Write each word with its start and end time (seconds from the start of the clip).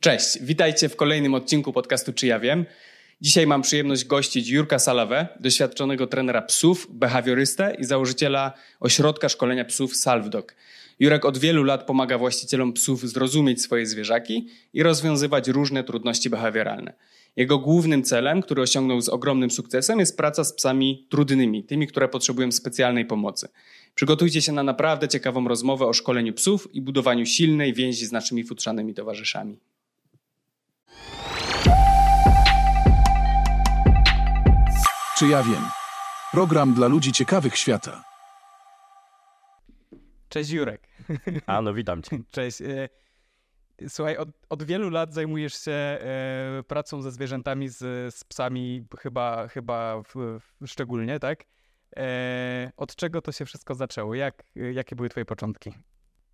Cześć, 0.00 0.38
witajcie 0.42 0.88
w 0.88 0.96
kolejnym 0.96 1.34
odcinku 1.34 1.72
podcastu 1.72 2.12
Czy 2.12 2.26
ja 2.26 2.38
wiem. 2.38 2.64
Dzisiaj 3.20 3.46
mam 3.46 3.62
przyjemność 3.62 4.04
gościć 4.04 4.48
Jurka 4.48 4.78
Salawę, 4.78 5.28
doświadczonego 5.40 6.06
trenera 6.06 6.42
psów, 6.42 6.86
behawiorystę 6.90 7.76
i 7.78 7.84
założyciela 7.84 8.52
ośrodka 8.80 9.28
szkolenia 9.28 9.64
psów 9.64 9.96
Salvdog. 9.96 10.54
Jurek 11.00 11.24
od 11.24 11.38
wielu 11.38 11.64
lat 11.64 11.86
pomaga 11.86 12.18
właścicielom 12.18 12.72
psów 12.72 13.08
zrozumieć 13.08 13.62
swoje 13.62 13.86
zwierzaki 13.86 14.48
i 14.72 14.82
rozwiązywać 14.82 15.48
różne 15.48 15.84
trudności 15.84 16.30
behawioralne. 16.30 16.92
Jego 17.36 17.58
głównym 17.58 18.02
celem, 18.02 18.42
który 18.42 18.62
osiągnął 18.62 19.00
z 19.00 19.08
ogromnym 19.08 19.50
sukcesem, 19.50 19.98
jest 19.98 20.16
praca 20.16 20.44
z 20.44 20.52
psami 20.52 21.06
trudnymi, 21.10 21.64
tymi, 21.64 21.86
które 21.86 22.08
potrzebują 22.08 22.52
specjalnej 22.52 23.04
pomocy. 23.04 23.48
Przygotujcie 23.94 24.42
się 24.42 24.52
na 24.52 24.62
naprawdę 24.62 25.08
ciekawą 25.08 25.48
rozmowę 25.48 25.86
o 25.86 25.92
szkoleniu 25.92 26.32
psów 26.32 26.74
i 26.74 26.80
budowaniu 26.80 27.26
silnej 27.26 27.74
więzi 27.74 28.06
z 28.06 28.12
naszymi 28.12 28.44
futrzanymi 28.44 28.94
towarzyszami. 28.94 29.58
Czy 35.20 35.28
ja 35.28 35.42
wiem? 35.42 35.62
Program 36.32 36.74
dla 36.74 36.86
ludzi 36.86 37.12
ciekawych 37.12 37.56
świata. 37.56 38.04
Cześć 40.28 40.50
Jurek. 40.50 40.88
A 41.46 41.62
no 41.62 41.74
witam 41.74 42.02
cię. 42.02 42.18
Cześć. 42.30 42.62
E, 42.62 42.88
słuchaj, 43.88 44.16
od, 44.16 44.28
od 44.48 44.62
wielu 44.62 44.90
lat 44.90 45.14
zajmujesz 45.14 45.64
się 45.64 45.72
e, 45.72 46.62
pracą 46.66 47.02
ze 47.02 47.10
zwierzętami, 47.10 47.68
z, 47.68 47.78
z 48.14 48.24
psami, 48.24 48.86
chyba, 48.98 49.48
chyba 49.48 50.02
w, 50.02 50.38
w 50.60 50.66
szczególnie, 50.66 51.18
tak? 51.18 51.44
E, 51.96 52.72
od 52.76 52.96
czego 52.96 53.22
to 53.22 53.32
się 53.32 53.44
wszystko 53.44 53.74
zaczęło? 53.74 54.14
Jak, 54.14 54.42
jakie 54.72 54.96
były 54.96 55.08
twoje 55.08 55.24
początki? 55.24 55.72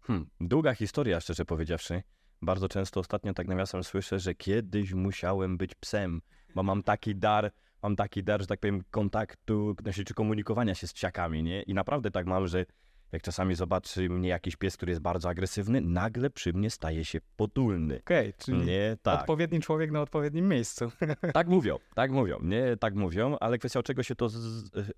Hmm, 0.01 0.31
długa 0.41 0.75
historia, 0.75 1.21
szczerze 1.21 1.45
powiedziawszy. 1.45 2.03
Bardzo 2.43 2.69
często 2.69 3.01
ostatnio 3.01 3.35
tak 3.35 3.49
nawiasem 3.49 3.85
słyszę, 3.85 4.19
że 4.19 4.35
kiedyś 4.35 4.93
musiałem 4.93 5.57
być 5.57 5.75
psem, 5.75 6.21
bo 6.55 6.63
mam 6.63 6.83
taki 6.83 7.17
dar, 7.17 7.53
mam 7.87 7.97
taki 7.97 8.23
dar, 8.23 8.41
że 8.41 8.47
tak 8.47 8.61
powiem, 8.61 8.83
kontaktu, 8.91 9.75
znaczy, 9.83 10.05
czy 10.05 10.15
komunikowania 10.15 10.75
się 10.75 10.87
z 10.87 10.93
psiakami, 10.93 11.43
nie? 11.43 11.63
I 11.63 11.75
naprawdę 11.75 12.11
tak 12.11 12.27
mam, 12.27 12.47
że 12.47 12.67
jak 13.13 13.23
czasami 13.23 13.55
zobaczy 13.55 14.09
mnie 14.09 14.29
jakiś 14.29 14.57
pies, 14.57 14.77
który 14.77 14.93
jest 14.93 15.03
bardzo 15.03 15.29
agresywny, 15.29 15.81
nagle 15.81 16.31
przy 16.31 16.53
mnie 16.53 16.71
staje 16.71 17.05
się 17.05 17.19
potulny. 17.37 17.99
Okej, 17.99 18.29
okay, 18.29 18.33
czyli 18.39 18.59
nie, 18.59 18.97
tak. 19.03 19.21
odpowiedni 19.21 19.61
człowiek 19.61 19.91
na 19.91 20.01
odpowiednim 20.01 20.49
miejscu. 20.49 20.93
Tak 21.33 21.49
mówią, 21.49 21.79
tak 21.95 22.11
mówią, 22.11 22.39
nie 22.43 22.77
tak 22.77 22.95
mówią, 22.95 23.37
ale 23.41 23.59
kwestia 23.59 23.81
od 23.81 23.87
czego 23.87 24.03
się 24.03 24.15
to 24.15 24.29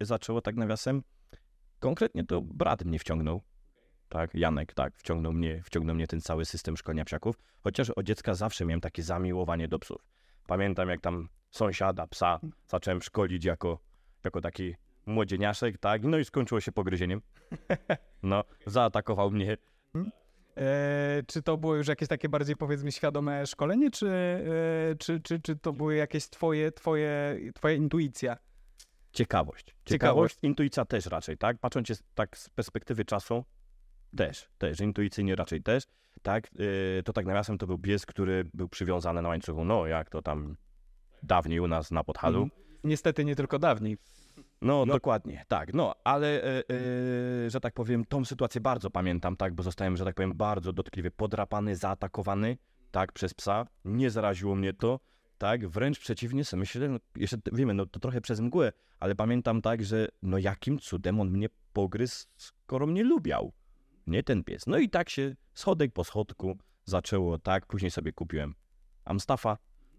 zaczęło 0.00 0.40
tak 0.40 0.56
nawiasem, 0.56 1.02
konkretnie 1.78 2.24
to 2.24 2.42
brat 2.42 2.84
mnie 2.84 2.98
wciągnął. 2.98 3.42
Tak, 4.08 4.34
Janek, 4.34 4.74
tak, 4.74 4.96
wciągnął 4.96 5.32
mnie, 5.32 5.62
wciągnął 5.64 5.96
mnie 5.96 6.06
ten 6.06 6.20
cały 6.20 6.44
system 6.44 6.76
szkolenia 6.76 7.04
psiaków, 7.04 7.38
chociaż 7.60 7.90
od 7.90 8.06
dziecka 8.06 8.34
zawsze 8.34 8.64
miałem 8.64 8.80
takie 8.80 9.02
zamiłowanie 9.02 9.68
do 9.68 9.78
psów. 9.78 10.04
Pamiętam, 10.46 10.88
jak 10.88 11.00
tam 11.00 11.28
sąsiada, 11.50 12.06
psa, 12.06 12.40
zacząłem 12.68 13.02
szkolić 13.02 13.44
jako, 13.44 13.78
jako 14.24 14.40
taki 14.40 14.74
młodzieniaszek, 15.06 15.78
tak, 15.78 16.04
no 16.04 16.18
i 16.18 16.24
skończyło 16.24 16.60
się 16.60 16.72
pogryzieniem. 16.72 17.20
No, 18.22 18.44
zaatakował 18.66 19.30
mnie. 19.30 19.56
Hmm? 19.92 20.10
E, 20.56 21.22
czy 21.26 21.42
to 21.42 21.56
było 21.56 21.76
już 21.76 21.88
jakieś 21.88 22.08
takie 22.08 22.28
bardziej, 22.28 22.56
powiedzmy, 22.56 22.92
świadome 22.92 23.46
szkolenie, 23.46 23.90
czy, 23.90 24.08
e, 24.08 24.94
czy, 24.94 25.20
czy, 25.20 25.40
czy 25.40 25.56
to 25.56 25.72
były 25.72 25.94
jakieś 25.96 26.28
twoje, 26.28 26.72
twoje, 26.72 27.38
twoja 27.54 27.74
intuicja? 27.74 28.36
Ciekawość. 29.12 29.64
Ciekawość. 29.66 29.84
Ciekawość. 29.84 30.38
Intuicja 30.42 30.84
też 30.84 31.06
raczej, 31.06 31.38
tak? 31.38 31.58
Patrząc 31.58 32.02
tak 32.14 32.38
z 32.38 32.50
perspektywy 32.50 33.04
czasu, 33.04 33.44
też, 34.16 34.48
też, 34.58 34.80
intuicyjnie 34.80 35.36
raczej 35.36 35.62
też, 35.62 35.84
tak? 36.22 36.48
Yy, 36.54 37.02
to 37.04 37.12
tak 37.12 37.26
nawiasem 37.26 37.58
to 37.58 37.66
był 37.66 37.78
pies, 37.78 38.06
który 38.06 38.44
był 38.54 38.68
przywiązany 38.68 39.22
na 39.22 39.28
łańcuchu, 39.28 39.64
no 39.64 39.86
jak 39.86 40.10
to 40.10 40.22
tam 40.22 40.56
dawniej 41.22 41.60
u 41.60 41.68
nas 41.68 41.90
na 41.90 42.04
Podhalu. 42.04 42.38
Mm. 42.38 42.50
Niestety 42.84 43.24
nie 43.24 43.36
tylko 43.36 43.58
dawniej. 43.58 43.98
No, 44.62 44.86
no, 44.86 44.92
dokładnie, 44.92 45.44
tak, 45.48 45.74
no, 45.74 45.94
ale 46.04 46.42
e, 46.42 46.58
e, 46.58 47.50
że 47.50 47.60
tak 47.60 47.74
powiem, 47.74 48.04
tą 48.04 48.24
sytuację 48.24 48.60
bardzo 48.60 48.90
pamiętam, 48.90 49.36
tak, 49.36 49.54
bo 49.54 49.62
zostałem, 49.62 49.96
że 49.96 50.04
tak 50.04 50.14
powiem, 50.14 50.32
bardzo 50.34 50.72
dotkliwie 50.72 51.10
podrapany, 51.10 51.76
zaatakowany, 51.76 52.58
tak, 52.90 53.12
przez 53.12 53.34
psa, 53.34 53.66
nie 53.84 54.10
zaraziło 54.10 54.54
mnie 54.54 54.72
to, 54.72 55.00
tak, 55.38 55.68
wręcz 55.68 55.98
przeciwnie, 55.98 56.44
sobie 56.44 56.60
myślę, 56.60 56.88
no, 56.88 56.98
jeszcze 57.16 57.36
wiemy, 57.52 57.74
no 57.74 57.86
to 57.86 58.00
trochę 58.00 58.20
przez 58.20 58.40
mgłę, 58.40 58.72
ale 59.00 59.14
pamiętam 59.14 59.62
tak, 59.62 59.84
że 59.84 60.08
no 60.22 60.38
jakim 60.38 60.78
cudem 60.78 61.20
on 61.20 61.30
mnie 61.30 61.48
pogryzł, 61.72 62.26
skoro 62.36 62.86
mnie 62.86 63.04
lubiał, 63.04 63.52
nie 64.06 64.22
ten 64.22 64.44
pies. 64.44 64.66
No 64.66 64.78
i 64.78 64.88
tak 64.88 65.10
się 65.10 65.36
schodek 65.54 65.92
po 65.92 66.04
schodku 66.04 66.58
zaczęło, 66.84 67.38
tak, 67.38 67.66
później 67.66 67.90
sobie 67.90 68.12
kupiłem 68.12 68.54
Amstafa, 69.04 69.58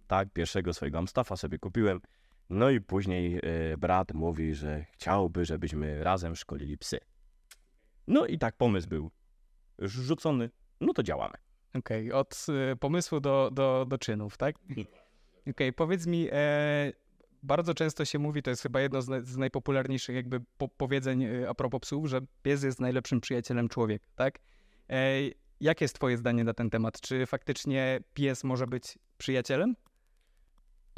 tak, 0.09 0.29
pierwszego 0.33 0.73
swojego 0.73 0.97
Amstafa 0.97 1.35
sobie 1.35 1.59
kupiłem, 1.59 2.01
no 2.49 2.69
i 2.69 2.81
później 2.81 3.37
y, 3.73 3.77
brat 3.77 4.13
mówi, 4.13 4.55
że 4.55 4.85
chciałby, 4.91 5.45
żebyśmy 5.45 6.03
razem 6.03 6.35
szkolili 6.35 6.77
psy. 6.77 6.99
No 8.07 8.25
i 8.25 8.37
tak 8.37 8.57
pomysł 8.57 8.89
był 8.89 9.11
rzucony, 9.79 10.49
no 10.81 10.93
to 10.93 11.03
działamy. 11.03 11.33
Okej, 11.75 12.07
okay, 12.07 12.19
od 12.19 12.45
y, 12.73 12.75
pomysłu 12.75 13.19
do, 13.19 13.49
do, 13.53 13.85
do 13.89 13.97
czynów, 13.97 14.37
tak? 14.37 14.55
Okej, 14.71 14.87
okay, 15.49 15.73
powiedz 15.73 16.07
mi, 16.07 16.27
e, 16.31 16.93
bardzo 17.43 17.73
często 17.73 18.05
się 18.05 18.19
mówi, 18.19 18.41
to 18.41 18.49
jest 18.49 18.61
chyba 18.61 18.81
jedno 18.81 19.01
z, 19.01 19.27
z 19.27 19.37
najpopularniejszych 19.37 20.15
jakby 20.15 20.41
po, 20.57 20.67
powiedzeń 20.67 21.25
a 21.47 21.53
propos 21.53 21.81
psów, 21.81 22.07
że 22.07 22.21
pies 22.43 22.63
jest 22.63 22.79
najlepszym 22.79 23.21
przyjacielem 23.21 23.69
człowieka, 23.69 24.05
tak? 24.15 24.39
E, 24.89 25.19
jakie 25.61 25.85
jest 25.85 25.95
twoje 25.95 26.17
zdanie 26.17 26.43
na 26.43 26.53
ten 26.53 26.69
temat? 26.69 27.01
Czy 27.01 27.25
faktycznie 27.25 27.99
pies 28.13 28.43
może 28.43 28.67
być 28.67 28.97
przyjacielem? 29.17 29.75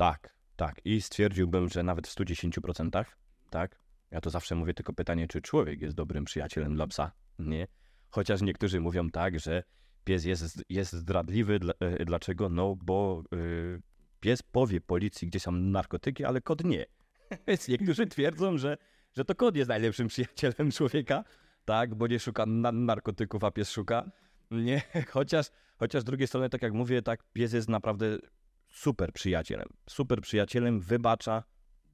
Tak, 0.02 0.36
tak, 0.56 0.82
i 0.86 1.02
stwierdziłbym, 1.02 1.70
że 1.70 1.84
nawet 1.84 2.08
w 2.08 2.16
110%, 2.16 3.06
tak? 3.50 3.80
Ja 4.12 4.22
to 4.22 4.30
zawsze 4.30 4.56
mówię 4.56 4.74
tylko 4.74 4.94
pytanie, 4.94 5.28
czy 5.28 5.42
człowiek 5.42 5.82
jest 5.82 5.96
dobrym 5.96 6.26
przyjacielem 6.26 6.76
dla 6.76 6.88
psa, 6.88 7.12
nie? 7.40 7.68
Chociaż 8.10 8.42
niektórzy 8.42 8.80
mówią 8.80 9.10
tak, 9.10 9.40
że 9.40 9.64
pies 10.04 10.26
jest, 10.26 10.64
jest 10.70 10.94
zdradliwy. 10.94 11.60
E, 11.80 12.06
dlaczego? 12.06 12.50
No, 12.50 12.76
bo 12.76 13.24
yy, 13.32 13.82
pies 14.20 14.42
powie 14.42 14.82
policji, 14.82 15.28
gdzie 15.28 15.40
są 15.40 15.52
narkotyki, 15.52 16.26
ale 16.26 16.42
kot 16.42 16.64
nie. 16.64 16.86
Więc 17.48 17.68
niektórzy 17.68 18.08
twierdzą, 18.08 18.58
że, 18.58 18.78
że 19.14 19.26
to 19.26 19.36
kot 19.36 19.56
jest 19.56 19.70
najlepszym 19.70 20.08
przyjacielem 20.08 20.72
człowieka, 20.72 21.24
tak? 21.66 21.96
Bo 21.96 22.08
nie 22.08 22.20
szuka 22.20 22.46
na 22.46 22.72
narkotyków, 22.72 23.44
a 23.44 23.52
pies 23.52 23.72
szuka. 23.72 24.12
Nie, 24.52 24.82
chociaż, 25.14 25.46
chociaż 25.78 26.02
z 26.02 26.06
drugiej 26.06 26.28
strony, 26.28 26.50
tak 26.50 26.62
jak 26.62 26.74
mówię, 26.74 27.02
tak, 27.02 27.24
pies 27.34 27.54
jest 27.54 27.70
naprawdę 27.70 28.18
super 28.72 29.14
przyjacielem. 29.14 29.68
Super 29.90 30.22
przyjacielem 30.22 30.82
wybacza 30.82 31.44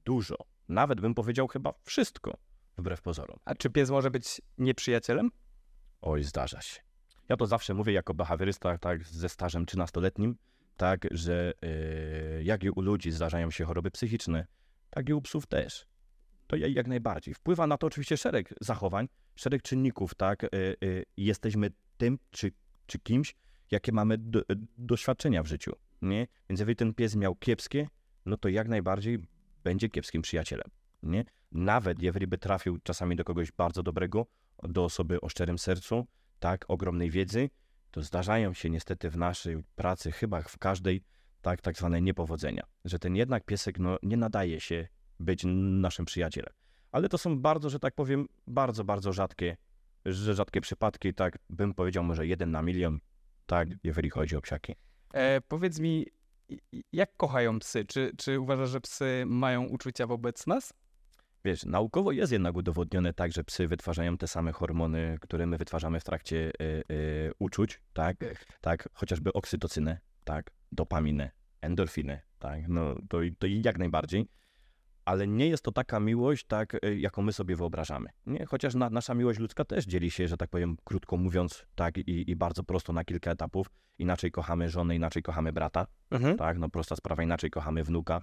dużo. 0.06 0.36
Nawet 0.70 1.02
bym 1.02 1.16
powiedział 1.16 1.48
chyba 1.48 1.74
wszystko, 1.84 2.38
wbrew 2.78 3.02
pozorom. 3.02 3.40
A 3.46 3.56
czy 3.56 3.70
pies 3.70 3.90
może 3.90 4.12
być 4.12 4.42
nieprzyjacielem? 4.58 5.32
Oj, 6.02 6.24
zdarza 6.24 6.62
się. 6.62 6.82
Ja 7.30 7.38
to 7.38 7.48
zawsze 7.48 7.74
mówię 7.74 7.94
jako 7.94 8.14
behawiorysta, 8.14 8.78
tak, 8.78 9.04
ze 9.04 9.30
stażem 9.30 9.66
13-letnim, 9.66 10.34
tak, 10.78 11.08
że 11.12 11.54
yy, 11.62 12.44
jak 12.44 12.64
i 12.64 12.70
u 12.70 12.82
ludzi 12.82 13.12
zdarzają 13.12 13.52
się 13.52 13.66
choroby 13.66 13.92
psychiczne, 13.92 14.48
tak 14.90 15.10
i 15.10 15.14
u 15.14 15.22
psów 15.22 15.46
też. 15.46 15.88
To 16.48 16.56
jak 16.56 16.88
najbardziej. 16.88 17.34
Wpływa 17.34 17.68
na 17.68 17.78
to 17.78 17.88
oczywiście 17.88 18.18
szereg 18.18 18.54
zachowań, 18.62 19.08
szereg 19.36 19.62
czynników, 19.62 20.16
tak. 20.16 20.44
Yy, 20.44 20.76
yy, 20.82 21.06
jesteśmy 21.18 21.72
tym 21.98 22.20
czy, 22.32 22.52
czy 22.86 23.00
kimś, 23.00 23.36
jakie 23.72 23.92
mamy 23.92 24.18
do, 24.18 24.42
doświadczenia 24.78 25.44
w 25.44 25.48
życiu 25.48 25.74
nie? 26.02 26.28
Więc 26.50 26.60
jeżeli 26.60 26.76
ten 26.76 26.94
pies 26.94 27.16
miał 27.16 27.36
kiepskie, 27.36 27.88
no 28.26 28.38
to 28.38 28.50
jak 28.50 28.68
najbardziej 28.68 29.20
będzie 29.64 29.90
kiepskim 29.90 30.22
przyjacielem, 30.22 30.68
nie? 31.04 31.26
Nawet 31.52 32.02
jeżeli 32.02 32.28
by 32.28 32.38
trafił 32.38 32.78
czasami 32.84 33.16
do 33.16 33.24
kogoś 33.24 33.52
bardzo 33.52 33.84
dobrego, 33.84 34.26
do 34.64 34.84
osoby 34.84 35.22
o 35.22 35.30
szczerym 35.30 35.60
sercu, 35.60 36.08
tak, 36.40 36.66
ogromnej 36.68 37.10
wiedzy, 37.12 37.50
to 37.92 38.02
zdarzają 38.02 38.54
się 38.54 38.70
niestety 38.70 39.10
w 39.10 39.18
naszej 39.18 39.64
pracy, 39.76 40.12
chyba 40.12 40.42
w 40.42 40.58
każdej, 40.58 41.04
tak, 41.42 41.62
tak 41.62 41.78
zwane 41.78 42.02
niepowodzenia, 42.02 42.64
że 42.86 43.00
ten 43.00 43.16
jednak 43.16 43.46
piesek 43.46 43.80
no, 43.80 43.98
nie 44.04 44.18
nadaje 44.18 44.60
się 44.60 44.88
być 45.20 45.44
naszym 45.46 46.06
przyjacielem. 46.06 46.54
Ale 46.92 47.10
to 47.10 47.18
są 47.18 47.40
bardzo, 47.40 47.70
że 47.70 47.80
tak 47.80 47.96
powiem, 47.96 48.28
bardzo, 48.48 48.84
bardzo 48.84 49.14
rzadkie, 49.14 49.58
rzadkie 50.06 50.62
przypadki, 50.62 51.14
tak 51.14 51.38
bym 51.50 51.74
powiedział 51.74 52.04
może 52.04 52.28
jeden 52.28 52.52
na 52.52 52.62
milion, 52.62 53.00
tak, 53.46 53.70
jeżeli 53.84 54.10
chodzi 54.10 54.36
o 54.36 54.42
psiaki. 54.42 54.76
E, 55.14 55.42
powiedz 55.42 55.80
mi, 55.80 56.06
jak 56.94 57.18
kochają 57.18 57.60
psy? 57.60 57.86
Czy, 57.86 58.12
czy 58.18 58.40
uważasz, 58.40 58.70
że 58.70 58.82
psy 58.82 59.24
mają 59.28 59.64
uczucia 59.64 60.08
wobec 60.08 60.48
nas? 60.48 60.74
Wiesz, 61.46 61.66
naukowo 61.66 62.12
jest 62.12 62.32
jednak 62.32 62.56
udowodnione 62.56 63.14
tak, 63.14 63.32
że 63.32 63.44
psy 63.44 63.68
wytwarzają 63.68 64.18
te 64.18 64.28
same 64.28 64.52
hormony, 64.52 65.18
które 65.22 65.46
my 65.46 65.58
wytwarzamy 65.58 66.00
w 66.00 66.04
trakcie 66.04 66.52
y, 66.62 66.84
y, 66.92 67.32
uczuć, 67.40 67.82
tak? 67.94 68.18
tak? 68.62 68.90
Chociażby 68.94 69.34
oksytocynę, 69.34 70.00
tak? 70.24 70.52
Dopaminę, 70.72 71.32
endorfinę, 71.62 72.22
tak? 72.40 72.68
No 72.68 72.96
to, 73.10 73.18
to 73.40 73.48
jak 73.48 73.78
najbardziej. 73.78 74.28
Ale 75.08 75.28
nie 75.28 75.48
jest 75.48 75.64
to 75.64 75.72
taka 75.72 76.00
miłość, 76.00 76.46
tak, 76.46 76.74
y, 76.86 77.00
jaką 77.00 77.22
my 77.22 77.34
sobie 77.34 77.56
wyobrażamy. 77.56 78.10
Nie? 78.26 78.46
Chociaż 78.46 78.76
na, 78.76 78.90
nasza 78.90 79.14
miłość 79.14 79.40
ludzka 79.40 79.66
też 79.66 79.86
dzieli 79.86 80.12
się, 80.12 80.28
że 80.28 80.38
tak 80.38 80.50
powiem, 80.50 80.78
krótko 80.84 81.18
mówiąc, 81.18 81.66
tak, 81.76 81.98
i, 81.98 82.32
i 82.32 82.36
bardzo 82.36 82.64
prosto 82.64 82.94
na 82.94 83.04
kilka 83.04 83.32
etapów. 83.32 83.68
Inaczej 83.98 84.32
kochamy 84.32 84.70
żonę, 84.70 84.96
inaczej 84.96 85.24
kochamy 85.24 85.54
brata, 85.54 85.88
Mhm. 86.12 86.38
tak, 86.38 86.58
no 86.58 86.70
prosta 86.70 86.96
sprawa, 86.96 87.24
inaczej 87.24 87.50
kochamy 87.50 87.84
wnuka, 87.84 88.22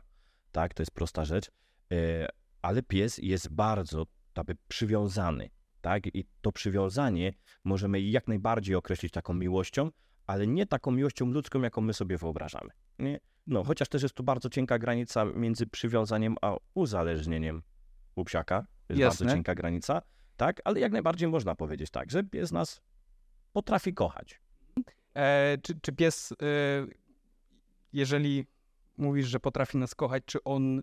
tak, 0.53 0.75
to 0.75 0.83
jest 0.83 0.91
prosta 0.93 1.25
rzecz. 1.25 1.51
E, 1.93 2.29
ale 2.63 2.83
pies 2.83 3.19
jest 3.19 3.55
bardzo 3.55 4.07
jakby 4.37 4.57
przywiązany, 4.69 5.51
tak, 5.81 6.07
i 6.07 6.25
to 6.41 6.53
przywiązanie 6.53 7.33
możemy 7.65 8.01
jak 8.01 8.29
najbardziej 8.29 8.77
określić 8.77 9.13
taką 9.13 9.35
miłością, 9.35 9.91
ale 10.27 10.47
nie 10.47 10.67
taką 10.67 10.91
miłością 10.91 11.27
ludzką, 11.27 11.63
jaką 11.63 11.81
my 11.81 11.95
sobie 11.95 12.19
wyobrażamy. 12.19 12.71
Nie? 12.99 13.21
No, 13.46 13.64
chociaż 13.64 13.88
też 13.88 14.02
jest 14.02 14.14
tu 14.14 14.23
bardzo 14.23 14.50
cienka 14.50 14.79
granica 14.79 15.25
między 15.25 15.67
przywiązaniem 15.67 16.37
a 16.43 16.56
uzależnieniem 16.75 17.62
u 18.14 18.25
psiaka. 18.25 18.67
Jest 18.88 19.00
Jasne. 19.00 19.25
bardzo 19.26 19.37
cienka 19.37 19.55
granica, 19.55 20.02
tak? 20.37 20.61
Ale 20.64 20.81
jak 20.81 20.93
najbardziej 20.93 21.29
można 21.29 21.55
powiedzieć 21.55 21.91
tak, 21.91 22.11
że 22.11 22.25
pies 22.25 22.52
nas 22.52 22.81
potrafi 23.52 23.94
kochać. 23.94 24.41
E, 25.14 25.58
czy, 25.62 25.81
czy 25.81 25.93
pies, 25.93 26.32
e, 26.32 26.37
jeżeli 27.93 28.46
mówisz, 28.96 29.26
że 29.26 29.41
potrafi 29.41 29.79
nas 29.79 29.94
kochać, 29.94 30.23
czy 30.26 30.44
on 30.44 30.82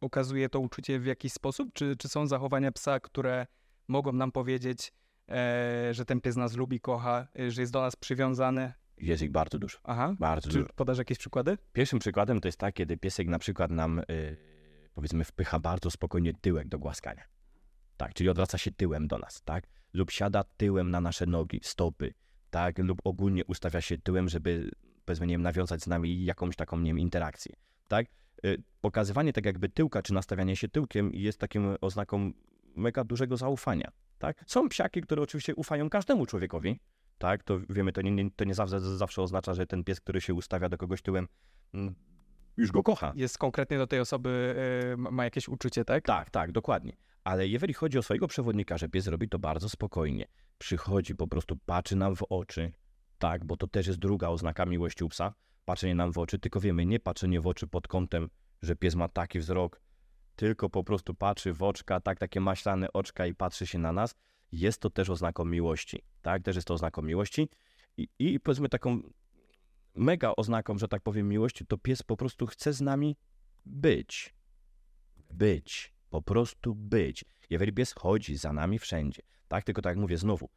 okazuje 0.00 0.48
to 0.48 0.60
uczucie 0.60 1.00
w 1.00 1.06
jakiś 1.06 1.32
sposób? 1.32 1.68
Czy, 1.72 1.96
czy 1.96 2.08
są 2.08 2.26
zachowania 2.26 2.72
psa, 2.72 3.00
które 3.00 3.46
mogą 3.88 4.12
nam 4.12 4.32
powiedzieć, 4.32 4.92
e, 5.28 5.88
że 5.94 6.04
ten 6.04 6.20
pies 6.20 6.36
nas 6.36 6.56
lubi, 6.56 6.80
kocha, 6.80 7.26
e, 7.38 7.50
że 7.50 7.60
jest 7.60 7.72
do 7.72 7.80
nas 7.80 7.96
przywiązany? 7.96 8.72
Jest 8.98 9.22
ich 9.22 9.30
bardzo 9.30 9.58
dużo. 9.58 9.78
Aha. 9.84 10.14
Bardzo 10.18 10.50
Czy 10.50 10.58
dużo. 10.58 10.68
podasz 10.76 10.98
jakieś 10.98 11.18
przykłady? 11.18 11.58
Pierwszym 11.72 11.98
przykładem 11.98 12.40
to 12.40 12.48
jest 12.48 12.58
tak, 12.58 12.74
kiedy 12.74 12.96
piesek 12.96 13.28
na 13.28 13.38
przykład 13.38 13.70
nam, 13.70 13.98
y, 13.98 14.36
powiedzmy, 14.94 15.24
wpycha 15.24 15.60
bardzo 15.60 15.90
spokojnie 15.90 16.32
tyłek 16.34 16.68
do 16.68 16.78
głaskania. 16.78 17.22
Tak, 17.96 18.14
czyli 18.14 18.28
odwraca 18.28 18.58
się 18.58 18.70
tyłem 18.70 19.08
do 19.08 19.18
nas, 19.18 19.42
tak? 19.42 19.66
Lub 19.92 20.10
siada 20.10 20.44
tyłem 20.56 20.90
na 20.90 21.00
nasze 21.00 21.26
nogi, 21.26 21.60
stopy, 21.62 22.14
tak? 22.50 22.78
Lub 22.78 23.00
ogólnie 23.04 23.44
ustawia 23.44 23.80
się 23.80 23.98
tyłem, 23.98 24.28
żeby, 24.28 24.70
powiedzmy, 25.04 25.26
nie 25.26 25.34
wiem, 25.34 25.42
nawiązać 25.42 25.82
z 25.82 25.86
nami 25.86 26.24
jakąś 26.24 26.56
taką, 26.56 26.78
nie 26.78 26.90
wiem, 26.90 26.98
interakcję, 26.98 27.56
tak? 27.88 28.06
Y, 28.44 28.62
pokazywanie 28.80 29.32
tak 29.32 29.44
jakby 29.46 29.68
tyłka, 29.68 30.02
czy 30.02 30.14
nastawianie 30.14 30.56
się 30.56 30.68
tyłkiem 30.68 31.10
jest 31.14 31.38
takim 31.38 31.76
oznaką 31.80 32.32
mega 32.76 33.04
dużego 33.04 33.36
zaufania, 33.36 33.92
tak? 34.18 34.44
Są 34.46 34.68
psiaki, 34.68 35.00
które 35.00 35.22
oczywiście 35.22 35.54
ufają 35.54 35.90
każdemu 35.90 36.26
człowiekowi, 36.26 36.80
tak? 37.18 37.42
To 37.42 37.58
wiemy, 37.70 37.92
to 37.92 38.02
nie, 38.02 38.10
nie, 38.10 38.30
to 38.30 38.44
nie 38.44 38.54
zawsze, 38.54 38.80
zawsze 38.80 39.22
oznacza, 39.22 39.54
że 39.54 39.66
ten 39.66 39.84
pies, 39.84 40.00
który 40.00 40.20
się 40.20 40.34
ustawia 40.34 40.68
do 40.68 40.78
kogoś 40.78 41.02
tyłem, 41.02 41.28
mm, 41.74 41.94
już 42.56 42.72
go 42.72 42.82
kocha. 42.82 43.12
Jest 43.16 43.38
konkretnie 43.38 43.78
do 43.78 43.86
tej 43.86 44.00
osoby, 44.00 44.54
ma 44.96 45.10
ma 45.10 45.24
jakieś 45.24 45.48
uczucie, 45.48 45.84
tak? 45.84 46.04
Tak, 46.04 46.30
tak, 46.30 46.52
dokładnie. 46.52 46.96
Ale 47.24 47.48
jeżeli 47.48 47.74
chodzi 47.74 47.98
o 47.98 48.02
swojego 48.02 48.28
przewodnika, 48.28 48.78
że 48.78 48.88
pies 48.88 49.06
robi 49.06 49.28
to 49.28 49.38
bardzo 49.38 49.68
spokojnie, 49.68 50.26
przychodzi, 50.58 51.14
po 51.14 51.26
prostu 51.26 51.56
patrzy 51.56 51.96
nam 51.96 52.16
w 52.16 52.22
oczy, 52.28 52.72
tak, 53.18 53.44
bo 53.44 53.56
to 53.56 53.66
też 53.66 53.86
jest 53.86 53.98
druga 53.98 54.28
oznaka 54.28 54.66
miłości 54.66 55.04
u 55.04 55.08
psa, 55.08 55.34
patrzenie 55.64 55.94
nam 55.94 56.12
w 56.12 56.18
oczy, 56.18 56.38
tylko 56.38 56.60
wiemy, 56.60 56.86
nie 56.86 57.00
patrzenie 57.00 57.40
w 57.40 57.46
oczy 57.46 57.66
pod 57.66 57.88
kątem, 57.88 58.28
że 58.62 58.76
pies 58.76 58.94
ma 58.94 59.08
taki 59.08 59.38
wzrok, 59.38 59.80
tylko 60.36 60.70
po 60.70 60.84
prostu 60.84 61.14
patrzy 61.14 61.52
w 61.52 61.62
oczka, 61.62 62.00
tak, 62.00 62.18
takie 62.18 62.40
maślane 62.40 62.92
oczka 62.92 63.26
i 63.26 63.34
patrzy 63.34 63.66
się 63.66 63.78
na 63.78 63.92
nas, 63.92 64.14
jest 64.52 64.80
to 64.80 64.90
też 64.90 65.10
oznaką 65.10 65.44
miłości, 65.44 66.02
tak, 66.22 66.42
też 66.42 66.56
jest 66.56 66.68
to 66.68 66.74
oznaką 66.74 67.02
miłości 67.02 67.48
i, 67.96 68.08
i 68.18 68.40
powiedzmy 68.40 68.68
taką 68.68 69.02
mega 69.94 70.32
oznaką, 70.36 70.78
że 70.78 70.88
tak 70.88 71.02
powiem, 71.02 71.28
miłości, 71.28 71.66
to 71.66 71.78
pies 71.78 72.02
po 72.02 72.16
prostu 72.16 72.46
chce 72.46 72.72
z 72.72 72.80
nami 72.80 73.16
być. 73.66 74.34
Być. 75.30 75.92
Po 76.10 76.22
prostu 76.22 76.74
być. 76.74 77.24
Jeżeli 77.50 77.72
pies 77.72 77.92
chodzi 77.92 78.36
za 78.36 78.52
nami 78.52 78.78
wszędzie, 78.78 79.22
tak, 79.48 79.64
tylko 79.64 79.82
tak 79.82 79.90
jak 79.90 79.98
mówię 79.98 80.18
znowu, 80.18 80.50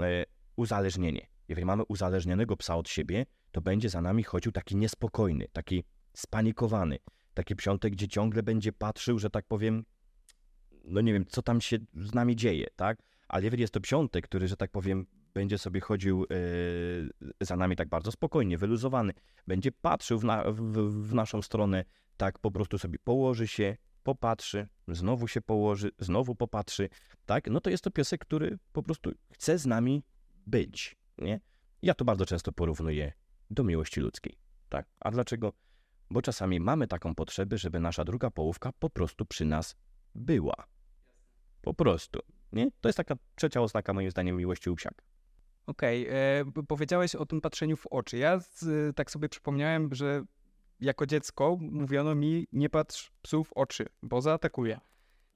e, 0.00 0.24
uzależnienie. 0.56 1.26
Jeżeli 1.48 1.64
mamy 1.64 1.82
uzależnionego 1.88 2.56
psa 2.56 2.76
od 2.76 2.88
siebie, 2.88 3.26
to 3.52 3.60
będzie 3.60 3.88
za 3.88 4.00
nami 4.00 4.22
chodził 4.22 4.52
taki 4.52 4.76
niespokojny, 4.76 5.48
taki 5.52 5.84
spanikowany, 6.14 6.98
taki 7.34 7.56
psiątek, 7.56 7.92
gdzie 7.92 8.08
ciągle 8.08 8.42
będzie 8.42 8.72
patrzył, 8.72 9.18
że 9.18 9.30
tak 9.30 9.46
powiem, 9.46 9.84
no 10.84 11.00
nie 11.00 11.12
wiem, 11.12 11.26
co 11.26 11.42
tam 11.42 11.60
się 11.60 11.78
z 11.94 12.14
nami 12.14 12.36
dzieje, 12.36 12.66
tak? 12.76 12.98
Ale 13.28 13.44
jeżeli 13.44 13.60
jest 13.60 13.74
to 13.74 13.80
psiątek, 13.80 14.24
który, 14.24 14.48
że 14.48 14.56
tak 14.56 14.70
powiem, 14.70 15.06
będzie 15.34 15.58
sobie 15.58 15.80
chodził 15.80 16.26
e, 17.40 17.44
za 17.44 17.56
nami 17.56 17.76
tak 17.76 17.88
bardzo 17.88 18.12
spokojnie, 18.12 18.58
wyluzowany, 18.58 19.12
będzie 19.46 19.72
patrzył 19.72 20.18
w, 20.18 20.24
na, 20.24 20.44
w, 20.52 20.60
w 21.08 21.14
naszą 21.14 21.42
stronę, 21.42 21.84
tak 22.16 22.38
po 22.38 22.50
prostu 22.50 22.78
sobie 22.78 22.98
położy 22.98 23.48
się, 23.48 23.76
popatrzy, 24.02 24.68
znowu 24.88 25.28
się 25.28 25.40
położy, 25.40 25.90
znowu 25.98 26.34
popatrzy, 26.34 26.88
tak? 27.26 27.50
No 27.50 27.60
to 27.60 27.70
jest 27.70 27.84
to 27.84 27.90
piesek, 27.90 28.20
który 28.20 28.58
po 28.72 28.82
prostu 28.82 29.10
chce 29.32 29.58
z 29.58 29.66
nami 29.66 30.02
być, 30.46 30.96
nie? 31.18 31.40
Ja 31.82 31.94
to 31.94 32.04
bardzo 32.04 32.26
często 32.26 32.52
porównuję 32.52 33.12
do 33.50 33.64
miłości 33.64 34.00
ludzkiej, 34.00 34.38
tak? 34.68 34.86
A 35.00 35.10
dlaczego? 35.10 35.52
Bo 36.10 36.22
czasami 36.22 36.60
mamy 36.60 36.86
taką 36.86 37.14
potrzebę, 37.14 37.58
żeby 37.58 37.80
nasza 37.80 38.04
druga 38.04 38.30
połówka 38.30 38.72
po 38.78 38.90
prostu 38.90 39.26
przy 39.26 39.44
nas 39.44 39.76
była. 40.14 40.66
Po 41.62 41.74
prostu, 41.74 42.20
nie? 42.52 42.70
To 42.80 42.88
jest 42.88 42.96
taka 42.96 43.14
trzecia 43.34 43.60
oznaka 43.60 43.92
moim 43.92 44.10
zdaniem 44.10 44.36
miłości 44.36 44.70
u 44.70 44.76
psiaka. 44.76 45.04
Okej, 45.66 46.06
e, 46.08 46.12
p- 46.54 46.62
powiedziałeś 46.68 47.14
o 47.14 47.26
tym 47.26 47.40
patrzeniu 47.40 47.76
w 47.76 47.86
oczy. 47.86 48.18
Ja 48.18 48.40
z, 48.40 48.96
tak 48.96 49.10
sobie 49.10 49.28
przypomniałem, 49.28 49.94
że 49.94 50.24
jako 50.80 51.06
dziecko 51.06 51.56
mówiono 51.60 52.14
mi 52.14 52.46
nie 52.52 52.70
patrz 52.70 53.12
psu 53.22 53.44
w 53.44 53.52
oczy, 53.52 53.86
bo 54.02 54.20
zaatakuje. 54.20 54.80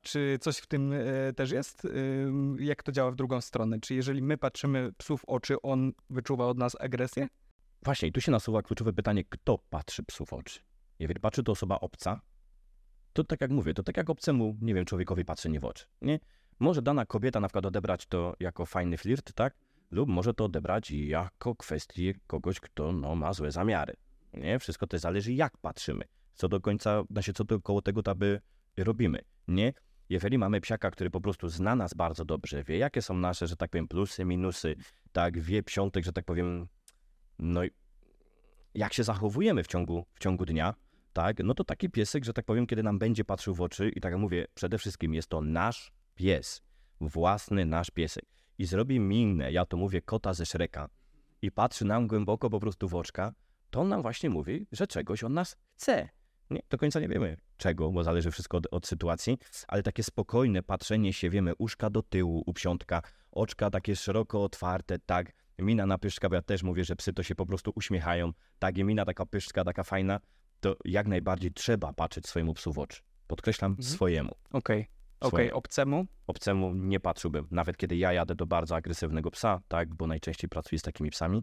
Czy 0.02 0.38
coś 0.40 0.56
w 0.58 0.66
tym 0.66 0.92
e, 0.92 1.32
też 1.32 1.50
jest? 1.50 1.84
Ym, 1.84 2.56
Jak 2.60 2.82
to 2.82 2.92
działa 2.92 3.10
w 3.10 3.16
drugą 3.16 3.40
stronę? 3.40 3.80
Czy 3.80 3.94
jeżeli 3.94 4.22
my 4.22 4.38
patrzymy 4.38 4.92
psu 4.98 5.16
w 5.16 5.24
oczy, 5.24 5.62
on 5.62 5.92
wyczuwa 6.10 6.46
od 6.46 6.58
nas 6.58 6.76
agresję? 6.80 7.28
Właśnie, 7.82 8.08
i 8.08 8.12
tu 8.12 8.20
się 8.20 8.32
nasuwa 8.32 8.62
kluczowe 8.62 8.92
pytanie, 8.92 9.24
kto 9.24 9.58
patrzy 9.70 10.02
psu 10.02 10.26
w 10.26 10.32
oczy? 10.32 10.60
Jeżeli 10.98 11.20
patrzy 11.20 11.42
to 11.42 11.52
osoba 11.52 11.80
obca, 11.80 12.20
to 13.12 13.24
tak 13.24 13.40
jak 13.40 13.50
mówię, 13.50 13.74
to 13.74 13.82
tak 13.82 13.96
jak 13.96 14.10
obcemu, 14.10 14.56
nie 14.60 14.74
wiem, 14.74 14.84
człowiekowi 14.84 15.24
patrzenie 15.24 15.60
w 15.60 15.64
oczy, 15.64 15.84
nie? 16.02 16.18
Może 16.60 16.82
dana 16.82 17.06
kobieta 17.06 17.40
na 17.40 17.48
przykład 17.48 17.66
odebrać 17.66 18.06
to 18.06 18.34
jako 18.40 18.66
fajny 18.66 18.96
flirt, 18.96 19.32
tak? 19.32 19.54
Lub 19.90 20.08
może 20.08 20.34
to 20.34 20.44
odebrać 20.44 20.90
jako 20.90 21.54
kwestię 21.54 22.14
kogoś, 22.26 22.60
kto 22.60 22.92
no, 22.92 23.14
ma 23.14 23.32
złe 23.32 23.50
zamiary, 23.50 23.94
nie? 24.34 24.58
Wszystko 24.58 24.86
to 24.86 24.98
zależy 24.98 25.32
jak 25.32 25.58
patrzymy, 25.58 26.04
co 26.34 26.48
do 26.48 26.60
końca, 26.60 27.02
znaczy 27.10 27.32
co 27.32 27.44
do 27.44 27.60
koło 27.60 27.82
tego 27.82 28.02
taby 28.02 28.40
robimy, 28.76 29.18
nie? 29.48 29.72
Jeżeli 30.08 30.38
mamy 30.38 30.60
psiaka, 30.60 30.90
który 30.90 31.10
po 31.10 31.20
prostu 31.20 31.48
zna 31.48 31.76
nas 31.76 31.94
bardzo 31.94 32.24
dobrze, 32.24 32.64
wie 32.64 32.78
jakie 32.78 33.02
są 33.02 33.14
nasze, 33.14 33.46
że 33.46 33.56
tak 33.56 33.70
powiem, 33.70 33.88
plusy, 33.88 34.24
minusy, 34.24 34.76
tak, 35.12 35.40
wie 35.40 35.62
psiątek, 35.62 36.04
że 36.04 36.12
tak 36.12 36.24
powiem, 36.24 36.68
no 37.38 37.64
i 37.64 37.70
jak 38.74 38.92
się 38.92 39.04
zachowujemy 39.04 39.64
w 39.64 39.66
ciągu, 39.66 40.06
w 40.14 40.18
ciągu 40.18 40.44
dnia, 40.44 40.74
tak, 41.12 41.44
no 41.44 41.54
to 41.54 41.64
taki 41.64 41.90
piesek, 41.90 42.24
że 42.24 42.32
tak 42.32 42.44
powiem, 42.44 42.66
kiedy 42.66 42.82
nam 42.82 42.98
będzie 42.98 43.24
patrzył 43.24 43.54
w 43.54 43.60
oczy 43.60 43.88
i 43.88 44.00
tak 44.00 44.12
jak 44.12 44.20
mówię, 44.20 44.46
przede 44.54 44.78
wszystkim 44.78 45.14
jest 45.14 45.28
to 45.28 45.40
nasz 45.40 45.92
pies, 46.20 46.62
własny 47.00 47.66
nasz 47.66 47.90
piesek 47.90 48.24
i 48.58 48.66
zrobi 48.66 49.00
minę, 49.00 49.52
ja 49.52 49.66
to 49.66 49.76
mówię, 49.76 50.02
kota 50.02 50.34
ze 50.34 50.46
Szreka 50.46 50.88
i 51.42 51.50
patrzy 51.50 51.84
nam 51.84 52.06
głęboko 52.06 52.50
po 52.50 52.60
prostu 52.60 52.88
w 52.88 52.94
oczka, 52.94 53.32
to 53.70 53.80
on 53.80 53.88
nam 53.88 54.02
właśnie 54.02 54.30
mówi, 54.30 54.66
że 54.72 54.86
czegoś 54.86 55.24
on 55.24 55.34
nas 55.34 55.56
chce. 55.76 56.08
Nie, 56.50 56.60
do 56.70 56.78
końca 56.78 57.00
nie 57.00 57.08
wiemy 57.08 57.36
czego, 57.56 57.90
bo 57.90 58.04
zależy 58.04 58.30
wszystko 58.30 58.56
od, 58.56 58.66
od 58.70 58.86
sytuacji, 58.86 59.38
ale 59.68 59.82
takie 59.82 60.02
spokojne 60.02 60.62
patrzenie 60.62 61.12
się, 61.12 61.30
wiemy, 61.30 61.54
uszka 61.58 61.90
do 61.90 62.02
tyłu 62.02 62.42
u 62.46 62.52
psiątka, 62.52 63.02
oczka 63.32 63.70
takie 63.70 63.96
szeroko 63.96 64.44
otwarte, 64.44 64.98
tak, 64.98 65.32
mina 65.58 65.86
na 65.86 65.98
pyszczka, 65.98 66.28
bo 66.28 66.34
ja 66.34 66.42
też 66.42 66.62
mówię, 66.62 66.84
że 66.84 66.96
psy 66.96 67.12
to 67.12 67.22
się 67.22 67.34
po 67.34 67.46
prostu 67.46 67.72
uśmiechają, 67.74 68.32
tak, 68.58 68.78
i 68.78 68.84
mina 68.84 69.04
taka 69.04 69.26
pyszczka, 69.26 69.64
taka 69.64 69.84
fajna, 69.84 70.20
to 70.60 70.76
jak 70.84 71.06
najbardziej 71.08 71.52
trzeba 71.52 71.92
patrzeć 71.92 72.26
swojemu 72.26 72.54
psu 72.54 72.72
w 72.72 72.78
oczy. 72.78 73.02
Podkreślam, 73.26 73.70
Mhm. 73.72 73.88
swojemu. 73.88 74.34
Okej, 74.52 74.86
okej, 75.20 75.28
Swoje. 75.28 75.54
obcemu? 75.54 76.06
Obcemu 76.26 76.74
nie 76.74 77.00
patrzyłbym, 77.00 77.46
nawet 77.50 77.76
kiedy 77.76 77.96
ja 77.96 78.12
jadę 78.12 78.34
do 78.34 78.46
bardzo 78.46 78.76
agresywnego 78.76 79.30
psa, 79.30 79.60
tak, 79.68 79.94
bo 79.94 80.06
najczęściej 80.06 80.48
pracuję 80.48 80.78
z 80.78 80.82
takimi 80.82 81.10
psami, 81.10 81.42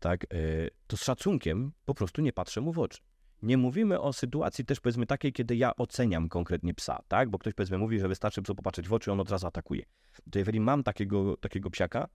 tak, 0.00 0.26
yy, 0.32 0.70
to 0.86 0.96
z 0.96 1.02
szacunkiem 1.02 1.72
po 1.84 1.94
prostu 1.94 2.22
nie 2.22 2.32
patrzę 2.32 2.60
mu 2.60 2.72
w 2.72 2.78
oczy. 2.78 3.00
Nie 3.42 3.56
mówimy 3.56 4.00
o 4.00 4.12
sytuacji 4.12 4.64
też 4.64 4.80
powiedzmy 4.80 5.06
takiej, 5.06 5.32
kiedy 5.32 5.56
ja 5.56 5.76
oceniam 5.76 6.28
konkretnie 6.28 6.74
psa, 6.74 7.02
tak, 7.08 7.30
bo 7.30 7.38
ktoś 7.38 7.54
powiedzmy 7.54 7.78
mówi, 7.78 8.00
że 8.00 8.08
wystarczy 8.08 8.42
psu 8.42 8.54
popatrzeć 8.54 8.88
w 8.88 8.92
oczy, 8.92 9.12
on 9.12 9.20
od 9.20 9.30
razu 9.30 9.46
atakuje. 9.46 9.82
To 10.30 10.38
jeżeli 10.38 10.60
mam 10.60 10.82
takiego, 10.82 11.36
takiego 11.36 11.70
psiaka, 11.70 12.08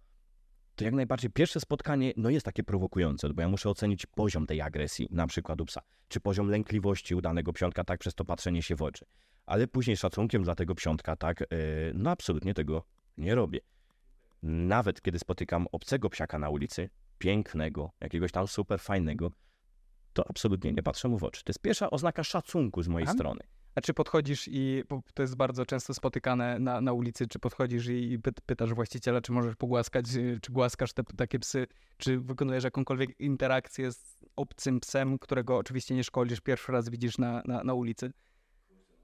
to 0.76 0.86
jak 0.86 0.94
najbardziej 0.94 1.32
pierwsze 1.32 1.60
spotkanie 1.60 2.14
no 2.18 2.30
jest 2.30 2.46
takie 2.46 2.64
prowokujące, 2.64 3.30
bo 3.30 3.42
ja 3.42 3.48
muszę 3.48 3.70
ocenić 3.70 4.06
poziom 4.06 4.46
tej 4.46 4.62
agresji, 4.62 5.08
na 5.12 5.28
przykład 5.28 5.62
u 5.62 5.66
psa, 5.66 5.82
czy 6.08 6.20
poziom 6.20 6.50
lękliwości 6.50 7.16
u 7.16 7.22
danego 7.22 7.54
psiątka, 7.54 7.84
tak, 7.84 8.00
przez 8.00 8.16
to 8.16 8.26
patrzenie 8.26 8.64
się 8.64 8.76
w 8.76 8.82
oczy. 8.82 9.06
Ale 9.54 9.68
później 9.68 9.98
szacunkiem 9.98 10.44
dla 10.44 10.56
tego 10.56 10.76
psiątka, 10.76 11.16
tak, 11.16 11.40
yy, 11.40 11.48
no 11.94 12.10
absolutnie 12.10 12.54
tego 12.54 12.84
nie 13.18 13.36
robię. 13.36 13.60
Nawet 14.44 15.02
kiedy 15.02 15.20
spotykam 15.20 15.68
obcego 15.72 16.10
psiaka 16.10 16.40
na 16.40 16.50
ulicy, 16.50 16.90
pięknego, 17.18 17.92
jakiegoś 18.02 18.32
tam 18.32 18.48
super 18.48 18.80
fajnego, 18.80 19.32
to 20.14 20.30
absolutnie 20.30 20.72
nie 20.72 20.84
patrzę 20.84 21.08
mu 21.08 21.18
w 21.18 21.24
oczy. 21.24 21.44
To 21.44 21.50
jest 21.50 21.60
pierwsza 21.60 21.90
oznaka 21.90 22.24
szacunku 22.24 22.84
z 22.84 22.88
mojej 22.88 23.08
Aha. 23.08 23.14
strony. 23.14 23.40
A 23.76 23.82
czy 23.82 23.94
podchodzisz 23.94 24.48
i, 24.48 24.84
to 25.14 25.24
jest 25.24 25.36
bardzo 25.36 25.66
często 25.66 25.94
spotykane 25.94 26.60
na, 26.60 26.82
na 26.82 26.94
ulicy, 26.94 27.28
czy 27.28 27.40
podchodzisz 27.40 27.88
i 27.88 28.20
py, 28.20 28.32
pytasz 28.46 28.74
właściciela, 28.74 29.22
czy 29.22 29.32
możesz 29.32 29.56
pogłaskać, 29.56 30.16
y, 30.16 30.40
czy 30.42 30.52
głaskasz 30.52 30.94
te 30.94 31.04
takie 31.04 31.40
psy, 31.40 31.68
czy 31.98 32.20
wykonujesz 32.20 32.64
jakąkolwiek 32.64 33.20
interakcję 33.20 33.92
z 33.92 34.26
obcym 34.36 34.80
psem, 34.80 35.20
którego 35.20 35.58
oczywiście 35.58 35.96
nie 35.96 36.04
szkolisz, 36.04 36.42
pierwszy 36.42 36.72
raz 36.72 36.90
widzisz 36.90 37.18
na, 37.18 37.42
na, 37.46 37.64
na 37.64 37.74
ulicy? 37.74 38.14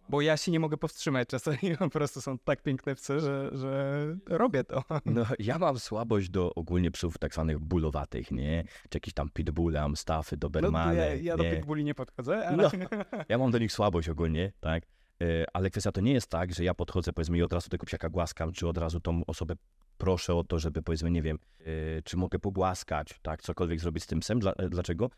Bo 0.09 0.21
ja 0.21 0.37
się 0.37 0.51
nie 0.51 0.59
mogę 0.59 0.77
powstrzymać 0.77 1.27
czasami, 1.27 1.57
po 1.79 1.89
prostu 1.89 2.21
są 2.21 2.37
tak 2.37 2.61
piękne 2.61 2.95
psy, 2.95 3.19
że, 3.19 3.49
że 3.53 4.05
robię 4.25 4.63
to. 4.63 4.83
No, 5.05 5.25
ja 5.39 5.59
mam 5.59 5.79
słabość 5.79 6.29
do 6.29 6.55
ogólnie 6.55 6.91
psów 6.91 7.17
tak 7.17 7.33
zwanych 7.33 7.59
bólowatych, 7.59 8.31
nie? 8.31 8.63
Czy 8.89 8.95
jakieś 8.95 9.13
tam 9.13 9.29
pitbulle, 9.33 9.81
amstaffy, 9.81 10.35
No, 10.35 10.39
dobermany, 10.39 10.95
ja, 10.95 11.15
ja 11.15 11.37
do 11.37 11.43
pitbulli 11.43 11.83
nie 11.83 11.95
podchodzę, 11.95 12.47
ale... 12.47 12.57
No, 12.57 12.69
ja 13.29 13.37
mam 13.37 13.51
do 13.51 13.57
nich 13.57 13.71
słabość 13.71 14.09
ogólnie, 14.09 14.51
tak? 14.59 14.83
E, 15.21 15.45
Ale 15.53 15.69
kwestia 15.69 15.91
to 15.91 16.01
nie 16.01 16.13
jest 16.13 16.27
tak, 16.27 16.53
że 16.53 16.63
ja 16.63 16.73
podchodzę, 16.73 17.13
powiedzmy, 17.13 17.37
i 17.37 17.43
od 17.43 17.53
razu 17.53 17.69
tego 17.69 17.85
psiaka 17.85 18.09
głaskam, 18.09 18.51
czy 18.51 18.67
od 18.67 18.77
razu 18.77 18.99
tą 18.99 19.25
osobę 19.25 19.55
proszę 19.97 20.35
o 20.35 20.43
to, 20.43 20.59
żeby, 20.59 20.81
powiedzmy, 20.81 21.11
nie 21.11 21.21
wiem, 21.21 21.39
e, 21.59 22.01
czy 22.01 22.17
mogę 22.17 22.39
pogłaskać, 22.39 23.19
tak? 23.21 23.41
Cokolwiek 23.41 23.79
zrobić 23.79 24.03
z 24.03 24.07
tym 24.07 24.19
psem. 24.19 24.39
Dla, 24.39 24.53
e, 24.53 24.69
dlaczego? 24.69 25.09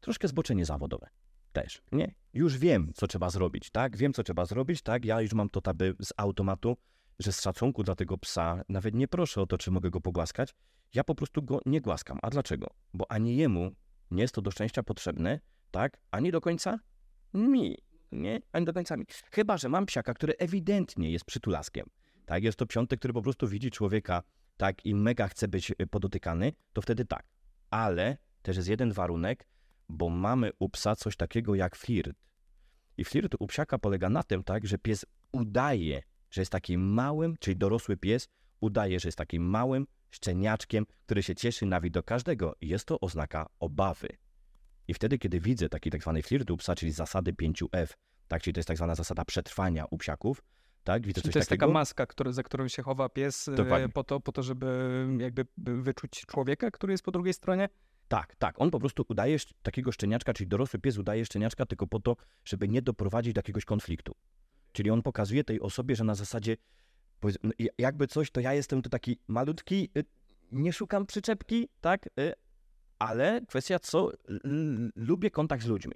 Troszkę 0.00 0.28
zboczenie 0.28 0.64
zawodowe. 0.64 1.08
Też, 1.52 1.82
nie? 1.92 2.14
Już 2.34 2.58
wiem, 2.58 2.92
co 2.94 3.06
trzeba 3.06 3.30
zrobić, 3.30 3.70
tak? 3.70 3.96
Wiem, 3.96 4.12
co 4.12 4.22
trzeba 4.22 4.46
zrobić, 4.46 4.82
tak? 4.82 5.04
Ja 5.04 5.20
już 5.20 5.32
mam 5.32 5.50
to 5.50 5.60
taby 5.60 5.94
z 6.02 6.12
automatu, 6.16 6.76
że 7.18 7.32
z 7.32 7.40
szacunku 7.40 7.82
dla 7.82 7.94
tego 7.94 8.18
psa 8.18 8.62
nawet 8.68 8.94
nie 8.94 9.08
proszę 9.08 9.40
o 9.42 9.46
to, 9.46 9.58
czy 9.58 9.70
mogę 9.70 9.90
go 9.90 10.00
pogłaskać. 10.00 10.54
Ja 10.94 11.04
po 11.04 11.14
prostu 11.14 11.42
go 11.42 11.60
nie 11.66 11.80
głaskam. 11.80 12.18
A 12.22 12.30
dlaczego? 12.30 12.66
Bo 12.94 13.10
ani 13.10 13.36
jemu 13.36 13.70
nie 14.10 14.22
jest 14.22 14.34
to 14.34 14.42
do 14.42 14.50
szczęścia 14.50 14.82
potrzebne, 14.82 15.40
tak? 15.70 16.00
Ani 16.10 16.30
do 16.30 16.40
końca 16.40 16.78
mi, 17.34 17.78
nie? 18.12 18.40
Ani 18.52 18.66
do 18.66 18.72
końca 18.72 18.96
mi. 18.96 19.04
Chyba, 19.30 19.56
że 19.56 19.68
mam 19.68 19.86
psiaka, 19.86 20.14
który 20.14 20.34
ewidentnie 20.38 21.10
jest 21.10 21.24
przytulaskiem. 21.24 21.86
Tak? 22.26 22.44
Jest 22.44 22.58
to 22.58 22.66
piątek, 22.66 22.98
który 22.98 23.14
po 23.14 23.22
prostu 23.22 23.48
widzi 23.48 23.70
człowieka, 23.70 24.22
tak? 24.56 24.86
I 24.86 24.94
mega 24.94 25.28
chce 25.28 25.48
być 25.48 25.70
y, 25.70 25.86
podotykany, 25.86 26.52
to 26.72 26.82
wtedy 26.82 27.04
tak. 27.04 27.26
Ale 27.70 28.16
też 28.42 28.56
jest 28.56 28.68
jeden 28.68 28.92
warunek, 28.92 29.46
bo 29.92 30.08
mamy 30.08 30.50
u 30.58 30.68
psa 30.68 30.96
coś 30.96 31.16
takiego 31.16 31.54
jak 31.54 31.76
flirt. 31.76 32.16
I 32.96 33.04
flirt 33.04 33.34
u 33.38 33.46
psiaka 33.46 33.78
polega 33.78 34.08
na 34.08 34.22
tym, 34.22 34.44
tak, 34.44 34.66
że 34.66 34.78
pies 34.78 35.06
udaje, 35.32 36.02
że 36.30 36.40
jest 36.40 36.52
takim 36.52 36.80
małym, 36.80 37.36
czyli 37.40 37.56
dorosły 37.56 37.96
pies, 37.96 38.28
udaje, 38.60 39.00
że 39.00 39.08
jest 39.08 39.18
takim 39.18 39.42
małym 39.42 39.86
szczeniaczkiem, 40.10 40.86
który 41.06 41.22
się 41.22 41.34
cieszy 41.34 41.66
na 41.66 41.80
widok 41.80 42.06
każdego. 42.06 42.54
I 42.60 42.68
jest 42.68 42.84
to 42.84 43.00
oznaka 43.00 43.46
obawy. 43.60 44.08
I 44.88 44.94
wtedy, 44.94 45.18
kiedy 45.18 45.40
widzę 45.40 45.68
taki 45.68 45.90
tak 45.90 46.02
zwany 46.02 46.22
flirt 46.22 46.50
u 46.50 46.56
psa, 46.56 46.74
czyli 46.74 46.92
zasady 46.92 47.32
5F, 47.32 47.86
tak, 48.28 48.42
czyli 48.42 48.54
to 48.54 48.58
jest 48.58 48.68
tak 48.68 48.76
zwana 48.76 48.94
zasada 48.94 49.24
przetrwania 49.24 49.84
u 49.90 49.98
psiaków, 49.98 50.42
tak, 50.84 51.06
widzę 51.06 51.20
coś 51.20 51.32
to 51.32 51.38
jest 51.38 51.48
takiego. 51.48 51.66
taka 51.66 51.72
maska, 51.72 52.06
który, 52.06 52.32
za 52.32 52.42
którą 52.42 52.68
się 52.68 52.82
chowa 52.82 53.08
pies 53.08 53.48
e, 53.48 53.54
Dokładnie. 53.54 53.88
po 53.88 54.04
to, 54.04 54.20
po 54.20 54.32
to, 54.32 54.42
żeby 54.42 55.06
jakby 55.18 55.46
wyczuć 55.56 56.26
człowieka, 56.26 56.70
który 56.70 56.92
jest 56.92 57.04
po 57.04 57.10
drugiej 57.10 57.34
stronie? 57.34 57.68
Tak, 58.12 58.36
tak. 58.36 58.60
On 58.60 58.70
po 58.70 58.80
prostu 58.80 59.04
udaje 59.08 59.36
takiego 59.62 59.92
szczeniaczka, 59.92 60.34
czyli 60.34 60.48
dorosły 60.48 60.80
pies 60.80 60.98
udaje 60.98 61.24
szczeniaczka 61.24 61.66
tylko 61.66 61.86
po 61.86 62.00
to, 62.00 62.16
żeby 62.44 62.68
nie 62.68 62.82
doprowadzić 62.82 63.32
do 63.34 63.38
jakiegoś 63.38 63.64
konfliktu. 63.64 64.14
Czyli 64.72 64.90
on 64.90 65.02
pokazuje 65.02 65.44
tej 65.44 65.60
osobie, 65.60 65.96
że 65.96 66.04
na 66.04 66.14
zasadzie 66.14 66.56
no, 67.42 67.50
ja- 67.58 67.70
jakby 67.78 68.06
coś, 68.06 68.30
to 68.30 68.40
ja 68.40 68.54
jestem 68.54 68.82
tu 68.82 68.90
taki 68.90 69.18
malutki, 69.28 69.90
y, 69.98 70.04
nie 70.50 70.72
szukam 70.72 71.06
przyczepki, 71.06 71.68
tak? 71.80 72.06
y, 72.06 72.32
Ale 72.98 73.40
kwestia 73.48 73.78
co, 73.78 74.10
lubię 74.96 75.30
kontakt 75.30 75.62
z 75.62 75.66
ludźmi. 75.66 75.94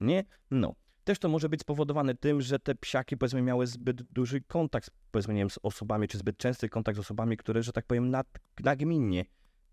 Nie? 0.00 0.24
No. 0.50 0.74
Też 1.04 1.18
to 1.18 1.28
może 1.28 1.48
być 1.48 1.60
spowodowane 1.60 2.14
tym, 2.14 2.40
że 2.40 2.58
te 2.58 2.74
psiaki 2.74 3.16
powiedzmy 3.16 3.42
miały 3.42 3.66
zbyt 3.66 4.02
duży 4.02 4.40
kontakt, 4.40 4.90
powiedzmy 5.10 5.34
nie 5.34 5.40
wiem, 5.40 5.50
z 5.50 5.58
osobami, 5.62 6.08
czy 6.08 6.18
zbyt 6.18 6.36
częsty 6.36 6.68
kontakt 6.68 6.96
z 6.96 7.00
osobami, 7.00 7.36
które, 7.36 7.62
że 7.62 7.72
tak 7.72 7.86
powiem, 7.86 8.10
nad, 8.10 8.26
nagminnie 8.60 9.24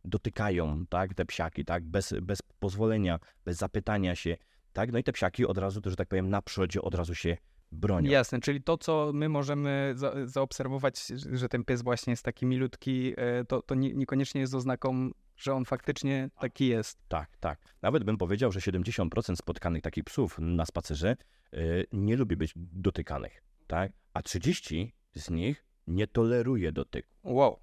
dotykają, 0.06 0.86
tak, 0.90 1.14
te 1.14 1.26
psiaki, 1.26 1.66
tak, 1.66 1.84
bez, 1.84 2.14
bez 2.22 2.42
pozwolenia, 2.60 3.20
bez 3.46 3.58
zapytania 3.58 4.16
się, 4.16 4.38
tak, 4.74 4.92
no 4.92 5.00
i 5.00 5.04
te 5.04 5.12
psiaki 5.12 5.46
od 5.46 5.58
razu, 5.58 5.82
to, 5.82 5.90
że 5.90 5.96
tak 5.96 6.08
powiem, 6.08 6.30
na 6.30 6.42
przodzie 6.42 6.82
od 6.82 6.96
razu 6.96 7.16
się 7.16 7.38
bronią. 7.72 8.12
Jasne, 8.12 8.40
czyli 8.40 8.62
to, 8.64 8.78
co 8.78 9.12
my 9.14 9.30
możemy 9.30 9.94
za, 9.96 10.28
zaobserwować, 10.28 11.08
że- 11.34 11.50
ten 11.50 11.64
pies 11.64 11.82
właśnie 11.82 12.12
jest 12.12 12.24
taki 12.24 12.46
milutki, 12.46 13.14
e, 13.18 13.46
to, 13.46 13.62
to 13.62 13.76
nie, 13.76 13.94
niekoniecznie 13.94 14.42
jest 14.42 14.54
oznaką, 14.54 15.12
że 15.38 15.54
on 15.54 15.66
faktycznie 15.66 16.30
taki 16.40 16.68
jest. 16.68 17.00
Tak, 17.08 17.38
tak. 17.38 17.60
Nawet 17.82 18.04
bym 18.04 18.18
powiedział, 18.18 18.52
że 18.52 18.60
70% 18.60 19.36
spotkanych 19.36 19.82
takich 19.82 20.04
psów 20.04 20.40
na 20.40 20.66
spacerze 20.66 21.16
y, 21.54 21.86
nie 21.92 22.18
lubi 22.18 22.36
być 22.36 22.54
dotykanych, 22.56 23.44
tak, 23.68 23.92
a 24.14 24.22
30 24.22 24.94
z 25.16 25.30
nich 25.30 25.66
nie 25.88 26.08
toleruje 26.08 26.72
dotyku. 26.72 27.10
Wow. 27.24 27.60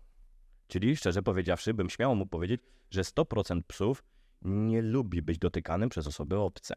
Czyli 0.69 0.97
szczerze 0.97 1.23
powiedziawszy, 1.23 1.75
bym 1.75 1.91
śmiało 1.91 2.15
mógł 2.15 2.31
powiedzieć, 2.31 2.61
że 2.91 3.03
100% 3.03 3.63
psów 3.63 4.05
nie 4.43 4.83
lubi 4.83 5.23
być 5.23 5.39
dotykanym 5.39 5.89
przez 5.89 6.07
osoby 6.07 6.39
obce. 6.39 6.75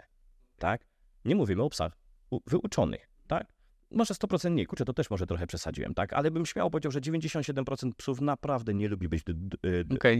Tak? 0.57 0.85
Nie 1.25 1.35
mówimy 1.35 1.63
o 1.63 1.69
psach 1.69 1.97
wyuczonych, 2.47 3.09
tak? 3.27 3.53
Może 3.91 4.13
100% 4.13 4.51
nie, 4.51 4.65
kurczę, 4.65 4.85
to 4.85 4.93
też 4.93 5.09
może 5.09 5.27
trochę 5.27 5.47
przesadziłem, 5.47 5.93
tak? 5.93 6.13
Ale 6.13 6.31
bym 6.31 6.45
śmiało 6.45 6.69
powiedział, 6.69 6.91
że 6.91 7.01
97% 7.01 7.91
psów 7.97 8.21
naprawdę 8.21 8.73
nie 8.73 8.87
lubi 8.87 9.09
być 9.09 9.23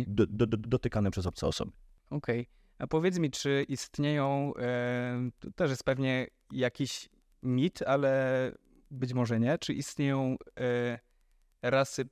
do, 0.08 0.26
do, 0.28 0.58
dotykanym 0.58 1.12
przez 1.12 1.26
obce 1.26 1.48
osoby. 1.48 1.72
okej. 2.10 2.48
A 2.80 2.88
powiedz 2.88 3.20
mi, 3.20 3.32
czy 3.32 3.66
istnieją, 3.68 4.54
e, 4.60 5.30
to 5.40 5.52
też 5.52 5.70
jest 5.70 5.84
pewnie 5.84 6.28
jakiś 6.52 7.10
mit, 7.44 7.82
ale 7.82 8.52
być 8.92 9.14
może 9.14 9.40
nie, 9.40 9.58
czy 9.58 9.74
istnieją 9.74 10.36
e, 10.60 11.00
rasy 11.62 12.10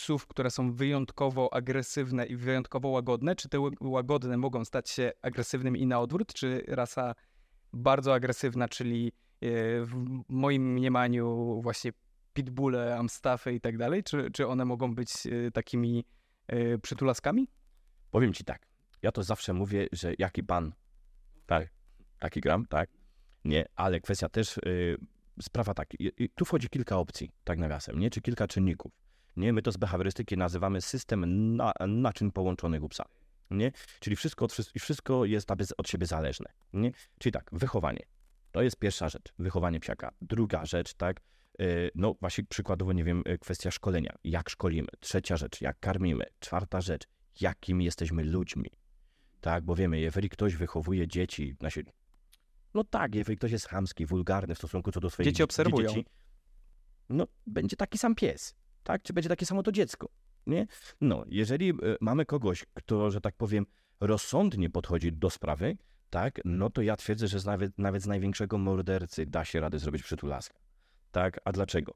psów, 0.00 0.26
które 0.26 0.50
są 0.50 0.72
wyjątkowo 0.72 1.54
agresywne 1.54 2.26
i 2.26 2.36
wyjątkowo 2.36 2.88
łagodne? 2.88 3.36
Czy 3.36 3.48
te 3.48 3.58
łagodne 3.80 4.36
mogą 4.36 4.64
stać 4.64 4.90
się 4.90 5.12
agresywnymi 5.22 5.80
i 5.80 5.86
na 5.86 6.00
odwrót? 6.00 6.34
Czy 6.34 6.64
rasa 6.68 7.14
bardzo 7.72 8.14
agresywna, 8.14 8.68
czyli 8.68 9.08
e, 9.08 9.48
w 9.84 10.04
moim 10.28 10.72
mniemaniu 10.72 11.60
właśnie 11.62 11.92
pitbulle, 12.32 12.96
amstaffy 12.96 13.52
i 13.52 13.60
tak 13.60 13.76
dalej, 13.76 14.02
czy, 14.02 14.30
czy 14.30 14.46
one 14.46 14.64
mogą 14.64 14.94
być 14.94 15.12
e, 15.26 15.50
takimi 15.50 16.04
e, 16.46 16.78
przytulaskami? 16.78 17.48
Powiem 18.10 18.32
ci 18.32 18.44
tak, 18.44 18.66
ja 19.02 19.12
to 19.12 19.22
zawsze 19.22 19.52
mówię, 19.52 19.86
że 19.92 20.12
jaki 20.18 20.42
pan, 20.42 20.72
tak, 21.46 21.68
taki 22.18 22.40
gram, 22.40 22.66
tak, 22.66 22.90
nie, 23.44 23.66
ale 23.76 24.00
kwestia 24.00 24.28
też, 24.28 24.56
y, 24.56 24.96
sprawa 25.42 25.74
tak, 25.74 25.88
tu 26.34 26.44
wchodzi 26.44 26.68
kilka 26.68 26.96
opcji, 26.96 27.30
tak 27.44 27.58
nawiasem, 27.58 27.98
nie, 27.98 28.10
czy 28.10 28.20
kilka 28.20 28.46
czynników, 28.46 28.92
nie, 29.36 29.52
my 29.52 29.62
to 29.62 29.72
z 29.72 29.76
behawiorystyki 29.76 30.36
nazywamy 30.36 30.80
system 30.80 31.56
na, 31.56 31.72
naczyń 31.88 32.32
połączonych 32.32 32.82
u 32.82 32.88
psa, 32.88 33.04
nie, 33.50 33.72
czyli 34.00 34.16
wszystko 34.16 34.46
wszystko 34.78 35.24
jest 35.24 35.50
od 35.78 35.88
siebie 35.88 36.06
zależne, 36.06 36.46
nie, 36.72 36.92
czyli 37.18 37.32
tak, 37.32 37.50
wychowanie, 37.52 38.02
to 38.52 38.62
jest 38.62 38.76
pierwsza 38.76 39.08
rzecz, 39.08 39.32
wychowanie 39.38 39.80
psiaka, 39.80 40.12
druga 40.20 40.66
rzecz, 40.66 40.94
tak, 40.94 41.20
y, 41.60 41.90
no 41.94 42.14
właśnie 42.20 42.44
przykładowo, 42.44 42.92
nie 42.92 43.04
wiem, 43.04 43.22
y, 43.28 43.38
kwestia 43.38 43.70
szkolenia, 43.70 44.14
jak 44.24 44.50
szkolimy, 44.50 44.88
trzecia 45.00 45.36
rzecz, 45.36 45.60
jak 45.60 45.80
karmimy, 45.80 46.24
czwarta 46.40 46.80
rzecz, 46.80 47.04
jakimi 47.40 47.84
jesteśmy 47.84 48.24
ludźmi. 48.24 48.70
Tak, 49.40 49.64
bo 49.64 49.74
wiemy, 49.74 50.00
jeżeli 50.00 50.28
ktoś 50.28 50.56
wychowuje 50.56 51.08
dzieci 51.08 51.56
na 51.60 51.70
siebie. 51.70 51.92
No 52.74 52.84
tak, 52.84 53.14
jeżeli 53.14 53.36
ktoś 53.38 53.52
jest 53.52 53.68
chamski, 53.68 54.06
wulgarny 54.06 54.54
w 54.54 54.58
stosunku 54.58 54.92
co 54.92 55.00
do 55.00 55.10
swoich 55.10 55.24
Dzieci 55.24 55.36
dzie- 55.38 55.44
obserwują. 55.44 55.88
dzieci, 55.88 56.06
no 57.08 57.26
będzie 57.46 57.76
taki 57.76 57.98
sam 57.98 58.14
pies, 58.14 58.54
tak? 58.82 59.02
Czy 59.02 59.12
będzie 59.12 59.28
takie 59.28 59.46
samo 59.46 59.62
to 59.62 59.72
dziecko, 59.72 60.08
nie? 60.46 60.66
No, 61.00 61.24
jeżeli 61.28 61.70
e, 61.70 61.74
mamy 62.00 62.24
kogoś, 62.26 62.64
kto, 62.74 63.10
że 63.10 63.20
tak 63.20 63.36
powiem, 63.36 63.66
rozsądnie 64.00 64.70
podchodzi 64.70 65.12
do 65.12 65.30
sprawy, 65.30 65.76
tak? 66.10 66.40
No 66.44 66.70
to 66.70 66.82
ja 66.82 66.96
twierdzę, 66.96 67.28
że 67.28 67.38
nawet, 67.46 67.78
nawet 67.78 68.02
z 68.02 68.06
największego 68.06 68.58
mordercy 68.58 69.26
da 69.26 69.44
się 69.44 69.60
radę 69.60 69.78
zrobić 69.78 70.02
przytulaska. 70.02 70.58
Tak? 71.10 71.40
A 71.44 71.52
dlaczego? 71.52 71.94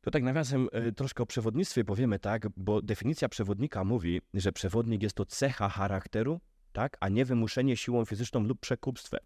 To 0.00 0.10
tak 0.10 0.22
nawiasem 0.22 0.68
e, 0.72 0.92
troszkę 0.92 1.22
o 1.22 1.26
przewodnictwie 1.26 1.84
powiemy, 1.84 2.18
tak? 2.18 2.48
Bo 2.56 2.82
definicja 2.82 3.28
przewodnika 3.28 3.84
mówi, 3.84 4.20
że 4.34 4.52
przewodnik 4.52 5.02
jest 5.02 5.16
to 5.16 5.24
cecha 5.24 5.68
charakteru, 5.68 6.40
tak? 6.72 6.96
A 7.00 7.08
nie 7.08 7.24
wymuszenie 7.24 7.76
siłą 7.76 8.04
fizyczną 8.04 8.40
lub 8.40 8.60
przekupstwem. 8.60 9.20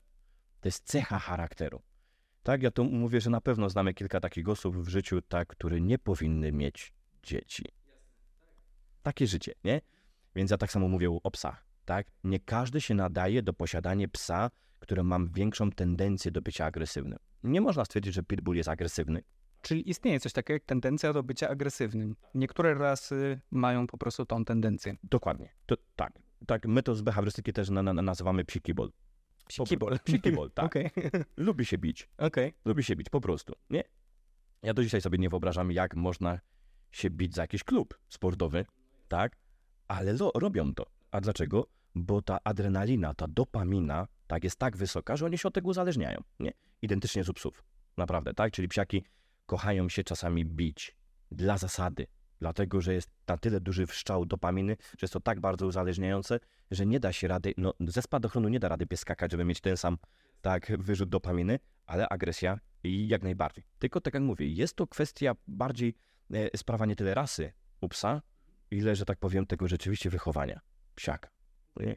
To 0.61 0.69
jest 0.69 0.85
cecha 0.85 1.19
charakteru. 1.19 1.83
Tak, 2.43 2.63
ja 2.63 2.71
to 2.71 2.85
mówię, 2.85 3.21
że 3.21 3.31
na 3.31 3.41
pewno 3.41 3.71
znamy 3.71 3.95
kilka 3.95 4.21
takich 4.21 4.49
osób 4.49 4.77
w 4.77 4.89
życiu, 4.89 5.23
tak, 5.23 5.49
które 5.49 5.81
nie 5.81 5.99
powinny 5.99 6.53
mieć 6.53 6.93
dzieci. 7.23 7.65
Takie 9.03 9.27
życie, 9.27 9.53
nie? 9.65 9.81
Więc 10.35 10.51
ja 10.51 10.57
tak 10.57 10.73
samo 10.73 10.89
mówię 10.89 11.11
o 11.23 11.31
psach, 11.31 11.67
tak? 11.85 12.07
Nie 12.25 12.41
każdy 12.41 12.81
się 12.81 12.95
nadaje 12.95 13.43
do 13.43 13.53
posiadania 13.53 14.09
psa, 14.09 14.51
który 14.79 15.03
ma 15.03 15.19
większą 15.35 15.71
tendencję 15.71 16.31
do 16.31 16.43
bycia 16.43 16.65
agresywnym. 16.65 17.19
Nie 17.43 17.61
można 17.61 17.85
stwierdzić, 17.85 18.15
że 18.15 18.23
pitbull 18.23 18.57
jest 18.57 18.69
agresywny. 18.69 19.23
Czyli 19.63 19.91
istnieje 19.91 20.21
coś 20.21 20.33
takiego 20.33 20.53
jak 20.53 20.65
tendencja 20.65 21.13
do 21.13 21.23
bycia 21.23 21.49
agresywnym. 21.49 22.17
Niektóre 22.35 22.75
rasy 22.75 23.41
mają 23.51 23.87
po 23.87 23.99
prostu 23.99 24.27
tą 24.27 24.45
tendencję. 24.45 24.97
Dokładnie. 25.03 25.49
To, 25.67 25.77
tak, 25.97 26.13
tak. 26.47 26.67
My 26.67 26.83
to 26.83 26.95
z 26.95 27.03
behawiorystyki 27.03 27.53
też 27.53 27.71
na, 27.71 27.83
na, 27.83 27.93
nazywamy 27.93 28.45
psi 28.45 28.61
kibol. 28.61 28.91
Po- 29.59 29.65
Kibol. 29.65 29.99
Psi 30.05 30.21
kibol, 30.25 30.51
tak. 30.51 30.65
Okej, 30.67 30.91
Lubi 31.37 31.65
się 31.65 31.79
bić. 31.79 32.09
okej. 32.19 32.55
Lubi 32.65 32.83
się 32.85 32.97
bić, 32.97 33.09
po 33.09 33.21
prostu, 33.21 33.53
nie? 33.71 33.85
Ja 34.63 34.75
do 34.75 34.83
dzisiaj 34.83 35.01
sobie 35.01 35.19
nie 35.19 35.29
wyobrażam, 35.29 35.73
jak 35.73 35.95
można 35.97 36.41
się 36.93 37.11
bić 37.11 37.35
za 37.35 37.43
jakiś 37.43 37.65
klub 37.65 37.99
sportowy, 38.09 38.65
tak? 39.09 39.37
Ale 39.89 40.13
lo, 40.13 40.33
robią 40.35 40.75
to. 40.75 40.87
A 41.11 41.21
dlaczego? 41.21 41.67
Bo 41.95 42.23
ta 42.23 42.39
adrenalina, 42.45 43.15
ta 43.15 43.27
dopamina, 43.29 44.09
tak, 44.27 44.45
jest 44.45 44.57
tak 44.59 44.77
wysoka, 44.77 45.17
że 45.17 45.27
oni 45.27 45.39
się 45.39 45.49
od 45.49 45.55
tego 45.55 45.69
uzależniają, 45.69 46.21
nie? 46.41 46.53
Identycznie 46.83 47.25
z 47.25 47.33
psów. 47.33 47.65
Naprawdę, 47.97 48.35
tak? 48.35 48.53
Czyli 48.53 48.69
psiaki 48.69 49.05
kochają 49.47 49.89
się 49.89 50.05
czasami 50.05 50.45
bić 50.45 50.97
dla 51.31 51.59
zasady, 51.59 52.07
dlatego, 52.41 52.81
że 52.81 52.95
jest 52.95 53.11
na 53.27 53.37
tyle 53.39 53.61
duży 53.61 53.87
wszczał 53.87 54.27
dopaminy, 54.27 54.77
że 54.81 54.99
jest 55.05 55.13
to 55.15 55.21
tak 55.21 55.41
bardzo 55.41 55.67
uzależniające, 55.67 56.41
że 56.71 56.87
nie 56.87 57.01
da 57.01 57.13
się 57.13 57.29
rady, 57.29 57.55
no 57.57 57.75
ze 57.81 58.03
spadochronu 58.03 58.49
nie 58.49 58.61
da 58.61 58.69
rady 58.69 58.87
pies 58.87 59.01
skakać, 59.01 59.31
żeby 59.33 59.45
mieć 59.45 59.61
ten 59.61 59.77
sam, 59.77 59.99
tak, 60.41 60.73
wyrzut 60.79 61.09
dopaminy, 61.09 61.59
ale 61.87 62.09
agresja 62.09 62.59
i 62.85 63.09
jak 63.09 63.23
najbardziej. 63.23 63.65
Tylko 63.79 64.01
tak 64.01 64.15
jak 64.15 64.23
mówię, 64.23 64.47
jest 64.49 64.77
to 64.77 64.87
kwestia 64.87 65.35
bardziej 65.49 65.95
e, 66.35 66.59
sprawa 66.59 66.87
nie 66.87 66.97
tyle 66.97 67.15
rasy 67.15 67.53
u 67.81 67.89
psa, 67.89 68.23
ile, 68.71 68.97
że 68.97 69.05
tak 69.05 69.19
powiem, 69.19 69.47
tego 69.47 69.69
rzeczywiście 69.69 70.11
wychowania 70.11 70.61
psiaka. 70.95 71.29
Nie? 71.77 71.97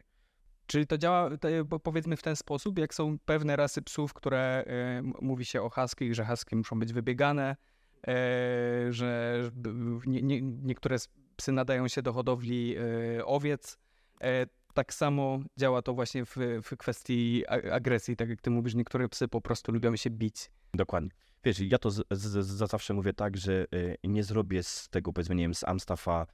Czyli 0.67 0.87
to 0.87 0.97
działa, 0.97 1.37
to, 1.37 1.47
po- 1.69 1.79
powiedzmy, 1.79 2.17
w 2.17 2.21
ten 2.21 2.35
sposób, 2.35 2.79
jak 2.79 2.93
są 2.93 3.19
pewne 3.19 3.55
rasy 3.55 3.81
psów, 3.81 4.13
które 4.13 4.39
e, 4.39 4.97
m- 4.97 5.13
mówi 5.21 5.45
się 5.45 5.61
o 5.61 5.69
husky, 5.69 6.15
że 6.15 6.25
husky 6.25 6.55
muszą 6.55 6.79
być 6.79 6.93
wybiegane, 6.93 7.43
e, 7.51 7.55
że 8.89 9.41
b- 9.53 9.99
nie, 10.05 10.21
nie, 10.21 10.41
niektóre 10.41 10.97
psy 11.35 11.51
nadają 11.51 11.87
się 11.87 12.01
do 12.01 12.13
hodowli 12.13 12.75
e, 12.77 13.25
owiec. 13.25 13.77
E, 14.21 14.45
tak 14.73 14.93
samo 14.93 15.39
działa 15.59 15.81
to 15.81 15.93
właśnie 15.93 16.25
w, 16.25 16.35
w 16.63 16.77
kwestii 16.77 17.43
agresji, 17.47 18.15
tak 18.15 18.29
jak 18.29 18.41
ty 18.41 18.49
mówisz, 18.49 18.75
niektóre 18.75 19.09
psy 19.09 19.27
po 19.27 19.41
prostu 19.41 19.71
lubią 19.71 19.95
się 19.95 20.09
bić. 20.09 20.51
Dokładnie. 20.73 21.09
Wiesz, 21.43 21.59
ja 21.59 21.77
to 21.77 21.91
z, 21.91 22.03
z, 22.11 22.45
z, 22.45 22.47
zawsze 22.47 22.93
mówię 22.93 23.13
tak, 23.13 23.37
że 23.37 23.65
e, 24.03 24.07
nie 24.07 24.23
zrobię 24.23 24.63
z 24.63 24.89
tego, 24.89 25.13
powiedzmy, 25.13 25.35
nie 25.35 25.43
wiem, 25.43 25.53
z 25.53 25.63
Amstaffa 25.63 26.27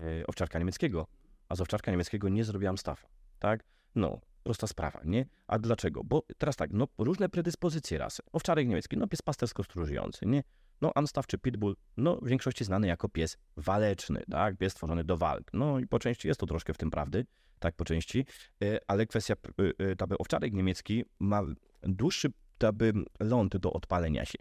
e, 0.00 0.26
owczarka 0.26 0.58
niemieckiego, 0.58 1.06
a 1.48 1.56
z 1.56 1.60
owczarka 1.60 1.90
niemieckiego 1.90 2.28
nie 2.28 2.44
zrobię 2.44 2.68
Amstaffa, 2.68 3.08
tak? 3.38 3.64
No, 3.94 4.20
prosta 4.46 4.66
sprawa, 4.66 5.00
nie? 5.04 5.26
A 5.46 5.58
dlaczego? 5.58 6.04
Bo 6.04 6.22
teraz 6.38 6.56
tak, 6.56 6.70
no 6.72 6.88
różne 6.98 7.28
predyspozycje 7.28 7.98
rasy. 7.98 8.22
Owczarek 8.32 8.68
niemiecki, 8.68 8.96
no 8.96 9.06
pies 9.06 9.22
pastersko-stróżujący, 9.22 10.26
nie? 10.26 10.42
No 10.80 10.92
Amstaff 10.94 11.26
czy 11.26 11.38
Pitbull, 11.38 11.76
no 11.96 12.16
w 12.16 12.28
większości 12.28 12.64
znany 12.64 12.86
jako 12.86 13.08
pies 13.08 13.36
waleczny, 13.56 14.22
tak? 14.30 14.56
Pies 14.56 14.72
stworzony 14.72 15.04
do 15.04 15.16
walk. 15.16 15.50
No 15.52 15.78
i 15.78 15.86
po 15.86 15.98
części 15.98 16.28
jest 16.28 16.40
to 16.40 16.46
troszkę 16.46 16.74
w 16.74 16.78
tym 16.78 16.90
prawdy, 16.90 17.26
tak 17.58 17.76
po 17.76 17.84
części, 17.84 18.26
e, 18.62 18.78
ale 18.86 19.06
kwestia, 19.06 19.34
e, 19.34 19.84
e, 19.84 19.94
aby 19.98 20.18
owczarek 20.18 20.52
niemiecki 20.52 21.04
ma 21.20 21.42
dłuższy 21.82 22.32
aby 22.64 22.92
ląd 23.20 23.56
do 23.56 23.72
odpalenia 23.72 24.24
się. 24.24 24.38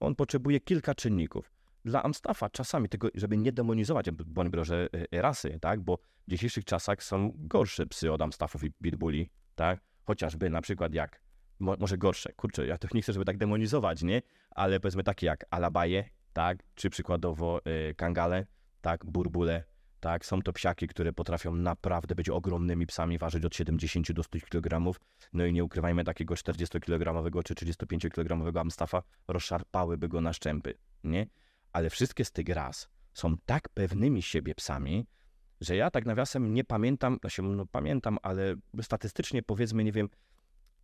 On 0.00 0.14
potrzebuje 0.14 0.60
kilka 0.60 0.94
czynników. 0.94 1.53
Dla 1.84 2.02
Amstaffa 2.02 2.50
czasami, 2.50 2.88
tego, 2.88 3.08
żeby 3.14 3.36
nie 3.36 3.52
demonizować, 3.52 4.10
broń 4.10 4.50
Boże, 4.50 4.88
e, 5.12 5.22
rasy, 5.22 5.58
tak? 5.60 5.80
bo 5.80 5.96
w 5.96 6.30
dzisiejszych 6.30 6.64
czasach 6.64 7.02
są 7.02 7.32
gorsze 7.34 7.86
psy 7.86 8.12
od 8.12 8.22
Amstaffów 8.22 8.64
i 8.64 8.72
Pitbulli, 8.72 9.30
tak? 9.54 9.80
chociażby 10.04 10.50
na 10.50 10.60
przykład 10.60 10.94
jak, 10.94 11.20
mo, 11.58 11.76
może 11.78 11.98
gorsze, 11.98 12.32
kurczę, 12.32 12.66
ja 12.66 12.78
to 12.78 12.88
nie 12.94 13.02
chcę, 13.02 13.12
żeby 13.12 13.24
tak 13.24 13.38
demonizować, 13.38 14.02
nie? 14.02 14.22
Ale 14.50 14.80
powiedzmy 14.80 15.04
takie 15.04 15.26
jak 15.26 15.44
Alabaje, 15.50 16.04
tak? 16.32 16.58
Czy 16.74 16.90
przykładowo 16.90 17.60
y, 17.90 17.94
Kangale, 17.94 18.46
tak? 18.80 19.06
Burbule, 19.06 19.64
tak? 20.00 20.26
Są 20.26 20.42
to 20.42 20.52
psiaki, 20.52 20.88
które 20.88 21.12
potrafią 21.12 21.54
naprawdę 21.54 22.14
być 22.14 22.28
ogromnymi 22.28 22.86
psami, 22.86 23.18
ważyć 23.18 23.44
od 23.44 23.54
70 23.54 24.12
do 24.12 24.22
100 24.22 24.38
kg. 24.50 24.98
No 25.32 25.46
i 25.46 25.52
nie 25.52 25.64
ukrywajmy, 25.64 26.04
takiego 26.04 26.34
40-kilogramowego 26.34 27.42
czy 27.42 27.54
35-kilogramowego 27.54 28.60
Amstaffa 28.60 29.02
rozszarpałyby 29.28 30.08
go 30.08 30.20
na 30.20 30.32
szczępy, 30.32 30.74
nie? 31.04 31.26
Ale 31.74 31.90
wszystkie 31.90 32.24
z 32.24 32.32
tych 32.32 32.48
ras 32.48 32.88
są 33.12 33.36
tak 33.46 33.68
pewnymi 33.68 34.22
siebie 34.22 34.54
psami, 34.54 35.06
że 35.60 35.76
ja 35.76 35.90
tak 35.90 36.06
nawiasem 36.06 36.54
nie 36.54 36.64
pamiętam, 36.64 37.18
no 37.22 37.30
się 37.30 37.42
no 37.42 37.66
pamiętam, 37.66 38.18
ale 38.22 38.54
statystycznie 38.82 39.42
powiedzmy, 39.42 39.84
nie 39.84 39.92
wiem, 39.92 40.08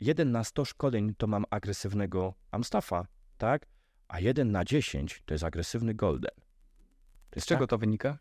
jeden 0.01 0.33
na 0.33 0.45
100 0.45 0.65
szkoleń 0.65 1.15
to 1.19 1.27
mam 1.27 1.45
agresywnego 1.51 2.35
Amstaffa, 2.51 3.07
tak? 3.39 3.67
A 4.09 4.21
jeden 4.21 4.51
na 4.51 4.65
10 4.65 5.23
to 5.27 5.35
jest 5.35 5.45
agresywny 5.45 5.95
Golden. 5.95 6.31
Z 7.39 7.47
czego 7.47 7.61
tak, 7.61 7.71
to 7.71 7.79
wynika? 7.79 8.19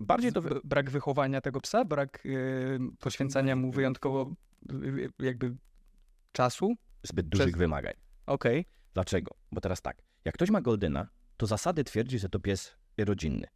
bardziej 0.00 0.32
to... 0.32 0.42
wy- 0.42 0.60
brak 0.64 0.90
wychowania 0.90 1.40
tego 1.40 1.60
psa, 1.60 1.84
brak 1.84 2.26
y, 2.26 2.78
poświęcania 2.98 3.56
mu 3.56 3.72
wyjątkowo 3.72 4.34
y, 4.72 5.08
jakby 5.18 5.56
czasu? 6.32 6.74
Zbyt 7.02 7.28
dużych 7.28 7.46
przez- 7.46 7.58
wymagań. 7.58 7.94
Okej. 8.26 8.66
Dlaczego? 8.94 9.34
Bo 9.52 9.60
teraz 9.60 9.82
tak, 9.82 10.02
jak 10.24 10.34
ktoś 10.34 10.50
ma 10.50 10.60
Goldena, 10.60 11.08
to 11.38 11.46
zasady 11.46 11.84
twierdzi, 11.84 12.18
że 12.18 12.28
to 12.28 12.40
pies 12.40 12.76
rodzinny. 12.98 13.46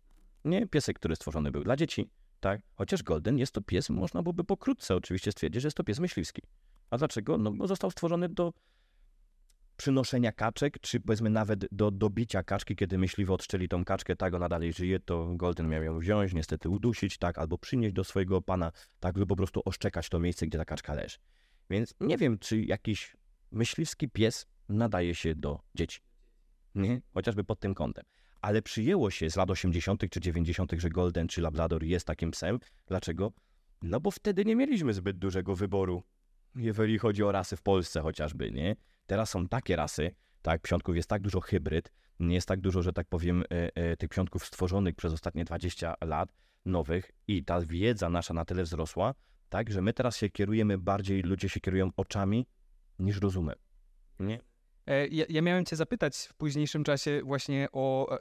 Nie 0.44 0.66
piesek, 0.66 0.98
który 0.98 1.16
stworzony 1.16 1.50
był 1.50 1.64
dla 1.64 1.76
dzieci, 1.76 2.10
tak? 2.40 2.60
Chociaż 2.74 3.02
Golden 3.02 3.38
jest 3.38 3.52
to 3.52 3.60
pies, 3.60 3.90
można 3.90 4.22
byłoby 4.22 4.44
pokrótce 4.44 4.96
oczywiście 4.96 5.32
stwierdzić, 5.32 5.62
że 5.62 5.66
jest 5.66 5.76
to 5.76 5.84
pies 5.84 5.98
myśliwski. 5.98 6.42
A 6.90 6.98
dlaczego? 6.98 7.38
No 7.38 7.52
bo 7.52 7.66
został 7.66 7.90
stworzony 7.90 8.28
do 8.28 8.52
przynoszenia 9.76 10.32
kaczek, 10.32 10.80
czy 10.80 11.00
powiedzmy 11.00 11.30
nawet 11.30 11.66
do 11.72 11.90
dobicia 11.90 12.42
kaczki, 12.42 12.76
kiedy 12.76 12.98
myśliwy 12.98 13.32
odszczeli 13.32 13.68
tą 13.68 13.84
kaczkę, 13.84 14.16
tak, 14.16 14.34
ona 14.34 14.48
dalej 14.48 14.72
żyje, 14.72 15.00
to 15.00 15.26
Golden 15.36 15.68
miał 15.68 15.82
ją 15.82 15.98
wziąć, 15.98 16.34
niestety 16.34 16.68
udusić, 16.68 17.18
tak, 17.18 17.38
albo 17.38 17.58
przynieść 17.58 17.94
do 17.94 18.04
swojego 18.04 18.42
pana, 18.42 18.72
tak, 19.00 19.16
lub 19.16 19.28
po 19.28 19.36
prostu 19.36 19.62
oszczekać 19.64 20.08
to 20.08 20.18
miejsce, 20.18 20.46
gdzie 20.46 20.58
ta 20.58 20.64
kaczka 20.64 20.94
leży. 20.94 21.18
Więc 21.70 21.94
nie 22.00 22.18
wiem, 22.18 22.38
czy 22.38 22.60
jakiś 22.60 23.16
myśliwski 23.50 24.08
pies 24.08 24.46
nadaje 24.68 25.14
się 25.14 25.34
do 25.34 25.60
dzieci. 25.74 26.00
Nie? 26.74 27.00
Chociażby 27.14 27.44
pod 27.44 27.60
tym 27.60 27.74
kątem. 27.74 28.04
Ale 28.40 28.62
przyjęło 28.62 29.10
się 29.10 29.30
z 29.30 29.36
lat 29.36 29.50
80. 29.50 30.10
czy 30.10 30.20
90., 30.20 30.72
że 30.78 30.90
Golden 30.90 31.28
czy 31.28 31.40
Labrador 31.40 31.84
jest 31.84 32.06
takim 32.06 32.30
psem. 32.30 32.58
Dlaczego? 32.86 33.32
No 33.82 34.00
bo 34.00 34.10
wtedy 34.10 34.44
nie 34.44 34.56
mieliśmy 34.56 34.94
zbyt 34.94 35.18
dużego 35.18 35.56
wyboru, 35.56 36.02
jeżeli 36.56 36.98
chodzi 36.98 37.22
o 37.22 37.32
rasy 37.32 37.56
w 37.56 37.62
Polsce 37.62 38.00
chociażby, 38.00 38.50
nie? 38.50 38.76
Teraz 39.06 39.30
są 39.30 39.48
takie 39.48 39.76
rasy, 39.76 40.14
tak, 40.42 40.62
psiątków 40.62 40.96
jest 40.96 41.08
tak 41.08 41.22
dużo 41.22 41.40
hybryd, 41.40 41.92
nie 42.20 42.34
jest 42.34 42.48
tak 42.48 42.60
dużo, 42.60 42.82
że 42.82 42.92
tak 42.92 43.08
powiem, 43.08 43.42
e, 43.42 43.76
e, 43.76 43.96
tych 43.96 44.10
psiątków 44.10 44.46
stworzonych 44.46 44.94
przez 44.94 45.12
ostatnie 45.12 45.44
20 45.44 45.94
lat, 46.00 46.32
nowych 46.64 47.10
i 47.28 47.44
ta 47.44 47.60
wiedza 47.60 48.08
nasza 48.10 48.34
na 48.34 48.44
tyle 48.44 48.62
wzrosła, 48.62 49.14
tak, 49.48 49.70
że 49.70 49.82
my 49.82 49.92
teraz 49.92 50.16
się 50.16 50.30
kierujemy 50.30 50.78
bardziej, 50.78 51.22
ludzie 51.22 51.48
się 51.48 51.60
kierują 51.60 51.90
oczami 51.96 52.46
niż 52.98 53.20
rozumem. 53.20 53.56
Nie? 54.20 54.40
E, 54.86 55.06
Ja, 55.06 55.24
ja 55.28 55.42
miałem 55.42 55.64
cię 55.64 55.76
zapytać 55.76 56.16
w 56.16 56.34
późniejszym 56.34 56.84
czasie 56.84 57.20
właśnie 57.24 57.68
o 57.72 58.18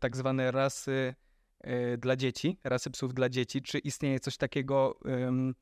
tak 0.00 0.16
zwane 0.16 0.50
rasy 0.50 1.14
e, 1.60 1.96
dla 1.96 2.16
dzieci, 2.16 2.58
rasy 2.64 2.90
psów 2.90 3.14
dla 3.14 3.28
dzieci. 3.28 3.62
Czy 3.62 3.78
istnieje 3.78 4.20
coś 4.20 4.36
takiego, 4.36 4.98
em, 5.04 5.54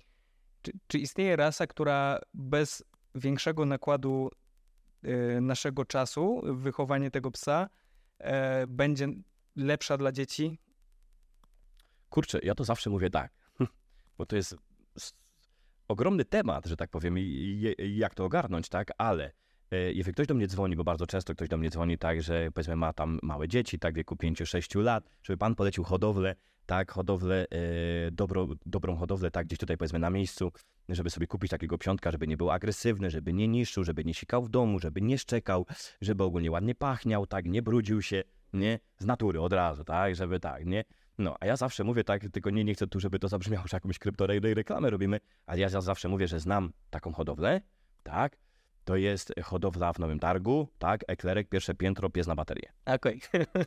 czy, 0.63 0.73
czy 0.87 0.99
istnieje 0.99 1.37
rasa, 1.37 1.67
która 1.67 2.19
bez 2.35 2.85
większego 3.15 3.67
nakładu 3.67 4.31
naszego 5.41 5.85
czasu, 5.85 6.43
wychowanie 6.45 7.11
tego 7.11 7.31
psa, 7.31 7.69
będzie 8.69 9.09
lepsza 9.57 9.97
dla 9.97 10.13
dzieci? 10.13 10.59
Kurczę, 12.11 12.39
ja 12.43 12.55
to 12.55 12.65
zawsze 12.65 12.91
mówię 12.91 13.11
tak, 13.11 13.33
bo 14.19 14.27
to 14.27 14.37
jest 14.37 14.57
ogromny 15.89 16.25
temat, 16.25 16.67
że 16.67 16.77
tak 16.77 16.91
powiem, 16.91 17.19
i, 17.19 17.23
i, 17.79 17.97
jak 17.97 18.15
to 18.15 18.25
ogarnąć, 18.25 18.69
tak, 18.69 18.91
ale 18.99 19.33
jeżeli 19.71 20.13
ktoś 20.15 20.27
do 20.27 20.35
mnie 20.35 20.47
dzwoni, 20.47 20.77
bo 20.77 20.85
bardzo 20.85 21.07
często 21.07 21.35
ktoś 21.35 21.49
do 21.49 21.57
mnie 21.57 21.71
dzwoni 21.71 21.99
tak, 21.99 22.23
że 22.23 22.49
powiedzmy 22.55 22.77
ma 22.77 22.93
tam 22.93 23.19
małe 23.23 23.49
dzieci, 23.49 23.79
tak, 23.79 23.95
w 23.95 23.97
wieku 23.97 24.15
5-6 24.15 24.83
lat, 24.83 25.05
żeby 25.23 25.37
pan 25.37 25.55
polecił 25.55 25.85
hodowlę, 25.85 26.35
tak, 26.67 26.93
hodowlę, 26.93 27.47
e, 27.51 28.11
dobro, 28.11 28.49
dobrą 28.67 28.97
hodowlę, 28.97 29.31
tak, 29.31 29.47
gdzieś 29.47 29.59
tutaj 29.59 29.77
powiedzmy 29.77 29.99
na 29.99 30.11
miejscu, 30.11 30.53
żeby 30.89 31.11
sobie 31.11 31.27
kupić 31.27 31.51
takiego 31.51 31.79
piątka, 31.79 32.11
żeby 32.11 32.27
nie 32.27 32.37
był 32.37 32.51
agresywny, 32.51 33.11
żeby 33.11 33.33
nie 33.33 33.49
niszczył, 33.49 33.85
żeby 33.85 34.05
nie 34.05 34.15
sikał 34.15 34.43
w 34.43 34.49
domu, 34.49 34.79
żeby 34.79 35.01
nie 35.01 35.19
szczekał, 35.19 35.67
żeby 36.01 36.25
ogólnie 36.25 36.51
ładnie 36.51 36.75
pachniał, 36.75 37.27
tak, 37.27 37.47
nie 37.47 37.63
brudził 37.63 38.03
się, 38.03 38.23
nie, 38.53 38.79
z 38.99 39.07
natury 39.07 39.41
od 39.41 39.53
razu, 39.53 39.85
tak, 39.85 40.15
żeby 40.17 40.41
tak, 40.41 40.67
nie, 40.67 40.85
no, 41.19 41.37
a 41.41 41.47
ja 41.47 41.57
zawsze 41.57 41.85
mówię 41.85 42.05
tak, 42.05 42.23
tylko 42.33 42.51
nie, 42.51 42.65
nie 42.65 42.75
chcę 42.75 42.87
tu, 42.87 43.01
żeby 43.01 43.19
to 43.19 43.29
zabrzmiało, 43.29 43.69
że 43.69 43.77
jakąś 43.77 43.99
kryptoreklamę 43.99 44.91
robimy, 44.91 45.21
ale 45.47 45.59
ja 45.59 45.69
za- 45.69 45.81
zawsze 45.81 46.09
mówię, 46.09 46.29
że 46.29 46.41
znam 46.41 46.73
taką 46.91 47.13
hodowlę, 47.13 47.61
tak, 48.03 48.37
to 48.89 48.97
jest 48.97 49.33
hodowla 49.45 49.93
w 49.93 49.99
Nowym 49.99 50.19
Targu, 50.19 50.69
tak, 50.79 51.05
eklerek, 51.09 51.49
pierwsze 51.49 51.75
piętro, 51.75 52.11
pies 52.11 52.27
na 52.27 52.35
baterię. 52.35 52.73
Okej. 52.87 53.21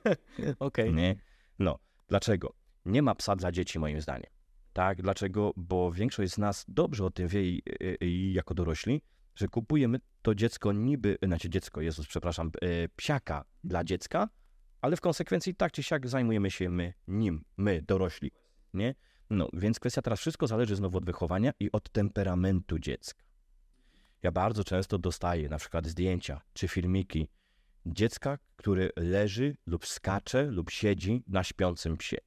Okej. 0.59 0.93
Nie? 0.93 1.15
No, 1.59 1.79
dlaczego? 2.07 2.53
Nie 2.85 3.01
ma 3.01 3.15
psa 3.15 3.35
dla 3.35 3.51
dzieci, 3.51 3.79
moim 3.79 4.01
zdaniem. 4.01 4.31
Tak, 4.73 5.01
dlaczego? 5.01 5.53
Bo 5.55 5.91
większość 5.91 6.33
z 6.33 6.37
nas 6.37 6.65
dobrze 6.67 7.05
o 7.05 7.11
tym 7.11 7.27
wie 7.27 7.43
i, 7.43 7.61
i, 8.01 8.05
i 8.05 8.33
jako 8.33 8.53
dorośli, 8.53 9.01
że 9.35 9.47
kupujemy 9.47 9.99
to 10.21 10.35
dziecko 10.35 10.71
niby, 10.71 11.17
znaczy 11.23 11.49
dziecko, 11.49 11.81
Jezus, 11.81 12.07
przepraszam, 12.07 12.51
e, 12.61 12.89
psiaka 12.95 13.45
dla 13.63 13.83
dziecka, 13.83 14.29
ale 14.81 14.95
w 14.95 15.01
konsekwencji 15.01 15.55
tak 15.55 15.71
czy 15.71 15.83
siak 15.83 16.07
zajmujemy 16.07 16.51
się 16.51 16.69
my 16.69 16.93
nim, 17.07 17.43
my, 17.57 17.81
dorośli, 17.81 18.31
nie? 18.73 18.95
No, 19.29 19.49
więc 19.53 19.79
kwestia 19.79 20.01
teraz, 20.01 20.19
wszystko 20.19 20.47
zależy 20.47 20.75
znowu 20.75 20.97
od 20.97 21.05
wychowania 21.05 21.51
i 21.59 21.71
od 21.71 21.89
temperamentu 21.89 22.79
dziecka, 22.79 23.23
Ja 24.23 24.31
bardzo 24.31 24.63
często 24.63 24.97
dostaję 24.97 25.49
na 25.49 25.57
przykład 25.57 25.87
zdjęcia 25.87 26.41
czy 26.53 26.67
filmiki 26.67 27.27
dziecka, 27.85 28.37
które 28.55 28.89
leży 28.95 29.57
lub 29.65 29.85
skacze 29.87 30.43
lub 30.43 30.69
siedzi 30.69 31.23
na 31.27 31.43
śpiącym 31.43 31.97
psie. 31.97 32.17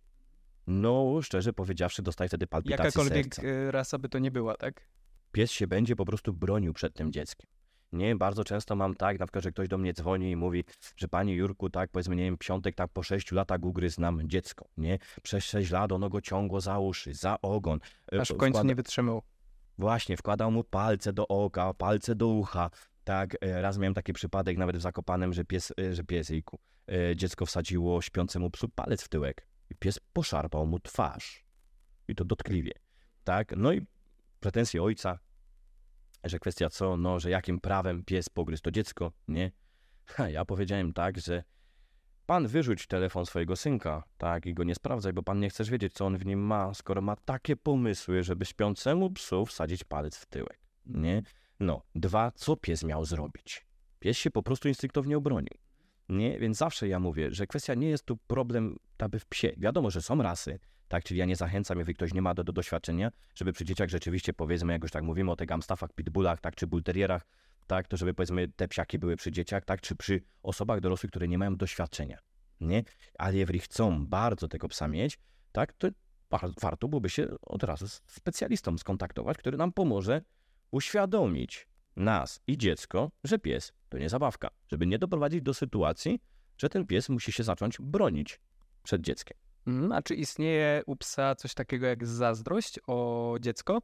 No, 0.66 1.22
szczerze 1.22 1.52
powiedziawszy, 1.52 2.02
dostaję 2.02 2.28
wtedy 2.28 2.46
palpitacje 2.46 2.84
Jakakolwiek 2.84 3.34
serca. 3.34 3.50
e, 3.50 3.70
rasa 3.70 3.98
by 3.98 4.08
to 4.08 4.18
nie 4.18 4.30
była, 4.30 4.56
tak? 4.56 4.88
Pies 5.32 5.50
się 5.50 5.66
będzie 5.66 5.96
po 5.96 6.04
prostu 6.04 6.32
bronił 6.32 6.72
przed 6.72 6.94
tym 6.94 7.12
dzieckiem. 7.12 7.46
Nie, 7.92 8.16
bardzo 8.16 8.44
często 8.44 8.76
mam 8.76 8.94
tak, 8.94 9.18
na 9.18 9.26
przykład, 9.26 9.44
że 9.44 9.52
ktoś 9.52 9.68
do 9.68 9.78
mnie 9.78 9.92
dzwoni 9.94 10.30
i 10.30 10.36
mówi, 10.36 10.64
że 10.96 11.08
panie 11.08 11.34
Jurku, 11.34 11.70
tak, 11.70 11.90
powiedzmy, 11.90 12.16
nie 12.16 12.24
wiem, 12.24 12.36
piątek, 12.38 12.74
tak 12.74 12.90
po 12.92 13.02
sześciu 13.02 13.34
latach 13.34 13.62
ugryzł 13.64 14.00
nam 14.00 14.28
dziecko, 14.28 14.68
nie? 14.76 14.98
Przez 15.22 15.44
sześć 15.44 15.70
lat 15.70 15.92
ono 15.92 16.08
go 16.08 16.20
ciągło 16.20 16.60
za 16.60 16.78
uszy, 16.78 17.14
za 17.14 17.40
ogon. 17.42 17.78
e, 18.12 18.20
Aż 18.20 18.28
w 18.30 18.36
końcu 18.36 18.64
nie 18.64 18.74
wytrzymał. 18.74 19.22
Właśnie, 19.78 20.16
wkładał 20.16 20.50
mu 20.50 20.64
palce 20.64 21.12
do 21.12 21.28
oka, 21.28 21.74
palce 21.74 22.14
do 22.14 22.28
ucha. 22.28 22.70
Tak, 23.04 23.36
e, 23.40 23.62
raz 23.62 23.78
miałem 23.78 23.94
taki 23.94 24.12
przypadek 24.12 24.58
nawet 24.58 24.76
w 24.76 24.80
Zakopanem, 24.80 25.32
że 25.32 25.44
pies, 25.44 25.72
e, 25.80 25.94
że 25.94 26.04
pies, 26.04 26.28
jejku, 26.28 26.58
e, 26.88 27.16
dziecko 27.16 27.46
wsadziło 27.46 28.02
śpiącemu 28.02 28.50
psu 28.50 28.68
palec 28.68 29.02
w 29.02 29.08
tyłek 29.08 29.46
i 29.70 29.74
pies 29.74 30.00
poszarpał 30.12 30.66
mu 30.66 30.80
twarz. 30.80 31.44
I 32.08 32.14
to 32.14 32.24
dotkliwie. 32.24 32.72
Tak, 33.24 33.54
no 33.56 33.72
i 33.72 33.86
pretensje 34.40 34.82
ojca, 34.82 35.18
że 36.24 36.38
kwestia 36.38 36.70
co, 36.70 36.96
no, 36.96 37.20
że 37.20 37.30
jakim 37.30 37.60
prawem 37.60 38.04
pies 38.04 38.28
pogryzł 38.28 38.62
to 38.62 38.70
dziecko, 38.70 39.12
nie? 39.28 39.52
Ha, 40.06 40.30
ja 40.30 40.44
powiedziałem 40.44 40.92
tak, 40.92 41.20
że 41.20 41.44
pan 42.26 42.46
wyrzuć 42.46 42.86
telefon 42.86 43.26
swojego 43.26 43.56
synka, 43.56 44.02
tak, 44.18 44.46
i 44.46 44.54
go 44.54 44.64
nie 44.64 44.74
sprawdzaj, 44.74 45.12
bo 45.12 45.22
pan 45.22 45.40
nie 45.40 45.50
chcesz 45.50 45.70
wiedzieć, 45.70 45.92
co 45.92 46.06
on 46.06 46.18
w 46.18 46.26
nim 46.26 46.40
ma, 46.40 46.74
skoro 46.74 47.00
ma 47.00 47.16
takie 47.16 47.56
pomysły, 47.56 48.22
żeby 48.22 48.44
śpiącemu 48.44 49.10
psu 49.10 49.46
wsadzić 49.46 49.84
palec 49.84 50.16
w 50.16 50.26
tyłek, 50.26 50.58
nie? 50.86 51.22
No, 51.60 51.82
dwa, 51.94 52.32
co 52.34 52.56
pies 52.56 52.84
miał 52.84 53.04
zrobić? 53.04 53.66
Pies 53.98 54.16
się 54.16 54.30
po 54.30 54.42
prostu 54.42 54.68
instynktownie 54.68 55.16
obronił, 55.16 55.54
nie? 56.08 56.38
Więc 56.38 56.56
zawsze 56.56 56.88
ja 56.88 57.00
mówię, 57.00 57.28
że 57.30 57.46
kwestia 57.46 57.74
nie 57.74 57.88
jest 57.88 58.04
tu 58.04 58.16
problem 58.16 58.76
taby 58.96 59.18
w 59.18 59.26
psie. 59.26 59.52
Wiadomo, 59.56 59.90
że 59.90 60.02
są 60.02 60.22
rasy, 60.22 60.58
tak, 60.88 61.04
czyli 61.04 61.20
ja 61.20 61.26
nie 61.26 61.36
zachęcam, 61.36 61.78
jeżeli 61.78 61.94
ktoś 61.94 62.14
nie 62.14 62.22
ma 62.22 62.34
do, 62.34 62.44
do 62.44 62.52
doświadczenia, 62.52 63.10
żeby 63.34 63.52
przy 63.52 63.64
dzieciach 63.64 63.88
rzeczywiście, 63.88 64.32
powiedzmy, 64.32 64.72
jak 64.72 64.82
już 64.82 64.90
tak 64.90 65.02
mówimy 65.04 65.30
o 65.30 65.36
tych 65.36 65.52
amstaffach, 65.52 65.92
pitbullach, 65.92 66.40
tak, 66.40 66.54
czy 66.54 66.66
bulterierach, 66.66 67.26
tak, 67.66 67.88
to 67.88 67.96
żeby 67.96 68.14
powiedzmy 68.14 68.48
te 68.48 68.68
psiaki 68.68 68.98
były 68.98 69.16
przy 69.16 69.32
dzieciach, 69.32 69.64
tak, 69.64 69.80
czy 69.80 69.96
przy 69.96 70.20
osobach 70.42 70.80
dorosłych, 70.80 71.10
które 71.10 71.28
nie 71.28 71.38
mają 71.38 71.56
doświadczenia, 71.56 72.18
nie? 72.60 72.82
Ale 73.18 73.36
jeżeli 73.36 73.58
chcą 73.58 74.06
bardzo 74.06 74.48
tego 74.48 74.68
psa 74.68 74.88
mieć, 74.88 75.18
tak, 75.52 75.72
to 75.72 75.88
war- 76.30 76.50
warto 76.60 76.88
byłoby 76.88 77.10
się 77.10 77.26
od 77.42 77.62
razu 77.62 77.88
z 77.88 78.02
specjalistą 78.06 78.78
skontaktować, 78.78 79.38
który 79.38 79.56
nam 79.56 79.72
pomoże 79.72 80.22
uświadomić 80.70 81.66
nas 81.96 82.40
i 82.46 82.58
dziecko, 82.58 83.10
że 83.24 83.38
pies 83.38 83.72
to 83.88 83.98
nie 83.98 84.08
zabawka, 84.08 84.50
żeby 84.70 84.86
nie 84.86 84.98
doprowadzić 84.98 85.42
do 85.42 85.54
sytuacji, 85.54 86.20
że 86.58 86.68
ten 86.68 86.86
pies 86.86 87.08
musi 87.08 87.32
się 87.32 87.42
zacząć 87.42 87.76
bronić 87.80 88.40
przed 88.82 89.02
dzieckiem. 89.02 89.38
Mm, 89.66 89.92
A 89.92 90.02
czy 90.02 90.14
istnieje 90.14 90.82
u 90.86 90.96
psa 90.96 91.34
coś 91.34 91.54
takiego 91.54 91.86
jak 91.86 92.06
zazdrość 92.06 92.80
o 92.86 93.36
dziecko? 93.40 93.82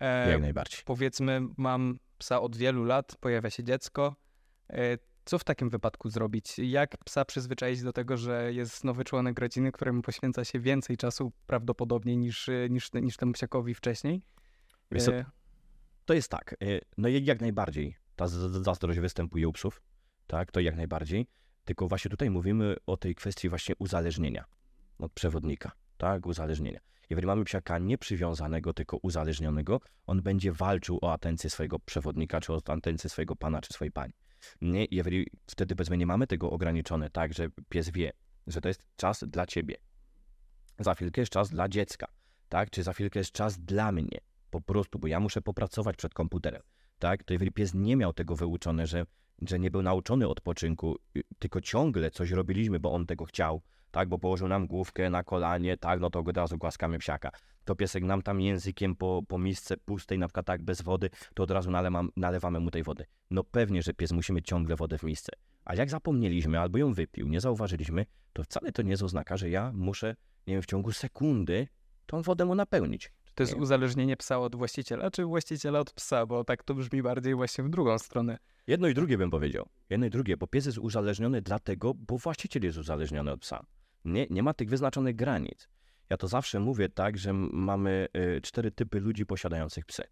E, 0.00 0.30
Jak 0.30 0.40
najbardziej. 0.40 0.80
powiedzmy, 0.84 1.40
mam 1.56 1.98
psa 2.18 2.40
od 2.40 2.56
wielu 2.56 2.84
lat, 2.84 3.16
pojawia 3.20 3.50
się 3.50 3.64
dziecko. 3.64 4.16
E, 4.70 4.98
Co 5.24 5.38
w 5.38 5.44
takim 5.44 5.70
wypadku 5.70 6.10
zrobić? 6.10 6.58
Jak 6.58 6.96
psa 7.04 7.24
przyzwyczaić 7.24 7.82
do 7.82 7.92
tego, 7.92 8.16
że 8.16 8.52
jest 8.52 8.84
nowy 8.84 9.04
członek 9.04 9.38
rodziny, 9.38 9.72
któremu 9.72 10.02
poświęca 10.02 10.44
się 10.44 10.60
więcej 10.60 10.96
czasu 10.96 11.32
prawdopodobnie 11.46 12.16
niż, 12.16 12.48
e, 12.48 12.68
niż, 12.70 12.92
niż 12.92 13.16
temu 13.16 13.32
psiakowi 13.32 13.74
wcześniej? 13.74 14.22
Co, 14.98 15.14
E, 15.14 15.24
To 16.04 16.14
jest 16.14 16.28
tak, 16.30 16.54
no 16.98 17.08
jak 17.08 17.40
najbardziej 17.40 17.96
ta 18.16 18.26
zazdrość 18.28 18.98
występuje 19.00 19.48
u 19.48 19.52
psów, 19.52 19.82
tak, 20.26 20.52
to 20.52 20.60
jak 20.60 20.76
najbardziej, 20.76 21.26
tylko 21.64 21.88
właśnie 21.88 22.10
tutaj 22.10 22.30
mówimy 22.30 22.76
o 22.86 22.96
tej 22.96 23.14
kwestii 23.14 23.48
właśnie 23.48 23.74
uzależnienia 23.78 24.44
od 24.98 25.12
przewodnika, 25.12 25.72
tak, 25.98 26.26
uzależnienia. 26.26 26.80
Jeżeli 27.10 27.26
mamy 27.26 27.44
psiaka 27.44 27.78
nieprzywiązanego, 27.78 28.72
tylko 28.72 28.96
uzależnionego, 28.96 29.80
on 30.06 30.22
będzie 30.22 30.52
walczył 30.52 30.98
o 31.02 31.12
atencję 31.12 31.50
swojego 31.50 31.78
przewodnika, 31.78 32.40
czy 32.40 32.52
o 32.52 32.60
atencję 32.66 33.10
swojego 33.10 33.36
pana, 33.36 33.60
czy 33.60 33.72
swojej 33.72 33.92
pani. 33.92 34.12
Nie, 34.60 34.86
jeżeli 34.90 35.26
wtedy 35.46 35.76
powiedzmy 35.76 35.96
nie 35.96 36.06
mamy 36.06 36.26
tego 36.26 36.50
ograniczone, 36.50 37.10
tak, 37.10 37.34
że 37.34 37.48
pies 37.68 37.90
wie, 37.90 38.12
że 38.46 38.60
to 38.60 38.68
jest 38.68 38.82
czas 38.96 39.24
dla 39.24 39.46
ciebie, 39.46 39.76
za 40.78 40.94
chwilkę 40.94 41.20
jest 41.20 41.32
czas 41.32 41.50
dla 41.50 41.68
dziecka, 41.68 42.06
tak, 42.48 42.70
czy 42.70 42.82
za 42.82 42.92
chwilkę 42.92 43.20
jest 43.20 43.32
czas 43.32 43.58
dla 43.58 43.92
mnie, 43.92 44.18
po 44.50 44.60
prostu, 44.60 44.98
bo 44.98 45.08
ja 45.08 45.20
muszę 45.20 45.42
popracować 45.42 45.96
przed 45.96 46.14
komputerem, 46.14 46.62
tak? 46.98 47.24
To 47.24 47.32
jeżeli 47.32 47.52
pies 47.52 47.74
nie 47.74 47.96
miał 47.96 48.12
tego 48.12 48.36
wyuczone, 48.36 48.86
że, 48.86 49.06
że 49.42 49.58
nie 49.58 49.70
był 49.70 49.82
nauczony 49.82 50.28
odpoczynku, 50.28 50.96
y, 51.16 51.22
tylko 51.38 51.60
ciągle 51.60 52.10
coś 52.10 52.30
robiliśmy, 52.30 52.80
bo 52.80 52.92
on 52.92 53.06
tego 53.06 53.24
chciał, 53.24 53.62
tak? 53.94 54.08
Bo 54.08 54.18
położył 54.18 54.48
nam 54.48 54.66
główkę 54.66 55.10
na 55.10 55.24
kolanie, 55.24 55.76
tak? 55.76 56.00
No 56.00 56.10
to 56.10 56.20
od 56.20 56.36
razu 56.36 56.58
głaskamy 56.58 56.98
psiaka. 56.98 57.30
To 57.64 57.74
piesek 57.74 58.04
nam 58.04 58.22
tam 58.22 58.40
językiem 58.40 58.96
po, 58.96 59.22
po 59.28 59.38
misce 59.38 59.76
pustej, 59.76 60.18
na 60.18 60.26
przykład 60.28 60.46
tak 60.46 60.62
bez 60.62 60.82
wody, 60.82 61.10
to 61.34 61.42
od 61.42 61.50
razu 61.50 61.70
nalewam, 61.70 62.10
nalewamy 62.16 62.60
mu 62.60 62.70
tej 62.70 62.82
wody. 62.82 63.04
No 63.30 63.44
pewnie, 63.44 63.82
że 63.82 63.94
pies 63.94 64.12
musi 64.12 64.32
mieć 64.32 64.46
ciągle 64.46 64.76
wodę 64.76 64.98
w 64.98 65.02
misce. 65.02 65.32
A 65.64 65.74
jak 65.74 65.90
zapomnieliśmy 65.90 66.60
albo 66.60 66.78
ją 66.78 66.92
wypił, 66.92 67.28
nie 67.28 67.40
zauważyliśmy, 67.40 68.06
to 68.32 68.42
wcale 68.42 68.72
to 68.72 68.82
nie 68.82 68.90
jest 68.90 69.02
oznaka, 69.02 69.36
że 69.36 69.50
ja 69.50 69.72
muszę, 69.74 70.16
nie 70.46 70.54
wiem, 70.54 70.62
w 70.62 70.66
ciągu 70.66 70.92
sekundy 70.92 71.68
tą 72.06 72.22
wodę 72.22 72.44
mu 72.44 72.54
napełnić. 72.54 73.12
Czy 73.24 73.34
to 73.34 73.42
jest 73.42 73.54
Nie. 73.54 73.60
uzależnienie 73.62 74.16
psa 74.16 74.38
od 74.38 74.56
właściciela, 74.56 75.10
czy 75.10 75.24
właściciela 75.24 75.78
od 75.78 75.92
psa? 75.92 76.26
Bo 76.26 76.44
tak 76.44 76.62
to 76.64 76.74
brzmi 76.74 77.02
bardziej 77.02 77.34
właśnie 77.34 77.64
w 77.64 77.68
drugą 77.68 77.98
stronę. 77.98 78.38
Jedno 78.66 78.88
i 78.88 78.94
drugie 78.94 79.18
bym 79.18 79.30
powiedział. 79.30 79.68
Jedno 79.90 80.06
i 80.06 80.10
drugie, 80.10 80.36
bo 80.36 80.46
pies 80.46 80.66
jest 80.66 80.78
uzależniony 80.78 81.42
dlatego, 81.42 81.94
bo 81.94 82.18
właściciel 82.18 82.62
jest 82.62 82.78
uzależniony 82.78 83.32
od 83.32 83.40
psa. 83.40 83.64
Nie, 84.04 84.26
nie 84.30 84.42
ma 84.42 84.54
tych 84.54 84.68
wyznaczonych 84.68 85.16
granic. 85.16 85.68
Ja 86.10 86.16
to 86.16 86.28
zawsze 86.28 86.60
mówię 86.60 86.88
tak, 86.88 87.18
że 87.18 87.32
mamy 87.32 88.08
y, 88.36 88.40
cztery 88.40 88.70
typy 88.70 89.00
ludzi 89.00 89.26
posiadających 89.26 89.86
psy. 89.86 90.02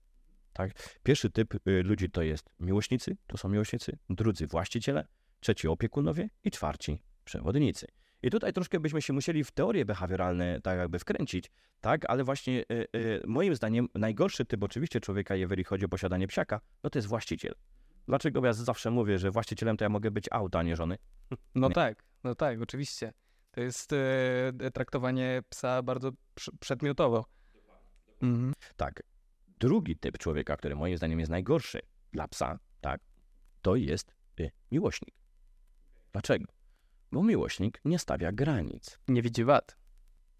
Tak? 0.52 0.98
Pierwszy 1.02 1.30
typ 1.30 1.68
y, 1.68 1.82
ludzi 1.82 2.10
to 2.10 2.22
jest 2.22 2.50
miłośnicy, 2.60 3.16
to 3.26 3.36
są 3.36 3.48
miłośnicy, 3.48 3.98
drudzy 4.10 4.46
właściciele, 4.46 5.06
trzeci 5.40 5.68
opiekunowie 5.68 6.28
i 6.44 6.50
czwarci 6.50 7.02
przewodnicy. 7.24 7.86
I 8.22 8.30
tutaj 8.30 8.52
troszkę 8.52 8.80
byśmy 8.80 9.02
się 9.02 9.12
musieli 9.12 9.44
w 9.44 9.50
teorie 9.50 9.84
behawioralne 9.84 10.60
tak 10.60 10.78
jakby 10.78 10.98
wkręcić, 10.98 11.50
tak, 11.80 12.10
ale 12.10 12.24
właśnie 12.24 12.64
y, 12.72 12.86
y, 12.96 13.22
moim 13.26 13.54
zdaniem 13.54 13.88
najgorszy 13.94 14.44
typ 14.44 14.62
oczywiście 14.62 15.00
człowieka, 15.00 15.34
jeżeli 15.34 15.64
chodzi 15.64 15.84
o 15.84 15.88
posiadanie 15.88 16.26
psiaka, 16.26 16.60
no 16.82 16.90
to 16.90 16.98
jest 16.98 17.08
właściciel. 17.08 17.54
Dlaczego 18.08 18.46
ja 18.46 18.52
zawsze 18.52 18.90
mówię, 18.90 19.18
że 19.18 19.30
właścicielem 19.30 19.76
to 19.76 19.84
ja 19.84 19.88
mogę 19.88 20.10
być 20.10 20.24
auta, 20.30 20.58
a 20.58 20.62
nie 20.62 20.76
żony? 20.76 20.98
No 21.54 21.68
Nie. 21.68 21.74
tak, 21.74 22.04
no 22.24 22.34
tak, 22.34 22.62
oczywiście. 22.62 23.12
To 23.52 23.60
jest 23.60 23.92
e, 23.92 24.70
traktowanie 24.74 25.42
psa 25.48 25.82
bardzo 25.82 26.10
przedmiotowo. 26.60 27.24
Mhm. 28.22 28.52
Tak. 28.76 29.02
Drugi 29.58 29.96
typ 29.96 30.18
człowieka, 30.18 30.56
który 30.56 30.76
moim 30.76 30.96
zdaniem 30.96 31.20
jest 31.20 31.30
najgorszy 31.30 31.80
dla 32.12 32.28
psa, 32.28 32.58
tak, 32.80 33.00
to 33.62 33.76
jest 33.76 34.14
y, 34.40 34.50
miłośnik. 34.70 35.14
Dlaczego? 36.12 36.44
Bo 37.12 37.22
miłośnik 37.22 37.80
nie 37.84 37.98
stawia 37.98 38.32
granic. 38.32 38.98
Nie 39.08 39.22
widzi 39.22 39.44
wad. 39.44 39.76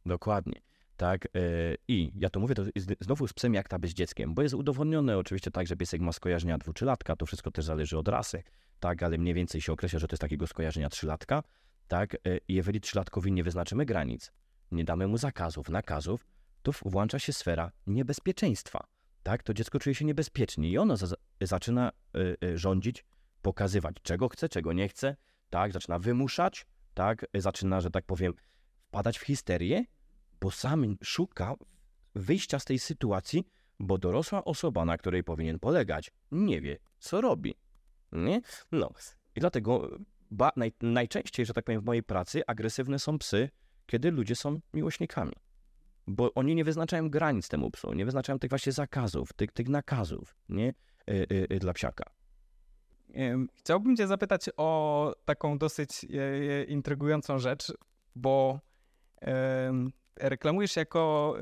Dokładnie. 0.06 0.60
Tak, 0.96 1.26
y, 1.26 1.76
i 1.88 2.12
ja 2.14 2.30
to 2.30 2.40
mówię 2.40 2.54
to 2.54 2.62
znowu 3.00 3.28
z 3.28 3.32
psem 3.32 3.54
jak 3.54 3.68
ta 3.68 3.78
z 3.84 3.90
dzieckiem, 3.90 4.34
bo 4.34 4.42
jest 4.42 4.54
udowodnione 4.54 5.18
oczywiście 5.18 5.50
tak, 5.50 5.66
że 5.66 5.76
piesek 5.76 6.00
ma 6.00 6.12
skojarzenia 6.12 6.58
dwu, 6.58 6.72
trzylatka, 6.72 7.16
to 7.16 7.26
wszystko 7.26 7.50
też 7.50 7.64
zależy 7.64 7.98
od 7.98 8.08
rasy, 8.08 8.42
tak, 8.80 9.02
ale 9.02 9.18
mniej 9.18 9.34
więcej 9.34 9.60
się 9.60 9.72
określa, 9.72 9.98
że 9.98 10.08
to 10.08 10.14
jest 10.14 10.20
takiego 10.20 10.46
skojarzenia 10.46 10.88
trzylatka, 10.88 11.42
tak, 11.88 12.16
i 12.48 12.54
jeżeli 12.54 12.80
trzylatkowi 12.80 13.32
nie 13.32 13.44
wyznaczymy 13.44 13.84
granic, 13.84 14.32
nie 14.70 14.84
damy 14.84 15.06
mu 15.06 15.18
zakazów, 15.18 15.68
nakazów, 15.68 16.26
to 16.62 16.72
włącza 16.84 17.18
się 17.18 17.32
sfera 17.32 17.72
niebezpieczeństwa, 17.86 18.86
tak, 19.22 19.42
to 19.42 19.54
dziecko 19.54 19.78
czuje 19.78 19.94
się 19.94 20.04
niebezpiecznie 20.04 20.70
i 20.70 20.78
ono 20.78 20.96
za, 20.96 21.16
zaczyna 21.40 21.92
y, 22.16 22.36
y, 22.44 22.58
rządzić, 22.58 23.04
pokazywać 23.42 23.96
czego 24.02 24.28
chce, 24.28 24.48
czego 24.48 24.72
nie 24.72 24.88
chce, 24.88 25.16
tak, 25.50 25.72
zaczyna 25.72 25.98
wymuszać, 25.98 26.66
tak, 26.94 27.26
zaczyna, 27.34 27.80
że 27.80 27.90
tak 27.90 28.04
powiem, 28.04 28.34
wpadać 28.88 29.18
w 29.18 29.22
histerię, 29.22 29.84
bo 30.40 30.50
sam 30.50 30.96
szuka 31.02 31.54
wyjścia 32.14 32.58
z 32.58 32.64
tej 32.64 32.78
sytuacji, 32.78 33.44
bo 33.78 33.98
dorosła 33.98 34.44
osoba, 34.44 34.84
na 34.84 34.98
której 34.98 35.24
powinien 35.24 35.58
polegać, 35.58 36.10
nie 36.30 36.60
wie, 36.60 36.78
co 36.98 37.20
robi. 37.20 37.54
Nie? 38.12 38.40
No. 38.72 38.90
I 39.36 39.40
dlatego 39.40 39.98
ba, 40.32 40.52
naj, 40.56 40.72
najczęściej, 40.80 41.46
że 41.46 41.52
tak 41.52 41.64
powiem, 41.64 41.80
w 41.80 41.84
mojej 41.84 42.02
pracy 42.02 42.42
agresywne 42.46 42.98
są 42.98 43.18
psy, 43.18 43.48
kiedy 43.86 44.10
ludzie 44.10 44.36
są 44.36 44.60
miłośnikami. 44.74 45.32
Bo 46.06 46.34
oni 46.34 46.54
nie 46.54 46.64
wyznaczają 46.64 47.10
granic 47.10 47.48
temu 47.48 47.70
psu, 47.70 47.92
nie 47.92 48.04
wyznaczają 48.04 48.38
tych 48.38 48.50
właśnie 48.50 48.72
zakazów, 48.72 49.32
tych, 49.32 49.52
tych 49.52 49.68
nakazów, 49.68 50.36
nie? 50.48 50.68
Y, 51.10 51.26
y, 51.32 51.46
y, 51.52 51.58
dla 51.58 51.72
psiaka. 51.72 52.04
Chciałbym 53.54 53.96
Cię 53.96 54.06
zapytać 54.06 54.50
o 54.56 55.14
taką 55.24 55.58
dosyć 55.58 56.04
e, 56.04 56.18
e, 56.18 56.64
intrygującą 56.64 57.38
rzecz, 57.38 57.72
bo 58.14 58.60
reklamujesz 60.16 60.76
jako 60.76 61.36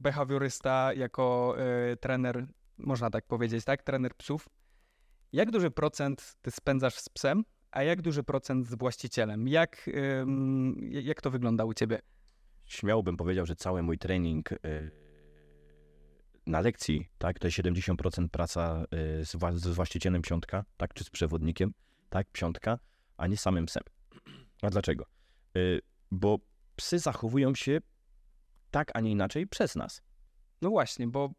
behawiorysta, 0.00 0.92
jako 0.92 1.54
e, 1.58 1.96
trener, 1.96 2.46
można 2.78 3.10
tak 3.10 3.26
powiedzieć, 3.26 3.64
tak? 3.64 3.82
Trener 3.82 4.14
psów. 4.14 4.48
Jak 5.32 5.50
duży 5.50 5.70
procent 5.70 6.36
ty 6.42 6.50
spędzasz 6.50 6.98
z 6.98 7.08
psem, 7.08 7.44
a 7.72 7.82
jak 7.82 8.02
duży 8.02 8.22
procent 8.22 8.66
z 8.66 8.74
właścicielem? 8.74 9.48
Jak, 9.48 9.90
jak 10.90 11.22
to 11.22 11.30
wygląda 11.30 11.64
u 11.64 11.74
ciebie? 11.74 11.98
Śmiało 12.66 13.02
bym 13.02 13.16
powiedział, 13.16 13.46
że 13.46 13.56
cały 13.56 13.82
mój 13.82 13.98
trening 13.98 14.52
y, 14.52 14.56
na 16.46 16.60
lekcji, 16.60 17.08
tak, 17.18 17.38
to 17.38 17.46
jest 17.46 17.58
70% 17.58 18.28
praca 18.28 18.84
y, 19.20 19.24
z, 19.24 19.34
wła- 19.36 19.56
z 19.56 19.68
właścicielem 19.68 20.22
piątka, 20.22 20.64
tak, 20.76 20.94
czy 20.94 21.04
z 21.04 21.10
przewodnikiem, 21.10 21.72
tak, 22.08 22.26
piątka, 22.32 22.78
a 23.16 23.26
nie 23.26 23.36
samym 23.36 23.66
psem. 23.66 23.82
A 24.62 24.70
dlaczego? 24.70 25.04
Y, 25.56 25.80
Bo 26.10 26.38
psy 26.76 26.98
zachowują 26.98 27.54
się 27.54 27.78
tak, 28.70 28.90
a 28.94 29.00
nie 29.00 29.10
inaczej 29.10 29.46
przez 29.46 29.76
nas. 29.76 30.02
No 30.62 30.70
właśnie, 30.70 31.06
bo 31.08 31.30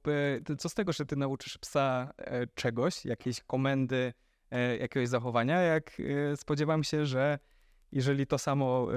co 0.58 0.70
z 0.70 0.74
tego, 0.74 0.94
że 0.94 1.06
ty 1.06 1.16
nauczysz 1.16 1.58
psa 1.58 2.14
e, 2.18 2.48
czegoś, 2.48 3.06
jakiejś 3.06 3.40
komendy, 3.42 4.14
jakiegoś 4.80 5.08
zachowania, 5.08 5.62
jak 5.62 5.98
e, 6.00 6.38
spodziewam 6.38 6.84
się, 6.84 7.06
że 7.06 7.40
jeżeli 7.92 8.28
to 8.28 8.38
samo 8.38 8.88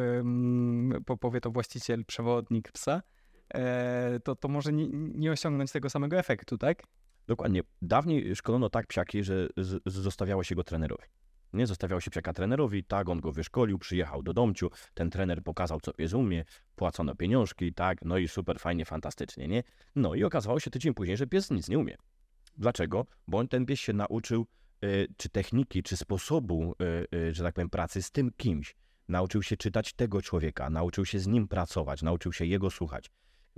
powie 1.21 1.41
to 1.41 1.51
właściciel, 1.51 2.05
przewodnik 2.05 2.73
psa, 2.73 3.03
e, 3.55 4.21
to, 4.25 4.37
to 4.37 4.49
może 4.49 4.73
nie, 4.73 4.89
nie 4.93 5.33
osiągnąć 5.33 5.73
tego 5.73 5.91
samego 5.91 6.19
efektu, 6.19 6.59
tak? 6.59 6.83
Dokładnie. 7.27 7.61
Dawniej 7.83 8.37
szkolono 8.37 8.71
tak 8.71 8.87
psiaki, 8.87 9.23
że 9.23 9.49
z, 9.57 9.83
zostawiało 9.87 10.45
się 10.45 10.55
go 10.55 10.65
trenerowi. 10.65 11.05
Nie 11.53 11.67
zostawiało 11.67 12.01
się 12.01 12.11
psiaka 12.11 12.33
trenerowi, 12.33 12.85
tak, 12.85 13.09
on 13.09 13.21
go 13.21 13.33
wyszkolił, 13.33 13.79
przyjechał 13.79 14.23
do 14.23 14.33
domciu, 14.33 14.71
ten 14.95 15.11
trener 15.11 15.43
pokazał, 15.43 15.81
co 15.81 15.93
pies 15.93 16.13
umie, 16.13 16.45
płacono 16.77 17.15
pieniążki, 17.15 17.75
tak, 17.75 17.99
no 18.05 18.19
i 18.19 18.29
super, 18.29 18.61
fajnie, 18.61 18.85
fantastycznie, 18.85 19.49
nie? 19.49 19.63
No 19.95 20.15
i 20.15 20.25
okazało 20.25 20.61
się 20.61 20.71
tydzień 20.71 20.95
później, 20.95 21.17
że 21.17 21.27
pies 21.27 21.51
nic 21.51 21.69
nie 21.69 21.79
umie. 21.79 21.97
Dlaczego? 22.57 23.07
Bo 23.29 23.47
ten 23.47 23.67
pies 23.67 23.81
się 23.81 23.93
nauczył 23.93 24.47
czy 25.17 25.29
techniki, 25.29 25.83
czy 25.83 25.97
sposobu, 25.97 26.75
y, 27.13 27.17
y, 27.17 27.35
że 27.35 27.45
tak 27.45 27.55
powiem, 27.55 27.71
pracy 27.71 28.03
z 28.03 28.11
tym 28.11 28.31
kimś. 28.37 28.77
Nauczył 29.09 29.43
się 29.43 29.57
czytać 29.57 29.93
tego 29.93 30.23
człowieka, 30.23 30.71
nauczył 30.71 31.05
się 31.05 31.19
z 31.19 31.27
nim 31.27 31.49
pracować, 31.49 32.03
nauczył 32.03 32.33
się 32.33 32.45
jego 32.47 32.71
słuchać, 32.71 33.11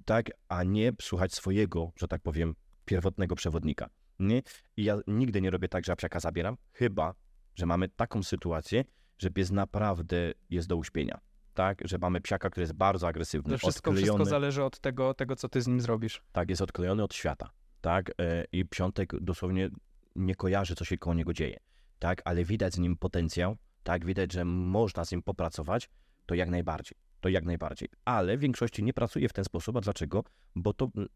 tak, 0.04 0.30
a 0.48 0.64
nie 0.64 0.92
słuchać 1.00 1.34
swojego, 1.34 1.92
że 1.96 2.08
tak 2.08 2.22
powiem, 2.22 2.54
pierwotnego 2.84 3.34
przewodnika. 3.34 3.88
Nie? 4.18 4.42
I 4.76 4.84
ja 4.84 4.98
nigdy 5.06 5.40
nie 5.40 5.50
robię 5.50 5.68
tak, 5.68 5.84
że 5.84 5.92
ja 5.92 5.96
psiaka 5.96 6.20
zabieram, 6.20 6.56
chyba, 6.72 7.14
że 7.54 7.66
mamy 7.66 7.88
taką 7.88 8.22
sytuację, 8.22 8.84
że 9.18 9.30
pies 9.30 9.50
naprawdę 9.50 10.32
jest 10.50 10.68
do 10.68 10.76
uśpienia. 10.76 11.20
Tak, 11.54 11.78
że 11.84 11.98
mamy 11.98 12.20
psiaka, 12.20 12.50
który 12.50 12.62
jest 12.62 12.72
bardzo 12.72 13.08
agresywny, 13.08 13.52
To 13.52 13.58
wszystko, 13.58 13.90
odklejony, 13.90 14.18
wszystko 14.18 14.24
zależy 14.30 14.64
od 14.64 14.80
tego, 14.80 15.14
tego, 15.14 15.36
co 15.36 15.48
ty 15.48 15.60
z 15.60 15.66
nim 15.66 15.80
zrobisz. 15.80 16.22
tak, 16.32 16.50
jest 16.50 16.62
odklejony 16.62 17.02
od 17.02 17.14
świata, 17.14 17.50
tak, 17.80 18.10
e, 18.20 18.44
i 18.52 18.64
piątek 18.64 19.20
dosłownie 19.20 19.70
nie 20.16 20.34
kojarzy, 20.34 20.74
co 20.74 20.84
się 20.84 20.98
koło 20.98 21.14
niego 21.14 21.32
dzieje, 21.32 21.56
tak, 21.98 22.22
ale 22.24 22.44
widać 22.44 22.74
z 22.74 22.78
nim 22.78 22.96
potencjał, 22.96 23.56
tak, 23.82 24.04
widać, 24.04 24.32
że 24.32 24.44
można 24.44 25.04
z 25.04 25.12
nim 25.12 25.22
popracować, 25.22 25.88
to 26.26 26.34
jak 26.34 26.48
najbardziej, 26.48 26.98
to 27.20 27.28
jak 27.28 27.44
najbardziej, 27.44 27.88
ale 28.04 28.36
w 28.36 28.40
większości 28.40 28.84
nie 28.84 28.92
pracuje 28.92 29.28
w 29.28 29.32
ten 29.32 29.44
sposób, 29.44 29.76
a 29.76 29.80
dlaczego? 29.80 30.24
Bo 30.54 30.72
to 30.72 30.90
mm, 30.96 31.08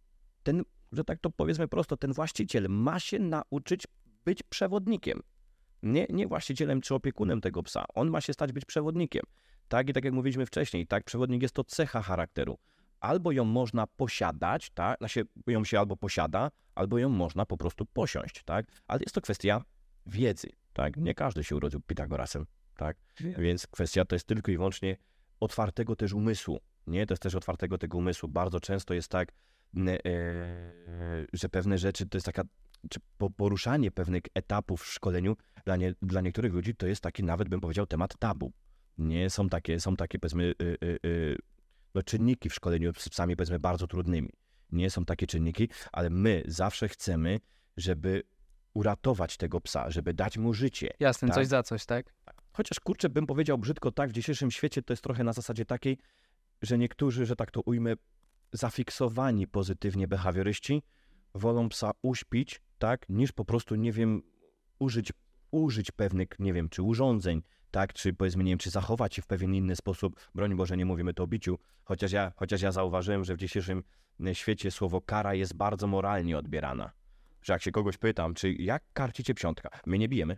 ten, 0.43 0.63
że 0.93 1.05
tak 1.05 1.19
to 1.21 1.31
powiedzmy 1.31 1.69
prosto, 1.69 1.97
ten 1.97 2.13
właściciel 2.13 2.67
ma 2.69 3.01
się 3.01 3.19
nauczyć 3.19 3.87
być 4.25 4.43
przewodnikiem, 4.43 5.21
nie, 5.83 6.07
nie 6.11 6.27
właścicielem 6.27 6.81
czy 6.81 6.95
opiekunem 6.95 7.41
tego 7.41 7.63
psa, 7.63 7.85
on 7.95 8.11
ma 8.11 8.21
się 8.21 8.33
stać 8.33 8.53
być 8.53 8.65
przewodnikiem, 8.65 9.23
tak, 9.69 9.89
i 9.89 9.93
tak 9.93 10.05
jak 10.05 10.15
mówiliśmy 10.15 10.47
wcześniej, 10.47 10.87
tak, 10.87 11.05
przewodnik 11.05 11.43
jest 11.43 11.55
to 11.55 11.65
cecha 11.65 12.03
charakteru, 12.03 12.59
albo 13.01 13.33
ją 13.33 13.45
można 13.45 13.87
posiadać, 13.87 14.71
tak? 14.71 14.99
Znaczy, 14.99 15.25
ją 15.47 15.65
się 15.65 15.79
albo 15.79 15.97
posiada, 15.97 16.51
albo 16.75 16.99
ją 16.99 17.09
można 17.09 17.47
po 17.47 17.57
prostu 17.57 17.87
posiąść, 17.87 18.43
tak? 18.43 18.67
Ale 18.87 19.01
jest 19.01 19.15
to 19.15 19.21
kwestia 19.21 19.65
wiedzy, 20.07 20.49
tak? 20.73 20.97
Nie 20.97 21.15
każdy 21.15 21.45
się 21.45 21.57
urodził 21.57 21.81
Pitagorasem, 21.81 22.47
tak? 22.77 22.97
Więc 23.39 23.67
kwestia 23.67 24.05
to 24.05 24.15
jest 24.15 24.27
tylko 24.27 24.51
i 24.51 24.57
wyłącznie 24.57 24.97
otwartego 25.41 25.97
też 25.97 26.13
umysłu, 26.13 26.61
nie? 26.87 27.07
To 27.07 27.13
jest 27.13 27.23
też 27.23 27.35
otwartego 27.35 27.79
tego 27.79 27.99
umysłu. 27.99 28.29
Bardzo 28.29 28.61
często 28.61 28.95
jest 28.95 29.09
tak, 29.09 29.33
e, 29.77 29.97
że 31.33 31.49
pewne 31.49 31.79
rzeczy 31.79 32.07
to 32.07 32.17
jest 32.17 32.27
taka, 32.27 32.43
czy 32.91 33.01
po- 33.19 33.31
poruszanie 33.31 33.91
pewnych 33.91 34.23
etapów 34.35 34.83
w 34.83 34.93
szkoleniu 34.93 35.37
dla, 35.65 35.77
nie, 35.77 35.95
dla 36.03 36.21
niektórych 36.21 36.53
ludzi 36.53 36.75
to 36.75 36.87
jest 36.87 37.03
taki 37.03 37.25
nawet 37.25 37.49
bym 37.49 37.61
powiedział 37.61 37.87
temat 37.87 38.19
tabu. 38.19 38.53
Nie 38.99 39.31
są 39.31 39.49
takie, 39.49 39.81
są 39.81 39.97
takie 39.97 40.19
powiedzmy 40.19 40.55
y, 40.63 40.77
y, 40.85 40.99
y, 41.07 41.39
no, 41.95 42.03
czynniki 42.03 42.49
w 42.51 42.55
szkoleniu 42.55 42.93
z 42.97 43.09
psami 43.09 43.37
powiedzmy 43.37 43.59
bardzo 43.59 43.87
trudnymi. 43.87 44.31
Nie 44.73 44.91
są 44.91 45.05
takie 45.05 45.27
czynniki, 45.27 45.69
ale 45.93 46.11
my 46.11 46.43
zawsze 46.47 46.89
chcemy, 46.89 47.41
żeby 47.77 48.23
uratować 48.75 49.37
tego 49.37 49.61
psa, 49.61 49.91
żeby 49.91 50.15
dać 50.15 50.39
mu 50.39 50.55
życie. 50.55 50.91
Jasne, 51.01 51.29
Tak. 51.29 51.35
coś 51.35 51.47
za 51.47 51.63
coś, 51.63 51.87
tak? 51.87 52.15
Chociaż 52.53 52.81
kurczę, 52.81 53.09
bym 53.09 53.27
powiedział 53.27 53.59
brzydko 53.59 53.93
tak, 53.93 54.11
w 54.11 54.13
dzisiejszym 54.13 54.51
świecie 54.51 54.83
to 54.83 54.93
jest 54.93 55.03
trochę 55.03 55.25
na 55.25 55.33
zasadzie 55.33 55.65
takiej, 55.65 55.99
że 56.63 56.79
niektórzy, 56.79 57.27
że 57.27 57.37
tak 57.37 57.51
to 57.51 57.61
ujmę, 57.61 57.95
zafiksowani 58.53 59.47
pozytywnie 59.47 60.09
behawioryści 60.09 60.83
wolą 61.35 61.69
psa 61.69 61.91
uśpić, 62.03 62.61
tak, 62.79 63.09
niż 63.09 63.33
po 63.33 63.45
prostu, 63.45 63.75
nie 63.75 63.93
wiem, 63.93 64.23
użyć, 64.79 65.13
użyć 65.51 65.91
pewnych, 65.91 66.29
nie 66.39 66.53
wiem, 66.53 66.69
czy 66.69 66.83
urządzeń, 66.83 67.43
tak, 67.71 67.93
czy 67.93 68.13
powiedzmy, 68.13 68.45
nie 68.45 68.53
wiem, 68.53 68.59
czy 68.59 68.71
zachować 68.71 69.15
się 69.15 69.23
w 69.23 69.27
pewien 69.27 69.55
inny 69.55 69.77
sposób. 69.77 70.31
Broń 70.35 70.55
Boże, 70.55 70.77
nie 70.77 70.87
mówimy 70.87 71.15
to 71.15 71.23
o 71.23 71.27
biciu, 71.27 71.59
chociaż 71.85 72.13
ja, 72.13 72.33
chociaż 72.37 72.63
ja 72.63 72.73
zauważyłem, 72.73 73.25
że 73.25 73.35
w 73.35 73.39
dzisiejszym 73.39 73.83
e, 74.27 74.35
świecie 74.35 74.71
słowo 74.71 75.01
kara 75.01 75.35
jest 75.35 75.55
bardzo 75.55 75.87
moralnie 75.87 76.39
odbierana. 76.39 76.91
Że 77.43 77.53
jak 77.53 77.63
się 77.63 77.73
kogoś 77.73 77.97
pytam, 77.97 78.35
czy 78.35 78.53
jak 78.53 78.83
karcicie 78.93 79.35
psiątka? 79.35 79.71
My 79.87 79.99
nie 79.99 80.09
bijemy. 80.09 80.37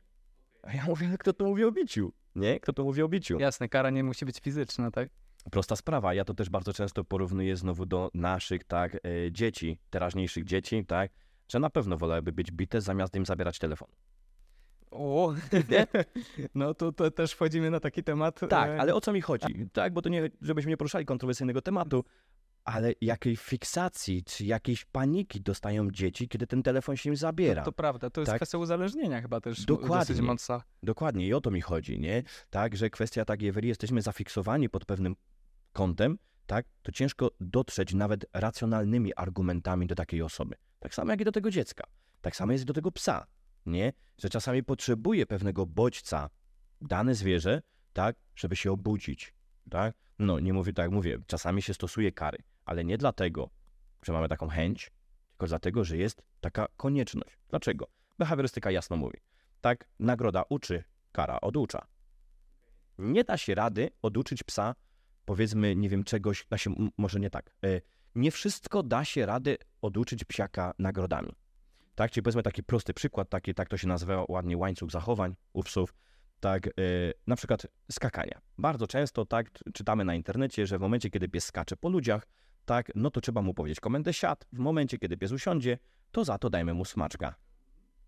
A 0.63 0.73
ja 0.73 0.85
mówię, 0.85 1.17
kto 1.19 1.33
to 1.33 1.45
mówi 1.45 1.65
o 1.65 1.73
biciu? 1.73 2.13
Nie? 2.35 2.61
Kto 2.61 2.73
to 2.73 2.85
mówi 2.85 3.03
o 3.03 3.09
biciu? 3.09 3.39
Jasne, 3.39 3.69
kara 3.69 3.91
nie 3.91 4.05
musi 4.05 4.25
być 4.25 4.39
fizyczna, 4.41 4.91
tak? 4.91 5.09
Prosta 5.51 5.77
sprawa. 5.77 6.15
Ja 6.15 6.25
to 6.25 6.35
też 6.35 6.51
bardzo 6.51 6.73
często 6.73 7.05
porównuję 7.05 7.57
znowu 7.57 7.87
do 7.87 8.11
naszych, 8.15 8.65
tak, 8.65 8.95
e, 8.95 9.33
dzieci, 9.33 9.79
teraźniejszych 9.91 10.45
dzieci, 10.45 10.85
tak, 10.87 11.11
że 11.49 11.59
na 11.59 11.71
pewno 11.71 11.97
wolałby 11.97 12.33
być 12.33 12.53
bite, 12.53 12.81
zamiast 12.81 13.17
im 13.17 13.27
zabierać 13.27 13.59
telefon. 13.59 13.89
O, 14.93 15.35
no 16.55 16.75
to, 16.75 16.93
to 16.93 17.11
też 17.11 17.33
wchodzimy 17.33 17.71
na 17.71 17.81
taki 17.81 18.05
temat. 18.05 18.41
Tak, 18.49 18.71
e, 18.71 18.81
ale 18.81 18.95
o 18.95 19.01
co 19.01 19.13
mi 19.13 19.21
chodzi? 19.21 19.69
Tak, 19.73 19.93
bo 19.93 20.03
to 20.03 20.09
nie, 20.09 20.31
żebyśmy 20.41 20.71
nie 20.71 20.77
poruszali 20.77 21.05
kontrowersyjnego 21.05 21.63
tematu, 21.63 22.05
ale 22.65 22.93
jakiej 23.01 23.37
fiksacji, 23.37 24.25
czy 24.25 24.45
jakiejś 24.45 24.85
paniki 24.85 25.41
dostają 25.41 25.91
dzieci, 25.91 26.29
kiedy 26.29 26.47
ten 26.47 26.63
telefon 26.63 26.97
się 26.97 27.11
im 27.11 27.17
zabiera. 27.17 27.63
To, 27.63 27.71
to 27.71 27.73
prawda, 27.73 28.11
to 28.11 28.21
jest 28.21 28.31
Tak. 28.31 28.39
kwestia 28.39 28.59
uzależnienia 28.59 29.23
chyba 29.23 29.41
też 29.41 29.65
Dokładnie. 29.65 29.99
dosyć 29.99 30.21
mocna. 30.21 30.63
Dokładnie 30.83 31.27
i 31.27 31.35
o 31.35 31.41
to 31.41 31.51
mi 31.51 31.61
chodzi, 31.61 32.01
nie? 32.01 32.23
Tak, 32.51 32.77
że 32.77 32.91
kwestia 32.91 33.25
tak, 33.25 33.43
jeżeli 33.43 33.69
jesteśmy 33.69 34.03
zafiksowani 34.03 34.69
pod 34.69 34.85
pewnym 34.85 35.17
kątem, 35.73 36.19
tak, 36.47 36.67
to 36.83 36.93
ciężko 36.93 37.31
dotrzeć 37.41 37.95
nawet 37.95 38.25
racjonalnymi 38.33 39.13
argumentami 39.17 39.87
do 39.87 39.95
takiej 39.95 40.23
osoby. 40.23 40.55
Tak 40.79 40.95
samo 40.95 41.11
jak 41.11 41.21
i 41.21 41.25
do 41.25 41.33
tego 41.33 41.51
dziecka. 41.51 41.85
Tak 42.21 42.37
samo 42.37 42.53
jest 42.53 42.63
i 42.63 42.67
do 42.67 42.73
tego 42.75 42.93
psa, 42.93 43.27
nie? 43.67 43.93
Że 44.19 44.29
czasami 44.29 44.63
potrzebuje 44.63 45.27
pewnego 45.27 45.67
bodźca 45.67 46.31
dane 46.81 47.15
zwierzę, 47.15 47.63
tak, 47.93 48.17
żeby 48.37 48.57
się 48.57 48.73
obudzić, 48.73 49.35
tak? 49.71 49.95
No, 50.19 50.41
nie 50.41 50.53
mówię 50.53 50.73
tak, 50.73 50.91
mówię, 50.91 51.19
czasami 51.27 51.63
się 51.63 51.75
stosuje 51.75 52.13
kary, 52.13 52.39
ale 52.65 52.85
nie 52.85 52.99
dlatego, 52.99 53.51
że 54.03 54.13
mamy 54.13 54.29
taką 54.29 54.49
chęć, 54.49 54.91
tylko 55.31 55.47
dlatego, 55.47 55.85
że 55.85 55.97
jest 55.97 56.23
taka 56.41 56.67
konieczność. 56.77 57.39
Dlaczego? 57.49 57.87
Behawiorystyka 58.19 58.71
jasno 58.71 58.97
mówi. 58.97 59.19
Tak, 59.61 59.89
nagroda 59.99 60.45
uczy, 60.49 60.85
kara 61.13 61.41
oducza. 61.41 61.87
Nie 62.99 63.25
da 63.25 63.37
się 63.37 63.55
rady 63.55 63.91
oduczyć 64.03 64.43
psa, 64.43 64.75
powiedzmy, 65.25 65.77
nie 65.77 65.89
wiem, 65.89 66.05
czegoś, 66.05 66.47
da 66.51 66.59
się, 66.59 66.75
może 66.99 67.21
nie 67.21 67.31
tak. 67.31 67.51
E, 67.65 67.81
Nie 68.15 68.31
wszystko 68.31 68.83
da 68.83 69.05
się 69.05 69.27
rady 69.27 69.57
oduczyć 69.83 70.25
psiaka 70.25 70.75
nagrodami. 70.79 71.33
Tak, 71.95 72.11
czyli 72.11 72.23
powiedzmy 72.23 72.43
taki 72.43 72.63
prosty 72.63 72.95
przykład, 72.95 73.29
taki, 73.29 73.55
tak 73.55 73.69
to 73.69 73.77
się 73.77 73.89
nazywa 73.89 74.25
ładnie 74.29 74.57
łańcuch 74.57 74.91
zachowań 74.91 75.37
u 75.53 75.63
psów, 75.63 75.95
tak, 76.41 76.67
e, 76.67 76.71
na 77.27 77.37
przykład 77.37 77.67
skakania. 77.91 78.41
Bardzo 78.59 78.87
często 78.87 79.27
tak 79.27 79.51
czytamy 79.75 80.05
na 80.05 80.15
internecie, 80.15 80.67
że 80.67 80.79
w 80.79 80.81
momencie, 80.81 81.11
kiedy 81.11 81.29
pies 81.29 81.45
skacze 81.45 81.77
po 81.77 81.89
ludziach, 81.89 82.27
tak, 82.65 82.93
no 82.95 83.11
to 83.11 83.21
trzeba 83.21 83.43
mu 83.43 83.55
powiedzieć 83.55 83.81
komendę 83.81 84.13
siad. 84.13 84.47
W 84.53 84.59
momencie, 84.59 84.99
kiedy 84.99 85.17
pies 85.17 85.33
usiądzie, 85.33 85.79
to 86.13 86.25
za 86.25 86.39
to 86.39 86.51
dajmy 86.51 86.75
mu 86.75 86.85
smaczka. 86.85 87.35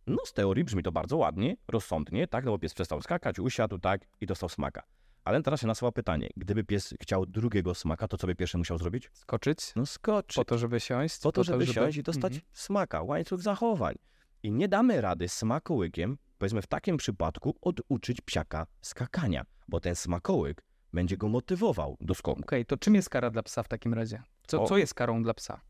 No 0.07 0.19
z 0.25 0.33
teorii 0.33 0.65
brzmi 0.65 0.83
to 0.83 0.93
bardzo 0.93 1.17
ładnie, 1.17 1.57
rozsądnie, 1.69 2.27
tak, 2.27 2.45
no 2.45 2.51
bo 2.51 2.59
pies 2.59 2.75
przestał 2.75 3.03
skakać, 3.03 3.39
usiadł, 3.39 3.79
tak, 3.79 4.07
i 4.21 4.27
dostał 4.27 4.49
smaka. 4.49 4.83
Ale 5.25 5.43
teraz 5.43 5.61
się 5.61 5.67
nasuwa 5.67 5.93
pytanie, 5.93 6.29
gdyby 6.37 6.65
pies 6.65 6.95
chciał 7.03 7.27
drugiego 7.27 7.75
smaka, 7.75 8.09
to 8.09 8.17
co 8.17 8.27
by 8.27 8.35
pierwszy 8.35 8.59
musiał 8.59 8.79
zrobić? 8.79 9.11
Skoczyć 9.13 9.73
No 9.77 9.87
skoczy. 9.87 10.35
po 10.37 10.45
to, 10.45 10.59
żeby 10.59 10.81
siąść. 10.81 11.21
Po 11.23 11.33
to, 11.33 11.45
żeby 11.45 11.67
siąść 11.67 11.97
i 11.99 12.03
dostać 12.03 12.33
Mhm. 12.33 12.51
smaka, 12.53 13.03
łańcuch 13.03 13.41
zachowań. 13.43 13.95
I 14.43 14.53
nie 14.53 14.69
damy 14.69 15.01
rady 15.01 15.29
smakołykiem, 15.29 16.19
powiedzmy 16.39 16.63
w 16.63 16.67
takim 16.67 16.97
przypadku, 16.97 17.57
oduczyć 17.61 18.21
psiaka 18.21 18.67
skakania, 18.83 19.45
bo 19.69 19.81
ten 19.81 19.95
smakołyk 19.97 20.63
będzie 20.93 21.17
go 21.17 21.29
motywował 21.29 21.97
do 22.01 22.15
skoku. 22.15 22.41
Okej, 22.41 22.67
to 22.67 22.77
czym 22.77 22.95
jest 22.95 23.11
kara 23.11 23.31
dla 23.31 23.43
psa 23.43 23.63
w 23.63 23.69
takim 23.69 23.95
razie? 23.95 24.23
Co, 24.47 24.63
O. 24.63 24.67
co 24.67 24.79
jest 24.79 24.95
karą 24.95 25.23
dla 25.23 25.35
psa? 25.35 25.61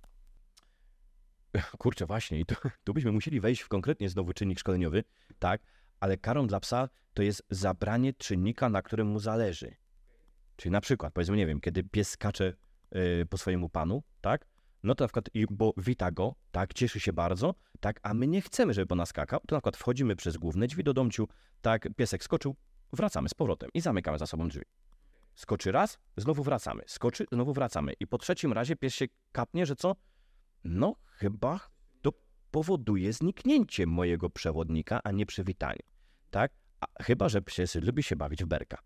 Kurczę, 1.78 2.06
właśnie, 2.06 2.40
i 2.40 2.46
tu, 2.46 2.54
tu 2.84 2.94
byśmy 2.94 3.12
musieli 3.12 3.40
wejść 3.40 3.62
w 3.62 3.68
konkretnie 3.68 4.08
znowu 4.08 4.32
czynnik 4.32 4.58
szkoleniowy, 4.58 5.04
tak, 5.38 5.60
ale 6.04 6.18
karą 6.18 6.46
dla 6.46 6.60
psa 6.60 6.88
to 7.14 7.22
jest 7.22 7.42
zabranie 7.50 8.12
czynnika, 8.12 8.68
na 8.68 8.82
którym 8.82 9.06
mu 9.08 9.18
zależy. 9.18 9.76
Czyli 10.56 10.72
na 10.72 10.80
przykład, 10.80 11.12
powiedzmy, 11.12 11.36
nie 11.36 11.46
wiem, 11.46 11.60
kiedy 11.60 11.84
pies 11.84 12.10
skacze 12.10 12.52
y, 12.96 13.26
po 13.26 13.38
swojemu 13.38 13.68
panu, 13.68 14.02
tak? 14.20 14.46
No 14.82 14.94
to 14.94 15.04
na 15.04 15.08
przykład, 15.08 15.28
bo 15.50 15.74
wita 15.76 16.10
go, 16.10 16.34
tak, 16.52 16.74
cieszy 16.74 17.00
się 17.00 17.12
bardzo, 17.12 17.54
tak, 17.80 18.00
a 18.02 18.14
my 18.14 18.26
nie 18.26 18.40
chcemy, 18.40 18.74
żeby 18.74 18.86
po 18.86 18.94
nas 18.94 19.08
skakał, 19.08 19.40
to 19.46 19.54
na 19.54 19.58
przykład 19.58 19.76
wchodzimy 19.76 20.16
przez 20.16 20.36
główne 20.36 20.66
drzwi 20.66 20.84
do 20.84 20.94
domciu, 20.94 21.28
tak, 21.62 21.88
piesek 21.96 22.24
skoczył, 22.24 22.56
wracamy 22.92 23.28
z 23.28 23.34
powrotem 23.34 23.70
i 23.74 23.80
zamykamy 23.80 24.18
za 24.18 24.26
sobą 24.26 24.48
drzwi. 24.48 24.64
Skoczy 25.34 25.72
raz, 25.72 25.98
znowu 26.16 26.42
wracamy, 26.42 26.82
skoczy, 26.86 27.26
znowu 27.32 27.52
wracamy 27.52 27.92
i 28.00 28.06
po 28.06 28.18
trzecim 28.18 28.52
razie 28.52 28.76
pies 28.76 28.94
się 28.94 29.06
kapnie, 29.32 29.66
że 29.66 29.76
co? 29.76 29.96
No, 30.64 30.94
chyba 31.06 31.60
to 32.02 32.12
powoduje 32.50 33.12
zniknięcie 33.12 33.86
mojego 33.86 34.30
przewodnika, 34.30 35.00
a 35.04 35.10
nie 35.10 35.26
przywitanie, 35.26 35.93
tak? 36.34 36.52
A 36.80 37.02
chyba, 37.02 37.28
że 37.28 37.42
pies 37.42 37.74
lubi 37.74 38.02
się 38.02 38.16
bawić 38.16 38.44
w 38.44 38.46
berka. 38.46 38.78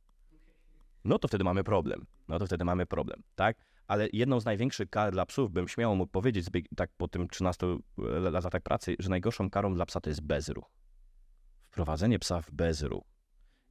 No 1.04 1.18
to 1.18 1.28
wtedy 1.28 1.44
mamy 1.44 1.64
problem. 1.64 2.06
No 2.28 2.38
to 2.38 2.46
wtedy 2.46 2.64
mamy 2.64 2.86
problem, 2.86 3.22
tak? 3.34 3.56
Ale 3.86 4.08
jedną 4.12 4.40
z 4.40 4.44
największych 4.44 4.90
kar 4.90 5.12
dla 5.12 5.26
psów, 5.26 5.50
bym 5.50 5.68
śmiało 5.68 5.94
mógł 5.94 6.12
powiedzieć, 6.12 6.46
tak 6.76 6.90
po 6.96 7.08
tym 7.08 7.28
13 7.28 7.66
latach 8.32 8.62
pracy, 8.62 8.96
że 8.98 9.08
najgorszą 9.08 9.50
karą 9.50 9.74
dla 9.74 9.86
psa 9.86 10.00
to 10.00 10.10
jest 10.10 10.20
bezruch. 10.20 10.70
Wprowadzenie 11.70 12.18
psa 12.18 12.42
w 12.42 12.50
bezruch. 12.50 13.04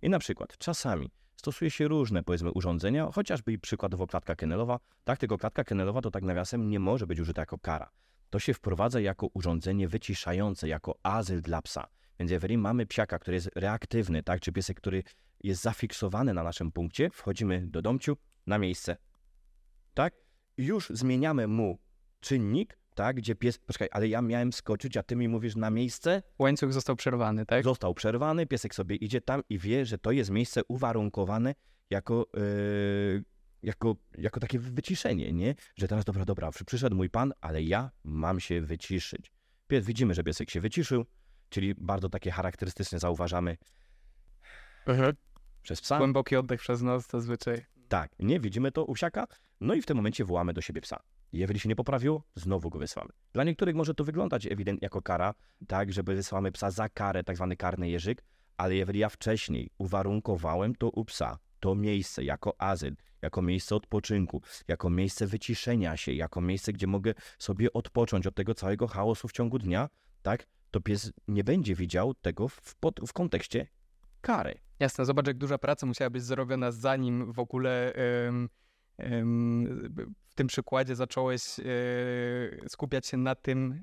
I 0.01 0.09
na 0.09 0.19
przykład 0.19 0.57
czasami 0.57 1.11
stosuje 1.35 1.71
się 1.71 1.87
różne, 1.87 2.23
powiedzmy, 2.23 2.51
urządzenia, 2.51 3.11
chociażby 3.11 3.53
i 3.53 3.59
przykładowo 3.59 4.07
klatka 4.07 4.35
kennelowa. 4.35 4.79
Tak, 5.03 5.19
tylko 5.19 5.37
klatka 5.37 5.63
kennelowa 5.63 6.01
to 6.01 6.11
tak 6.11 6.23
nawiasem 6.23 6.69
nie 6.69 6.79
może 6.79 7.07
być 7.07 7.19
użyta 7.19 7.41
jako 7.41 7.57
kara. 7.57 7.89
To 8.29 8.39
się 8.39 8.53
wprowadza 8.53 8.99
jako 8.99 9.27
urządzenie 9.33 9.87
wyciszające, 9.87 10.67
jako 10.67 10.95
azyl 11.03 11.41
dla 11.41 11.61
psa. 11.61 11.87
Więc 12.19 12.31
jeżeli 12.31 12.57
mamy 12.57 12.85
psiaka, 12.85 13.19
który 13.19 13.35
jest 13.35 13.49
reaktywny, 13.55 14.23
tak, 14.23 14.41
czy 14.41 14.51
piesek, 14.51 14.77
który 14.77 15.03
jest 15.43 15.61
zafiksowany 15.61 16.33
na 16.33 16.43
naszym 16.43 16.71
punkcie, 16.71 17.09
wchodzimy 17.09 17.67
do 17.67 17.81
domciu 17.81 18.17
na 18.47 18.57
miejsce, 18.57 18.97
tak? 19.93 20.13
I 20.57 20.65
Już 20.65 20.89
zmieniamy 20.89 21.47
mu 21.47 21.77
czynnik, 22.19 22.77
tak, 22.95 23.15
gdzie 23.15 23.35
pies, 23.35 23.57
poczekaj, 23.57 23.87
ale 23.91 24.07
ja 24.07 24.21
miałem 24.21 24.53
skoczyć, 24.53 24.97
a 24.97 25.03
ty 25.03 25.15
mi 25.15 25.27
mówisz 25.27 25.55
na 25.55 25.69
miejsce, 25.69 26.23
Łańcuch 26.39 26.73
został 26.73 26.95
przerwany, 26.95 27.45
tak? 27.45 27.63
został 27.63 27.93
przerwany, 27.93 28.45
piesek 28.45 28.75
sobie 28.75 28.95
idzie 28.95 29.21
tam 29.21 29.41
i 29.49 29.59
wie, 29.59 29.85
że 29.85 29.97
to 29.97 30.11
jest 30.11 30.29
miejsce 30.29 30.61
uwarunkowane 30.67 31.55
jako, 31.89 32.25
yy, 32.33 33.23
jako, 33.63 33.95
jako 34.17 34.39
takie 34.39 34.59
wyciszenie, 34.59 35.33
nie? 35.33 35.55
Że 35.75 35.87
teraz, 35.87 36.05
dobra, 36.05 36.25
dobra, 36.25 36.51
przy- 36.51 36.65
przyszedł 36.65 36.95
mój 36.95 37.09
pan, 37.09 37.33
ale 37.41 37.63
ja 37.63 37.91
mam 38.03 38.39
się 38.39 38.61
wyciszyć. 38.61 39.31
Pies, 39.67 39.85
widzimy, 39.85 40.13
że 40.13 40.23
piesek 40.23 40.49
się 40.49 40.61
wyciszył, 40.61 41.05
czyli 41.49 41.75
bardzo 41.77 42.09
takie 42.09 42.31
charakterystyczne 42.31 42.99
zauważamy 42.99 43.57
przez 45.63 45.81
psa. 45.81 45.97
Głęboki 45.97 46.35
oddech 46.35 46.59
przez 46.59 46.81
nos 46.81 47.07
zazwyczaj. 47.07 47.65
Tak, 47.87 48.11
nie 48.19 48.39
widzimy 48.39 48.71
to 48.71 48.85
u 48.85 48.95
no 49.61 49.73
i 49.73 49.81
w 49.81 49.85
tym 49.85 49.97
momencie 49.97 50.25
wołamy 50.25 50.53
do 50.53 50.61
siebie 50.61 50.81
psa. 50.81 50.99
Jeżeli 51.33 51.59
się 51.59 51.69
nie 51.69 51.75
poprawiło, 51.75 52.23
znowu 52.35 52.69
go 52.69 52.79
wysłamy. 52.79 53.09
Dla 53.33 53.43
niektórych 53.43 53.75
może 53.75 53.93
to 53.93 54.03
wyglądać 54.03 54.45
ewidentnie 54.45 54.85
jako 54.85 55.01
kara, 55.01 55.33
tak, 55.67 55.93
żeby 55.93 56.15
wysłamy 56.15 56.51
psa 56.51 56.71
za 56.71 56.89
karę, 56.89 57.23
tak 57.23 57.35
zwany 57.35 57.57
karny 57.57 57.89
jeżyk, 57.89 58.23
ale 58.57 58.75
jeżeli 58.75 58.99
ja 58.99 59.09
wcześniej 59.09 59.69
uwarunkowałem 59.77 60.75
to 60.75 60.89
u 60.89 61.05
psa, 61.05 61.37
to 61.59 61.75
miejsce 61.75 62.23
jako 62.23 62.61
azyl, 62.61 62.95
jako 63.21 63.41
miejsce 63.41 63.75
odpoczynku, 63.75 64.41
jako 64.67 64.89
miejsce 64.89 65.27
wyciszenia 65.27 65.97
się, 65.97 66.13
jako 66.13 66.41
miejsce, 66.41 66.73
gdzie 66.73 66.87
mogę 66.87 67.13
sobie 67.39 67.73
odpocząć 67.73 68.27
od 68.27 68.35
tego 68.35 68.53
całego 68.53 68.87
chaosu 68.87 69.27
w 69.27 69.31
ciągu 69.31 69.59
dnia, 69.59 69.89
tak, 70.21 70.47
to 70.71 70.81
pies 70.81 71.11
nie 71.27 71.43
będzie 71.43 71.75
widział 71.75 72.13
tego 72.13 72.47
w, 72.47 72.75
pod, 72.75 72.99
w 73.07 73.13
kontekście 73.13 73.67
kary. 74.21 74.59
Jasne, 74.79 75.05
zobacz, 75.05 75.27
jak 75.27 75.37
duża 75.37 75.57
praca 75.57 75.85
musiała 75.85 76.09
być 76.09 76.23
zrobiona, 76.23 76.71
zanim 76.71 77.33
w 77.33 77.39
ogóle 77.39 77.93
em, 77.93 78.49
em, 78.97 79.65
w 80.29 80.35
tym 80.35 80.47
przykładzie 80.47 80.95
zacząłeś 80.95 81.59
e, 81.59 81.63
skupiać 82.69 83.07
się 83.07 83.17
na 83.17 83.35
tym, 83.35 83.81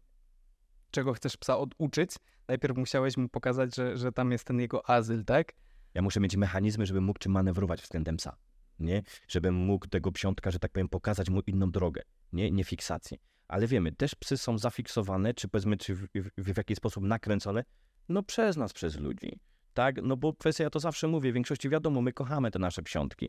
czego 0.90 1.12
chcesz 1.12 1.36
psa 1.36 1.58
oduczyć. 1.58 2.10
Najpierw 2.48 2.76
musiałeś 2.76 3.16
mu 3.16 3.28
pokazać, 3.28 3.76
że, 3.76 3.96
że 3.96 4.12
tam 4.12 4.32
jest 4.32 4.44
ten 4.44 4.60
jego 4.60 4.90
azyl, 4.90 5.24
tak? 5.24 5.52
Ja 5.94 6.02
muszę 6.02 6.20
mieć 6.20 6.36
mechanizmy, 6.36 6.86
żebym 6.86 7.04
mógł 7.04 7.18
czym 7.18 7.32
manewrować 7.32 7.82
względem 7.82 8.16
psa. 8.16 8.36
Nie? 8.78 9.02
Żebym 9.28 9.54
mógł 9.54 9.86
tego 9.86 10.12
psiątka, 10.12 10.50
że 10.50 10.58
tak 10.58 10.72
powiem, 10.72 10.88
pokazać 10.88 11.30
mu 11.30 11.40
inną 11.40 11.70
drogę, 11.70 12.02
nie, 12.32 12.50
nie 12.50 12.64
fiksację. 12.64 13.18
Ale 13.48 13.66
wiemy, 13.66 13.92
też 13.92 14.14
psy 14.14 14.38
są 14.38 14.58
zafiksowane, 14.58 15.34
czy 15.34 15.48
powiedzmy, 15.48 15.76
czy 15.76 15.94
w, 15.94 16.06
w, 16.14 16.52
w 16.52 16.56
jakiś 16.56 16.76
sposób 16.76 17.04
nakręcone, 17.04 17.64
no 18.08 18.22
przez 18.22 18.56
nas, 18.56 18.72
przez 18.72 18.96
ludzi. 18.96 19.40
Tak? 19.74 20.02
No 20.02 20.16
bo 20.16 20.32
kwestia, 20.32 20.64
ja 20.64 20.70
to 20.70 20.80
zawsze 20.80 21.08
mówię, 21.08 21.30
w 21.30 21.34
większości 21.34 21.68
wiadomo, 21.68 22.02
my 22.02 22.12
kochamy 22.12 22.50
te 22.50 22.58
nasze 22.58 22.82
psiątki. 22.82 23.28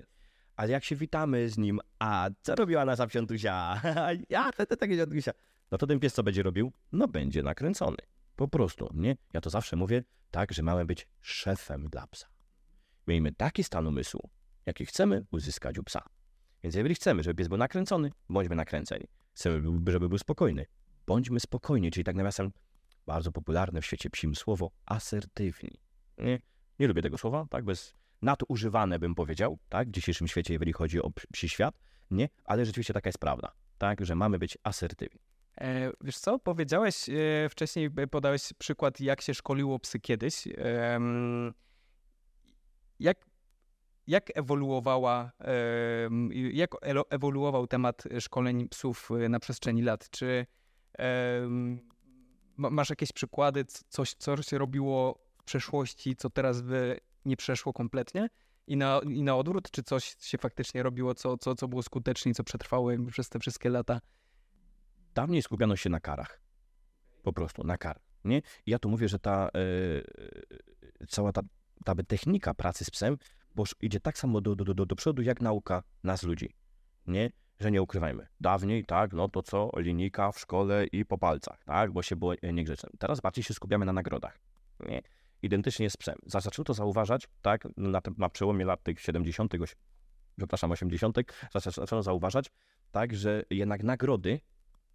Ale 0.56 0.71
jak 0.71 0.84
się 0.84 0.95
witamy 0.95 1.49
z 1.49 1.58
nim, 1.58 1.80
a 1.99 2.30
co 2.41 2.56
robiła 2.56 2.86
nasza 2.86 3.08
psiątusia? 3.08 3.82
ja, 4.30 4.51
te, 4.51 4.65
te, 4.65 4.78
takie 4.78 4.95
psiątusia. 4.95 5.32
No 5.71 5.78
to 5.78 5.88
ten 5.88 5.99
pies 5.99 6.13
co 6.13 6.23
będzie 6.23 6.43
robił? 6.43 6.71
No 6.91 7.08
będzie 7.08 7.43
nakręcony. 7.43 7.97
Po 8.36 8.47
prostu, 8.47 8.89
nie? 8.93 9.15
Ja 9.34 9.41
to 9.41 9.49
zawsze 9.49 9.75
mówię 9.75 10.04
tak, 10.32 10.54
że 10.54 10.63
mamy 10.63 10.86
być 10.86 11.08
szefem 11.21 11.89
dla 11.89 12.08
psa. 12.08 12.28
Miejmy 13.08 13.32
taki 13.32 13.63
stan 13.63 13.88
umysłu, 13.88 14.30
jaki 14.65 14.86
chcemy 14.86 15.25
uzyskać 15.32 15.78
u 15.78 15.84
psa. 15.84 16.01
Więc 16.63 16.75
jeżeli 16.75 16.95
chcemy, 16.95 17.23
żeby 17.23 17.36
pies 17.36 17.47
był 17.47 17.58
nakręcony, 17.58 18.12
bądźmy 18.30 18.56
nakręceni. 18.56 19.08
Chcemy, 19.36 19.62
żeby 19.88 20.10
był 20.10 20.17
spokojny, 20.17 20.65
bądźmy 21.08 21.39
spokojni, 21.39 21.91
czyli 21.91 22.04
tak 22.04 22.15
nawiasem 22.15 22.52
bardzo 23.06 23.32
popularne 23.32 23.82
w 23.82 23.86
świecie 23.86 24.10
psim 24.10 24.36
słowo 24.36 24.71
asertywni. 24.86 25.80
Nie, 26.17 26.39
nie 26.80 26.88
lubię 26.88 27.02
tego 27.02 27.17
słowa, 27.17 27.45
tak, 27.50 27.65
bez 27.65 27.93
nadużywane 28.21 29.00
bym 29.00 29.15
powiedział, 29.15 29.60
tak, 29.69 29.88
w 29.88 29.91
dzisiejszym 29.91 30.28
świecie, 30.28 30.54
jeżeli 30.54 30.74
chodzi 30.74 31.02
o 31.02 31.12
ps- 31.12 31.28
psi 31.32 31.50
świat, 31.50 31.80
nie, 32.12 32.30
ale 32.43 32.65
rzeczywiście 32.65 32.93
taka 32.93 33.10
jest 33.10 33.19
prawda, 33.19 33.52
tak, 33.78 34.06
że 34.06 34.15
mamy 34.15 34.39
być 34.39 34.58
asertywni. 34.63 35.19
E, 35.58 35.91
wiesz 36.02 36.17
co, 36.17 36.39
powiedziałeś 36.39 37.10
e, 37.10 37.50
wcześniej, 37.50 37.89
e, 37.98 38.08
podałeś 38.08 38.54
przykład, 38.58 39.00
jak 39.00 39.21
się 39.21 39.34
szkoliło 39.34 39.80
psy 39.80 40.00
kiedyś. 40.00 40.48
Em, 40.58 41.54
jak, 43.00 43.26
jak 44.08 44.38
ewoluowała, 44.38 45.32
jak 46.52 46.72
ewoluował 47.10 47.68
temat 47.68 48.04
szkoleń 48.20 48.70
psów 48.70 49.10
e, 49.12 49.30
na 49.30 49.39
przestrzeni 49.39 49.82
lat? 49.82 50.10
Czy 50.10 50.46
masz 52.58 52.89
jakieś 52.89 53.12
przykłady, 53.12 53.65
coś, 53.89 54.13
co 54.13 54.44
się 54.44 54.58
robiło 54.58 55.20
w 55.38 55.44
przeszłości, 55.44 56.15
co 56.15 56.30
teraz 56.30 56.62
by 56.62 57.00
nie 57.26 57.38
przeszło 57.38 57.74
kompletnie? 57.74 58.28
I 58.68 58.78
na, 58.78 59.02
I 59.10 59.24
na 59.24 59.36
odwrót, 59.36 59.72
czy 59.72 59.84
coś 59.84 60.15
się 60.20 60.38
faktycznie 60.38 60.84
robiło, 60.84 61.15
co, 61.15 61.38
co, 61.38 61.56
co 61.56 61.68
było 61.68 61.84
skuteczne 61.84 62.32
i 62.32 62.34
co 62.34 62.44
przetrwało 62.44 62.89
przez 63.12 63.30
te 63.30 63.39
wszystkie 63.39 63.70
lata? 63.70 64.02
Dawniej 65.13 65.41
skupiano 65.41 65.76
się 65.76 65.89
na 65.89 66.00
karach. 66.00 66.41
Po 67.24 67.34
prostu, 67.34 67.63
na 67.63 67.78
karach. 67.78 68.04
Nie? 68.24 68.41
Ja 68.65 68.80
tu 68.80 68.89
mówię, 68.89 69.08
że 69.10 69.20
ta 69.20 69.50
e, 71.02 71.08
cała 71.08 71.32
ta, 71.32 71.41
ta 71.86 71.96
technika 72.08 72.54
pracy 72.54 72.86
z 72.86 72.89
psem 72.89 73.18
boż 73.56 73.76
idzie 73.82 74.00
tak 74.00 74.18
samo 74.18 74.41
do, 74.41 74.56
do, 74.56 74.74
do, 74.74 74.86
do 74.86 74.96
przodu, 74.96 75.22
jak 75.22 75.41
nauka 75.41 75.84
nas 76.04 76.24
ludzi. 76.24 76.50
Nie? 77.08 77.32
Że 77.60 77.72
nie 77.72 77.82
ukrywajmy. 77.82 78.28
Dawniej, 78.39 78.86
tak, 78.86 79.13
no 79.13 79.30
to 79.30 79.44
co, 79.44 79.72
linijka 79.78 80.32
w 80.32 80.39
szkole 80.39 80.86
i 80.86 81.06
po 81.06 81.18
palcach, 81.18 81.63
tak, 81.65 81.91
bo 81.91 82.02
się 82.04 82.15
było 82.15 82.34
e, 82.36 82.54
niegrzecznym. 82.54 82.91
Teraz 83.00 83.22
bardziej 83.22 83.44
się 83.44 83.54
skupiamy 83.54 83.86
na 83.86 83.94
nagrodach. 83.94 84.39
Nie? 84.80 85.02
Identycznie 85.41 85.89
z 85.89 85.98
psem. 85.98 86.15
Za- 86.26 86.39
Zaczęto 86.41 86.74
zauważać, 86.74 87.28
tak, 87.41 87.68
na, 87.78 88.02
tym- 88.02 88.15
na 88.18 88.30
przełomie 88.30 88.65
lat 88.65 88.84
tych 88.84 89.00
70., 89.02 89.54
oś- 89.62 89.76
przepraszam, 90.38 90.72
80., 90.72 91.18
zaczę- 91.56 91.72
zaczęto 91.72 92.04
zauważać, 92.04 92.52
tak, 92.91 93.15
że 93.15 93.44
jednak 93.50 93.84
nagrody 93.84 94.39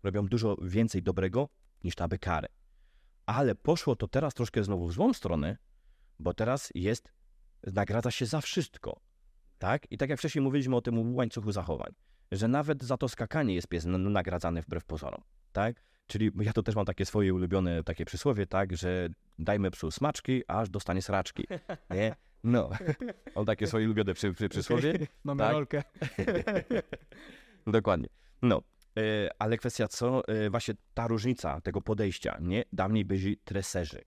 robią 0.02 0.26
dużo 0.26 0.56
więcej 0.62 1.02
dobrego 1.02 1.48
niż 1.84 1.94
ta 1.94 2.08
kary. 2.08 2.48
Ale 3.26 3.54
poszło 3.54 3.96
to 3.96 4.08
teraz 4.08 4.34
troszkę 4.34 4.64
znowu 4.64 4.86
w 4.88 4.92
złą 4.92 5.12
stronę, 5.12 5.56
bo 6.18 6.34
teraz 6.34 6.70
jest, 6.74 7.12
nagradza 7.66 8.10
się 8.10 8.26
za 8.26 8.40
wszystko. 8.40 9.00
Tak? 9.58 9.92
I 9.92 9.98
tak 9.98 10.10
jak 10.10 10.18
wcześniej 10.18 10.42
mówiliśmy 10.42 10.76
o 10.76 10.80
tym 10.80 11.16
łańcuchu 11.16 11.52
zachowań, 11.52 11.92
że 12.32 12.48
nawet 12.48 12.84
za 12.84 12.96
to 12.96 13.08
skakanie 13.08 13.54
jest 13.54 13.68
pies 13.68 13.84
nagradzany 13.86 14.62
wbrew 14.62 14.84
pozorom. 14.84 15.22
Tak? 15.52 15.82
Czyli 16.06 16.30
ja 16.40 16.52
to 16.52 16.62
też 16.62 16.74
mam 16.74 16.84
takie 16.86 17.06
swoje 17.06 17.34
ulubione 17.34 17.84
takie 17.84 18.04
przysłowie, 18.04 18.46
tak, 18.46 18.76
że 18.76 19.08
dajmy 19.38 19.70
psu 19.70 19.90
smaczki, 19.90 20.42
aż 20.48 20.70
dostanie 20.70 21.02
sraczki. 21.02 21.46
Nie? 21.90 22.14
No. 22.44 22.70
On 23.34 23.46
takie 23.46 23.66
swoje 23.66 23.86
ulubione 23.86 24.14
przy, 24.14 24.32
przy, 24.32 24.48
przysłowie. 24.48 24.98
Mamy 25.24 25.38
Tak. 25.38 25.52
rolkę. 25.52 25.82
Dokładnie. 27.66 28.08
No, 28.42 28.62
e, 28.98 29.28
ale 29.38 29.56
kwestia 29.56 29.88
co? 29.88 30.28
E, 30.28 30.50
właśnie 30.50 30.74
ta 30.94 31.08
różnica 31.08 31.60
tego 31.60 31.80
podejścia, 31.80 32.38
nie? 32.40 32.64
Dawniej 32.72 33.04
byli 33.04 33.36
treserzy. 33.36 34.02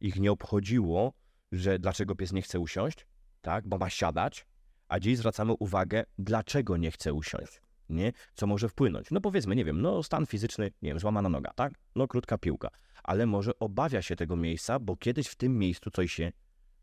Ich 0.00 0.16
nie 0.16 0.32
obchodziło, 0.32 1.12
że 1.52 1.78
dlaczego 1.78 2.14
pies 2.14 2.32
nie 2.32 2.42
chce 2.42 2.60
usiąść, 2.60 3.06
tak? 3.40 3.68
Bo 3.68 3.78
ma 3.78 3.90
siadać, 3.90 4.46
a 4.88 5.00
dziś 5.00 5.18
zwracamy 5.18 5.52
uwagę, 5.52 6.04
dlaczego 6.18 6.76
nie 6.76 6.90
chce 6.90 7.14
usiąść, 7.14 7.60
nie? 7.88 8.12
Co 8.34 8.46
może 8.46 8.68
wpłynąć? 8.68 9.10
No 9.10 9.20
powiedzmy, 9.20 9.56
nie 9.56 9.64
wiem, 9.64 9.82
no 9.82 10.02
stan 10.02 10.26
fizyczny, 10.26 10.70
nie 10.82 10.90
wiem, 10.90 10.98
złamana 10.98 11.28
noga, 11.28 11.52
tak? 11.54 11.72
No 11.94 12.08
krótka 12.08 12.38
piłka. 12.38 12.68
Ale 13.02 13.26
może 13.26 13.58
obawia 13.58 14.02
się 14.02 14.16
tego 14.16 14.36
miejsca, 14.36 14.78
bo 14.78 14.96
kiedyś 14.96 15.26
w 15.26 15.34
tym 15.34 15.58
miejscu 15.58 15.90
coś 15.90 16.12
się 16.12 16.32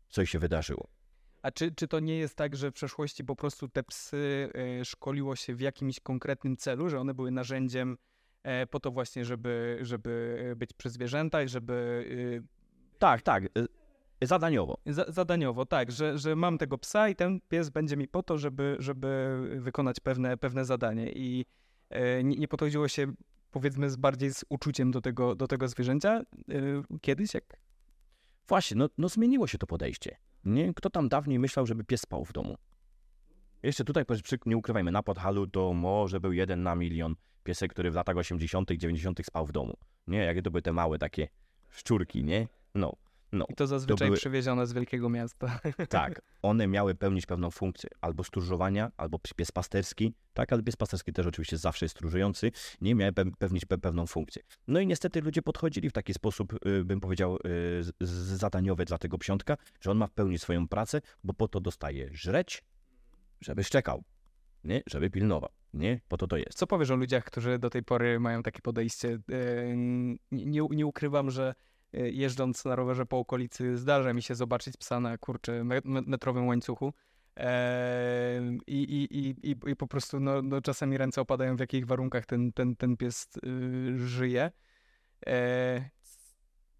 coś 0.08 0.30
się 0.30 0.38
wydarzyło. 0.38 0.88
A 1.42 1.50
czy, 1.50 1.72
czy 1.74 1.88
to 1.88 2.00
nie 2.00 2.16
jest 2.16 2.36
tak, 2.36 2.56
że 2.56 2.70
w 2.70 2.74
przeszłości 2.74 3.24
po 3.24 3.36
prostu 3.36 3.68
te 3.68 3.82
psy 3.82 4.50
e, 4.80 4.84
szkoliło 4.84 5.36
się 5.36 5.54
w 5.54 5.60
jakimś 5.60 6.00
konkretnym 6.00 6.56
celu, 6.56 6.88
że 6.88 7.00
one 7.00 7.14
były 7.14 7.30
narzędziem 7.30 7.96
e, 8.42 8.66
po 8.66 8.80
to 8.80 8.90
właśnie, 8.90 9.24
żeby, 9.24 9.78
żeby 9.82 10.54
być 10.56 10.72
przy 10.72 10.90
zwierzętach, 10.90 11.48
żeby 11.48 12.04
Tak, 12.98 13.22
tak. 13.22 13.44
Zadaniowo. 14.22 14.78
za, 14.86 15.04
zadaniowo, 15.08 15.66
tak, 15.66 15.92
że, 15.92 16.18
że 16.18 16.36
mam 16.36 16.58
tego 16.58 16.78
psa 16.78 17.08
i 17.08 17.16
ten 17.16 17.40
pies 17.48 17.70
będzie 17.70 17.96
mi 17.96 18.08
po 18.08 18.22
to, 18.22 18.38
żeby, 18.38 18.76
żeby 18.78 19.38
wykonać 19.60 20.00
pewne, 20.00 20.36
pewne 20.36 20.64
zadanie 20.64 21.12
i 21.12 21.46
e, 21.90 22.24
nie, 22.24 22.36
nie 22.36 22.48
podchodziło 22.48 22.88
się 22.88 23.12
powiedzmy 23.50 23.90
z 23.90 23.96
bardziej 23.96 24.34
z 24.34 24.44
uczuciem 24.48 24.90
do 24.90 25.00
tego, 25.00 25.34
do 25.34 25.46
tego 25.46 25.68
zwierzęcia 25.68 26.10
e, 26.10 26.24
kiedyś, 27.00 27.34
jak 27.34 27.44
Właśnie, 28.48 28.76
no, 28.76 28.88
no 28.98 29.08
zmieniło 29.08 29.46
się 29.46 29.58
to 29.58 29.66
podejście. 29.66 30.16
Nie? 30.44 30.74
Kto 30.74 30.90
tam 30.90 31.08
dawniej 31.08 31.38
myślał, 31.38 31.66
żeby 31.66 31.84
pies 31.84 32.00
spał 32.00 32.24
w 32.24 32.32
domu? 32.32 32.56
Jeszcze 33.62 33.84
tutaj, 33.84 34.04
nie 34.46 34.56
ukrywajmy, 34.56 34.92
na 34.92 35.02
Podhalu 35.02 35.46
to 35.46 35.72
może 35.72 36.20
był 36.20 36.32
jeden 36.32 36.62
na 36.62 36.74
milion 36.74 37.14
piesek, 37.44 37.72
który 37.72 37.90
w 37.90 37.94
latach 37.94 38.16
80., 38.16 38.70
90. 38.70 39.26
spał 39.26 39.46
w 39.46 39.52
domu. 39.52 39.76
Nie, 40.06 40.18
jakie 40.18 40.42
to 40.42 40.50
były 40.50 40.62
te 40.62 40.72
małe 40.72 40.98
takie 40.98 41.28
szczurki, 41.70 42.24
nie? 42.24 42.48
No, 42.74 42.92
no. 43.36 43.46
I 43.48 43.54
to 43.54 43.66
zazwyczaj 43.66 44.08
były- 44.08 44.16
przywiezione 44.18 44.66
z 44.66 44.72
wielkiego 44.72 45.08
miasta. 45.08 45.60
Tak, 45.88 46.22
one 46.42 46.66
miały 46.66 46.94
pełnić 46.94 47.26
pewną 47.26 47.50
funkcję, 47.50 47.90
albo 48.00 48.24
stróżowania, 48.24 48.92
albo 48.96 49.18
pies 49.36 49.52
pasterski, 49.52 50.12
tak, 50.34 50.52
ale 50.52 50.62
pies 50.62 50.76
pasterski 50.76 51.12
też 51.12 51.26
oczywiście 51.26 51.58
zawsze 51.58 51.84
jest 51.84 51.94
stróżujący, 51.96 52.50
nie 52.80 52.94
miały 52.94 53.12
pe- 53.12 53.32
pełnić 53.38 53.66
pe- 53.66 53.78
pewną 53.78 54.06
funkcję. 54.06 54.42
No 54.68 54.80
i 54.80 54.86
niestety 54.86 55.20
ludzie 55.20 55.42
podchodzili 55.42 55.90
w 55.90 55.92
taki 55.92 56.14
sposób, 56.14 56.66
y, 56.66 56.84
bym 56.84 57.00
powiedział, 57.00 57.36
y, 57.36 57.82
zadaniowy 58.36 58.84
dla 58.84 58.98
tego 58.98 59.18
psiątka, 59.18 59.56
że 59.80 59.90
on 59.90 59.96
ma 59.98 60.06
w 60.06 60.12
pełni 60.12 60.38
swoją 60.38 60.68
pracę, 60.68 61.00
bo 61.24 61.34
po 61.34 61.48
to 61.48 61.60
dostaje 61.60 62.08
żreć, 62.12 62.64
żeby 63.40 63.64
szczekał, 63.64 64.04
nie, 64.64 64.82
żeby 64.86 65.10
pilnował, 65.10 65.50
nie, 65.74 66.00
po 66.08 66.16
to 66.16 66.26
to 66.26 66.36
jest. 66.36 66.54
Co 66.58 66.66
powiesz 66.66 66.90
o 66.90 66.96
ludziach, 66.96 67.24
którzy 67.24 67.58
do 67.58 67.70
tej 67.70 67.82
pory 67.82 68.20
mają 68.20 68.42
takie 68.42 68.60
podejście? 68.62 69.18
E, 69.32 69.76
Nie, 70.30 70.62
nie, 70.70 70.86
ukrywam, 70.86 71.30
że 71.30 71.54
jeżdżąc 72.00 72.64
na 72.64 72.76
rowerze 72.76 73.06
po 73.06 73.18
okolicy 73.18 73.76
zdarza 73.76 74.12
mi 74.12 74.22
się 74.22 74.34
zobaczyć 74.34 74.76
psa 74.76 75.00
na 75.00 75.18
kurczę 75.18 75.64
me- 75.64 75.80
me- 75.84 76.02
metrowym 76.06 76.46
łańcuchu. 76.46 76.92
E, 77.36 78.40
I, 78.66 78.82
i, 78.82 79.18
i, 79.50 79.56
i, 79.70 79.76
po 79.76 79.86
prostu 79.86 80.20
no, 80.20 80.42
no, 80.42 80.60
czasami 80.60 80.98
ręce 80.98 81.20
opadają, 81.20 81.56
w 81.56 81.60
jakich 81.60 81.86
warunkach 81.86 82.26
ten, 82.26 82.52
ten, 82.52 82.76
ten 82.76 82.96
pies 82.96 83.28
y, 83.46 83.98
żyje. 83.98 84.50
E, 85.26 85.90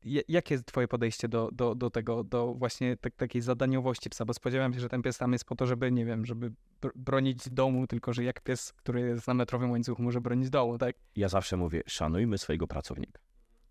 ja- 0.04 0.22
Jakie 0.28 0.54
jest 0.54 0.66
twoje 0.66 0.88
podejście 0.88 1.28
do, 1.28 1.50
do, 1.52 1.74
do 1.74 1.90
tego, 1.90 2.24
do 2.24 2.54
właśnie 2.54 2.96
tak, 2.96 3.14
takiej 3.16 3.42
zadaniowości 3.42 4.10
psa? 4.10 4.24
Bo 4.24 4.34
spodziewałem 4.34 4.74
się, 4.74 4.80
że 4.80 4.88
ten 4.88 5.02
pies 5.02 5.18
tam 5.18 5.32
jest 5.32 5.44
po 5.44 5.56
to, 5.56 5.66
żeby, 5.66 5.92
nie 5.92 6.04
wiem, 6.04 6.26
żeby 6.26 6.52
br- 6.82 6.92
bronić 6.94 7.50
domu, 7.50 7.86
tylko 7.86 8.12
że 8.12 8.24
jak 8.24 8.40
pies, 8.40 8.72
który 8.72 9.00
jest 9.00 9.28
na 9.28 9.34
metrowym 9.34 9.70
łańcuchu, 9.70 10.02
może 10.02 10.20
bronić 10.20 10.50
domu, 10.50 10.78
tak? 10.78 10.96
Ja 11.16 11.28
zawsze 11.28 11.56
mówię, 11.56 11.82
szanujmy 11.86 12.38
swojego 12.38 12.66
pracownika. 12.66 13.20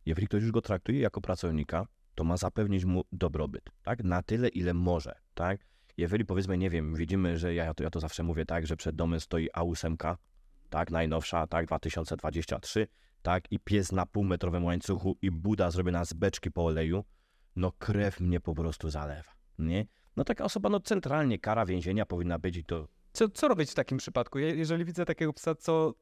Jeżeli 0.06 0.28
ktoś 0.28 0.42
już 0.44 0.52
go 0.52 0.62
traktuje 0.62 1.00
jako 1.00 1.22
pracownika, 1.22 1.88
to 2.16 2.24
ma 2.24 2.38
zapewnić 2.38 2.86
mu 2.86 3.04
dobrobyt, 3.12 3.70
tak? 3.84 4.04
Na 4.04 4.22
tyle, 4.24 4.48
ile 4.48 4.74
może, 4.74 5.16
tak? 5.34 5.60
Jeżeli 5.98 6.26
powiedzmy, 6.26 6.58
nie 6.58 6.70
wiem, 6.70 6.96
widzimy, 6.96 7.38
że 7.38 7.54
ja 7.54 7.74
to, 7.74 7.84
ja 7.84 7.90
to 7.90 8.00
zawsze 8.00 8.24
mówię 8.24 8.46
tak, 8.46 8.68
że 8.68 8.78
przed 8.78 8.96
domem 8.96 9.20
stoi 9.20 9.50
A8, 9.58 10.16
tak, 10.70 10.92
najnowsza, 10.92 11.48
tak, 11.48 11.66
2023, 11.66 12.88
tak, 13.22 13.52
i 13.52 13.60
pies 13.60 13.92
na 13.92 14.06
półmetrowym 14.06 14.66
łańcuchu 14.66 15.18
i 15.22 15.32
buda 15.32 15.72
zrobiona 15.72 16.06
z 16.06 16.14
beczki 16.14 16.52
po 16.52 16.66
oleju, 16.66 17.04
no 17.56 17.72
krew 17.72 18.20
mnie 18.20 18.40
po 18.40 18.56
prostu 18.56 18.90
zalewa, 18.90 19.32
nie? 19.60 19.86
No 20.16 20.24
taka 20.24 20.44
osoba, 20.44 20.70
no 20.70 20.80
centralnie 20.80 21.40
kara 21.40 21.66
więzienia 21.66 22.06
powinna 22.06 22.40
być 22.40 22.58
i 22.58 22.64
to 22.66 22.88
Co, 23.14 23.30
co 23.30 23.48
robić 23.48 23.72
w 23.72 23.76
takim 23.76 23.98
przypadku? 23.98 24.40
Je- 24.40 24.56
Jeżeli 24.56 24.86
widzę 24.86 25.06
takiego 25.06 25.34
psa, 25.34 25.56
co, 25.56 25.94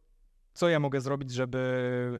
co 0.53 0.69
ja 0.69 0.79
mogę 0.79 1.01
zrobić, 1.01 1.31
żeby, 1.31 2.19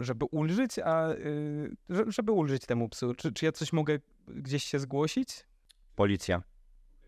żeby 0.00 0.24
ulżyć, 0.24 0.78
a 0.78 1.10
y, 1.10 1.76
że- 1.88 2.04
żeby 2.12 2.32
ulżyć 2.32 2.66
temu 2.66 2.88
psu? 2.88 3.14
Czy, 3.14 3.32
czy 3.32 3.44
ja 3.44 3.52
coś 3.52 3.72
mogę 3.72 3.98
gdzieś 4.28 4.64
się 4.64 4.78
zgłosić? 4.78 5.46
policja, 5.94 6.42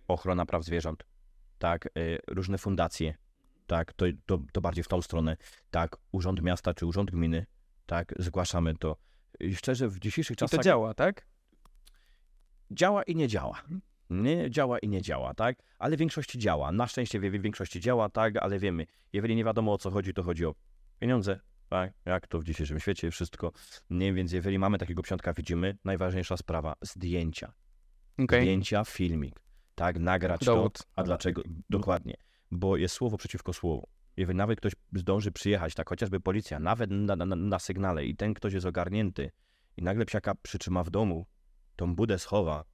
ochrona 0.09 0.47
praw 0.47 0.65
zwierząt, 0.65 1.05
tak, 1.59 1.87
y, 1.87 2.19
różne 2.29 2.59
fundacje, 2.59 3.15
tak, 3.67 3.93
to, 3.93 4.07
to, 4.27 4.39
to 4.53 4.61
bardziej 4.61 4.85
w 4.85 4.89
tą 4.89 5.03
stronę, 5.03 5.37
tak, 5.71 5.97
urząd 6.13 6.43
miasta 6.43 6.75
czy 6.75 6.87
urząd 6.87 7.11
gminy, 7.11 7.47
tak, 7.87 8.15
zgłaszamy 8.19 8.75
to. 8.75 8.97
I 9.41 9.57
szczerze, 9.57 9.89
w 9.89 9.99
dzisiejszych 9.99 10.35
I 10.35 10.37
to 10.39 10.49
czasach 10.49 10.65
działa, 10.65 10.95
tak? 10.95 11.27
działa 12.71 13.03
i 13.03 13.17
nie 13.17 13.29
działa. 13.29 13.63
Nie 14.11 14.51
działa 14.51 14.79
i 14.79 14.89
nie 14.89 15.03
działa, 15.03 15.35
tak? 15.35 15.59
Ale 15.79 15.97
w 15.97 15.99
większości 15.99 16.39
działa. 16.39 16.73
Na 16.73 16.87
szczęście 16.87 17.21
w 17.21 17.23
większości 17.23 17.81
działa, 17.81 18.09
tak? 18.09 18.37
Ale 18.37 18.59
wiemy, 18.59 18.87
jeżeli 19.13 19.37
nie 19.37 19.45
wiadomo 19.45 19.73
o 19.73 19.79
co 19.79 19.91
chodzi, 19.91 20.15
to 20.15 20.23
chodzi 20.23 20.47
o 20.47 20.55
pieniądze, 20.99 21.41
tak? 21.69 21.93
Jak 22.05 22.27
to 22.27 22.41
w 22.41 22.45
dzisiejszym 22.45 22.81
świecie 22.81 23.11
wszystko. 23.11 23.53
Nie, 23.91 24.13
więc 24.13 24.33
jeżeli 24.33 24.59
mamy 24.59 24.79
takiego 24.79 25.03
psiątka, 25.03 25.33
widzimy, 25.33 25.79
najważniejsza 25.85 26.37
sprawa, 26.37 26.75
zdjęcia 26.83 27.53
Okej. 28.19 28.43
zdjęcia, 28.43 28.85
filmik, 28.85 29.41
tak, 29.75 29.99
nagrać 29.99 30.45
Dowód. 30.45 30.79
to. 30.79 30.85
A 30.97 31.03
dlaczego? 31.03 31.43
Dokładnie, 31.71 32.15
bo 32.51 32.77
jest 32.77 32.95
słowo 32.95 33.17
przeciwko 33.17 33.53
słowu. 33.53 33.89
Jeżeli 34.17 34.37
nawet 34.37 34.59
ktoś 34.59 34.73
zdąży 34.95 35.33
przyjechać, 35.33 35.75
tak 35.75 35.89
chociażby 35.89 36.21
policja, 36.21 36.59
nawet 36.59 36.91
na, 36.91 37.17
na, 37.17 37.37
na 37.37 37.59
sygnale 37.59 38.05
i 38.07 38.17
ten 38.17 38.35
ktoś 38.35 38.53
jest 38.53 38.67
ogarnięty 38.67 39.31
i 39.77 39.83
nagle 39.83 40.07
psiaka 40.07 40.35
przytrzyma 40.43 40.85
w 40.85 40.91
domu, 40.91 41.27
tą 41.77 41.95
budę 41.95 42.19
schowa, 42.19 42.65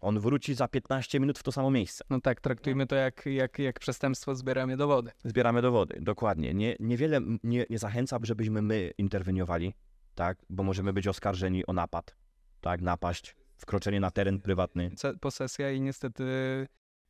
on 0.00 0.20
wróci 0.20 0.54
za 0.54 0.68
15 0.68 1.20
minut 1.20 1.38
w 1.38 1.42
to 1.42 1.52
samo 1.52 1.70
miejsce. 1.70 2.04
No 2.10 2.20
tak, 2.20 2.40
traktujmy 2.40 2.86
to 2.86 2.96
jak, 2.96 3.26
jak, 3.26 3.58
jak 3.58 3.80
przestępstwo, 3.80 4.34
zbieramy 4.34 4.76
dowody. 4.76 5.10
Zbieramy 5.24 5.62
dowody, 5.62 5.98
dokładnie. 6.00 6.54
Nie, 6.54 6.76
niewiele 6.80 7.20
nie, 7.42 7.66
nie 7.70 7.78
zachęca, 7.78 8.18
żebyśmy 8.22 8.62
my 8.62 8.90
interweniowali, 8.98 9.74
tak, 10.14 10.38
bo 10.50 10.62
możemy 10.62 10.92
być 10.92 11.08
oskarżeni 11.08 11.66
o 11.66 11.72
napad, 11.72 12.16
tak, 12.60 12.80
napaść, 12.80 13.36
wkroczenie 13.56 14.00
na 14.00 14.10
teren 14.10 14.40
prywatny. 14.40 14.90
Posesja 15.20 15.70
i 15.70 15.80
niestety 15.80 16.22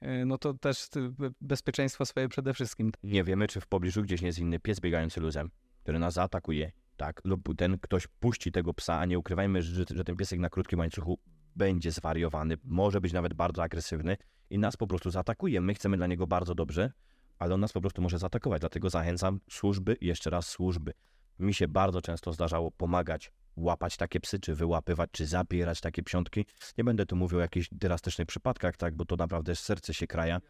y, 0.03 0.25
no 0.27 0.39
to 0.39 0.55
też 0.55 0.89
y, 0.97 1.11
be- 1.11 1.31
bezpieczeństwo 1.41 2.07
swoje 2.07 2.29
przede 2.29 2.55
wszystkim. 2.55 2.93
Nie 3.03 3.25
wiemy, 3.25 3.49
czy 3.49 3.61
w 3.61 3.67
pobliżu 3.67 4.03
gdzieś 4.03 4.23
nie 4.23 4.27
jest 4.27 4.39
inny 4.39 4.61
pies 4.61 4.81
biegający 4.81 5.21
luzem, 5.21 5.51
który 5.83 5.99
nas 5.99 6.15
zaatakuje, 6.15 6.73
tak? 6.97 7.21
Lub 7.25 7.57
ten 7.57 7.79
ktoś 7.79 8.07
puści 8.07 8.53
tego 8.53 8.75
psa, 8.75 8.99
a 8.99 9.05
nie 9.05 9.19
ukrywajmy, 9.19 9.63
że, 9.63 9.85
że 9.95 10.05
ten 10.05 10.17
piesek 10.17 10.39
na 10.39 10.49
krótkim 10.51 10.79
łańcuchu 10.79 11.19
będzie 11.59 11.93
zwariowany, 11.93 12.57
może 12.65 13.01
być 13.01 13.13
nawet 13.13 13.35
bardzo 13.35 13.63
agresywny 13.63 14.17
i 14.51 14.59
nas 14.59 14.77
po 14.77 14.87
prostu 14.87 15.11
zaatakuje. 15.11 15.61
My 15.61 15.75
chcemy 15.75 15.97
dla 15.97 16.07
niego 16.07 16.27
bardzo 16.27 16.55
dobrze, 16.55 16.93
ale 17.39 17.55
on 17.55 17.61
nas 17.61 17.73
po 17.73 17.81
prostu 17.81 18.03
może 18.03 18.19
zaatakować. 18.19 18.61
Dlatego 18.61 18.91
zachęcam 18.91 19.41
służby, 19.51 19.97
jeszcze 20.01 20.31
raz 20.31 20.49
służby. 20.49 20.93
Mi 21.39 21.55
się 21.55 21.69
bardzo 21.69 22.03
często 22.03 22.33
zdarzało 22.33 22.71
pomagać, 22.71 23.33
łapać 23.57 23.97
takie 23.97 24.21
psy, 24.21 24.39
czy 24.39 24.55
wyłapywać, 24.55 25.11
czy 25.13 25.27
zabierać 25.27 25.81
takie 25.81 26.03
psiątki. 26.03 26.47
Nie 26.79 26.85
będę 26.85 27.07
tu 27.07 27.17
mówił 27.17 27.39
o 27.39 27.43
jakichś 27.43 27.69
drastycznych 27.73 28.27
przypadkach, 28.27 28.77
tak, 28.77 28.97
bo 28.97 29.05
to 29.05 29.17
naprawdę 29.17 29.57
serce 29.57 29.95
się 29.95 30.07
kraja, 30.07 30.41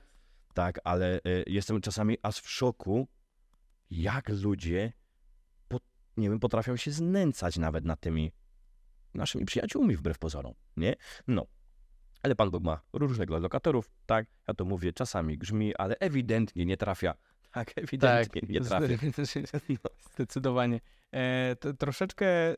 tak, 0.55 0.81
ale 0.85 1.17
y, 1.17 1.45
jestem 1.47 1.81
czasami 1.81 2.17
aż 2.23 2.41
w 2.41 2.51
szoku, 2.51 3.09
jak 3.91 4.29
ludzie, 4.29 4.93
po, 5.69 5.81
nie 6.17 6.31
wiem, 6.31 6.41
potrafią 6.41 6.77
się 6.77 6.91
znęcać 6.91 7.59
nawet 7.59 7.85
nad 7.85 8.01
tymi 8.01 8.33
naszymi 9.19 9.45
przyjaciółmi 9.45 9.97
wbrew 9.97 10.19
pozorom, 10.19 10.55
nie? 10.77 10.95
No. 11.27 11.47
Ale 12.23 12.35
Pan 12.35 12.51
Bóg 12.51 12.65
ma 12.65 12.81
różnych 12.93 13.31
lokatorów, 13.31 13.91
tak? 14.07 14.27
Ja 14.49 14.55
to 14.55 14.65
mówię, 14.65 14.93
czasami 14.93 15.39
grzmi, 15.39 15.77
ale 15.77 15.97
ewidentnie 15.99 16.67
nie 16.67 16.77
trafia. 16.77 17.15
Tak, 17.53 17.73
ewidentnie 17.77 18.43
nie 18.49 18.61
trafia. 18.61 18.97
No. 19.69 19.91
Zdecydowanie. 20.15 20.81
E, 21.13 21.57
to, 21.61 21.75
troszeczkę 21.75 22.55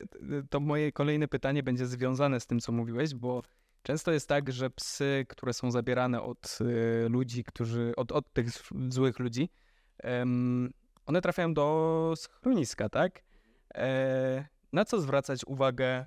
to 0.49 0.59
moje 0.59 0.91
kolejne 0.91 1.27
pytanie 1.27 1.63
będzie 1.63 1.85
związane 1.85 2.39
z 2.39 2.47
tym, 2.47 2.59
co 2.59 2.71
mówiłeś, 2.71 3.13
bo 3.13 3.43
często 3.83 4.11
jest 4.11 4.29
tak, 4.29 4.51
że 4.51 4.69
psy, 4.69 5.25
które 5.29 5.53
są 5.53 5.71
zabierane 5.71 6.21
od 6.21 6.59
e, 6.61 7.09
ludzi, 7.09 7.43
którzy, 7.43 7.93
od, 7.97 8.11
od 8.11 8.33
tych 8.33 8.47
złych 8.89 9.19
ludzi, 9.19 9.49
one 11.05 11.21
trafiają 11.21 11.53
do 11.53 12.13
schroniska, 12.17 12.89
tak? 12.89 13.23
E, 13.75 14.45
na 14.73 14.85
co 14.85 15.01
zwracać 15.01 15.45
uwagę, 15.45 16.05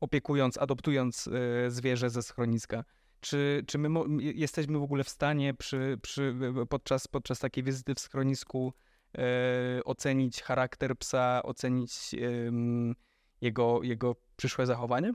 opiekując, 0.00 0.58
adoptując 0.58 1.28
e, 1.28 1.70
zwierzę 1.70 2.10
ze 2.10 2.22
schroniska? 2.22 2.84
Czy, 3.20 3.64
czy 3.66 3.78
my 3.78 3.88
jesteśmy 4.20 4.78
w 4.78 4.82
ogóle 4.82 5.04
w 5.04 5.08
stanie 5.08 5.54
przy, 5.54 5.98
przy, 6.02 6.34
podczas, 6.68 7.08
podczas 7.08 7.38
takiej 7.38 7.64
wizyty 7.64 7.94
w 7.94 8.00
schronisku 8.00 8.72
e, 9.18 9.84
ocenić 9.84 10.42
charakter 10.42 10.98
psa, 10.98 11.42
ocenić 11.42 12.14
em, 12.14 12.94
jego, 13.40 13.82
jego 13.82 14.16
przyszłe 14.36 14.66
zachowanie? 14.66 15.12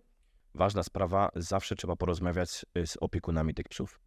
Ważna 0.56 0.84
sprawa, 0.84 1.30
zawsze 1.36 1.76
trzeba 1.76 1.96
porozmawiać 1.96 2.66
y, 2.78 2.88
z 2.88 2.98
opiekunami 2.98 3.54
tych 3.54 3.68
psów, 3.68 4.00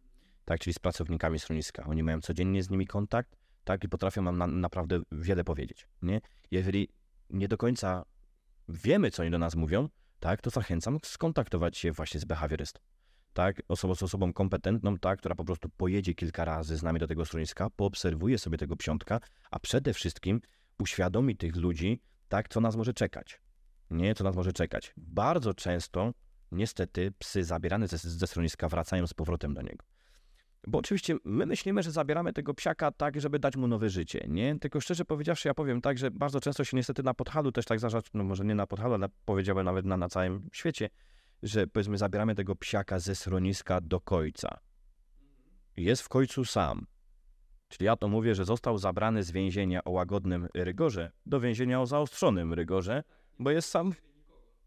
tak, 0.45 0.59
czyli 0.59 0.73
z 0.73 0.79
pracownikami 0.79 1.39
schroniska. 1.39 1.83
Oni 1.83 2.03
mają 2.03 2.21
codziennie 2.21 2.63
z 2.63 2.69
nimi 2.69 2.87
kontakt, 2.87 3.37
tak, 3.63 3.83
i 3.83 3.89
potrafią 3.89 4.21
nam 4.21 4.37
na, 4.37 4.47
naprawdę 4.47 5.01
wiele 5.11 5.43
powiedzieć, 5.43 5.87
nie? 6.01 6.21
Jeżeli 6.51 6.89
nie 7.29 7.47
do 7.47 7.57
końca 7.57 8.05
wiemy, 8.69 9.11
co 9.11 9.21
oni 9.21 9.31
do 9.31 9.37
nas 9.37 9.55
mówią, 9.55 9.89
tak, 10.25 10.41
to 10.41 10.49
zachęcam 10.49 10.99
skontaktować 11.03 11.77
się 11.77 11.91
właśnie 11.91 12.19
z 12.19 12.25
behawiorystą. 12.25 12.79
Tak, 13.33 13.61
osobą, 13.67 13.95
z 13.95 14.03
osobą 14.03 14.33
kompetentną, 14.33 14.97
tak, 14.97 15.19
która 15.19 15.35
po 15.35 15.45
prostu 15.45 15.69
pojedzie 15.69 16.13
kilka 16.13 16.45
razy 16.45 16.77
z 16.77 16.83
nami 16.83 16.99
do 16.99 17.07
tego 17.07 17.25
schroniska, 17.25 17.69
poobserwuje 17.69 18.37
sobie 18.37 18.57
tego 18.57 18.75
psiątka, 18.75 19.19
a 19.51 19.59
przede 19.59 19.93
wszystkim 19.93 20.41
uświadomi 20.79 21.37
tych 21.37 21.55
ludzi, 21.55 22.01
tak, 22.27 22.49
co 22.49 22.61
nas 22.61 22.75
może 22.75 22.93
czekać. 22.93 23.41
Nie, 23.89 24.15
co 24.15 24.23
nas 24.23 24.35
może 24.35 24.53
czekać. 24.53 24.93
Bardzo 24.97 25.53
często, 25.53 26.13
niestety, 26.51 27.11
psy 27.19 27.43
zabierane 27.43 27.87
ze, 27.87 27.97
ze 27.97 28.27
schroniska 28.27 28.69
wracają 28.69 29.07
z 29.07 29.13
powrotem 29.13 29.53
do 29.53 29.61
niego. 29.61 29.85
Bo 30.67 30.79
oczywiście 30.79 31.15
my 31.23 31.45
myślimy, 31.45 31.83
że 31.83 31.91
zabieramy 31.91 32.33
tego 32.33 32.53
psiaka 32.53 32.91
tak, 32.91 33.21
żeby 33.21 33.39
dać 33.39 33.55
mu 33.55 33.67
nowe 33.67 33.89
życie, 33.89 34.25
nie? 34.29 34.59
Tylko 34.59 34.81
szczerze 34.81 35.05
powiedziawszy, 35.05 35.47
ja 35.47 35.53
powiem 35.53 35.81
tak, 35.81 35.97
że 35.97 36.11
bardzo 36.11 36.41
często 36.41 36.63
się 36.63 36.77
niestety 36.77 37.03
na 37.03 37.13
podhalu 37.13 37.51
też 37.51 37.65
tak 37.65 37.79
zdarza, 37.79 38.01
no 38.13 38.23
może 38.23 38.45
nie 38.45 38.55
na 38.55 38.67
podhalu, 38.67 38.93
ale 38.93 39.07
powiedziałbym 39.25 39.65
nawet 39.65 39.85
na, 39.85 39.97
na 39.97 40.09
całym 40.09 40.49
świecie, 40.53 40.89
że 41.43 41.67
powiedzmy 41.67 41.97
zabieramy 41.97 42.35
tego 42.35 42.55
psiaka 42.55 42.99
ze 42.99 43.15
schroniska 43.15 43.81
do 43.81 43.99
końca. 43.99 44.59
Jest 45.77 46.01
w 46.01 46.09
końcu 46.09 46.45
sam. 46.45 46.85
Czyli 47.67 47.85
ja 47.85 47.95
to 47.95 48.07
mówię, 48.07 48.35
że 48.35 48.45
został 48.45 48.77
zabrany 48.77 49.23
z 49.23 49.31
więzienia 49.31 49.83
o 49.83 49.91
łagodnym 49.91 50.47
rygorze 50.53 51.11
do 51.25 51.39
więzienia 51.39 51.81
o 51.81 51.85
zaostrzonym 51.85 52.53
rygorze, 52.53 53.03
bo 53.39 53.51
jest 53.51 53.69
sam 53.69 53.93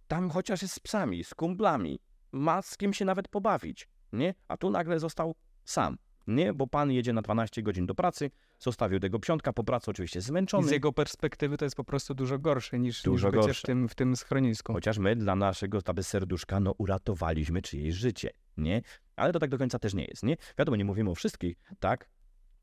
tam 0.09 0.31
chociaż 0.31 0.63
jest 0.63 0.75
z 0.75 0.81
psami, 0.81 1.25
z 1.25 1.35
kumplami, 1.35 2.01
ma 2.33 2.63
z 2.63 2.77
kim 2.77 2.93
się 2.93 3.05
nawet 3.05 3.29
pobawić, 3.29 3.89
nie? 4.13 4.35
A 4.49 4.57
tu 4.57 4.71
nagle 4.71 4.99
został 4.99 5.35
sam. 5.71 5.99
Nie, 6.27 6.53
bo 6.55 6.67
pan 6.67 6.93
jedzie 6.93 7.13
na 7.13 7.23
12 7.23 7.63
godzin 7.63 7.87
do 7.87 7.95
pracy, 7.95 8.31
zostawił 8.59 9.01
tego 9.01 9.19
psiątka 9.19 9.53
po 9.53 9.65
pracy, 9.65 9.91
oczywiście 9.91 10.19
I 10.19 10.23
zmęczony. 10.23 10.69
z 10.69 10.71
jego 10.71 10.93
perspektywy 10.93 11.57
to 11.57 11.65
jest 11.65 11.77
po 11.77 11.85
prostu 11.85 12.15
dużo 12.15 12.39
gorsze 12.39 12.79
niż, 12.79 13.03
Dużo 13.03 13.29
niż 13.29 13.37
bycie 13.37 13.47
gorsze. 13.47 13.61
w 13.61 13.67
tym, 13.67 13.89
w 13.89 13.95
tym 13.95 14.17
schronisku. 14.17 14.73
Chociaż 14.73 14.99
my 14.99 15.17
dla 15.17 15.37
naszego 15.37 15.83
taby 15.83 16.03
serduszka, 16.03 16.61
no 16.61 16.75
uratowaliśmy 16.79 17.63
czyjeś 17.63 17.95
życie, 17.95 18.31
nie? 18.57 18.83
Ale 19.17 19.33
to 19.33 19.39
tak 19.39 19.51
do 19.51 19.59
końca 19.59 19.79
też 19.79 19.95
nie 19.95 20.05
jest, 20.05 20.23
nie? 20.23 20.37
Wiadomo, 20.59 20.77
nie 20.77 20.85
mówimy 20.85 21.11
o 21.11 21.15
wszystkich, 21.15 21.57
tak? 21.81 22.09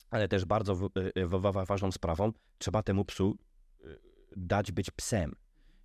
Ale 0.10 0.28
też 0.28 0.46
bardzo 0.46 0.76
w, 0.76 0.90
w, 1.16 1.52
w, 1.52 1.66
ważną 1.68 1.92
sprawą, 1.92 2.32
trzeba 2.58 2.84
temu 2.84 3.06
psu 3.06 3.38
y, 3.86 4.00
dać 4.36 4.72
być 4.72 4.92
psem. 4.92 5.36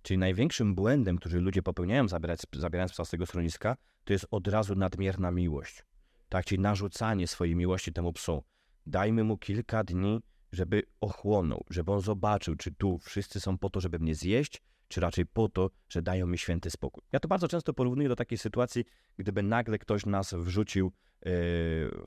Czyli 0.01 0.17
największym 0.17 0.75
błędem, 0.75 1.17
który 1.17 1.39
ludzie 1.39 1.63
popełniają 1.63 2.07
zabierać, 2.07 2.39
zabierając 2.53 2.91
psa 2.91 3.05
z 3.05 3.09
tego 3.09 3.25
schroniska, 3.25 3.77
to 4.03 4.13
jest 4.13 4.25
od 4.31 4.47
razu 4.47 4.75
nadmierna 4.75 5.31
miłość. 5.31 5.83
Tak, 6.31 6.45
czyli 6.45 6.61
narzucanie 6.61 7.27
swojej 7.27 7.55
miłości 7.55 7.93
temu 7.93 8.13
psu. 8.13 8.43
Dajmy 8.85 9.23
mu 9.23 9.37
kilka 9.37 9.83
dni, 9.83 10.21
żeby 10.51 10.83
ochłonął, 11.01 11.65
żeby 11.69 11.91
on 11.91 12.01
zobaczył, 12.01 12.55
czy 12.55 12.71
tu 12.71 12.97
wszyscy 12.97 13.39
są 13.39 13.57
po 13.57 13.69
to, 13.69 13.79
żeby 13.79 13.99
mnie 13.99 14.15
zjeść, 14.15 14.61
czy 14.87 15.01
raczej 15.01 15.25
po 15.25 15.49
to, 15.49 15.69
że 15.89 16.01
dają 16.01 16.27
mi 16.27 16.37
święty 16.37 16.69
spokój. 16.69 17.03
Ja 17.11 17.19
to 17.19 17.27
bardzo 17.27 17.47
często 17.47 17.73
porównuję 17.73 18.09
do 18.09 18.15
takiej 18.15 18.37
sytuacji, 18.37 18.85
gdyby 19.17 19.43
nagle 19.43 19.77
ktoś 19.77 20.05
nas 20.05 20.33
wrzucił 20.33 20.85
yy, 20.85 20.91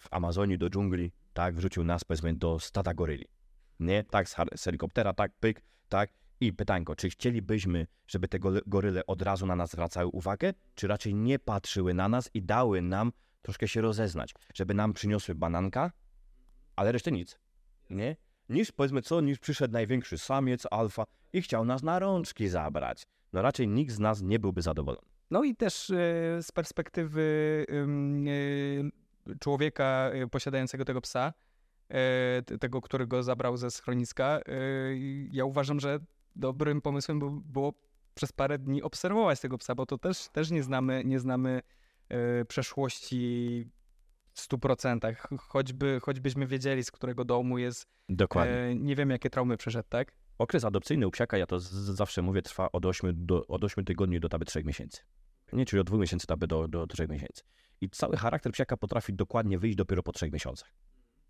w 0.00 0.08
Amazonii 0.10 0.58
do 0.58 0.70
dżungli, 0.70 1.12
tak, 1.32 1.54
wrzucił 1.54 1.84
nas 1.84 2.04
powiedzmy 2.04 2.34
do 2.34 2.60
stada 2.60 2.94
goryli. 2.94 3.24
Nie? 3.80 4.04
Tak, 4.04 4.28
z, 4.28 4.64
helikoptera, 4.64 5.12
tak, 5.12 5.32
pyk, 5.40 5.62
tak. 5.88 6.10
I 6.40 6.52
pytanko, 6.52 6.96
czy 6.96 7.10
chcielibyśmy, 7.10 7.86
żeby 8.06 8.28
te 8.28 8.38
go- 8.38 8.60
goryle 8.66 9.06
od 9.06 9.22
razu 9.22 9.46
na 9.46 9.56
nas 9.56 9.70
zwracały 9.70 10.06
uwagę, 10.06 10.52
czy 10.74 10.86
raczej 10.86 11.14
nie 11.14 11.38
patrzyły 11.38 11.94
na 11.94 12.08
nas 12.08 12.30
i 12.34 12.42
dały 12.42 12.82
nam 12.82 13.12
troszkę 13.44 13.68
się 13.68 13.80
rozeznać, 13.80 14.34
żeby 14.54 14.74
nam 14.74 14.92
przyniosły 14.92 15.34
bananka, 15.34 15.92
ale 16.76 16.92
resztę 16.92 17.12
nic. 17.12 17.38
Nie? 17.90 18.16
Niż 18.48 18.72
powiedzmy 18.72 19.02
co, 19.02 19.20
niż 19.20 19.38
przyszedł 19.38 19.72
największy 19.72 20.18
samiec, 20.18 20.66
alfa 20.70 21.04
i 21.32 21.42
chciał 21.42 21.64
nas 21.64 21.82
na 21.82 21.98
rączki 21.98 22.48
zabrać. 22.48 23.06
No 23.32 23.42
raczej 23.42 23.68
nikt 23.68 23.92
z 23.92 23.98
nas 23.98 24.22
nie 24.22 24.38
byłby 24.38 24.62
zadowolony. 24.62 25.06
No 25.30 25.44
i 25.44 25.56
też 25.56 25.90
e, 25.90 25.94
z 26.42 26.52
perspektywy 26.52 27.66
ym, 27.70 28.26
e, 28.28 29.38
człowieka 29.38 30.10
e, 30.12 30.26
posiadającego 30.26 30.84
tego 30.84 31.00
psa, 31.00 31.32
tego, 32.60 32.80
który 32.80 33.06
go 33.06 33.22
zabrał 33.22 33.56
ze 33.56 33.70
schroniska, 33.70 34.40
ja 35.30 35.44
uważam, 35.44 35.80
że 35.80 35.98
dobrym 36.36 36.80
pomysłem 36.80 37.18
by 37.18 37.26
było 37.30 37.72
przez 38.14 38.32
parę 38.32 38.58
dni 38.58 38.82
obserwować 38.82 39.40
tego 39.40 39.58
psa, 39.58 39.74
bo 39.74 39.86
to 39.86 39.98
też, 39.98 40.28
też 40.28 40.50
nie 40.50 40.62
znamy, 40.62 41.02
nie 41.04 41.20
znamy 41.20 41.62
przeszłości 42.48 43.64
w 44.32 44.40
stu 44.40 44.58
procentach. 44.58 45.28
Choćby, 45.38 46.00
choćbyśmy 46.02 46.46
wiedzieli, 46.46 46.84
z 46.84 46.90
którego 46.90 47.24
domu 47.24 47.58
jest, 47.58 47.86
Dokładnie. 48.08 48.54
e, 48.54 48.74
nie 48.74 48.96
wiem, 48.96 49.10
jakie 49.10 49.30
traumy 49.30 49.56
przeszedł, 49.56 49.88
tak? 49.88 50.12
Okres 50.38 50.64
adopcyjny 50.64 51.06
u 51.06 51.10
psiaka, 51.10 51.38
ja 51.38 51.46
to 51.46 51.60
zawsze 51.60 52.22
mówię, 52.22 52.42
trwa 52.42 52.72
od 52.72 52.86
8, 52.86 53.26
do, 53.26 53.46
od 53.46 53.64
8 53.64 53.84
tygodni 53.84 54.20
do 54.20 54.28
taby 54.28 54.44
3 54.44 54.64
miesięcy. 54.64 55.02
Nie, 55.52 55.64
czyli 55.64 55.80
od 55.80 55.86
2 55.86 55.98
miesięcy 55.98 56.26
taby 56.26 56.46
do, 56.46 56.68
do 56.68 56.86
3 56.86 57.08
miesięcy. 57.08 57.42
I 57.80 57.90
cały 57.90 58.16
charakter 58.16 58.52
psiaka 58.52 58.76
potrafi 58.76 59.14
dokładnie 59.14 59.58
wyjść 59.58 59.76
dopiero 59.76 60.02
po 60.02 60.12
3 60.12 60.30
miesiącach. 60.30 60.74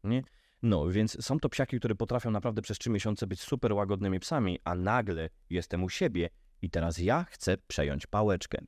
Nie? 0.05 0.23
No, 0.63 0.89
więc 0.89 1.25
są 1.25 1.41
to 1.41 1.49
psiaki, 1.49 1.79
które 1.79 1.95
potrafią 1.95 2.31
naprawdę 2.31 2.63
przez 2.63 2.79
3 2.79 2.91
miesiące 2.91 3.27
być 3.27 3.41
super 3.41 3.73
łagodnymi 3.73 4.21
psami, 4.21 4.59
a 4.65 4.75
nagle 4.75 5.31
jestem 5.51 5.85
u 5.85 5.89
siebie 5.89 6.31
i 6.63 6.71
teraz 6.71 6.99
ja 6.99 7.25
chcę 7.31 7.57
przejąć 7.67 8.07
pałeczkę. 8.07 8.59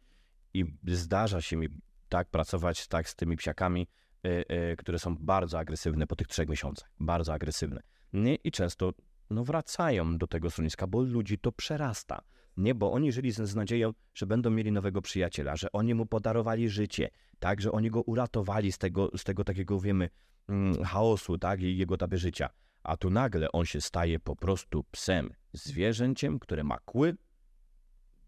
I 0.55 0.65
zdarza 0.87 1.41
się 1.41 1.57
mi 1.57 1.69
tak 2.09 2.31
pracować 2.31 2.89
tak 2.89 3.09
z 3.09 3.15
tymi 3.15 3.37
psiakami, 3.37 3.89
y, 4.27 4.45
y, 4.73 4.77
które 4.77 4.99
są 4.99 5.17
bardzo 5.17 5.59
agresywne 5.59 6.07
po 6.07 6.17
tych 6.17 6.27
3 6.27 6.47
miesiącach. 6.47 6.91
Bardzo 7.01 7.33
agresywne. 7.33 7.83
Nie? 8.13 8.35
I 8.35 8.51
często 8.51 8.93
no 9.31 9.45
wracają 9.45 10.19
do 10.19 10.27
tego 10.27 10.51
schroniska, 10.51 10.87
bo 10.87 11.01
ludzi 11.01 11.39
to 11.39 11.53
przerasta. 11.53 12.23
Nie, 12.57 12.75
bo 12.75 12.93
oni 12.93 13.13
żyli 13.13 13.33
z, 13.33 13.37
z 13.37 13.55
nadzieją, 13.55 13.93
że 14.15 14.27
będą 14.27 14.51
mieli 14.51 14.73
nowego 14.73 15.03
przyjaciela, 15.03 15.57
że 15.57 15.73
oni 15.73 15.95
mu 15.95 16.07
podarowali 16.07 16.69
życie, 16.69 17.11
tak, 17.39 17.61
że 17.61 17.73
oni 17.73 17.91
go 17.91 18.03
uratowali 18.03 18.73
z 18.73 18.79
tego, 18.79 19.11
z 19.17 19.25
tego 19.25 19.45
takiego, 19.45 19.81
wiemy, 19.81 20.09
mm, 20.49 20.85
chaosu, 20.85 21.39
tak, 21.39 21.63
i 21.63 21.77
jego 21.77 21.97
taby 21.97 22.19
życia. 22.19 22.51
A 22.83 22.97
tu 22.97 23.11
nagle 23.11 23.53
on 23.53 23.65
się 23.65 23.81
staje 23.81 24.21
po 24.21 24.37
prostu 24.37 24.85
psem, 24.91 25.31
zwierzęciem, 25.53 26.39
które 26.39 26.65
ma 26.65 26.79
kły 26.79 27.17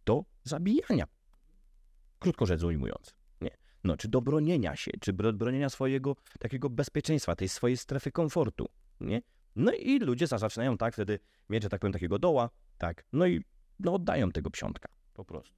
do 0.05 0.25
zabijania. 0.45 1.07
Krótko 2.19 2.47
rzecz 2.47 2.63
ujmując. 2.63 3.18
No, 3.85 3.97
czy 3.97 4.09
do 4.09 4.21
bronienia 4.21 4.77
się, 4.77 4.91
czy 5.01 5.13
do 5.13 5.33
bronienia 5.33 5.69
swojego 5.69 6.17
takiego 6.39 6.71
bezpieczeństwa, 6.71 7.37
tej 7.37 7.49
swojej 7.49 7.77
strefy 7.77 8.13
komfortu. 8.13 8.69
Nie? 9.01 9.23
No 9.57 9.73
i 9.73 9.99
ludzie 9.99 10.27
za- 10.27 10.39
zaczynają 10.39 10.79
tak 10.79 10.95
wtedy 10.95 11.19
mieć, 11.51 11.63
że 11.63 11.69
tak 11.69 11.81
powiem, 11.81 11.93
takiego 11.93 12.19
doła, 12.19 12.51
tak, 12.79 13.05
no 13.13 13.27
i 13.27 13.45
no, 13.81 13.95
oddają 13.95 14.33
tego 14.33 14.51
psiątka, 14.51 14.89
po 15.15 15.25
prostu. 15.25 15.55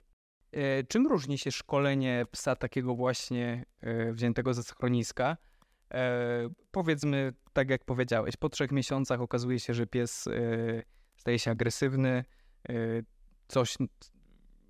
E, 0.53 0.85
Czym 0.85 1.07
różni 1.07 1.39
się 1.39 1.53
szkolenie 1.53 2.25
psa 2.31 2.57
takiego 2.57 2.95
właśnie 2.95 3.65
e, 3.81 4.13
wziętego 4.13 4.55
ze 4.55 4.63
schroniska? 4.63 5.37
E, 5.91 6.49
powiedzmy, 6.71 7.33
tak 7.53 7.71
jak 7.71 7.85
powiedziałeś, 7.85 8.37
po 8.37 8.49
trzech 8.49 8.73
miesiącach 8.73 9.21
okazuje 9.21 9.59
się, 9.61 9.75
że 9.75 9.87
pies 9.87 10.27
e, 10.27 10.33
staje 11.17 11.39
się 11.39 11.51
agresywny, 11.51 12.25
e, 12.69 12.75
coś 13.49 13.77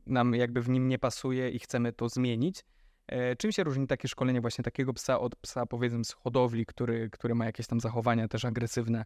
nam 0.06 0.34
jakby 0.34 0.62
w 0.62 0.68
nim 0.68 0.88
nie 0.88 0.98
pasuje 0.98 1.50
i 1.50 1.58
chcemy 1.58 1.92
to 1.92 2.08
zmienić. 2.08 2.64
E, 3.10 3.36
czym 3.36 3.52
się 3.52 3.64
różni 3.64 3.86
takie 3.86 4.08
szkolenie 4.08 4.40
właśnie 4.40 4.64
takiego 4.64 4.92
psa 4.92 5.20
od 5.20 5.36
psa 5.36 5.66
powiedzmy 5.66 6.04
z 6.04 6.12
hodowli, 6.12 6.66
który, 6.66 7.10
który 7.10 7.34
ma 7.34 7.44
jakieś 7.44 7.66
tam 7.66 7.80
zachowania 7.80 8.28
też 8.28 8.44
agresywne? 8.44 9.04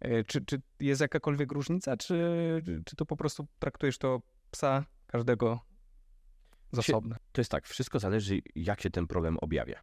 E, 0.00 0.24
czy, 0.24 0.44
czy 0.44 0.62
jest 0.80 1.00
jakakolwiek 1.00 1.52
różnica, 1.52 1.96
czy, 1.96 2.16
czy, 2.84 2.96
to 2.96 3.06
po 3.06 3.16
prostu 3.16 3.46
traktujesz 3.58 3.98
to 3.98 4.22
psa 4.50 4.84
każdego 5.06 5.60
z 6.72 6.78
osobna? 6.78 7.16
To 7.32 7.40
jest 7.40 7.50
tak, 7.50 7.68
wszystko 7.68 7.98
zależy, 7.98 8.40
jak 8.54 8.80
się 8.80 8.90
ten 8.90 9.06
problem 9.06 9.38
objawia. 9.38 9.82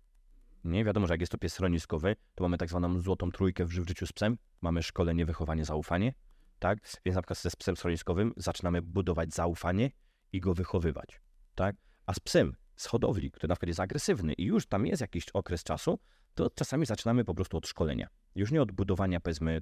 Nie 0.64 0.86
wiadomo, 0.86 1.08
że 1.08 1.14
jak 1.14 1.20
jest 1.20 1.32
to 1.32 1.38
pies 1.38 1.54
schroniskowy, 1.54 2.16
to 2.36 2.44
mamy 2.44 2.58
tak 2.58 2.70
zwaną 2.70 3.00
złotą 3.00 3.32
trójkę 3.32 3.66
w 3.66 3.72
ży- 3.72 3.82
w 3.82 3.88
życiu 3.88 4.08
z 4.08 4.14
psem. 4.14 4.38
Mamy 4.62 4.84
szkolenie, 4.84 5.26
wychowanie, 5.26 5.66
zaufanie, 5.66 6.14
tak? 6.60 6.80
Więc 7.06 7.16
na 7.16 7.22
przykład 7.22 7.40
ze 7.40 7.50
psem 7.50 7.76
schroniskowym 7.76 8.34
zaczynamy 8.38 8.82
budować 8.82 9.34
zaufanie 9.34 9.92
i 10.32 10.40
go 10.40 10.54
wychowywać, 10.54 11.22
tak? 11.56 11.76
A 12.06 12.14
z 12.14 12.20
psem 12.20 12.56
z 12.80 12.86
hodowli, 12.86 13.32
który 13.32 13.48
na 13.48 13.56
przykład 13.56 13.68
jest 13.68 13.80
agresywny 13.80 14.34
i 14.34 14.46
już 14.46 14.66
tam 14.66 14.86
jest 14.86 15.02
jakiś 15.02 15.30
okres 15.30 15.64
czasu, 15.64 16.00
to 16.36 16.50
czasami 16.50 16.86
zaczynamy 16.86 17.26
po 17.26 17.36
prostu 17.36 17.58
od 17.58 17.68
szkolenia. 17.68 18.08
Już 18.36 18.52
nie 18.52 18.62
od 18.62 18.72
budowania, 18.72 19.20
powiedzmy, 19.20 19.62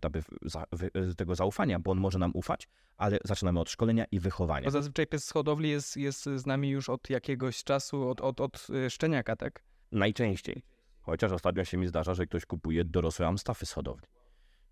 tego 1.17 1.35
zaufania, 1.35 1.79
bo 1.79 1.91
on 1.91 1.99
może 1.99 2.19
nam 2.19 2.31
ufać, 2.33 2.67
ale 2.97 3.19
zaczynamy 3.23 3.59
od 3.59 3.69
szkolenia 3.69 4.05
i 4.11 4.19
wychowania. 4.19 4.65
Bo 4.65 4.71
zazwyczaj 4.71 5.07
pies 5.07 5.25
z 5.25 5.31
hodowli 5.31 5.69
jest, 5.69 5.97
jest 5.97 6.23
z 6.35 6.45
nami 6.45 6.69
już 6.69 6.89
od 6.89 7.09
jakiegoś 7.09 7.63
czasu, 7.63 8.09
od, 8.09 8.21
od, 8.21 8.41
od 8.41 8.67
y, 8.69 8.89
szczeniaka, 8.89 9.35
tak? 9.35 9.63
Najczęściej. 9.91 10.63
Chociaż 11.01 11.31
ostatnio 11.31 11.65
się 11.65 11.77
mi 11.77 11.87
zdarza, 11.87 12.13
że 12.13 12.25
ktoś 12.25 12.45
kupuje 12.45 12.85
dorosłe 12.85 13.27
amstafy 13.27 13.65
z 13.65 13.71
hodowli. 13.71 14.07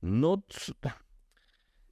No, 0.01 0.37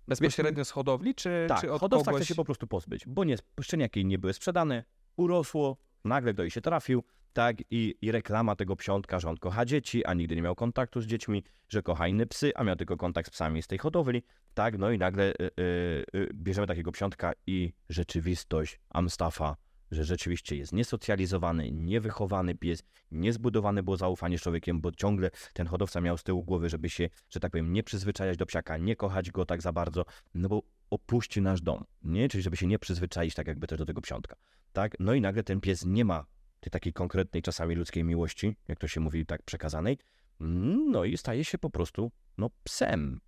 Bezpośrednio 0.08 0.66
z 0.66 0.72
hodowli, 0.72 1.16
czy, 1.16 1.46
tak, 1.50 1.62
czy 1.62 1.72
od 1.72 1.82
hodowca 1.82 2.06
kogoś? 2.06 2.22
chce 2.22 2.28
się 2.28 2.36
po 2.36 2.46
prostu 2.46 2.68
pozbyć, 2.68 3.08
bo 3.08 3.24
nie, 3.24 3.36
szczeniaki 3.62 4.06
nie 4.06 4.20
były 4.20 4.34
sprzedane, 4.34 4.84
urosło, 5.16 5.78
nagle 6.04 6.34
ktoś 6.34 6.54
się 6.54 6.62
trafił, 6.62 7.04
tak, 7.34 7.58
i, 7.72 7.96
i 8.02 8.12
reklama 8.12 8.56
tego 8.56 8.76
psiątka, 8.76 9.20
że 9.20 9.30
on 9.30 9.38
kocha 9.38 9.66
dzieci, 9.66 10.06
a 10.06 10.14
nigdy 10.14 10.36
nie 10.36 10.42
miał 10.42 10.56
kontaktu 10.56 11.02
z 11.02 11.06
dziećmi, 11.06 11.44
że 11.70 11.84
kocha 11.84 12.08
inne 12.08 12.26
psy, 12.26 12.52
a 12.56 12.64
miał 12.64 12.76
tylko 12.76 12.98
kontakt 12.98 13.28
z 13.28 13.32
psami 13.32 13.62
z 13.62 13.68
tej 13.68 13.78
hodowli, 13.78 14.24
tak, 14.54 14.78
no 14.78 14.92
i 14.92 14.98
nagle 14.98 15.24
y, 15.24 15.36
y, 15.40 16.06
y, 16.16 16.30
bierzemy 16.34 16.68
takiego 16.68 16.92
psiątka 16.92 17.34
i 17.48 17.74
rzeczywistość 17.90 18.80
amstafa 18.90 19.56
że 19.94 20.04
rzeczywiście 20.04 20.56
jest 20.56 20.74
niesocjalizowany, 20.74 21.72
niewychowany 21.72 22.56
pies, 22.56 22.84
niezbudowany 23.12 23.84
było 23.84 23.98
zaufanie 23.98 24.38
z 24.38 24.42
człowiekiem, 24.42 24.82
bo 24.82 24.92
ciągle 24.92 25.32
ten 25.54 25.68
hodowca 25.68 26.02
miał 26.02 26.18
z 26.18 26.24
tyłu 26.24 26.44
głowy, 26.44 26.70
żeby 26.70 26.90
się, 26.90 27.10
że 27.30 27.40
tak 27.40 27.52
powiem, 27.52 27.74
nie 27.74 27.84
przyzwyczajać 27.84 28.38
do 28.38 28.46
psiaka, 28.46 28.78
nie 28.78 28.96
kochać 28.96 29.32
go 29.32 29.46
tak 29.46 29.62
za 29.62 29.72
bardzo, 29.72 30.06
no 30.34 30.50
bo 30.50 30.62
opuści 30.90 31.42
nasz 31.42 31.62
dom, 31.62 31.84
nie? 32.04 32.30
Czyli 32.30 32.44
żeby 32.44 32.58
się 32.58 32.68
nie 32.68 32.80
przyzwyczaić 32.80 33.36
tak 33.36 33.48
jakby 33.48 33.68
też 33.68 33.80
do 33.80 33.86
tego 33.86 34.02
psiątka, 34.02 34.36
tak? 34.74 34.96
No 35.00 35.14
i 35.14 35.22
nagle 35.22 35.44
ten 35.44 35.62
pies 35.62 35.86
nie 35.86 36.06
ma 36.06 36.26
tej 36.60 36.72
takiej 36.72 36.94
konkretnej, 36.94 37.42
czasami 37.42 37.76
ludzkiej 37.76 38.04
miłości, 38.04 38.56
jak 38.68 38.80
to 38.80 38.88
się 38.88 39.00
mówi, 39.00 39.26
tak 39.26 39.44
przekazanej, 39.44 39.98
no 40.40 41.04
i 41.04 41.18
staje 41.18 41.46
się 41.46 41.58
po 41.58 41.70
prostu, 41.70 42.12
no, 42.38 42.50
psem, 42.64 43.20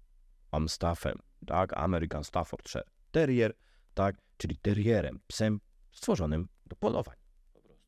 Amstaffem, 0.52 1.20
tak? 1.48 1.78
American 1.78 2.24
Staffordshire 2.24 2.86
Terrier, 3.12 3.54
tak? 3.94 4.16
Czyli 4.38 4.58
terrierem, 4.58 5.20
psem 5.28 5.60
stworzonym 5.92 6.48
do 6.66 6.76
polowań. 6.76 7.16
Po 7.54 7.62
prostu. 7.62 7.86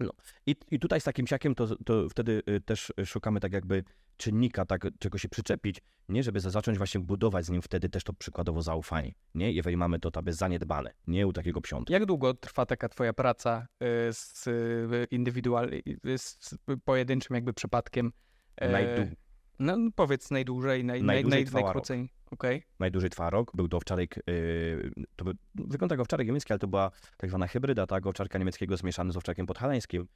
No. 0.00 0.10
I, 0.46 0.56
I 0.70 0.78
tutaj 0.78 1.00
z 1.00 1.04
takim 1.04 1.26
siakiem 1.26 1.54
to, 1.54 1.76
to 1.76 2.08
wtedy 2.08 2.42
y, 2.48 2.60
też 2.60 2.92
szukamy 3.04 3.40
tak 3.40 3.52
jakby 3.52 3.84
czynnika, 4.16 4.66
tak, 4.66 4.86
czego 4.98 5.18
się 5.18 5.28
przyczepić, 5.28 5.82
nie, 6.08 6.22
żeby 6.22 6.40
zacząć 6.40 6.78
właśnie 6.78 7.00
budować 7.00 7.44
z 7.44 7.50
nim 7.50 7.62
wtedy 7.62 7.88
też 7.88 8.04
to 8.04 8.12
przykładowo 8.12 8.62
zaufanie, 8.62 9.14
nie, 9.34 9.52
jeżeli 9.52 9.76
mamy 9.76 9.98
to 10.00 10.10
taby 10.10 10.32
zaniedbane, 10.32 10.94
nie 11.06 11.26
u 11.26 11.32
takiego 11.32 11.60
psiątka. 11.60 11.94
Jak 11.94 12.06
długo 12.06 12.34
trwa 12.34 12.66
taka 12.66 12.88
twoja 12.88 13.12
praca 13.12 13.66
y, 13.82 13.86
z 14.12 14.46
y, 14.46 15.06
indywidualnym, 15.10 15.80
z 16.16 16.54
pojedynczym 16.84 17.34
jakby 17.34 17.52
przypadkiem? 17.52 18.12
Najdłu- 18.60 19.14
no 19.58 19.76
powiedz 19.94 20.30
najdłużej, 20.30 20.84
naj, 20.84 21.02
Najdłużej 21.02 21.44
naj, 21.44 21.62
najkrócej. 21.62 22.08
Okay. 22.30 22.62
Najdłużej 22.78 23.10
trwa 23.10 23.30
rok. 23.30 23.52
Był 23.54 23.68
to 23.68 23.76
owczarek, 23.76 24.16
yy, 24.26 24.92
to 25.16 25.24
był, 25.24 25.34
wygląda 25.54 25.94
jak 25.94 26.00
owczarek 26.00 26.26
niemiecki, 26.26 26.52
ale 26.52 26.58
to 26.58 26.68
była 26.68 26.90
tak 27.16 27.30
zwana 27.30 27.46
hybryda, 27.46 27.86
tak, 27.86 28.06
owczarka 28.06 28.38
niemieckiego 28.38 28.76
zmieszany 28.76 29.12
z 29.12 29.16
owczarkiem 29.16 29.46
podhalańskim. 29.46 30.08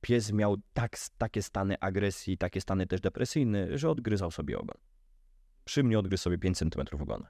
Pies 0.00 0.32
miał 0.32 0.56
tak, 0.72 0.96
takie 1.18 1.42
stany 1.42 1.80
agresji, 1.80 2.38
takie 2.38 2.60
stany 2.60 2.86
też 2.86 3.00
depresyjne, 3.00 3.78
że 3.78 3.90
odgryzał 3.90 4.30
sobie 4.30 4.58
ogon. 4.58 4.76
Przy 5.64 5.84
mnie 5.84 5.98
odgryzł 5.98 6.22
sobie 6.22 6.38
5 6.38 6.58
cm 6.58 7.00
ogona. 7.00 7.28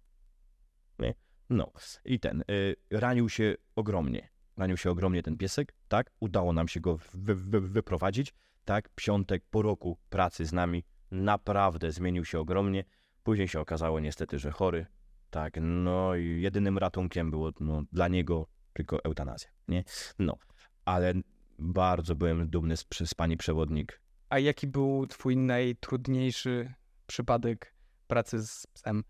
Nie? 0.99 1.15
No 1.51 1.73
i 2.05 2.21
ten, 2.21 2.45
yy, 2.49 2.77
ranił 2.91 3.29
się 3.29 3.55
ogromnie. 3.77 4.29
Ranił 4.57 4.77
się 4.77 4.91
ogromnie 4.91 5.23
ten 5.23 5.37
piesek, 5.37 5.75
tak? 5.89 6.11
Udało 6.21 6.53
nam 6.53 6.69
się 6.69 6.81
go 6.81 6.99
wy, 7.15 7.35
wy, 7.35 7.61
wyprowadzić, 7.61 8.35
tak? 8.65 8.89
Piątek 8.95 9.45
po 9.51 9.63
roku 9.63 9.99
pracy 10.11 10.47
z 10.47 10.53
nami 10.53 10.85
naprawdę 11.11 11.93
zmienił 11.93 12.25
się 12.25 12.41
ogromnie. 12.41 12.85
Później 13.23 13.49
się 13.49 13.61
okazało 13.61 14.01
niestety, 14.01 14.39
że 14.39 14.51
chory. 14.51 14.87
Tak, 15.31 15.59
no 15.61 16.15
i 16.15 16.41
jedynym 16.41 16.79
ratunkiem 16.79 17.31
było 17.31 17.51
no, 17.61 17.83
dla 17.93 18.09
niego 18.09 18.47
tylko 18.73 19.05
eutanazja, 19.05 19.49
nie? 19.69 19.85
No, 20.19 20.39
ale 20.85 21.15
bardzo 21.59 22.15
byłem 22.15 22.49
dumny 22.49 22.77
z, 22.77 22.87
z 23.05 23.15
pani 23.15 23.37
przewodnik. 23.37 24.01
A 24.29 24.39
jaki 24.39 24.67
był 24.67 25.07
twój 25.07 25.37
najtrudniejszy 25.37 26.75
przypadek 27.07 27.75
pracy 28.07 28.47
z 28.47 28.67
psem? 28.67 29.05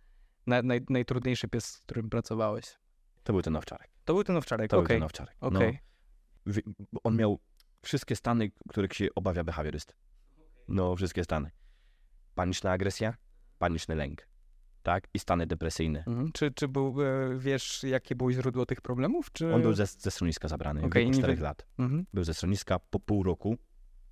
Na, 0.47 0.62
naj, 0.62 0.80
najtrudniejszy 0.90 1.49
pies, 1.49 1.64
z 1.66 1.80
którym 1.80 2.11
pracowałeś? 2.11 2.78
To 3.24 3.32
był 3.32 3.42
ten 3.42 3.57
owczarek. 3.57 3.90
To 4.05 4.14
był 4.14 4.24
ten 4.24 4.36
owczarek, 4.36 4.70
To 4.70 4.78
okej. 4.78 4.86
był 4.86 4.97
ten 4.97 5.03
owczarek. 5.03 5.36
Okay. 5.40 5.78
No, 6.92 7.01
on 7.05 7.16
miał 7.16 7.38
wszystkie 7.82 8.16
stany, 8.16 8.51
których 8.68 8.92
się 8.92 9.09
obawia 9.14 9.44
behawiorysta. 9.44 9.94
No, 10.68 10.97
wszystkie 10.97 11.24
stany. 11.24 11.51
Paniczna 12.37 12.70
agresja, 12.70 13.14
paniczny 13.59 13.95
lęk, 13.95 14.28
tak? 14.82 15.09
I 15.14 15.18
stany 15.18 15.47
depresyjne. 15.47 16.05
Mhm. 16.07 16.32
Czy, 16.32 16.51
czy 16.51 16.68
był, 16.68 17.03
e, 17.03 17.39
wiesz, 17.39 17.82
jakie 17.82 18.14
było 18.16 18.32
źródło 18.32 18.66
tych 18.66 18.80
problemów? 18.80 19.32
Czy... 19.32 19.55
On 19.55 19.62
był 19.62 19.74
ze, 19.74 19.87
ze 19.87 20.11
schroniska 20.11 20.49
zabrany 20.49 20.80
Okej, 20.80 20.91
w 20.91 21.07
wieku 21.07 21.16
nie 21.16 21.22
4 21.22 21.37
wy- 21.37 21.43
lat. 21.43 21.66
Mhm. 21.78 22.07
Był 22.14 22.24
ze 22.24 22.34
schroniska 22.34 22.78
po 22.78 23.01
pół 23.01 23.22
roku, 23.22 23.57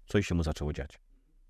coś 0.07 0.27
się 0.27 0.35
mu 0.35 0.43
zaczęło 0.43 0.72
dziać. 0.72 1.01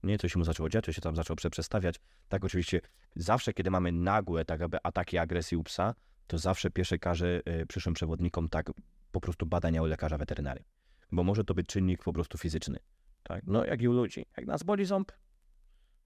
Nie, 0.03 0.19
coś 0.19 0.33
się 0.33 0.39
mu 0.39 0.45
zaczęło 0.45 0.69
dziać, 0.69 0.85
coś 0.85 0.95
się 0.95 1.01
tam 1.01 1.17
zaczął 1.17 1.37
przeprzestawiać. 1.37 1.97
Tak 2.29 2.45
oczywiście 2.45 2.81
zawsze, 3.17 3.53
kiedy 3.53 3.71
mamy 3.71 3.93
nagłe 3.93 4.45
tak 4.45 4.61
jakby 4.61 4.79
ataki 4.83 5.19
agresji 5.19 5.57
u 5.57 5.63
psa, 5.65 5.95
to 6.27 6.39
zawsze 6.39 6.71
piesze 6.71 6.99
każe 6.99 7.41
y, 7.63 7.67
przyszłym 7.67 7.95
przewodnikom 7.95 8.49
tak 8.49 8.71
po 9.13 9.21
prostu 9.21 9.47
badania 9.47 9.83
u 9.83 9.87
lekarza 9.87 10.19
weterynarii. 10.19 10.65
Bo 11.13 11.25
może 11.25 11.45
to 11.45 11.55
być 11.55 11.67
czynnik 11.67 12.03
po 12.05 12.13
prostu 12.13 12.39
fizyczny. 12.39 12.79
Tak? 13.23 13.45
No 13.47 13.65
jak 13.65 13.83
i 13.83 13.89
u 13.89 13.93
ludzi. 13.93 14.27
Jak 14.37 14.47
nas 14.47 14.63
boli 14.63 14.85
ząb, 14.85 15.13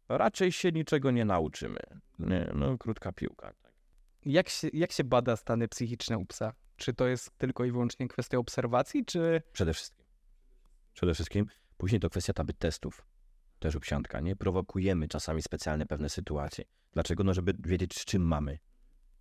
raczej 0.09 0.53
się 0.53 0.73
niczego 0.73 1.11
nie 1.11 1.25
nauczymy. 1.25 1.81
Nie, 2.19 2.51
no 2.55 2.79
krótka 2.79 3.13
piłka. 3.13 3.53
Tak. 3.63 3.73
Jak, 4.25 4.49
się, 4.49 4.69
jak 4.73 4.93
się 4.93 5.05
bada 5.05 5.37
stany 5.37 5.69
psychiczne 5.69 6.19
u 6.19 6.27
psa? 6.27 6.53
Czy 6.77 6.95
to 6.95 7.07
jest 7.07 7.39
tylko 7.39 7.65
i 7.65 7.73
wyłącznie 7.73 8.09
kwestia 8.09 8.39
obserwacji, 8.39 9.05
czy... 9.05 9.43
Przede 9.53 9.75
wszystkim. 9.75 10.05
Przede 10.95 11.15
wszystkim. 11.15 11.47
Później 11.77 12.01
to 12.01 12.11
kwestia 12.11 12.33
taby 12.33 12.53
testów. 12.53 13.07
Też 13.59 13.75
u 13.75 13.81
psiątka, 13.81 14.21
nie? 14.21 14.37
Prowokujemy 14.37 15.09
czasami 15.09 15.43
specjalne 15.43 15.87
pewne 15.87 16.09
sytuacje. 16.09 16.65
Dlaczego? 16.93 17.25
No, 17.25 17.35
żeby 17.35 17.55
wiedzieć, 17.59 17.99
z 17.99 18.05
czym 18.05 18.23
mamy. 18.23 18.59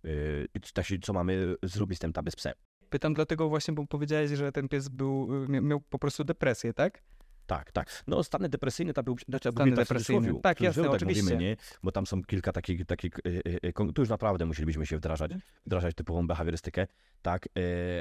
Yy, 0.02 0.48
tak 0.74 0.86
co 1.02 1.12
mamy 1.12 1.54
zrobić 1.62 1.98
z 1.98 2.00
tym 2.00 2.12
taby 2.12 2.30
z 2.30 2.36
psem. 2.36 2.52
Pytam 2.90 3.14
dlatego 3.14 3.48
właśnie, 3.48 3.74
bo 3.74 3.86
powiedziałeś, 3.86 4.30
że 4.30 4.52
ten 4.52 4.68
pies 4.68 4.88
był, 4.88 5.28
mia- 5.46 5.62
miał 5.62 5.80
po 5.80 5.98
prostu 5.98 6.24
depresję, 6.24 6.72
tak? 6.74 7.02
Tak, 7.48 7.72
tak. 7.72 8.02
No 8.06 8.22
stany 8.22 8.48
depresyjne, 8.48 8.92
to 8.94 9.02
był, 9.02 9.16
znaczy, 9.28 9.50
Stany 9.52 9.70
tak 9.76 9.86
depresyjne. 9.88 10.40
Tak, 10.42 10.60
jasne, 10.60 10.82
tak 10.82 10.92
oczywiście. 10.92 11.22
Mówimy, 11.22 11.42
nie? 11.42 11.56
Bo 11.82 11.92
tam 11.92 12.06
są 12.06 12.22
kilka 12.24 12.52
takich, 12.52 12.86
takich 12.86 13.12
y, 13.26 13.42
y, 13.64 13.72
kon- 13.72 13.92
tu 13.92 14.02
już 14.02 14.08
naprawdę 14.08 14.46
musielibyśmy 14.46 14.86
się 14.86 14.96
wdrażać, 14.96 15.30
wdrażać 15.66 15.94
typową 15.94 16.26
behawiorystykę, 16.26 16.86
tak, 17.22 17.48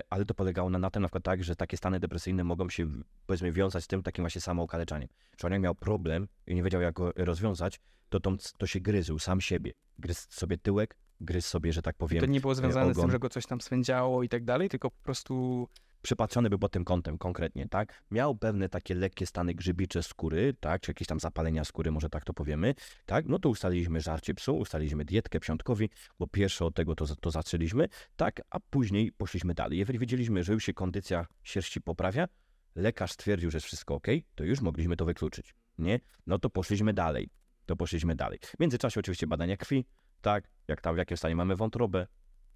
ale 0.10 0.26
to 0.26 0.34
polegało 0.34 0.70
na, 0.70 0.80
na 0.80 0.90
tym 0.90 1.02
na 1.02 1.08
przykład 1.08 1.24
tak, 1.24 1.44
że 1.44 1.56
takie 1.56 1.78
stany 1.78 2.00
depresyjne 2.00 2.44
mogą 2.44 2.70
się, 2.70 2.88
powiedzmy, 3.26 3.52
wiązać 3.52 3.84
z 3.84 3.88
tym 3.88 4.04
takim 4.04 4.24
właśnie 4.24 4.42
samookaleczaniem. 4.42 5.10
Jak 5.44 5.62
miał 5.62 5.76
problem 5.76 6.28
i 6.48 6.56
nie 6.56 6.64
wiedział, 6.64 6.82
jak 6.82 6.94
go 6.96 7.12
rozwiązać, 7.16 7.80
to, 8.10 8.20
to, 8.20 8.36
to 8.58 8.68
się 8.68 8.80
gryzł 8.80 9.20
sam 9.20 9.42
siebie. 9.42 9.72
Gryzł 10.00 10.28
sobie 10.30 10.58
tyłek, 10.58 10.98
gryzł 11.22 11.48
sobie, 11.48 11.74
że 11.74 11.82
tak 11.82 11.96
powiem, 11.96 12.20
To 12.20 12.26
nie 12.26 12.42
było 12.42 12.56
związane 12.56 12.86
z 12.94 12.96
tym, 12.96 13.00
ogon. 13.02 13.12
że 13.12 13.20
go 13.20 13.30
coś 13.30 13.46
tam 13.46 13.62
swędziało 13.62 14.24
i 14.24 14.30
tak 14.30 14.46
dalej, 14.46 14.70
tylko 14.70 14.92
po 14.92 15.04
prostu... 15.04 15.68
przypatrzony 16.02 16.50
był 16.50 16.60
pod 16.60 16.72
tym 16.72 16.86
kątem 16.86 17.18
konkretnie, 17.18 17.68
tak? 17.70 18.04
Miał 18.12 18.36
pewne 18.36 18.70
takie 18.70 18.96
lekkie 18.96 19.26
stany 19.26 19.54
grzybicze 19.54 20.04
skóry, 20.04 20.54
tak? 20.60 20.82
Czy 20.82 20.92
jakieś 20.92 21.08
tam 21.08 21.20
zapalenia 21.20 21.66
skóry, 21.66 21.92
może 21.92 22.10
tak 22.10 22.24
to 22.24 22.34
powiemy, 22.34 22.76
tak? 23.06 23.26
No 23.26 23.40
to 23.40 23.50
ustaliliśmy 23.50 24.02
żarcie 24.02 24.34
psu, 24.34 24.58
ustaliliśmy 24.58 25.06
dietkę 25.06 25.40
psiątkowi, 25.40 25.90
bo 26.20 26.28
pierwsze 26.28 26.66
od 26.66 26.76
tego 26.76 26.96
to, 26.96 27.16
to 27.16 27.32
zaczęliśmy, 27.32 27.88
tak? 28.16 28.42
A 28.50 28.60
później 28.60 29.12
poszliśmy 29.12 29.54
dalej. 29.54 29.80
Jeżeli 29.80 30.00
wiedzieliśmy, 30.00 30.44
że 30.44 30.54
już 30.54 30.64
się 30.64 30.74
kondycja 30.74 31.26
sierści 31.44 31.82
poprawia, 31.82 32.28
lekarz 32.76 33.12
stwierdził, 33.12 33.52
że 33.52 33.56
jest 33.56 33.68
wszystko 33.68 33.96
ok, 33.96 34.08
to 34.36 34.44
już 34.44 34.62
mogliśmy 34.62 34.96
to 34.96 35.06
wykluczyć, 35.06 35.56
nie? 35.78 36.00
No 36.28 36.40
to 36.40 36.50
poszliśmy 36.50 36.94
dalej, 36.94 37.30
to 37.66 37.76
poszliśmy 37.76 38.16
dalej. 38.16 38.40
W 38.44 38.60
międzyczasie 38.60 39.00
oczywiście 39.00 39.28
badania 39.28 39.58
krwi, 39.58 39.86
tak? 40.22 40.50
Jak 40.68 40.82
tam, 40.82 40.96
w 40.96 40.98
jakim 40.98 41.18
stanie 41.18 41.36
mamy 41.36 41.56
wątrobę, 41.56 42.08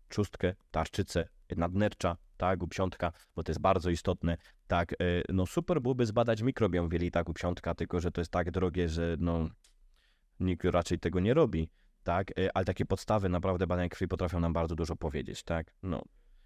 trzustkę, 0.09 0.55
tarczycę, 0.71 1.27
nadnercza, 1.57 2.17
tak, 2.41 2.63
u 2.63 2.67
psiątka, 2.67 3.11
bo 3.35 3.43
to 3.43 3.51
jest 3.51 3.61
bardzo 3.61 3.89
istotne. 3.89 4.37
Tak, 4.67 4.93
y, 4.93 5.23
no 5.29 5.45
super 5.45 5.81
byłoby 5.81 6.05
zbadać 6.05 6.41
mikrobiom 6.41 6.89
wieli 6.89 7.11
tak 7.11 7.29
u 7.29 7.33
psiątka, 7.33 7.75
tylko 7.75 7.99
że 7.99 8.11
to 8.11 8.21
jest 8.21 8.31
tak 8.31 8.51
drogie, 8.51 8.89
że 8.89 9.15
no 9.19 9.49
nikt 10.39 10.65
raczej 10.65 10.99
tego 10.99 11.19
nie 11.19 11.33
robi, 11.33 11.69
tak, 12.03 12.39
y, 12.39 12.49
ale 12.53 12.65
takie 12.65 12.85
podstawy 12.85 13.29
naprawdę 13.29 13.67
badania 13.67 13.89
krwi 13.89 14.07
potrafią 14.07 14.39
nam 14.39 14.53
bardzo 14.53 14.75
dużo 14.75 14.95
powiedzieć, 14.95 15.43
tak, 15.43 15.73
no. 15.83 16.01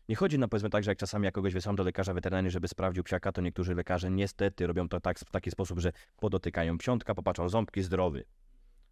Nie 0.10 0.16
chodzi 0.16 0.40
na 0.40 0.48
powiedzmy 0.48 0.70
tak, 0.70 0.84
że 0.84 0.92
jak 0.92 0.98
czasami 0.98 1.26
ja 1.26 1.32
kogoś 1.32 1.54
wysyłam 1.54 1.76
do 1.76 1.84
lekarza 1.84 2.14
weterynarii, 2.14 2.52
żeby 2.52 2.68
sprawdził 2.68 3.04
psiaka, 3.04 3.32
to 3.32 3.42
niektórzy 3.42 3.76
lekarze 3.76 4.12
niestety 4.12 4.68
robią 4.68 4.90
to 4.90 5.00
tak, 5.00 5.20
w 5.20 5.32
taki 5.32 5.52
sposób, 5.52 5.80
że 5.80 5.92
podotykają 6.20 6.78
psiątka, 6.78 7.16
popatrzą 7.16 7.50
ząbki, 7.50 7.84
zdrowy. 7.84 8.26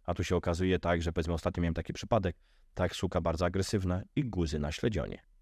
A 0.04 0.14
tu 0.14 0.24
się 0.24 0.36
okazuje 0.36 0.78
tak, 0.78 1.02
że 1.02 1.12
powiedzmy 1.12 1.34
ostatnio 1.34 1.62
miałem 1.62 1.74
taki 1.74 1.92
przypadek, 1.92 2.36
tak, 2.74 2.96
suka 2.96 3.20
bardzo 3.20 3.44
agresywna 3.44 4.02
i 4.16 4.24
guzy 4.24 4.58
na 4.58 4.72
śledzionie. 4.72 5.33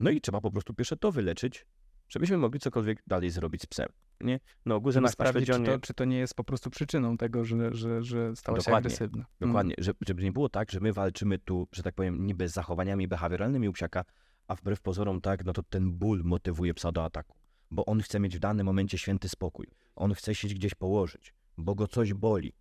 No 0.00 0.10
i 0.10 0.20
trzeba 0.20 0.40
po 0.40 0.50
prostu 0.50 0.74
pierwsze 0.74 0.96
to 0.96 1.12
wyleczyć, 1.12 1.66
żebyśmy 2.08 2.38
mogli 2.38 2.60
cokolwiek 2.60 3.02
dalej 3.06 3.30
zrobić 3.30 3.62
z 3.62 3.66
psem. 3.66 3.88
Nie? 4.20 4.40
No, 4.66 4.80
Żeby 4.86 5.00
na 5.00 5.08
sprawdzić, 5.08 5.46
czy 5.46 5.62
to, 5.62 5.78
czy 5.78 5.94
to 5.94 6.04
nie 6.04 6.18
jest 6.18 6.34
po 6.34 6.44
prostu 6.44 6.70
przyczyną 6.70 7.16
tego, 7.16 7.44
że, 7.44 7.74
że, 7.74 8.02
że 8.02 8.36
stała 8.36 8.60
się 8.60 8.76
agresywna. 8.76 9.26
Dokładnie, 9.40 9.74
że, 9.78 9.92
żeby 10.06 10.22
nie 10.22 10.32
było 10.32 10.48
tak, 10.48 10.70
że 10.70 10.80
my 10.80 10.92
walczymy 10.92 11.38
tu, 11.38 11.68
że 11.72 11.82
tak 11.82 11.94
powiem, 11.94 12.26
niby 12.26 12.48
z 12.48 12.52
zachowaniami 12.52 13.08
behawioralnymi 13.08 13.68
u 13.68 13.72
psiaka, 13.72 14.04
a 14.48 14.54
wbrew 14.54 14.80
pozorom 14.80 15.20
tak, 15.20 15.44
no 15.44 15.52
to 15.52 15.62
ten 15.62 15.92
ból 15.92 16.22
motywuje 16.24 16.74
psa 16.74 16.92
do 16.92 17.04
ataku. 17.04 17.36
Bo 17.70 17.84
on 17.86 18.00
chce 18.00 18.20
mieć 18.20 18.36
w 18.36 18.40
danym 18.40 18.66
momencie 18.66 18.98
święty 18.98 19.28
spokój. 19.28 19.66
On 19.96 20.14
chce 20.14 20.34
się 20.34 20.48
gdzieś 20.48 20.74
położyć, 20.74 21.34
bo 21.56 21.74
go 21.74 21.86
coś 21.86 22.14
boli. 22.14 22.52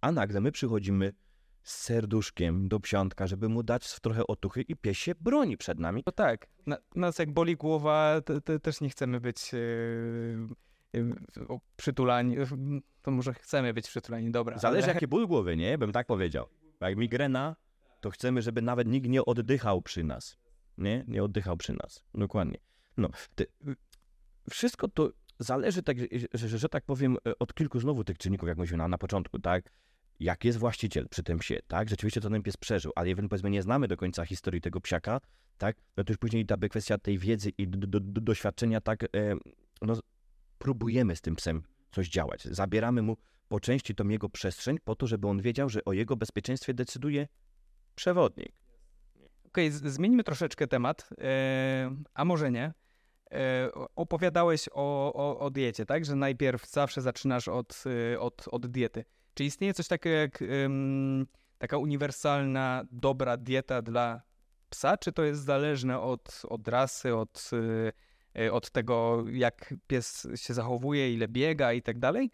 A 0.00 0.12
nagle 0.12 0.40
my 0.40 0.52
przychodzimy 0.52 1.12
z 1.70 1.82
serduszkiem 1.82 2.68
do 2.68 2.80
psiątka, 2.80 3.26
żeby 3.26 3.48
mu 3.48 3.62
dać 3.62 4.00
trochę 4.00 4.26
otuchy 4.26 4.62
i 4.62 4.76
pies 4.76 4.96
się 4.96 5.12
broni 5.20 5.56
przed 5.56 5.78
nami. 5.78 6.04
To 6.04 6.12
tak, 6.12 6.46
na, 6.66 6.78
nas 6.94 7.18
jak 7.18 7.32
boli 7.32 7.56
głowa, 7.56 8.20
to, 8.24 8.40
to 8.40 8.58
też 8.58 8.80
nie 8.80 8.90
chcemy 8.90 9.20
być 9.20 9.52
yy, 9.52 9.58
yy, 10.92 11.14
przytulani. 11.76 12.36
To 13.02 13.10
może 13.10 13.34
chcemy 13.34 13.74
być 13.74 13.88
przytulani, 13.88 14.30
dobra. 14.30 14.58
Zależy 14.58 14.84
ale... 14.84 14.94
jaki 14.94 15.06
ból 15.06 15.26
głowy, 15.26 15.56
nie? 15.56 15.78
Bym 15.78 15.92
tak 15.92 16.06
powiedział. 16.06 16.46
Jak 16.80 16.96
migrena, 16.96 17.56
to 18.00 18.10
chcemy, 18.10 18.42
żeby 18.42 18.62
nawet 18.62 18.88
nikt 18.88 19.08
nie 19.08 19.24
oddychał 19.24 19.82
przy 19.82 20.04
nas. 20.04 20.38
Nie? 20.78 21.04
Nie 21.08 21.24
oddychał 21.24 21.56
przy 21.56 21.72
nas. 21.72 22.04
Dokładnie. 22.14 22.58
No, 22.96 23.08
ty, 23.34 23.46
wszystko 24.50 24.88
to 24.88 25.10
zależy, 25.38 25.82
tak, 25.82 25.98
że, 25.98 26.48
że, 26.48 26.58
że 26.58 26.68
tak 26.68 26.84
powiem, 26.84 27.16
od 27.38 27.54
kilku 27.54 27.80
znowu 27.80 28.04
tych 28.04 28.18
czynników, 28.18 28.48
jak 28.48 28.58
mówiłem 28.58 28.78
na, 28.78 28.88
na 28.88 28.98
początku, 28.98 29.38
tak? 29.38 29.72
Jak 30.20 30.44
jest 30.44 30.58
właściciel 30.58 31.08
przy 31.08 31.22
tym 31.22 31.38
psie, 31.38 31.58
tak? 31.68 31.88
Rzeczywiście 31.88 32.20
ten 32.20 32.42
pies 32.42 32.56
przeżył, 32.56 32.92
ale 32.96 33.08
jeżeli 33.08 33.28
powiedzmy 33.28 33.50
nie 33.50 33.62
znamy 33.62 33.88
do 33.88 33.96
końca 33.96 34.24
historii 34.24 34.60
tego 34.60 34.80
psiaka, 34.80 35.20
tak? 35.58 35.76
No 35.96 36.04
to 36.04 36.12
już 36.12 36.18
później 36.18 36.46
ta 36.46 36.56
kwestia 36.56 36.98
tej 36.98 37.18
wiedzy 37.18 37.50
i 37.58 37.68
do, 37.68 37.86
do, 37.86 38.00
do, 38.00 38.20
doświadczenia, 38.20 38.80
tak? 38.80 39.04
E, 39.04 39.08
no, 39.82 40.00
próbujemy 40.58 41.16
z 41.16 41.20
tym 41.20 41.36
psem 41.36 41.62
coś 41.92 42.08
działać. 42.08 42.44
Zabieramy 42.44 43.02
mu 43.02 43.16
po 43.48 43.60
części 43.60 43.94
tą 43.94 44.08
jego 44.08 44.28
przestrzeń 44.28 44.78
po 44.84 44.96
to, 44.96 45.06
żeby 45.06 45.28
on 45.28 45.42
wiedział, 45.42 45.68
że 45.68 45.84
o 45.84 45.92
jego 45.92 46.16
bezpieczeństwie 46.16 46.74
decyduje 46.74 47.28
przewodnik. 47.94 48.52
Okej, 49.46 49.68
okay, 49.68 49.90
zmieńmy 49.90 50.24
troszeczkę 50.24 50.66
temat, 50.66 51.08
e, 51.18 51.96
a 52.14 52.24
może 52.24 52.50
nie. 52.50 52.72
E, 53.32 53.70
opowiadałeś 53.96 54.68
o, 54.72 55.12
o, 55.14 55.38
o, 55.38 55.50
diecie, 55.50 55.86
tak? 55.86 56.04
Że 56.04 56.16
najpierw 56.16 56.70
zawsze 56.70 57.02
zaczynasz 57.02 57.48
od, 57.48 57.84
e, 58.12 58.20
od, 58.20 58.48
od 58.50 58.66
diety. 58.66 59.04
Czy 59.40 59.44
istnieje 59.44 59.74
coś 59.74 59.88
takiego 59.88 60.16
jak 60.16 60.44
taka 61.58 61.78
uniwersalna, 61.78 62.84
dobra 62.92 63.36
dieta 63.36 63.82
dla 63.82 64.22
psa, 64.70 64.96
czy 64.96 65.12
to 65.12 65.22
jest 65.22 65.44
zależne 65.44 66.00
od, 66.00 66.42
od 66.48 66.68
rasy, 66.68 67.16
od, 67.16 67.50
od 68.52 68.70
tego, 68.70 69.24
jak 69.32 69.74
pies 69.86 70.28
się 70.34 70.54
zachowuje, 70.54 71.14
ile 71.14 71.28
biega 71.28 71.72
i 71.72 71.82
tak 71.82 71.98
dalej? 71.98 72.30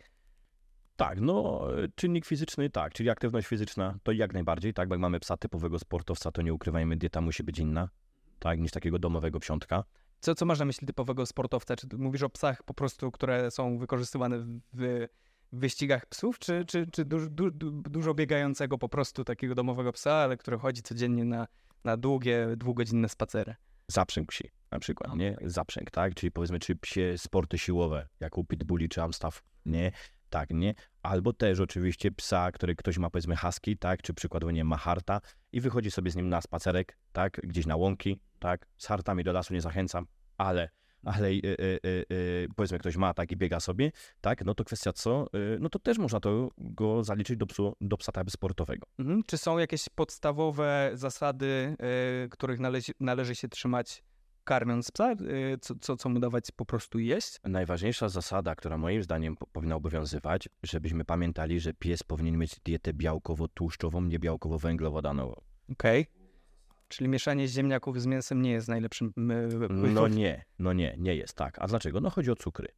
Tak, 0.97 1.21
no 1.21 1.67
czynnik 1.95 2.27
fizyczny 2.27 2.71
tak, 2.71 2.93
czyli 2.93 3.11
aktywność 3.11 3.47
fizyczna 3.47 3.99
to 4.03 4.13
jak 4.13 4.33
najbardziej, 4.33 4.75
tak, 4.75 4.89
bo 4.89 4.95
jak 4.95 5.01
mamy 5.01 5.21
psa 5.21 5.37
typowego 5.37 5.79
sportowca, 5.79 6.33
to 6.33 6.43
nie 6.43 6.55
ukrywajmy, 6.55 6.97
dieta 6.97 7.21
musi 7.21 7.43
być 7.43 7.59
inna, 7.59 7.89
tak, 8.39 8.61
niż 8.61 8.71
takiego 8.71 8.99
domowego 8.99 9.41
psiątka. 9.41 9.85
Co, 10.21 10.35
co 10.35 10.47
masz 10.47 10.59
na 10.59 10.65
myśli 10.65 10.87
typowego 10.87 11.27
sportowca? 11.27 11.77
Czy 11.77 11.87
mówisz 11.99 12.23
o 12.23 12.31
psach 12.31 12.63
po 12.63 12.75
prostu, 12.75 13.11
które 13.11 13.51
są 13.51 13.79
wykorzystywane 13.79 14.39
w, 14.73 15.07
w 15.53 15.59
wyścigach 15.59 16.07
psów, 16.07 16.39
czy, 16.39 16.65
czy, 16.65 16.87
czy 16.93 17.05
du, 17.05 17.31
du, 17.31 17.71
dużo 17.71 18.15
biegającego 18.15 18.79
po 18.79 18.89
prostu 18.89 19.25
takiego 19.25 19.55
domowego 19.55 19.93
psa, 19.93 20.13
ale 20.13 20.37
który 20.37 20.59
chodzi 20.59 20.83
codziennie 20.83 21.25
na, 21.25 21.47
na 21.85 21.97
długie, 21.97 22.49
dwugodzinne 22.57 23.09
spacery? 23.09 23.55
Zaprzęg 23.89 24.29
psi 24.29 24.51
na 24.71 24.79
przykład, 24.79 25.09
okay. 25.09 25.19
nie? 25.19 25.37
Zaprzęg, 25.43 25.91
tak? 25.91 26.15
Czyli 26.15 26.31
powiedzmy, 26.31 26.59
czy 26.59 26.77
psie 26.77 27.15
sporty 27.17 27.59
siłowe, 27.59 28.09
jak 28.21 28.39
u 28.39 28.45
Pitbulli 28.45 28.89
czy 28.89 29.03
Amstaff, 29.03 29.43
nie? 29.67 29.93
tak, 30.31 30.51
nie? 30.51 30.75
Albo 31.03 31.33
też 31.33 31.61
oczywiście 31.61 32.13
psa, 32.13 32.53
który 32.53 32.77
ktoś 32.77 32.99
ma 32.99 33.11
powiedzmy 33.11 33.37
husky, 33.37 33.77
tak, 33.77 34.03
czy 34.03 34.15
przykładowo 34.15 34.51
nie 34.51 34.65
ma 34.65 34.77
harta 34.77 35.21
i 35.53 35.61
wychodzi 35.61 35.91
sobie 35.91 36.11
z 36.11 36.17
nim 36.17 36.29
na 36.29 36.41
spacerek, 36.41 36.99
tak, 37.13 37.41
gdzieś 37.45 37.67
na 37.67 37.77
łąki, 37.77 38.21
tak, 38.39 38.67
z 38.77 38.87
hartami 38.87 39.25
do 39.25 39.33
lasu 39.33 39.55
nie 39.55 39.61
zachęcam, 39.61 40.07
ale 40.39 40.71
ale 41.07 41.29
y, 41.31 41.57
y, 41.85 42.05
y, 42.13 42.49
powiedzmy 42.57 42.79
ktoś 42.79 42.97
ma 42.97 43.15
tak 43.15 43.33
i 43.33 43.37
biega 43.37 43.61
sobie, 43.61 43.93
tak, 44.21 44.45
no 44.45 44.55
to 44.55 44.65
kwestia 44.65 44.93
co, 44.93 45.27
no 45.61 45.69
to 45.69 45.79
też 45.79 45.99
można 45.99 46.21
to 46.21 46.51
go 46.59 47.05
zaliczyć 47.05 47.37
do, 47.37 47.47
psu, 47.47 47.77
do 47.81 47.97
psa 47.97 48.13
tak 48.13 48.31
sportowego. 48.31 48.87
Mhm. 48.99 49.23
Czy 49.27 49.39
są 49.39 49.59
jakieś 49.59 49.89
podstawowe 49.89 50.91
zasady, 50.95 51.77
których 52.31 52.61
należy, 52.61 52.93
należy 53.01 53.35
się 53.35 53.49
trzymać 53.49 54.03
karmiąc 54.45 54.91
psa, 54.91 55.15
co, 55.61 55.75
co, 55.81 55.97
co 55.97 56.09
mu 56.09 56.21
dawać 56.21 56.51
po 56.57 56.67
prostu 56.67 56.99
jeść? 56.99 57.39
Najważniejsza 57.45 58.09
zasada, 58.09 58.55
która 58.55 58.79
moim 58.79 59.03
zdaniem 59.03 59.37
powinna 59.53 59.77
obowiązywać, 59.77 60.49
żebyśmy 60.63 61.05
pamiętali, 61.05 61.61
że 61.61 61.75
pies 61.75 62.03
powinien 62.03 62.39
mieć 62.39 62.61
dietę 62.65 62.93
białkowo-tłuszczową, 62.93 64.07
nie 64.07 64.19
białkowo-węglowodanową. 64.19 65.35
Okej. 65.73 66.03
Okay. 66.03 66.16
Czyli 66.89 67.09
mieszanie 67.09 67.49
ziemniaków 67.49 68.01
z 68.01 68.07
mięsem 68.07 68.43
nie 68.43 68.51
jest 68.51 68.69
najlepszym... 68.69 69.13
No 69.95 70.09
nie, 70.09 70.45
no 70.59 70.73
nie, 70.73 70.95
nie 70.99 71.15
jest 71.15 71.35
tak. 71.35 71.59
A 71.59 71.67
dlaczego? 71.67 72.01
No 72.01 72.11
chodzi 72.11 72.31
o 72.31 72.37
cukry. 72.37 72.69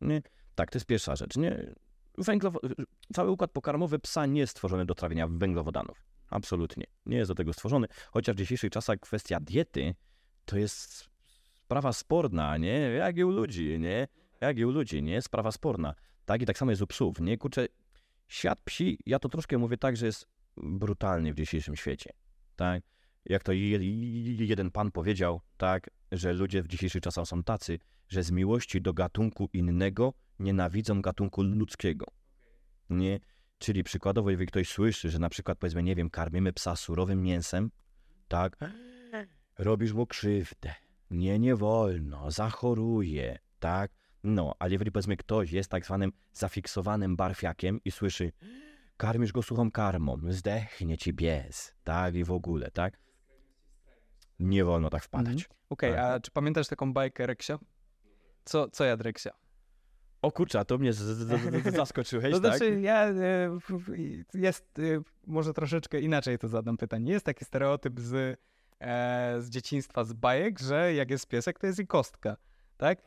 Nie? 0.00 0.22
Tak, 0.54 0.70
to 0.70 0.76
jest 0.76 0.86
pierwsza 0.86 1.16
rzecz. 1.16 1.36
Nie? 1.36 1.74
Węglowo... 2.18 2.60
Cały 3.14 3.30
układ 3.30 3.50
pokarmowy 3.50 3.98
psa 3.98 4.26
nie 4.26 4.40
jest 4.40 4.50
stworzony 4.50 4.86
do 4.86 4.94
trawienia 4.94 5.28
węglowodanów. 5.28 6.06
Absolutnie. 6.30 6.84
Nie 7.06 7.16
jest 7.16 7.30
do 7.30 7.34
tego 7.34 7.52
stworzony. 7.52 7.86
Chociaż 8.10 8.36
w 8.36 8.38
dzisiejszych 8.38 8.70
czasach 8.70 9.00
kwestia 9.00 9.40
diety 9.40 9.94
to 10.44 10.58
jest 10.58 11.08
sprawa 11.64 11.92
sporna, 11.92 12.56
nie? 12.56 12.78
Jak 12.80 13.16
i 13.16 13.24
u 13.24 13.30
ludzi, 13.30 13.78
nie? 13.78 14.08
Jak 14.40 14.58
i 14.58 14.64
u 14.64 14.70
ludzi, 14.70 15.02
nie? 15.02 15.22
Sprawa 15.22 15.52
sporna. 15.52 15.94
Tak 16.24 16.42
i 16.42 16.46
tak 16.46 16.58
samo 16.58 16.70
jest 16.70 16.82
u 16.82 16.86
psów, 16.86 17.20
nie? 17.20 17.38
Kurczę, 17.38 17.66
świat 18.28 18.60
psi, 18.64 18.98
ja 19.06 19.18
to 19.18 19.28
troszkę 19.28 19.58
mówię 19.58 19.76
tak, 19.76 19.96
że 19.96 20.06
jest 20.06 20.26
brutalny 20.56 21.32
w 21.32 21.36
dzisiejszym 21.36 21.76
świecie, 21.76 22.12
tak? 22.56 22.82
Jak 23.28 23.42
to 23.42 23.52
jeden 23.52 24.70
pan 24.70 24.90
powiedział, 24.90 25.40
tak, 25.56 25.90
że 26.12 26.32
ludzie 26.32 26.62
w 26.62 26.68
dzisiejszych 26.68 27.02
czasach 27.02 27.26
są 27.26 27.42
tacy, 27.42 27.78
że 28.08 28.22
z 28.22 28.30
miłości 28.30 28.80
do 28.80 28.94
gatunku 28.94 29.48
innego 29.52 30.14
nienawidzą 30.38 31.02
gatunku 31.02 31.42
ludzkiego. 31.42 32.06
Nie? 32.90 33.20
Czyli 33.58 33.84
przykładowo, 33.84 34.30
jeżeli 34.30 34.46
ktoś 34.46 34.68
słyszy, 34.68 35.10
że 35.10 35.18
na 35.18 35.28
przykład 35.28 35.58
powiedzmy, 35.58 35.82
nie 35.82 35.94
wiem, 35.94 36.10
karmimy 36.10 36.52
psa 36.52 36.76
surowym 36.76 37.22
mięsem, 37.22 37.70
tak, 38.28 38.56
robisz 39.58 39.92
mu 39.92 40.06
krzywdę, 40.06 40.74
nie, 41.10 41.38
nie 41.38 41.56
wolno, 41.56 42.30
zachoruje, 42.30 43.38
tak? 43.58 43.90
No, 44.24 44.54
ale 44.58 44.72
jeżeli 44.72 44.92
powiedzmy 44.92 45.16
ktoś 45.16 45.52
jest 45.52 45.70
tak 45.70 45.84
zwanym 45.84 46.12
zafiksowanym 46.32 47.16
barfiakiem 47.16 47.80
i 47.84 47.90
słyszy, 47.90 48.32
karmisz 48.96 49.32
go 49.32 49.42
suchą 49.42 49.70
karmą, 49.70 50.16
zdechnie 50.28 50.98
ci 50.98 51.14
pies, 51.14 51.74
tak? 51.84 52.14
I 52.14 52.24
w 52.24 52.32
ogóle, 52.32 52.70
tak? 52.70 53.07
Nie 54.38 54.64
wolno 54.64 54.90
tak 54.90 55.04
wpadać. 55.04 55.32
Mhm. 55.32 55.50
Okej, 55.70 55.90
okay, 55.90 56.02
tak. 56.02 56.16
a 56.16 56.20
czy 56.20 56.30
pamiętasz 56.30 56.68
taką 56.68 56.92
bajkę 56.92 57.26
Reksia? 57.26 57.58
Co, 58.44 58.68
co 58.70 58.84
jadł 58.84 59.02
Reksia? 59.02 59.30
O 60.22 60.32
kurczę, 60.32 60.64
to 60.64 60.78
mnie 60.78 60.92
z, 60.92 60.96
z, 60.96 61.64
z, 61.64 61.74
zaskoczyłeś, 61.74 62.32
to 62.34 62.40
tak? 62.40 62.56
znaczy, 62.56 62.80
ja, 62.80 63.08
e, 63.08 63.58
jest, 64.34 64.78
e, 64.78 64.82
może 65.26 65.52
troszeczkę 65.52 66.00
inaczej 66.00 66.38
to 66.38 66.48
zadam 66.48 66.76
pytanie. 66.76 67.12
Jest 67.12 67.26
taki 67.26 67.44
stereotyp 67.44 68.00
z 68.00 68.40
e, 68.80 69.36
z 69.40 69.50
dzieciństwa, 69.50 70.04
z 70.04 70.12
bajek, 70.12 70.58
że 70.58 70.94
jak 70.94 71.10
jest 71.10 71.28
piesek, 71.28 71.58
to 71.58 71.66
jest 71.66 71.78
i 71.78 71.86
kostka, 71.86 72.36
tak? 72.76 73.02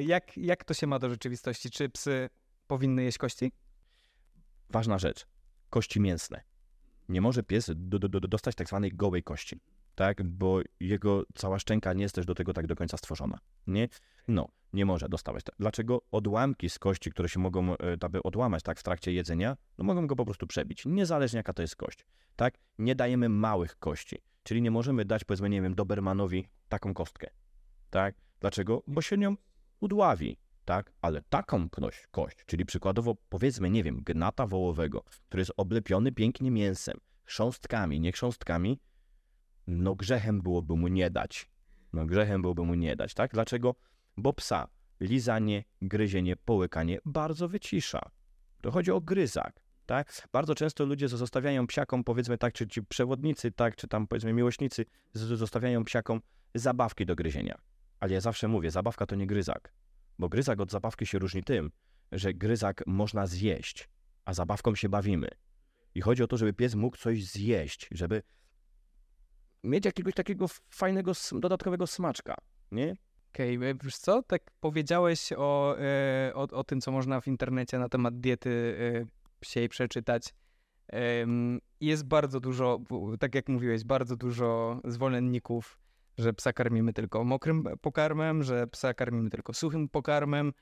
Jak, 0.00 0.36
jak 0.36 0.64
to 0.64 0.74
się 0.74 0.86
ma 0.86 0.98
do 0.98 1.08
rzeczywistości? 1.08 1.70
Czy 1.70 1.88
psy 1.88 2.30
powinny 2.66 3.02
jeść 3.02 3.18
kości? 3.18 3.52
Ważna 4.70 4.98
rzecz. 4.98 5.26
Kości 5.70 6.00
mięsne. 6.00 6.40
Nie 7.08 7.20
może 7.20 7.42
pies 7.42 7.70
do, 7.74 7.98
do, 7.98 8.08
do, 8.08 8.20
dostać 8.20 8.54
tak 8.54 8.68
zwanej 8.68 8.92
gołej 8.92 9.22
kości, 9.22 9.60
tak? 10.00 10.22
Bo 10.22 10.60
jego 10.80 11.24
cała 11.34 11.58
szczęka 11.58 11.92
nie 11.92 12.02
jest 12.02 12.14
też 12.14 12.26
do 12.26 12.34
tego 12.34 12.52
tak 12.52 12.66
do 12.66 12.76
końca 12.76 12.96
stworzona, 12.96 13.38
nie? 13.66 13.88
No, 14.28 14.48
nie 14.72 14.86
może 14.86 15.08
dostawać. 15.08 15.44
Dlaczego 15.58 16.02
odłamki 16.10 16.70
z 16.70 16.78
kości, 16.78 17.10
które 17.10 17.28
się 17.28 17.40
mogą 17.40 17.74
aby 18.00 18.22
odłamać 18.22 18.62
tak 18.62 18.80
w 18.80 18.82
trakcie 18.82 19.12
jedzenia, 19.12 19.56
no 19.78 19.84
mogą 19.84 20.06
go 20.06 20.16
po 20.16 20.24
prostu 20.24 20.46
przebić, 20.46 20.86
niezależnie 20.86 21.36
jaka 21.36 21.52
to 21.52 21.62
jest 21.62 21.76
kość, 21.76 22.06
tak? 22.36 22.58
Nie 22.78 22.94
dajemy 22.94 23.28
małych 23.28 23.78
kości. 23.78 24.16
Czyli 24.42 24.62
nie 24.62 24.70
możemy 24.70 25.04
dać, 25.04 25.24
powiedzmy, 25.24 25.50
nie 25.50 25.62
wiem, 25.62 25.74
Dobermanowi 25.74 26.48
taką 26.68 26.94
kostkę. 26.94 27.30
Tak? 27.90 28.14
Dlaczego? 28.40 28.82
Bo 28.86 29.02
się 29.02 29.18
nią 29.18 29.36
udławi. 29.80 30.36
Tak? 30.64 30.92
Ale 31.02 31.22
taką 31.22 31.68
kość, 31.68 32.06
kość, 32.10 32.36
czyli 32.46 32.64
przykładowo, 32.64 33.14
powiedzmy, 33.28 33.70
nie 33.70 33.82
wiem, 33.82 34.02
gnata 34.02 34.46
wołowego, 34.46 35.02
który 35.28 35.40
jest 35.40 35.52
oblepiony 35.56 36.12
pięknie 36.12 36.50
mięsem, 36.50 36.98
chrząstkami, 37.24 38.00
nie 38.00 38.12
chrząstkami, 38.12 38.78
no 39.70 39.94
grzechem 39.94 40.42
byłoby 40.42 40.76
mu 40.76 40.88
nie 40.88 41.10
dać. 41.10 41.50
No 41.92 42.06
grzechem 42.06 42.42
byłoby 42.42 42.64
mu 42.64 42.74
nie 42.74 42.96
dać, 42.96 43.14
tak? 43.14 43.32
Dlaczego? 43.32 43.74
Bo 44.16 44.32
psa 44.32 44.68
lizanie, 45.00 45.64
gryzienie, 45.82 46.36
połykanie 46.36 46.98
bardzo 47.04 47.48
wycisza. 47.48 48.10
To 48.60 48.70
chodzi 48.70 48.90
o 48.90 49.00
gryzak 49.00 49.60
tak? 49.90 50.28
Bardzo 50.32 50.54
często 50.54 50.84
ludzie 50.84 51.08
zostawiają 51.08 51.66
psiakom, 51.66 52.04
powiedzmy 52.04 52.38
tak, 52.38 52.54
czy 52.54 52.68
ci 52.68 52.82
przewodnicy, 52.82 53.52
tak, 53.52 53.76
czy 53.76 53.88
tam 53.88 54.06
powiedzmy 54.06 54.32
miłośnicy, 54.32 54.84
zostawiają 55.14 55.84
psiakom 55.84 56.20
zabawki 56.54 57.06
do 57.06 57.16
gryzienia. 57.16 57.58
Ale 58.00 58.12
ja 58.12 58.20
zawsze 58.20 58.48
mówię, 58.48 58.70
zabawka 58.70 59.06
to 59.06 59.16
nie 59.16 59.26
gryzak, 59.26 59.72
bo 60.18 60.28
gryzak 60.28 60.60
od 60.60 60.70
zabawki 60.70 61.06
się 61.06 61.18
różni 61.18 61.42
tym, 61.42 61.70
że 62.12 62.34
gryzak 62.34 62.82
można 62.86 63.26
zjeść, 63.26 63.88
a 64.24 64.34
zabawką 64.34 64.74
się 64.74 64.88
bawimy. 64.88 65.28
I 65.94 66.00
chodzi 66.00 66.22
o 66.22 66.26
to, 66.26 66.36
żeby 66.36 66.52
pies 66.52 66.74
mógł 66.74 66.96
coś 66.96 67.24
zjeść, 67.24 67.88
żeby 67.90 68.22
mieć 69.64 69.84
jakiegoś 69.84 70.14
takiego 70.14 70.46
fajnego, 70.70 71.12
dodatkowego 71.32 71.86
smaczka, 71.86 72.34
nie? 72.72 72.94
Okej, 73.32 73.56
okay, 73.56 73.74
wiesz 73.84 73.96
co, 73.96 74.22
tak 74.22 74.42
powiedziałeś 74.60 75.32
o, 75.36 75.76
e, 75.78 76.32
o, 76.34 76.42
o 76.42 76.64
tym, 76.64 76.80
co 76.80 76.92
można 76.92 77.20
w 77.20 77.26
internecie 77.26 77.78
na 77.78 77.88
temat 77.88 78.20
diety 78.20 78.76
e, 78.78 79.06
psiej 79.40 79.68
przeczytać. 79.68 80.34
Jest 81.80 82.04
bardzo 82.04 82.40
dużo, 82.40 82.80
tak 83.20 83.34
jak 83.34 83.48
mówiłeś, 83.48 83.84
bardzo 83.84 84.16
dużo 84.16 84.80
zwolenników, 84.84 85.78
że 86.18 86.32
psa 86.32 86.52
karmimy 86.52 86.92
tylko 86.92 87.24
mokrym 87.24 87.64
pokarmem, 87.80 88.42
że 88.42 88.66
psa 88.66 88.94
karmimy 88.94 89.30
tylko 89.30 89.54
suchym 89.54 89.88
pokarmem. 89.88 90.52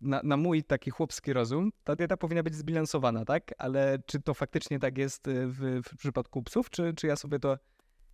Na, 0.00 0.20
na 0.24 0.36
mój 0.36 0.64
taki 0.64 0.90
chłopski 0.90 1.32
rozum 1.32 1.70
ta 1.84 1.96
dieta 1.96 2.16
powinna 2.16 2.42
być 2.42 2.54
zbilansowana, 2.54 3.24
tak? 3.24 3.54
Ale 3.58 3.98
czy 4.06 4.20
to 4.20 4.34
faktycznie 4.34 4.78
tak 4.78 4.98
jest 4.98 5.28
w, 5.28 5.80
w 5.84 5.96
przypadku 5.96 6.42
psów, 6.42 6.70
czy, 6.70 6.94
czy 6.94 7.06
ja 7.06 7.16
sobie 7.16 7.38
to 7.38 7.58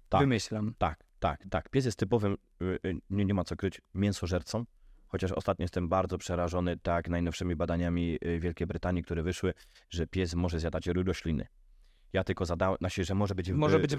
tak, 0.09 0.21
wymyślam? 0.21 0.75
Tak, 0.79 1.05
Tak, 1.19 1.45
tak. 1.51 1.69
Pies 1.69 1.85
jest 1.85 1.99
typowym, 1.99 2.37
y, 2.63 2.79
y, 2.87 3.01
nie, 3.11 3.25
nie 3.25 3.35
ma 3.35 3.45
co 3.45 3.57
kryć, 3.57 3.81
mięsożercą. 3.95 4.65
Chociaż 5.07 5.33
ostatnio 5.33 5.65
jestem 5.65 5.89
bardzo 5.89 6.19
przerażony 6.19 6.77
tak 6.77 7.09
najnowszymi 7.09 7.57
badaniami 7.57 8.19
y, 8.27 8.41
Wielkiej 8.41 8.67
Brytanii, 8.67 9.03
które 9.03 9.23
wyszły, 9.23 9.55
że 9.91 10.07
pies 10.07 10.35
może 10.35 10.61
zjadać 10.61 10.87
rośliny. 10.87 11.47
Ja 12.13 12.25
tylko 12.25 12.47
zadałem, 12.47 12.79
znaczy, 12.79 13.05
że 13.05 13.15
może 13.15 13.35
być... 13.35 13.51
Może 13.51 13.77
y, 13.77 13.81
być 13.81 13.93
y, 13.93 13.97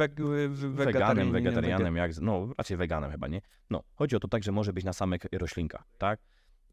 weganem, 0.70 1.32
wegetarianem, 1.32 1.96
jak, 1.96 2.12
no 2.22 2.48
raczej 2.58 2.78
weganem 2.78 3.12
chyba, 3.12 3.28
nie? 3.28 3.42
No, 3.70 3.84
chodzi 3.96 4.16
o 4.16 4.20
to 4.20 4.28
tak, 4.28 4.44
że 4.44 4.52
może 4.52 4.74
być 4.74 4.86
na 4.86 4.94
samych 4.94 5.22
roślinkach, 5.32 5.84
tak? 5.98 6.20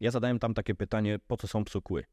Ja 0.03 0.11
zadałem 0.11 0.39
tam 0.39 0.53
takie 0.53 0.75
pytanie, 0.75 1.19
po 1.27 1.37
co 1.37 1.47
są 1.47 1.63
psu 1.63 1.81
kły? 1.81 2.03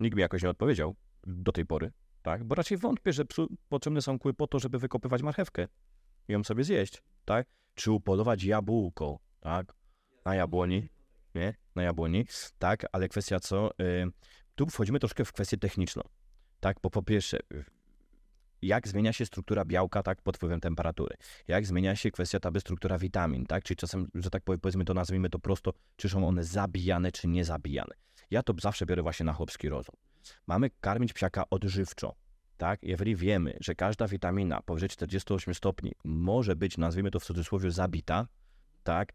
Nikt 0.00 0.16
mi 0.16 0.20
jakoś 0.20 0.42
nie 0.42 0.50
odpowiedział 0.50 0.96
do 1.26 1.52
tej 1.52 1.66
pory, 1.66 1.92
tak? 2.22 2.44
Bo 2.44 2.54
raczej 2.54 2.78
wątpię, 2.78 3.12
że 3.12 3.24
psu 3.24 3.48
potrzebne 3.68 4.02
są 4.02 4.18
kły 4.18 4.34
po 4.34 4.46
to, 4.46 4.58
żeby 4.58 4.78
wykopywać 4.78 5.22
marchewkę 5.22 5.68
i 6.28 6.32
ją 6.32 6.44
sobie 6.44 6.64
zjeść, 6.64 7.02
tak? 7.24 7.46
Czy 7.74 7.92
upolować 7.92 8.44
jabłko, 8.44 9.18
tak? 9.40 9.74
Na 10.24 10.34
jabłoni, 10.34 10.88
nie? 11.34 11.54
Na 11.74 11.82
jabłoni, 11.82 12.26
tak? 12.58 12.86
Ale 12.92 13.08
kwestia 13.08 13.40
co? 13.40 13.70
Y, 13.80 14.06
tu 14.54 14.66
wchodzimy 14.66 14.98
troszkę 14.98 15.24
w 15.24 15.32
kwestię 15.32 15.56
techniczną, 15.56 16.02
tak? 16.60 16.76
Bo 16.82 16.90
po 16.90 17.02
pierwsze, 17.02 17.38
jak 18.66 18.88
zmienia 18.88 19.12
się 19.12 19.26
struktura 19.26 19.64
białka, 19.64 20.02
tak, 20.02 20.22
pod 20.22 20.36
wpływem 20.36 20.60
temperatury. 20.60 21.16
Jak 21.48 21.66
zmienia 21.66 21.96
się 21.96 22.10
kwestia 22.10 22.40
taby 22.40 22.60
struktura 22.60 22.98
witamin, 22.98 23.46
tak, 23.46 23.64
czyli 23.64 23.76
czasem, 23.76 24.08
że 24.14 24.30
tak 24.30 24.42
powiem, 24.42 24.60
powiedzmy 24.60 24.84
to 24.84 24.94
nazwijmy 24.94 25.30
to 25.30 25.38
prosto, 25.38 25.72
czy 25.96 26.08
są 26.08 26.28
one 26.28 26.44
zabijane, 26.44 27.12
czy 27.12 27.28
nie 27.28 27.44
zabijane. 27.44 27.94
Ja 28.30 28.42
to 28.42 28.54
zawsze 28.62 28.86
biorę 28.86 29.02
właśnie 29.02 29.26
na 29.26 29.32
chłopski 29.32 29.68
rozum. 29.68 29.94
Mamy 30.46 30.70
karmić 30.80 31.12
psiaka 31.12 31.44
odżywczo, 31.50 32.14
tak, 32.56 32.82
jeżeli 32.82 33.16
wiemy, 33.16 33.56
że 33.60 33.74
każda 33.74 34.08
witamina 34.08 34.62
powyżej 34.62 34.88
48 34.88 35.54
stopni 35.54 35.92
może 36.04 36.56
być, 36.56 36.78
nazwijmy 36.78 37.10
to 37.10 37.20
w 37.20 37.24
cudzysłowie, 37.24 37.70
zabita, 37.70 38.26
tak, 38.82 39.12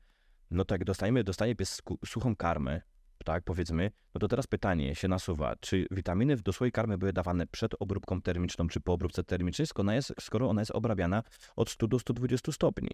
no 0.52 0.66
tak 0.66 0.84
dostajemy, 0.84 1.24
dostaje 1.24 1.56
pies 1.56 1.82
suchą 2.06 2.36
karmę, 2.36 2.82
tak, 3.26 3.44
powiedzmy, 3.44 3.92
no 4.14 4.20
to 4.20 4.28
teraz 4.28 4.48
pytanie 4.48 4.96
się 4.96 5.08
nasuwa, 5.08 5.56
czy 5.60 5.86
witaminy 5.92 6.36
do 6.36 6.54
swojej 6.54 6.72
karmy 6.72 6.98
były 6.98 7.14
dawane 7.14 7.48
przed 7.48 7.72
obróbką 7.80 8.22
termiczną, 8.22 8.68
czy 8.68 8.80
po 8.80 8.94
obróbce 8.94 9.24
termicznej, 9.24 9.68
skoro 9.68 9.82
ona 9.82 9.96
jest, 9.96 10.14
skoro 10.20 10.50
ona 10.50 10.62
jest 10.62 10.72
obrabiana 10.72 11.24
od 11.56 11.70
100 11.70 11.88
do 11.88 12.00
120 12.00 12.52
stopni. 12.52 12.90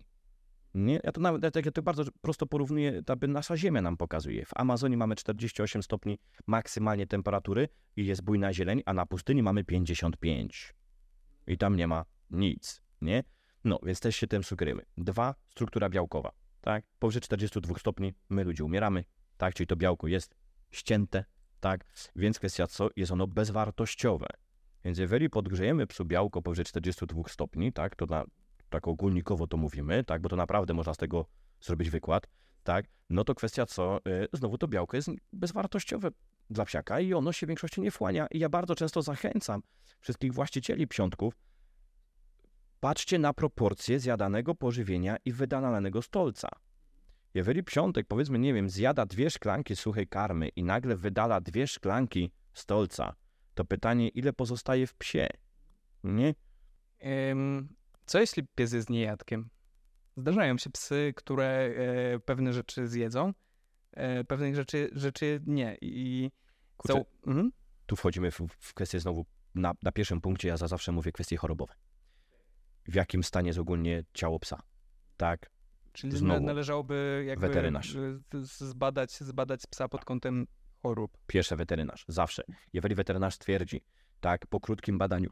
Nie? 0.75 0.99
Ja 1.03 1.11
to 1.11 1.21
nawet 1.21 1.53
tak, 1.53 1.65
ja 1.65 1.71
to 1.71 1.81
bardzo 1.81 2.03
prosto 2.21 2.45
porównuję, 2.45 3.01
by 3.17 3.27
nasza 3.27 3.57
Ziemia 3.57 3.81
nam 3.81 3.97
pokazuje. 3.97 4.45
W 4.45 4.51
Amazonii 4.55 4.97
mamy 4.97 5.15
48 5.15 5.83
stopni 5.83 6.19
maksymalnie 6.47 7.07
temperatury 7.07 7.67
i 7.95 8.05
jest 8.05 8.21
bujna 8.21 8.53
zieleń, 8.53 8.81
a 8.85 8.93
na 8.93 9.05
pustyni 9.05 9.43
mamy 9.43 9.63
55. 9.63 10.73
I 11.47 11.57
tam 11.57 11.75
nie 11.75 11.87
ma 11.87 12.05
nic, 12.29 12.81
nie? 13.01 13.23
No, 13.63 13.79
więc 13.83 13.99
też 13.99 14.15
się 14.15 14.27
tym 14.27 14.43
sugerujemy. 14.43 14.85
Dwa, 14.97 15.35
struktura 15.49 15.89
białkowa, 15.89 16.31
tak? 16.61 16.85
Powyżej 16.99 17.21
42 17.21 17.75
stopni 17.79 18.13
my 18.29 18.43
ludzie 18.43 18.63
umieramy, 18.63 19.03
tak? 19.37 19.53
Czyli 19.53 19.67
to 19.67 19.75
białko 19.75 20.07
jest 20.07 20.35
ścięte, 20.71 21.25
tak? 21.59 21.85
Więc 22.15 22.39
kwestia 22.39 22.67
co? 22.67 22.89
Jest 22.95 23.11
ono 23.11 23.27
bezwartościowe. 23.27 24.27
Więc 24.83 24.97
jeżeli 24.97 25.29
podgrzejemy 25.29 25.87
psu 25.87 26.05
białko 26.05 26.41
powyżej 26.41 26.65
42 26.65 27.23
stopni, 27.27 27.73
tak? 27.73 27.95
To 27.95 28.05
na, 28.05 28.25
tak 28.69 28.87
ogólnikowo 28.87 29.47
to 29.47 29.57
mówimy, 29.57 30.03
tak? 30.03 30.21
Bo 30.21 30.29
to 30.29 30.35
naprawdę 30.35 30.73
można 30.73 30.93
z 30.93 30.97
tego 30.97 31.25
zrobić 31.61 31.89
wykład, 31.89 32.27
tak? 32.63 32.85
No 33.09 33.23
to 33.23 33.35
kwestia 33.35 33.65
co? 33.65 33.97
Y, 33.97 34.27
Znowu 34.33 34.57
to 34.57 34.67
białko 34.67 34.97
jest 34.97 35.09
bezwartościowe 35.33 36.09
dla 36.49 36.65
psiaka 36.65 36.99
i 36.99 37.13
ono 37.13 37.31
się 37.31 37.45
w 37.45 37.49
większości 37.49 37.81
nie 37.81 37.91
wchłania. 37.91 38.27
I 38.31 38.39
ja 38.39 38.49
bardzo 38.49 38.75
często 38.75 39.01
zachęcam 39.01 39.61
wszystkich 39.99 40.33
właścicieli 40.33 40.87
psiątków, 40.87 41.37
patrzcie 42.79 43.19
na 43.19 43.33
proporcje 43.33 43.99
zjadanego 43.99 44.55
pożywienia 44.55 45.17
i 45.25 45.31
wydalanego 45.31 46.01
stolca. 46.01 46.49
Jeżeli 47.35 47.63
psiątek, 47.63 48.07
powiedzmy, 48.07 48.39
nie 48.39 48.53
wiem, 48.53 48.69
zjada 48.69 49.05
dwie 49.05 49.29
szklanki 49.29 49.75
suchej 49.75 50.07
karmy 50.07 50.49
i 50.49 50.63
nagle 50.63 50.95
wydala 50.95 51.41
dwie 51.41 51.67
szklanki 51.67 52.31
stolca, 52.53 53.15
to 53.53 53.65
pytanie, 53.65 54.09
ile 54.09 54.33
pozostaje 54.33 54.87
w 54.87 54.95
psie? 54.95 55.27
Nie? 56.03 56.35
Co 58.05 58.19
jeśli 58.19 58.43
pies 58.55 58.73
jest 58.73 58.89
niejadkiem? 58.89 59.49
Zdarzają 60.17 60.57
się 60.57 60.69
psy, 60.69 61.13
które 61.15 61.45
e, 61.45 62.19
pewne 62.19 62.53
rzeczy 62.53 62.87
zjedzą, 62.87 63.33
e, 63.91 64.23
pewnych 64.23 64.55
rzeczy, 64.55 64.89
rzeczy 64.93 65.41
nie. 65.45 65.77
I 65.81 66.31
Kurczę, 66.77 67.05
mhm. 67.27 67.51
tu 67.85 67.95
wchodzimy 67.95 68.31
w, 68.31 68.41
w 68.59 68.73
kwestię 68.73 68.99
znowu, 68.99 69.25
na, 69.55 69.73
na 69.83 69.91
pierwszym 69.91 70.21
punkcie 70.21 70.47
ja 70.47 70.57
za 70.57 70.67
zawsze 70.67 70.91
mówię 70.91 71.11
kwestie 71.11 71.37
chorobowe. 71.37 71.73
W 72.87 72.95
jakim 72.95 73.23
stanie 73.23 73.47
jest 73.47 73.59
ogólnie 73.59 74.03
ciało 74.13 74.39
psa? 74.39 74.61
Tak, 75.17 75.49
Czyli 75.95 76.17
Znowu. 76.17 76.45
należałoby 76.45 77.23
jakby 77.27 77.47
Weterynarz. 77.47 77.95
y, 77.95 78.19
zbadać, 78.41 79.11
zbadać 79.11 79.61
psa 79.69 79.87
pod 79.87 80.05
kątem 80.05 80.47
chorób. 80.81 81.17
Pierwsze 81.27 81.55
weterynarz, 81.55 82.05
zawsze. 82.07 82.43
Jeżeli 82.73 82.95
weterynarz 82.95 83.35
stwierdzi, 83.35 83.81
tak, 84.19 84.47
po 84.47 84.59
krótkim 84.59 84.97
badaniu, 84.97 85.29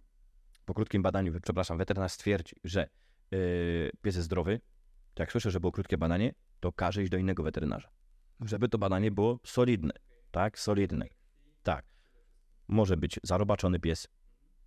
po 0.65 0.73
krótkim 0.73 1.01
badaniu, 1.01 1.33
przepraszam, 1.43 1.77
weterynarz 1.77 2.11
stwierdzi, 2.11 2.55
że 2.63 2.89
yy, 3.31 3.91
pies 4.01 4.15
jest 4.15 4.25
zdrowy, 4.25 4.61
to 5.13 5.23
jak 5.23 5.31
słyszę, 5.31 5.51
że 5.51 5.59
było 5.59 5.71
krótkie 5.71 5.97
badanie, 5.97 6.33
to 6.59 6.71
każe 6.71 7.01
iść 7.01 7.11
do 7.11 7.17
innego 7.17 7.43
weterynarza. 7.43 7.89
Żeby 8.45 8.69
to 8.69 8.77
badanie 8.77 9.11
było 9.11 9.39
solidne, 9.45 9.93
tak, 10.31 10.59
solidne. 10.59 11.07
Tak. 11.63 11.85
Może 12.67 12.97
być 12.97 13.19
zarobaczony 13.23 13.79
pies, 13.79 14.07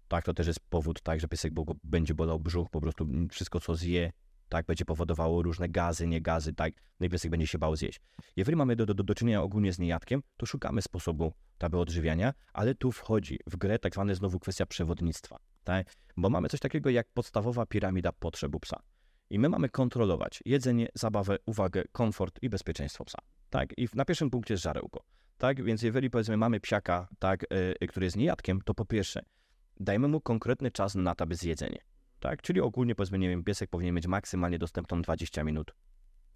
tak, 0.08 0.24
to 0.24 0.34
też 0.34 0.46
jest 0.46 0.60
powód, 0.60 1.02
tak, 1.02 1.20
że 1.20 1.28
piesek 1.28 1.52
będzie 1.84 2.14
bolał 2.14 2.40
brzuch, 2.40 2.70
po 2.70 2.80
prostu 2.80 3.06
wszystko, 3.30 3.60
co 3.60 3.74
zje, 3.74 4.12
tak, 4.48 4.66
będzie 4.66 4.84
powodowało 4.84 5.42
różne 5.42 5.68
gazy, 5.68 6.06
nie 6.06 6.20
gazy, 6.20 6.52
tak, 6.52 6.74
no 7.00 7.06
i 7.06 7.10
piesek 7.10 7.30
będzie 7.30 7.46
się 7.46 7.58
bał 7.58 7.76
zjeść. 7.76 8.00
Jeżeli 8.36 8.56
mamy 8.56 8.76
do, 8.76 8.86
do, 8.86 8.94
do 8.94 9.14
czynienia 9.14 9.42
ogólnie 9.42 9.72
z 9.72 9.78
niejadkiem, 9.78 10.22
to 10.36 10.46
szukamy 10.46 10.82
sposobu 10.82 11.32
taby 11.58 11.78
odżywiania, 11.78 12.34
ale 12.52 12.74
tu 12.74 12.92
wchodzi 12.92 13.38
w 13.46 13.56
grę 13.56 13.78
tak 13.78 13.94
zwane 13.94 14.14
znowu 14.14 14.38
kwestia 14.38 14.66
przewodnictwa, 14.66 15.38
tak, 15.64 15.92
bo 16.16 16.30
mamy 16.30 16.48
coś 16.48 16.60
takiego 16.60 16.90
jak 16.90 17.08
podstawowa 17.14 17.66
piramida 17.66 18.12
potrzeb 18.12 18.54
u 18.54 18.60
psa. 18.60 18.82
I 19.30 19.38
my 19.38 19.48
mamy 19.48 19.68
kontrolować 19.68 20.42
jedzenie, 20.44 20.88
zabawę, 20.94 21.36
uwagę, 21.46 21.84
komfort 21.92 22.38
i 22.42 22.48
bezpieczeństwo 22.48 23.04
psa. 23.04 23.18
Tak? 23.50 23.78
I 23.78 23.88
na 23.94 24.04
pierwszym 24.04 24.30
punkcie 24.30 24.54
jest 24.54 24.64
żarełko. 24.64 25.04
Tak? 25.38 25.62
Więc 25.62 25.82
jeżeli 25.82 26.10
powiedzmy 26.10 26.36
mamy 26.36 26.60
psiaka, 26.60 27.08
tak, 27.18 27.42
y, 27.82 27.86
który 27.86 28.06
jest 28.06 28.16
niejadkiem, 28.16 28.60
to 28.64 28.74
po 28.74 28.84
pierwsze 28.84 29.22
dajmy 29.80 30.08
mu 30.08 30.20
konkretny 30.20 30.70
czas 30.70 30.94
na 30.94 31.14
to, 31.14 31.26
by 31.26 31.34
zjedzenie. 31.34 31.78
Tak? 32.20 32.42
Czyli 32.42 32.60
ogólnie 32.60 32.94
powiedzmy, 32.94 33.18
nie 33.18 33.28
wiem, 33.28 33.44
piesek 33.44 33.70
powinien 33.70 33.94
mieć 33.94 34.06
maksymalnie 34.06 34.58
dostępną 34.58 35.02
20 35.02 35.44
minut 35.44 35.74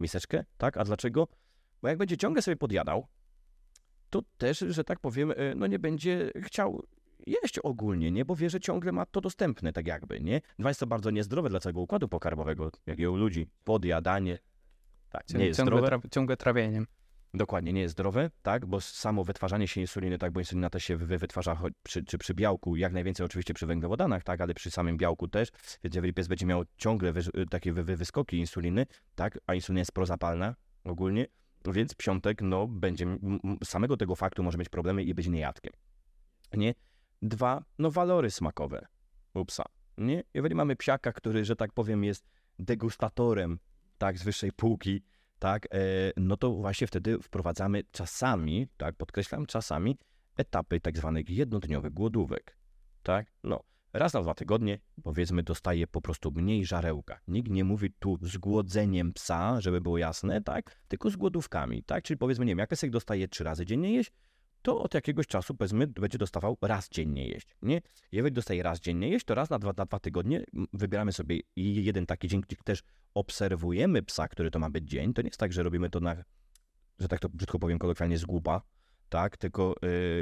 miseczkę, 0.01 0.45
tak? 0.59 0.77
A 0.77 0.85
dlaczego? 0.85 1.29
Bo 1.83 1.89
jak 1.89 1.99
będzie 1.99 2.17
ciągle 2.17 2.43
sobie 2.43 2.57
podjadał, 2.57 3.07
to 4.11 4.23
też, 4.39 4.59
że 4.69 4.85
tak 4.85 5.01
powiem, 5.01 5.31
y, 5.31 5.55
no 5.57 5.67
nie 5.67 5.79
będzie 5.79 6.31
chciał 6.43 6.87
jeść 7.27 7.59
ogólnie, 7.59 8.11
nie? 8.11 8.25
Bo 8.25 8.37
wie, 8.37 8.51
że 8.51 8.61
ciągle 8.61 8.93
ma 8.93 9.07
to 9.07 9.21
dostępne, 9.21 9.73
tak 9.73 9.87
jakby, 9.87 10.21
nie? 10.21 10.41
Dwa 10.59 10.71
jest 10.71 10.81
to 10.81 10.87
bardzo 10.87 11.11
niezdrowe 11.11 11.49
dla 11.49 11.61
całego 11.61 11.81
układu 11.81 12.09
pokarmowego, 12.09 12.71
jak 12.87 12.99
i 12.99 13.07
u 13.07 13.17
ludzi. 13.17 13.47
Podjadanie, 13.65 14.39
tak, 15.11 15.29
nie 15.35 15.47
jest 15.47 15.57
ciągłe, 15.57 15.79
zdrowe. 15.79 15.97
tra- 15.97 16.11
ciągłe 16.11 16.37
trawienie. 16.37 16.83
Dokładnie, 17.35 17.73
nie 17.73 17.81
jest 17.81 17.93
zdrowe, 17.93 18.31
tak, 18.43 18.67
bo 18.67 18.81
samo 18.81 19.25
wytwarzanie 19.25 19.69
się 19.69 19.81
insuliny, 19.81 20.19
tak, 20.19 20.33
bo 20.33 20.41
insulina 20.41 20.71
też 20.71 20.85
się 20.85 20.97
wy, 20.97 21.19
wytwarza 21.19 21.63
przy, 21.83 22.05
czy 22.05 22.19
przy 22.19 22.35
białku, 22.35 22.77
jak 22.77 22.93
najwięcej 22.93 23.27
oczywiście 23.27 23.55
przy 23.55 23.67
węglowodanach, 23.67 24.25
tak, 24.25 24.41
ale 24.41 24.55
przy 24.55 24.71
samym 24.71 24.97
białku 24.97 25.29
też, 25.29 25.49
więc 25.85 25.95
jeżeli 25.95 26.15
pies 26.15 26.29
będzie 26.29 26.47
miał 26.47 26.63
ciągle 26.77 27.13
wy, 27.13 27.23
takie 27.51 27.73
wy, 27.73 27.83
wy, 27.83 27.97
wyskoki 27.97 28.39
insuliny, 28.39 28.87
tak, 29.15 29.39
a 29.47 29.55
insulina 29.55 29.79
jest 29.79 29.93
prozapalna 29.93 30.55
ogólnie, 30.85 31.27
więc 31.67 31.95
psiątek, 31.95 32.43
no, 32.43 32.67
będzie, 32.67 33.07
samego 33.65 33.97
tego 33.97 34.17
faktu 34.17 34.43
może 34.43 34.59
mieć 34.59 34.69
problemy 34.69 35.03
i 35.05 35.15
być 35.15 35.29
niejadkiem, 35.29 35.73
nie? 36.55 36.75
Dwa, 37.23 37.65
no, 37.79 37.91
walory 37.91 38.31
smakowe. 38.31 38.87
U 39.35 39.45
psa, 39.45 39.65
nie? 39.99 40.23
Jeżeli 40.35 40.55
mamy 40.55 40.77
psiaka, 40.77 41.13
który, 41.13 41.45
że 41.45 41.57
tak 41.57 41.73
powiem, 41.73 42.05
jest 42.05 42.31
degustatorem, 42.59 43.59
tak, 43.99 44.19
z 44.19 44.23
wyższej 44.23 44.53
półki, 44.53 45.03
tak, 45.41 45.67
e, 45.67 45.79
no 46.17 46.37
to 46.37 46.53
właśnie 46.53 46.87
wtedy 46.87 47.19
wprowadzamy 47.23 47.83
czasami, 47.93 48.69
tak, 48.77 48.97
podkreślam, 48.97 49.47
czasami 49.47 49.99
etapy 50.37 50.81
tak 50.81 50.97
zwanych 50.97 51.31
jednodniowych 51.31 51.93
głodówek, 51.93 52.57
tak, 53.03 53.33
no, 53.45 53.61
raz 53.93 54.15
na 54.15 54.23
dwa 54.23 54.35
tygodnie, 54.35 54.79
powiedzmy, 55.03 55.43
dostaje 55.43 55.87
po 55.87 56.01
prostu 56.01 56.31
mniej 56.31 56.65
żarełka. 56.67 57.21
Nikt 57.29 57.51
nie 57.51 57.65
mówi 57.65 57.93
tu 57.99 58.19
z 58.23 58.37
głodzeniem 58.37 59.13
psa, 59.13 59.61
żeby 59.61 59.81
było 59.81 59.99
jasne, 59.99 60.43
tak, 60.43 60.81
tylko 60.89 61.11
z 61.11 61.17
głodówkami, 61.17 61.83
tak, 61.83 62.05
czyli 62.05 62.19
powiedzmy, 62.19 62.45
nie 62.45 62.51
wiem, 62.51 62.59
jak 62.59 62.71
piesek 62.71 62.91
dostaje 62.91 63.29
trzy 63.29 63.45
razy 63.45 63.67
dziennie 63.67 63.93
jeść, 63.93 64.13
to 64.63 64.83
od 64.83 64.95
jakiegoś 64.95 65.27
czasu, 65.27 65.55
powiedzmy, 65.55 65.87
będzie 65.87 66.19
dostawał 66.19 66.57
raz 66.63 66.89
dziennie 66.89 67.29
jeść, 67.29 67.47
nie? 67.63 67.81
Jeżeli 68.13 68.35
dostaje 68.35 68.63
raz 68.63 68.81
dziennie 68.81 69.09
jeść, 69.09 69.27
to 69.27 69.35
raz 69.35 69.51
na 69.51 69.59
dwa, 69.59 69.73
na 69.77 69.85
dwa 69.85 69.99
tygodnie 69.99 70.45
wybieramy 70.73 71.13
sobie 71.13 71.41
jeden 71.57 72.07
taki 72.07 72.29
dzień, 72.29 72.41
gdzie 72.41 72.57
też 72.65 72.83
obserwujemy 73.15 74.03
psa, 74.03 74.29
który 74.29 74.51
to 74.51 74.59
ma 74.59 74.71
być 74.71 74.91
dzień. 74.91 75.15
To 75.15 75.23
nie 75.23 75.29
jest 75.29 75.41
tak, 75.41 75.53
że 75.53 75.63
robimy 75.63 75.91
to 75.91 76.01
na, 76.01 76.17
że 76.99 77.09
tak 77.09 77.21
to 77.21 77.29
brzydko 77.29 77.59
powiem 77.59 77.79
kolokwialnie, 77.79 78.19
z 78.19 78.25
głupa, 78.25 78.63
tak? 79.09 79.37
Tylko 79.37 79.75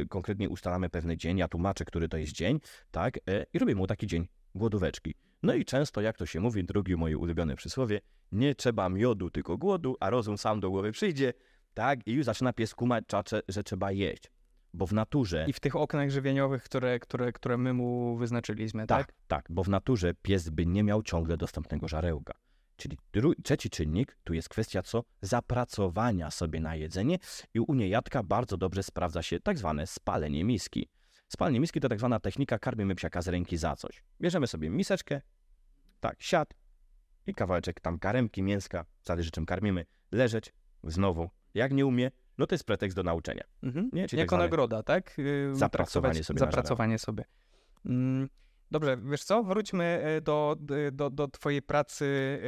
y, 0.02 0.06
konkretnie 0.08 0.48
ustalamy 0.48 0.90
pewny 0.90 1.16
dzień, 1.16 1.38
ja 1.38 1.48
tłumaczę, 1.48 1.84
który 1.84 2.08
to 2.08 2.16
jest 2.16 2.32
dzień, 2.32 2.60
tak? 2.90 3.16
Y, 3.16 3.46
I 3.52 3.58
robimy 3.58 3.78
mu 3.78 3.86
taki 3.86 4.06
dzień 4.06 4.28
głodóweczki. 4.54 5.14
No 5.42 5.54
i 5.54 5.64
często, 5.64 6.00
jak 6.00 6.16
to 6.16 6.26
się 6.26 6.40
mówi, 6.40 6.64
drugie 6.64 6.96
moje 6.96 7.18
ulubione 7.18 7.56
przysłowie, 7.56 8.00
nie 8.32 8.54
trzeba 8.54 8.88
miodu, 8.88 9.30
tylko 9.30 9.58
głodu, 9.58 9.96
a 10.00 10.10
rozum 10.10 10.38
sam 10.38 10.60
do 10.60 10.70
głowy 10.70 10.92
przyjdzie, 10.92 11.32
tak? 11.74 12.06
I 12.06 12.12
już 12.12 12.24
zaczyna 12.24 12.52
pies 12.52 12.74
kumać, 12.74 13.04
czacze, 13.06 13.40
że 13.48 13.62
trzeba 13.62 13.92
jeść. 13.92 14.30
Bo 14.74 14.86
w 14.86 14.92
naturze... 14.92 15.44
I 15.48 15.52
w 15.52 15.60
tych 15.60 15.76
oknach 15.76 16.10
żywieniowych, 16.10 16.62
które, 16.62 16.98
które, 16.98 17.32
które 17.32 17.58
my 17.58 17.72
mu 17.72 18.16
wyznaczyliśmy, 18.16 18.86
tak? 18.86 19.06
Tak, 19.06 19.16
tak, 19.26 19.46
bo 19.50 19.64
w 19.64 19.68
naturze 19.68 20.14
pies 20.22 20.48
by 20.48 20.66
nie 20.66 20.84
miał 20.84 21.02
ciągle 21.02 21.36
dostępnego 21.36 21.88
żarełka. 21.88 22.34
Czyli 22.76 22.98
trzeci 23.44 23.70
czynnik, 23.70 24.18
tu 24.24 24.34
jest 24.34 24.48
kwestia 24.48 24.82
co? 24.82 25.04
Zapracowania 25.22 26.30
sobie 26.30 26.60
na 26.60 26.76
jedzenie 26.76 27.18
i 27.54 27.60
u 27.60 27.74
niejadka 27.74 28.22
bardzo 28.22 28.56
dobrze 28.56 28.82
sprawdza 28.82 29.22
się 29.22 29.40
tak 29.40 29.58
zwane 29.58 29.86
spalenie 29.86 30.44
miski. 30.44 30.88
Spalenie 31.28 31.60
miski 31.60 31.80
to 31.80 31.88
tak 31.88 31.98
zwana 31.98 32.20
technika 32.20 32.58
karmimy 32.58 32.94
psiaka 32.94 33.22
z 33.22 33.28
ręki 33.28 33.56
za 33.56 33.76
coś. 33.76 34.02
Bierzemy 34.20 34.46
sobie 34.46 34.70
miseczkę, 34.70 35.20
tak, 36.00 36.22
siad 36.22 36.54
i 37.26 37.34
kawałeczek 37.34 37.80
tam 37.80 37.98
karemki, 37.98 38.42
mięska, 38.42 38.84
zależy 39.04 39.30
czym 39.30 39.46
karmimy, 39.46 39.86
leżeć, 40.12 40.52
znowu. 40.84 41.30
Jak 41.58 41.72
nie 41.72 41.86
umie, 41.86 42.10
no 42.38 42.46
to 42.46 42.54
jest 42.54 42.64
pretekst 42.64 42.96
do 42.96 43.02
nauczenia. 43.02 43.44
Mhm. 43.62 43.90
Nie? 43.92 44.08
Czyli 44.08 44.20
jako 44.20 44.36
tak 44.36 44.44
nagroda, 44.44 44.82
tak? 44.82 45.18
Yy, 45.18 45.50
zapracowanie 45.54 46.24
sobie 46.24 46.38
Zapracowanie 46.38 46.98
sobie. 46.98 47.24
Mm, 47.86 48.28
Dobrze, 48.70 48.96
wiesz 49.04 49.24
co? 49.24 49.42
Wróćmy 49.42 49.84
e, 49.84 50.20
do, 50.20 50.56
do, 50.92 51.10
do 51.10 51.28
twojej 51.28 51.62
pracy 51.62 52.38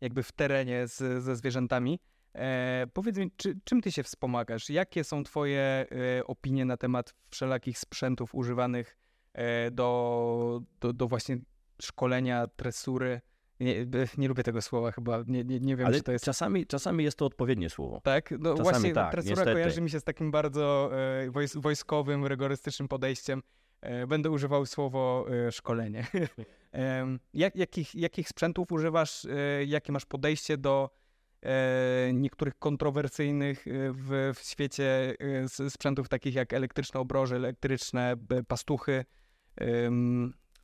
jakby 0.00 0.22
w 0.22 0.32
terenie 0.32 0.88
z, 0.88 1.22
ze 1.24 1.36
zwierzętami. 1.36 2.00
E, 2.34 2.86
powiedz 2.92 3.16
mi, 3.16 3.30
czy, 3.36 3.58
czym 3.64 3.80
ty 3.80 3.92
się 3.92 4.02
wspomagasz? 4.02 4.70
Jakie 4.70 5.04
są 5.04 5.24
twoje 5.24 5.60
e, 5.60 5.86
opinie 6.24 6.64
na 6.64 6.76
temat 6.76 7.14
wszelakich 7.30 7.78
sprzętów 7.78 8.34
używanych 8.34 8.96
do, 9.72 10.60
do, 10.80 10.92
do 10.92 11.08
właśnie 11.08 11.38
szkolenia, 11.82 12.46
tresury? 12.46 13.20
Nie, 13.60 13.86
nie 14.18 14.28
lubię 14.28 14.42
tego 14.42 14.62
słowa 14.62 14.92
chyba, 14.92 15.24
nie, 15.26 15.44
nie, 15.44 15.60
nie 15.60 15.76
wiem, 15.76 15.86
Ale 15.86 15.96
czy 15.96 16.02
to 16.02 16.12
jest... 16.12 16.24
czasami, 16.24 16.66
czasami 16.66 17.04
jest 17.04 17.18
to 17.18 17.26
odpowiednie 17.26 17.70
słowo. 17.70 18.00
Tak, 18.00 18.30
no 18.30 18.50
Czasami 18.50 18.62
właśnie 18.70 18.92
tak, 18.92 19.12
tresura 19.12 19.30
niestety. 19.34 19.52
kojarzy 19.52 19.80
mi 19.80 19.90
się 19.90 20.00
z 20.00 20.04
takim 20.04 20.30
bardzo 20.30 20.90
e, 20.92 21.30
wojs- 21.30 21.60
wojskowym, 21.60 22.26
rygorystycznym 22.26 22.88
podejściem. 22.88 23.42
E, 23.80 24.06
będę 24.06 24.30
używał 24.30 24.66
słowo 24.66 25.26
e, 25.46 25.52
szkolenie. 25.52 26.06
Jak, 27.34 27.56
jakich, 27.56 27.94
jakich 27.94 28.28
sprzętów 28.28 28.72
używasz? 28.72 29.26
Jakie 29.66 29.92
masz 29.92 30.04
podejście 30.06 30.56
do 30.58 30.90
niektórych 32.12 32.58
kontrowersyjnych 32.58 33.64
w, 33.92 34.32
w 34.34 34.38
świecie 34.44 35.14
sprzętów 35.68 36.08
takich 36.08 36.34
jak 36.34 36.52
elektryczne 36.52 37.00
obroże, 37.00 37.36
elektryczne 37.36 38.16
pastuchy, 38.48 39.04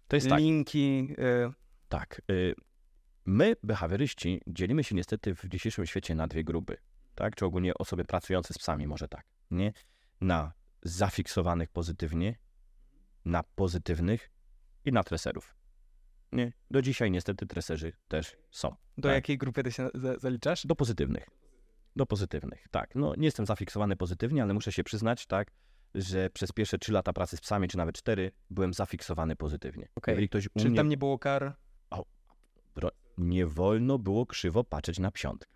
To 0.08 0.16
jest 0.16 0.28
tak. 0.28 0.38
linki. 0.38 1.14
E, 1.18 1.52
Tak. 1.88 2.22
My, 3.26 3.56
behawioryści, 3.62 4.40
dzielimy 4.46 4.84
się 4.84 4.94
niestety 4.94 5.34
w 5.34 5.44
dzisiejszym 5.48 5.86
świecie 5.86 6.14
na 6.14 6.26
dwie 6.26 6.44
grupy. 6.44 6.76
Tak? 7.14 7.36
Czy 7.36 7.44
ogólnie 7.44 7.74
osoby 7.74 8.04
pracujące 8.04 8.54
z 8.54 8.58
psami, 8.58 8.86
może 8.86 9.08
tak. 9.08 9.24
Nie? 9.50 9.72
Na 10.20 10.52
zafiksowanych 10.82 11.68
pozytywnie, 11.70 12.36
na 13.24 13.42
pozytywnych 13.42 14.30
i 14.84 14.92
na 14.92 15.04
treserów. 15.04 15.56
Nie? 16.32 16.52
Do 16.70 16.82
dzisiaj 16.82 17.10
niestety 17.10 17.46
treserzy 17.46 17.92
też 18.08 18.36
są. 18.50 18.68
do 18.98 19.08
tak. 19.08 19.12
jakiej 19.14 19.38
grupy 19.38 19.62
ty 19.62 19.72
się 19.72 19.88
za- 19.94 20.18
zaliczasz? 20.18 20.66
Do 20.66 20.76
pozytywnych. 20.76 21.28
Do 21.96 22.06
pozytywnych, 22.06 22.66
tak. 22.70 22.94
No, 22.94 23.14
nie 23.14 23.24
jestem 23.24 23.46
zafiksowany 23.46 23.96
pozytywnie, 23.96 24.42
ale 24.42 24.54
muszę 24.54 24.72
się 24.72 24.84
przyznać, 24.84 25.26
tak, 25.26 25.50
że 25.94 26.30
przez 26.30 26.52
pierwsze 26.52 26.78
trzy 26.78 26.92
lata 26.92 27.12
pracy 27.12 27.36
z 27.36 27.40
psami, 27.40 27.68
czy 27.68 27.76
nawet 27.76 27.96
cztery, 27.96 28.32
byłem 28.50 28.74
zafiksowany 28.74 29.36
pozytywnie. 29.36 29.88
Jeżeli 30.06 30.28
ktoś 30.28 30.48
Czyli 30.58 30.68
mnie 30.68 30.76
tam 30.76 30.88
nie 30.88 30.96
było 30.96 31.18
kar? 31.18 31.56
Nie 33.20 33.46
wolno 33.46 33.98
było 33.98 34.26
krzywo 34.26 34.64
patrzeć 34.64 34.98
na 34.98 35.10
psiątkę, 35.10 35.50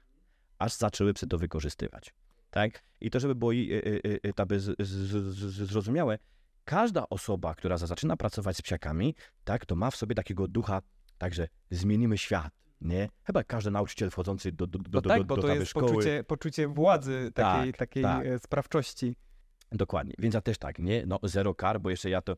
aż 0.59 0.73
zaczęły 0.75 1.15
psy 1.15 1.27
to 1.27 1.39
wykorzystywać. 1.39 2.15
Tak? 2.51 2.83
I 3.01 3.11
to, 3.11 3.21
żeby 3.21 3.35
było 3.35 3.53
i- 3.53 3.81
tak 4.35 4.49
by 4.49 4.61
z, 4.61 4.65
z, 4.79 4.91
z, 5.35 5.39
zrozumiałe, 5.69 6.19
każda 6.65 7.09
osoba, 7.09 7.55
która 7.55 7.79
za- 7.79 7.87
zaczyna 7.87 8.17
pracować 8.17 8.57
z 8.57 8.63
psiakami, 8.63 9.15
tak, 9.45 9.67
to 9.67 9.77
ma 9.77 9.91
w 9.91 9.97
sobie 9.97 10.15
takiego 10.15 10.49
ducha, 10.49 10.83
także 11.19 11.49
zmienimy 11.71 12.19
świat. 12.19 12.53
Nie? 12.81 13.09
Chyba 13.25 13.45
każdy 13.45 13.71
nauczyciel 13.71 14.11
wchodzący 14.11 14.53
do, 14.53 14.67
do, 14.67 14.79
do, 14.79 14.91
No 14.93 15.01
do, 15.01 15.09
tak, 15.09 15.19
do, 15.19 15.25
bo 15.25 15.37
do 15.37 15.43
to 15.43 15.55
jest 15.55 15.71
szkoły. 15.71 15.87
poczucie, 15.89 16.25
poczucie 16.25 16.69
władzy, 16.69 17.31
takiej, 17.35 17.73
Tak, 17.73 17.79
takiej 17.79 18.03
tak. 18.03 18.27
e, 18.27 18.39
sprawczości. 18.39 19.17
Dokładnie, 19.73 20.15
więc 20.19 20.35
ja 20.35 20.41
też 20.41 20.59
tak, 20.59 20.79
nie? 20.79 21.07
No 21.07 21.19
zero 21.23 21.55
kar, 21.55 21.81
bo 21.81 21.91
jeszcze 21.91 22.11
ja 22.11 22.23
to... 22.23 22.37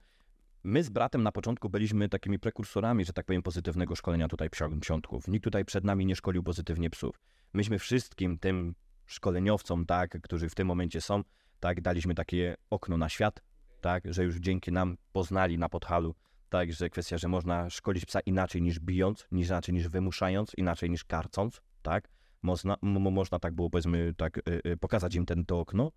My 0.68 0.82
z 0.82 0.88
bratem 0.88 1.22
na 1.22 1.32
początku 1.32 1.70
byliśmy 1.70 2.08
takimi 2.08 2.38
prekursorami, 2.38 3.04
że 3.04 3.12
tak 3.12 3.26
powiem, 3.26 3.42
pozytywnego 3.42 3.96
szkolenia 3.96 4.28
tutaj 4.28 4.50
psi- 4.50 4.80
psiątków. 4.80 5.28
Nikt 5.28 5.44
tutaj 5.44 5.64
przed 5.64 5.84
nami 5.84 6.06
nie 6.06 6.16
szkolił 6.16 6.42
pozytywnie 6.42 6.90
psów. 6.90 7.20
Myśmy 7.52 7.78
wszystkim 7.78 8.38
tym 8.38 8.74
szkoleniowcom, 9.06 9.86
tak, 9.86 10.20
którzy 10.22 10.48
w 10.48 10.54
tym 10.54 10.66
momencie 10.66 11.00
są, 11.00 11.22
tak, 11.60 11.80
daliśmy 11.80 12.14
takie 12.14 12.56
okno 12.70 12.96
na 12.96 13.08
świat, 13.08 13.42
tak, 13.80 14.14
że 14.14 14.24
już 14.24 14.36
dzięki 14.36 14.72
nam 14.72 14.96
poznali 15.12 15.58
na 15.58 15.68
podhalu, 15.68 16.14
tak, 16.48 16.72
że 16.72 16.90
kwestia, 16.90 17.18
że 17.18 17.28
można 17.28 17.70
szkolić 17.70 18.06
psa 18.06 18.20
inaczej 18.20 18.62
niż 18.62 18.80
bijąc, 18.80 19.28
inaczej 19.32 19.74
niż 19.74 19.88
wymuszając, 19.88 20.52
inaczej 20.56 20.90
niż 20.90 21.04
karcąc, 21.04 21.60
tak. 21.82 22.08
Można, 22.42 22.76
można 22.82 23.38
tak 23.38 23.54
było, 23.54 23.70
powiedzmy, 23.70 24.14
tak, 24.16 24.38
y, 24.38 24.60
y, 24.66 24.76
pokazać 24.76 25.14
im 25.14 25.26
ten, 25.26 25.44
to 25.44 25.60
okno, 25.60 25.92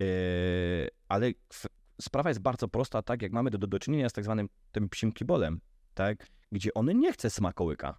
Yy, 0.00 0.88
ale 1.08 1.32
sprawa 2.00 2.30
jest 2.30 2.40
bardzo 2.40 2.68
prosta, 2.68 3.02
tak 3.02 3.22
jak 3.22 3.32
mamy 3.32 3.50
do, 3.50 3.58
do, 3.58 3.66
do 3.66 3.78
czynienia 3.78 4.08
z 4.08 4.12
tak 4.12 4.24
zwanym 4.24 4.48
tym 4.72 4.88
psim 4.88 5.12
kibolem, 5.12 5.60
tak, 5.94 6.26
gdzie 6.52 6.74
on 6.74 6.98
nie 6.98 7.12
chce 7.12 7.30
smakołyka, 7.30 7.98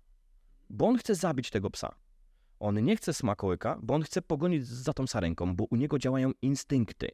bo 0.70 0.88
on 0.88 0.98
chce 0.98 1.16
zabić 1.16 1.50
tego 1.50 1.70
psa. 1.70 1.96
On 2.60 2.84
nie 2.84 2.96
chce 2.96 3.14
smakołyka, 3.14 3.80
bo 3.82 3.94
on 3.94 4.04
chce 4.04 4.22
pogonić 4.22 4.68
za 4.68 4.94
tą 4.94 5.08
sarenką, 5.08 5.56
bo 5.56 5.64
u 5.64 5.76
niego 5.76 6.00
działają 6.00 6.32
instynkty, 6.42 7.10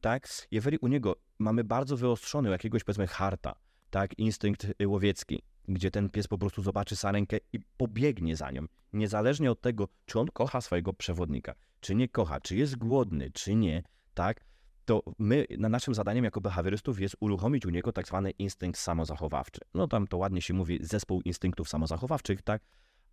tak? 0.00 0.28
Jeżeli 0.50 0.78
u 0.78 0.88
niego 0.88 1.16
mamy 1.38 1.64
bardzo 1.64 1.96
wyostrzony 1.96 2.50
jakiegoś, 2.50 2.84
powiedzmy, 2.84 3.06
harta, 3.06 3.54
tak, 3.90 4.18
instynkt 4.18 4.66
y, 4.82 4.88
łowiecki, 4.88 5.42
gdzie 5.68 5.90
ten 5.90 6.10
pies 6.10 6.28
po 6.28 6.38
prostu 6.38 6.62
zobaczy 6.62 6.96
sarenkę 6.96 7.36
i 7.52 7.60
pobiegnie 7.76 8.36
za 8.36 8.50
nią, 8.50 8.66
niezależnie 8.92 9.50
od 9.50 9.60
tego, 9.60 9.88
czy 10.06 10.20
on 10.20 10.26
kocha 10.28 10.60
swojego 10.60 10.92
przewodnika, 10.92 11.54
czy 11.80 11.94
nie 11.94 12.08
kocha, 12.08 12.40
czy 12.40 12.56
jest 12.56 12.76
głodny, 12.76 13.30
czy 13.30 13.54
nie, 13.54 13.82
tak, 14.14 14.44
to 14.86 15.02
my, 15.18 15.46
na 15.58 15.68
naszym 15.68 15.94
zadaniem 15.94 16.24
jako 16.24 16.40
behawiorystów 16.40 17.00
jest 17.00 17.16
uruchomić 17.20 17.66
u 17.66 17.70
niego 17.70 17.92
tak 17.92 18.06
zwany 18.06 18.30
instynkt 18.30 18.80
samozachowawczy. 18.80 19.60
No 19.74 19.88
tam 19.88 20.06
to 20.06 20.16
ładnie 20.16 20.42
się 20.42 20.54
mówi 20.54 20.78
zespół 20.82 21.20
instynktów 21.24 21.68
samozachowawczych, 21.68 22.42
tak, 22.42 22.62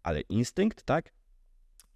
ale 0.03 0.21
instynkt, 0.21 0.84
tak, 0.84 1.13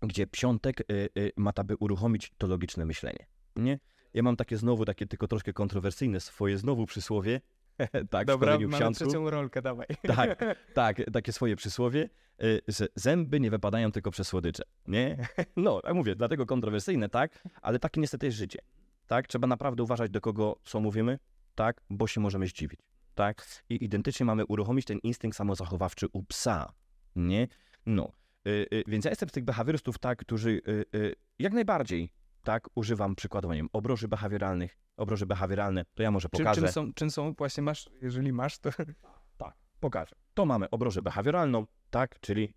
gdzie 0.01 0.27
psiątek 0.27 0.81
y, 0.81 1.09
y, 1.17 1.31
ma 1.37 1.51
by 1.65 1.75
uruchomić 1.79 2.31
to 2.37 2.47
logiczne 2.47 2.85
myślenie, 2.85 3.27
nie? 3.55 3.79
Ja 4.13 4.23
mam 4.23 4.35
takie 4.35 4.57
znowu, 4.57 4.85
takie 4.85 5.07
tylko 5.07 5.27
troszkę 5.27 5.53
kontrowersyjne 5.53 6.19
swoje 6.19 6.57
znowu 6.57 6.85
przysłowie, 6.85 7.41
tak, 8.09 8.27
Dobra, 8.27 8.59
mamy 8.59 8.77
psiątków. 8.77 9.07
trzecią 9.07 9.29
rolkę, 9.29 9.61
dawaj. 9.61 9.87
Tak, 10.15 10.45
tak, 10.73 11.01
takie 11.13 11.33
swoje 11.33 11.55
przysłowie, 11.55 12.09
y, 12.43 12.61
że 12.67 12.87
zęby 12.95 13.39
nie 13.39 13.51
wypadają 13.51 13.91
tylko 13.91 14.11
przez 14.11 14.27
słodycze, 14.27 14.63
nie? 14.87 15.27
No, 15.55 15.81
tak 15.81 15.93
mówię, 15.93 16.15
dlatego 16.15 16.45
kontrowersyjne, 16.45 17.09
tak, 17.09 17.43
ale 17.61 17.79
takie 17.79 18.01
niestety 18.01 18.25
jest 18.25 18.37
życie, 18.37 18.59
tak? 19.07 19.27
Trzeba 19.27 19.47
naprawdę 19.47 19.83
uważać, 19.83 20.11
do 20.11 20.21
kogo 20.21 20.59
co 20.63 20.79
mówimy, 20.79 21.19
tak, 21.55 21.81
bo 21.89 22.07
się 22.07 22.21
możemy 22.21 22.47
zdziwić, 22.47 22.79
tak? 23.15 23.63
I 23.69 23.83
identycznie 23.85 24.25
mamy 24.25 24.45
uruchomić 24.45 24.85
ten 24.85 24.99
instynkt 24.99 25.37
samozachowawczy 25.37 26.07
u 26.13 26.23
psa, 26.23 26.73
nie? 27.15 27.47
No, 27.85 28.11
y, 28.47 28.67
y, 28.73 28.83
więc 28.87 29.05
ja 29.05 29.11
jestem 29.11 29.29
z 29.29 29.31
tych 29.31 29.43
behawiorystów, 29.43 29.97
tak, 29.97 30.19
którzy 30.19 30.49
y, 30.67 30.85
y, 30.95 31.15
jak 31.39 31.53
najbardziej, 31.53 32.11
tak, 32.43 32.67
używam 32.75 33.15
przykładowo, 33.15 33.53
nie 33.53 33.59
wiem, 33.59 33.69
obroży 33.73 34.07
behawioralnych, 34.07 34.77
obroży 34.97 35.25
behawioralne, 35.25 35.85
to 35.93 36.03
ja 36.03 36.11
może 36.11 36.29
Czym, 36.29 36.39
pokażę. 36.45 36.61
czym, 36.61 36.71
są, 36.71 36.93
czym 36.93 37.11
są, 37.11 37.33
właśnie 37.33 37.63
masz, 37.63 37.89
jeżeli 38.01 38.33
masz, 38.33 38.59
to 38.59 38.69
Tak, 39.37 39.53
pokażę. 39.79 40.15
To 40.33 40.45
mamy 40.45 40.69
obrożę 40.69 41.01
behawioralną, 41.01 41.65
tak, 41.89 42.19
czyli 42.19 42.53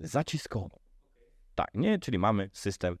zaciskową. 0.00 0.78
Tak, 1.54 1.68
nie, 1.74 1.98
czyli 1.98 2.18
mamy 2.18 2.50
system 2.52 2.96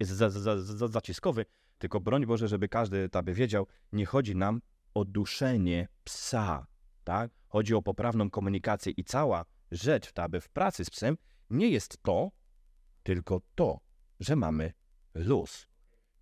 jest 0.00 0.12
za, 0.12 0.30
za, 0.30 0.62
za, 0.62 0.88
zaciskowy, 0.88 1.46
tylko 1.78 2.00
broń 2.00 2.26
Boże, 2.26 2.48
żeby 2.48 2.68
każdy 2.68 3.08
aby 3.12 3.34
wiedział, 3.34 3.66
nie 3.92 4.06
chodzi 4.06 4.36
nam 4.36 4.60
o 4.94 5.04
duszenie 5.04 5.88
psa, 6.04 6.66
tak? 7.04 7.30
Chodzi 7.48 7.74
o 7.74 7.82
poprawną 7.82 8.30
komunikację 8.30 8.92
i 8.96 9.04
cała 9.04 9.44
rzecz 9.70 10.12
w 10.12 10.18
aby 10.18 10.40
w 10.40 10.48
pracy 10.48 10.84
z 10.84 10.90
psem 10.90 11.16
nie 11.50 11.68
jest 11.68 12.02
to, 12.02 12.30
tylko 13.02 13.40
to, 13.54 13.80
że 14.20 14.36
mamy 14.36 14.72
luz. 15.14 15.66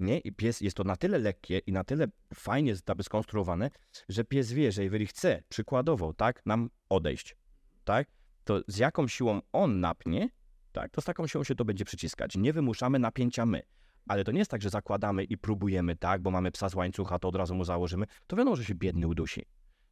Nie? 0.01 0.19
I 0.19 0.33
pies 0.33 0.61
jest 0.61 0.77
to 0.77 0.85
na 0.85 0.97
tyle 0.97 1.19
lekkie 1.19 1.59
i 1.59 1.73
na 1.73 1.85
tyle 1.85 2.07
fajnie 2.35 2.75
aby 2.87 3.03
skonstruowane, 3.03 3.71
że 4.09 4.25
pies 4.25 4.53
wie, 4.53 4.73
że 4.73 4.85
jeżeli 4.85 5.07
chce, 5.07 5.43
przykładowo, 5.49 6.15
tak, 6.15 6.47
nam 6.47 6.71
odejść, 6.89 7.37
tak, 7.85 8.09
to 8.45 8.61
z 8.69 8.79
jaką 8.79 9.09
siłą 9.09 9.41
on 9.53 9.81
napnie, 9.81 10.29
tak, 10.73 10.91
to 10.91 11.01
z 11.01 11.05
taką 11.05 11.27
siłą 11.27 11.45
się 11.45 11.55
to 11.55 11.65
będzie 11.65 11.85
przyciskać. 11.85 12.37
Nie 12.37 12.53
wymuszamy 12.53 12.99
napięcia 12.99 13.47
my. 13.47 13.63
Ale 14.09 14.25
to 14.25 14.33
nie 14.33 14.39
jest 14.39 14.51
tak, 14.51 14.63
że 14.63 14.71
zakładamy 14.71 15.25
i 15.25 15.39
próbujemy, 15.39 15.97
tak, 15.97 16.23
bo 16.23 16.31
mamy 16.31 16.51
psa 16.51 16.69
z 16.69 16.75
łańcucha, 16.75 17.19
to 17.19 17.29
od 17.29 17.37
razu 17.37 17.55
mu 17.55 17.65
założymy. 17.65 18.07
To 18.27 18.37
wiadomo, 18.37 18.57
że 18.57 18.65
się 18.65 18.75
biedny 18.75 19.09
udusi. 19.09 19.47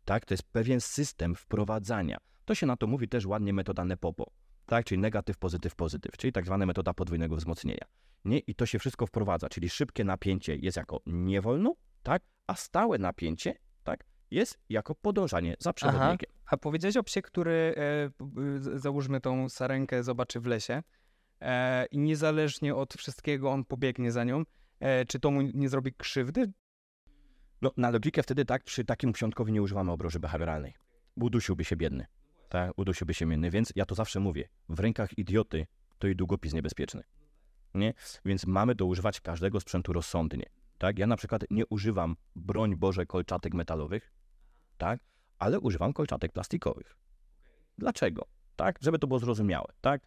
Tak, 0.04 0.24
to 0.24 0.34
jest 0.34 0.42
pewien 0.42 0.80
system 0.80 1.34
wprowadzania. 1.34 2.18
To 2.44 2.54
się 2.54 2.66
na 2.66 2.76
to 2.76 2.86
mówi 2.86 3.08
też 3.08 3.26
ładnie 3.26 3.52
metoda 3.52 3.84
NEPOPO, 3.84 4.30
tak? 4.66 4.84
czyli 4.84 5.00
negatyw, 5.00 5.38
pozytyw, 5.38 5.74
pozytyw, 5.74 6.16
czyli 6.16 6.32
tak 6.32 6.46
zwana 6.46 6.66
metoda 6.66 6.94
podwójnego 6.94 7.36
wzmocnienia. 7.36 7.86
Nie? 8.24 8.38
I 8.38 8.54
to 8.54 8.66
się 8.66 8.78
wszystko 8.78 9.06
wprowadza, 9.06 9.48
czyli 9.48 9.70
szybkie 9.70 10.04
napięcie 10.04 10.56
jest 10.56 10.76
jako 10.76 11.00
nie 11.06 11.40
wolno, 11.40 11.74
tak? 12.02 12.22
a 12.46 12.54
stałe 12.54 12.98
napięcie 12.98 13.54
tak? 13.84 14.04
jest 14.30 14.58
jako 14.68 14.94
podążanie 14.94 15.56
za 15.58 15.72
przewodnikiem. 15.72 16.30
A 16.46 16.56
powiedziałeś 16.56 16.96
o 16.96 17.02
psie, 17.02 17.22
który, 17.22 17.74
e, 17.76 18.78
załóżmy 18.78 19.20
tą 19.20 19.48
sarenkę, 19.48 20.02
zobaczy 20.02 20.40
w 20.40 20.46
lesie 20.46 20.82
i 21.90 21.98
niezależnie 21.98 22.74
od 22.74 22.94
wszystkiego 22.94 23.50
on 23.50 23.64
pobiegnie 23.64 24.12
za 24.12 24.24
nią. 24.24 24.44
E, 24.80 25.04
czy 25.04 25.20
to 25.20 25.30
mu 25.30 25.40
nie 25.42 25.68
zrobi 25.68 25.92
krzywdy? 25.94 26.52
No, 27.62 27.70
na 27.76 27.90
logikę 27.90 28.22
wtedy 28.22 28.44
tak, 28.44 28.64
przy 28.64 28.84
takim 28.84 29.12
psiątkowi 29.12 29.52
nie 29.52 29.62
używamy 29.62 29.92
obroży 29.92 30.20
behawioralnej. 30.20 30.74
Udusiłby 31.16 31.64
się 31.64 31.76
biedny. 31.76 32.06
Tak, 32.48 32.72
udusiłby 32.76 33.14
się 33.14 33.26
biedny, 33.26 33.50
więc 33.50 33.72
ja 33.76 33.86
to 33.86 33.94
zawsze 33.94 34.20
mówię. 34.20 34.48
W 34.68 34.80
rękach 34.80 35.18
idioty 35.18 35.66
to 35.98 36.08
i 36.08 36.16
długopis 36.16 36.52
niebezpieczny. 36.52 37.02
Nie? 37.74 37.94
Więc 38.24 38.46
mamy 38.46 38.74
to 38.74 38.86
używać 38.86 39.20
każdego 39.20 39.60
sprzętu 39.60 39.92
rozsądnie. 39.92 40.46
Tak? 40.78 40.98
Ja 40.98 41.06
na 41.06 41.16
przykład 41.16 41.44
nie 41.50 41.66
używam, 41.66 42.16
broń 42.36 42.76
Boże, 42.76 43.06
kolczatek 43.06 43.54
metalowych, 43.54 44.12
tak? 44.78 45.00
ale 45.38 45.60
używam 45.60 45.92
kolczatek 45.92 46.32
plastikowych. 46.32 46.96
Dlaczego? 47.78 48.26
Tak, 48.62 48.78
żeby 48.80 48.98
to 48.98 49.06
było 49.06 49.20
zrozumiałe, 49.20 49.66
tak? 49.80 50.06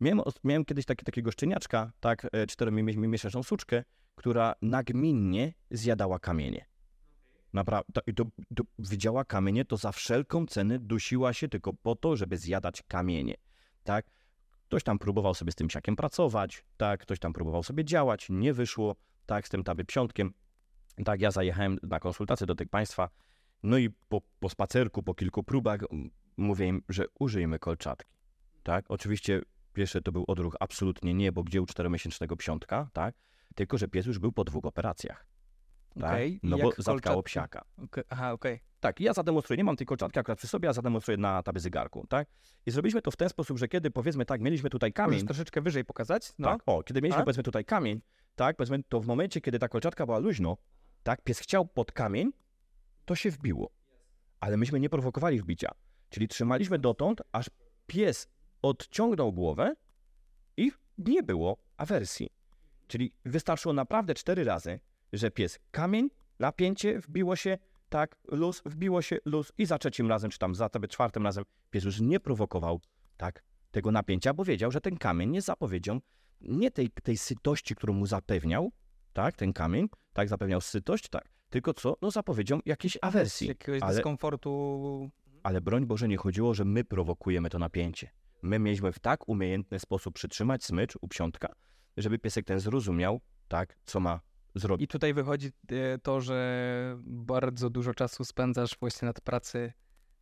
Miałem, 0.00 0.20
miałem 0.44 0.64
kiedyś 0.64 0.84
taki, 0.84 1.04
takiego 1.04 1.32
szczeniaczka, 1.32 1.92
tak, 2.00 2.26
e, 2.32 2.46
czteromiesięczną 2.46 3.42
suczkę, 3.42 3.84
która 4.14 4.54
nagminnie 4.62 5.52
zjadała 5.70 6.18
kamienie. 6.18 6.66
Naprawdę, 7.52 8.00
i 8.06 8.14
to, 8.14 8.24
to 8.56 8.62
widziała 8.78 9.24
kamienie, 9.24 9.64
to 9.64 9.76
za 9.76 9.92
wszelką 9.92 10.46
cenę 10.46 10.78
dusiła 10.78 11.32
się 11.32 11.48
tylko 11.48 11.72
po 11.72 11.96
to, 11.96 12.16
żeby 12.16 12.36
zjadać 12.36 12.82
kamienie, 12.88 13.34
tak? 13.84 14.06
Ktoś 14.68 14.82
tam 14.82 14.98
próbował 14.98 15.34
sobie 15.34 15.52
z 15.52 15.54
tym 15.54 15.70
siakiem 15.70 15.96
pracować, 15.96 16.64
tak? 16.76 17.00
Ktoś 17.00 17.18
tam 17.18 17.32
próbował 17.32 17.62
sobie 17.62 17.84
działać, 17.84 18.26
nie 18.30 18.52
wyszło, 18.52 18.96
tak? 19.26 19.46
Z 19.46 19.50
tym 19.50 19.64
taby 19.64 19.84
psiątkiem. 19.84 20.34
Tak, 21.04 21.20
ja 21.20 21.30
zajechałem 21.30 21.78
na 21.82 22.00
konsultację 22.00 22.46
do 22.46 22.54
tych 22.54 22.68
państwa, 22.68 23.08
no 23.62 23.78
i 23.78 23.90
po, 24.08 24.20
po 24.40 24.48
spacerku, 24.48 25.02
po 25.02 25.14
kilku 25.14 25.42
próbach 25.42 25.80
mówię 26.36 26.66
im, 26.66 26.82
że 26.88 27.04
użyjmy 27.18 27.58
kolczatki, 27.58 28.12
tak? 28.62 28.84
Oczywiście 28.88 29.40
pierwszy 29.72 30.02
to 30.02 30.12
był 30.12 30.24
odruch 30.28 30.56
absolutnie 30.60 31.14
nie, 31.14 31.32
bo 31.32 31.42
gdzie 31.44 31.62
u 31.62 31.66
czteromiesięcznego 31.66 32.36
psiątka, 32.36 32.88
tak? 32.92 33.14
Tylko, 33.54 33.78
że 33.78 33.88
pies 33.88 34.06
już 34.06 34.18
był 34.18 34.32
po 34.32 34.44
dwóch 34.44 34.64
operacjach. 34.64 35.26
Tak? 36.00 36.10
Okej, 36.10 36.40
No 36.42 36.58
bo 36.58 36.70
zatkało 36.78 37.22
kolczatki? 37.22 37.22
psiaka. 37.22 37.64
Okej, 37.84 38.04
Aha, 38.08 38.32
okej. 38.32 38.60
Tak, 38.80 39.00
ja 39.00 39.12
zademonstruję, 39.12 39.56
nie 39.56 39.64
mam 39.64 39.76
tej 39.76 39.86
kolczatki 39.86 40.18
akurat 40.18 40.38
przy 40.38 40.48
sobie, 40.48 40.68
a 40.68 40.72
zademonstruję 40.72 41.16
na 41.18 41.42
tabie 41.42 41.60
zegarku, 41.60 42.06
tak? 42.08 42.28
I 42.66 42.70
zrobiliśmy 42.70 43.02
to 43.02 43.10
w 43.10 43.16
ten 43.16 43.28
sposób, 43.28 43.58
że 43.58 43.68
kiedy 43.68 43.90
powiedzmy 43.90 44.24
tak, 44.24 44.40
mieliśmy 44.40 44.70
tutaj 44.70 44.90
Możesz 44.90 45.06
kamień, 45.06 45.26
troszeczkę 45.26 45.60
wyżej 45.60 45.84
pokazać? 45.84 46.32
No. 46.38 46.48
tak, 46.48 46.62
o, 46.66 46.82
kiedy 46.82 47.02
mieliśmy 47.02 47.22
A? 47.22 47.24
powiedzmy 47.24 47.42
tutaj 47.42 47.64
kamień, 47.64 48.00
tak, 48.34 48.56
powiedzmy, 48.56 48.82
to 48.88 49.00
w 49.00 49.06
momencie, 49.06 49.40
kiedy 49.40 49.58
ta 49.58 49.68
kolczatka 49.68 50.06
była 50.06 50.18
luźno, 50.18 50.56
tak, 51.02 51.22
pies 51.22 51.38
chciał 51.38 51.66
pod 51.66 51.92
kamień, 51.92 52.32
to 53.04 53.14
się 53.14 53.30
wbiło. 53.30 53.70
Ale 54.40 54.56
myśmy 54.56 54.80
nie 54.80 54.88
prowokowali 54.88 55.40
wbicia. 55.40 55.70
Czyli 56.12 56.28
trzymaliśmy 56.28 56.78
dotąd, 56.78 57.22
aż 57.32 57.50
pies 57.86 58.28
odciągnął 58.62 59.32
głowę 59.32 59.74
i 60.56 60.72
nie 60.98 61.22
było 61.22 61.56
awersji. 61.76 62.30
Czyli 62.86 63.12
wystarczyło 63.24 63.72
naprawdę 63.72 64.14
cztery 64.14 64.44
razy, 64.44 64.80
że 65.12 65.30
pies 65.30 65.58
kamień, 65.70 66.10
napięcie, 66.38 66.98
wbiło 66.98 67.36
się, 67.36 67.58
tak, 67.88 68.16
luz, 68.28 68.62
wbiło 68.66 69.02
się, 69.02 69.18
luz 69.24 69.52
i 69.58 69.66
za 69.66 69.78
trzecim 69.78 70.08
razem, 70.08 70.30
czy 70.30 70.38
tam 70.38 70.54
za 70.54 70.70
czwartym 70.88 71.24
razem 71.24 71.44
pies 71.70 71.84
już 71.84 72.00
nie 72.00 72.20
prowokował, 72.20 72.80
tak, 73.16 73.42
tego 73.70 73.90
napięcia, 73.90 74.34
bo 74.34 74.44
wiedział, 74.44 74.70
że 74.70 74.80
ten 74.80 74.96
kamień 74.96 75.34
jest 75.34 75.46
zapowiedzią 75.46 76.00
nie 76.40 76.70
tej, 76.70 76.90
tej 76.90 77.16
sytości, 77.16 77.74
którą 77.74 77.94
mu 77.94 78.06
zapewniał, 78.06 78.72
tak, 79.12 79.36
ten 79.36 79.52
kamień, 79.52 79.88
tak, 80.12 80.28
zapewniał 80.28 80.60
sytość, 80.60 81.08
tak, 81.08 81.28
tylko 81.50 81.74
co, 81.74 81.96
no 82.02 82.10
zapowiedzią 82.10 82.60
jakiejś 82.66 82.98
awersji. 83.02 83.48
Jakiegoś 83.48 83.82
Ale- 83.82 83.94
dyskomfortu. 83.94 85.10
Ale 85.42 85.60
broń 85.60 85.86
Boże 85.86 86.08
nie 86.08 86.16
chodziło, 86.16 86.54
że 86.54 86.64
my 86.64 86.84
prowokujemy 86.84 87.50
to 87.50 87.58
napięcie. 87.58 88.10
My 88.42 88.58
mieliśmy 88.58 88.92
w 88.92 88.98
tak 88.98 89.28
umiejętny 89.28 89.78
sposób 89.78 90.14
przytrzymać 90.14 90.64
smycz 90.64 90.98
u 91.00 91.08
psiątka, 91.08 91.52
żeby 91.96 92.18
piesek 92.18 92.46
ten 92.46 92.60
zrozumiał, 92.60 93.20
tak, 93.48 93.76
co 93.84 94.00
ma 94.00 94.20
zrobić. 94.54 94.84
I 94.84 94.88
tutaj 94.88 95.14
wychodzi 95.14 95.46
e, 95.46 95.98
to, 95.98 96.20
że 96.20 96.96
bardzo 97.04 97.70
dużo 97.70 97.94
czasu 97.94 98.24
spędzasz 98.24 98.76
właśnie 98.80 99.06
nad 99.06 99.20
pracy 99.20 99.72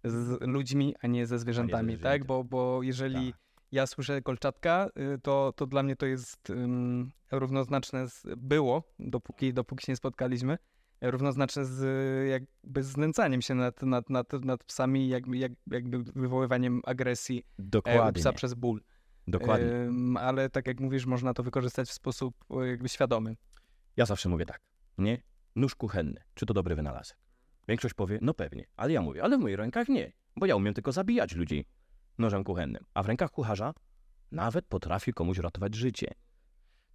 z 0.04 0.40
ludźmi, 0.40 0.94
a 1.00 1.06
nie 1.06 1.26
ze 1.26 1.38
zwierzętami, 1.38 1.92
tak? 1.92 1.98
zwierzętami. 1.98 2.24
Bo, 2.26 2.44
bo 2.44 2.82
jeżeli 2.82 3.32
Tak. 3.32 3.40
ja 3.72 3.86
słyszę 3.86 4.22
kolczatka, 4.22 4.88
y, 5.14 5.18
to, 5.18 5.52
to 5.56 5.66
dla 5.66 5.82
mnie 5.82 5.96
to 5.96 6.06
jest 6.06 6.50
ym, 6.50 7.10
równoznaczne 7.30 8.08
z, 8.08 8.26
było, 8.36 8.82
dopóki, 8.98 9.54
dopóki 9.54 9.86
się 9.86 9.92
nie 9.92 9.96
spotkaliśmy, 9.96 10.58
równoznaczne 11.00 11.64
z 11.64 11.80
jakby 12.28 12.82
znęcaniem 12.82 13.42
się 13.42 13.54
nad, 13.54 13.82
nad, 13.82 14.10
nad, 14.10 14.32
nad 14.32 14.64
psami, 14.64 15.08
jakby, 15.08 15.38
jak, 15.38 15.52
jakby 15.70 16.02
wywoływaniem 16.02 16.80
agresji 16.84 17.38
e, 17.38 17.42
Dokładnie, 17.58 18.20
psa 18.20 18.32
przez 18.32 18.54
ból. 18.54 18.80
dokładnie. 19.28 19.90
Ale 20.18 20.50
tak 20.50 20.66
jak 20.66 20.80
mówisz, 20.80 21.06
można 21.06 21.34
to 21.34 21.42
wykorzystać 21.42 21.88
w 21.88 21.92
sposób 21.92 22.34
y, 22.62 22.68
jakby 22.68 22.88
świadomy. 22.88 23.36
Ja 23.96 24.06
zawsze 24.06 24.28
mówię 24.28 24.46
tak, 24.46 24.60
nie? 24.98 25.22
Nóż 25.56 25.74
kuchenny, 25.74 26.20
czy 26.34 26.46
to 26.46 26.54
dobry 26.54 26.74
wynalazek? 26.74 27.16
Większość 27.68 27.94
powie, 27.94 28.18
no 28.22 28.34
pewnie, 28.34 28.66
ale 28.76 28.92
ja 28.92 29.02
mówię, 29.02 29.22
ale 29.22 29.38
w 29.38 29.40
moich 29.40 29.56
rękach 29.56 29.88
nie, 29.88 30.12
bo 30.36 30.46
ja 30.46 30.56
umiem 30.56 30.74
tylko 30.74 30.92
zabijać 30.92 31.34
ludzi 31.34 31.66
nożem 32.18 32.44
kuchennym, 32.44 32.84
a 32.94 33.02
w 33.02 33.06
rękach 33.06 33.30
kucharza 33.30 33.74
nawet 34.32 34.66
potrafi 34.66 35.12
komuś 35.12 35.38
ratować 35.38 35.74
życie. 35.74 36.14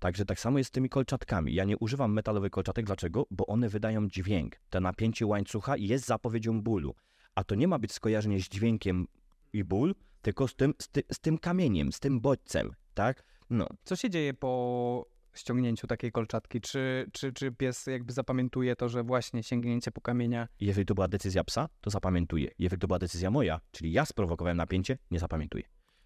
Także 0.06 0.26
tak 0.26 0.40
samo 0.40 0.58
jest 0.58 0.68
z 0.68 0.72
tymi 0.72 0.90
kolczatkami. 0.90 1.54
Ja 1.54 1.64
nie 1.64 1.78
używam 1.78 2.14
metalowych 2.14 2.52
kolczatek, 2.52 2.86
dlaczego? 2.86 3.26
Bo 3.32 3.46
one 3.46 3.70
wydają 3.70 4.08
dźwięk. 4.08 4.56
To 4.70 4.80
napięcie 4.80 5.26
łańcucha 5.26 5.78
jest 5.78 6.06
zapowiedzią 6.06 6.62
bólu. 6.62 6.96
A 7.36 7.44
to 7.44 7.56
nie 7.56 7.68
ma 7.68 7.80
być 7.80 7.92
skojarzenie 7.92 8.40
z 8.40 8.50
dźwiękiem 8.50 9.08
i 9.54 9.64
ból, 9.64 9.96
tylko 10.22 10.48
z 10.48 10.56
tym, 10.56 10.74
z, 10.80 10.90
ty, 10.90 11.04
z 11.12 11.20
tym 11.20 11.38
kamieniem, 11.38 11.92
z 11.92 12.00
tym 12.00 12.22
bodźcem, 12.22 12.72
tak? 12.94 13.24
No, 13.50 13.68
Co 13.84 13.96
się 13.96 14.10
dzieje 14.10 14.34
po 14.34 15.06
ściągnięciu 15.34 15.88
takiej 15.88 16.12
kolczatki? 16.12 16.62
Czy, 16.62 17.10
czy, 17.12 17.34
czy 17.34 17.52
pies 17.52 17.88
jakby 17.88 18.14
zapamiętuje 18.14 18.76
to, 18.76 18.90
że 18.90 19.04
właśnie 19.04 19.44
sięgnięcie 19.44 19.92
po 19.92 20.02
kamienia 20.02 20.48
Jeżeli 20.60 20.86
to 20.86 20.96
była 20.96 21.08
decyzja 21.08 21.44
psa, 21.44 21.70
to 21.82 21.90
zapamiętuję. 21.90 22.52
Jeżeli 22.60 22.80
to 22.80 22.88
była 22.88 23.00
decyzja 23.00 23.32
moja, 23.32 23.62
czyli 23.72 23.92
ja 23.92 24.06
sprowokowałem 24.06 24.58
napięcie, 24.58 24.98
nie 25.12 25.20
zapamiętuję. 25.20 25.64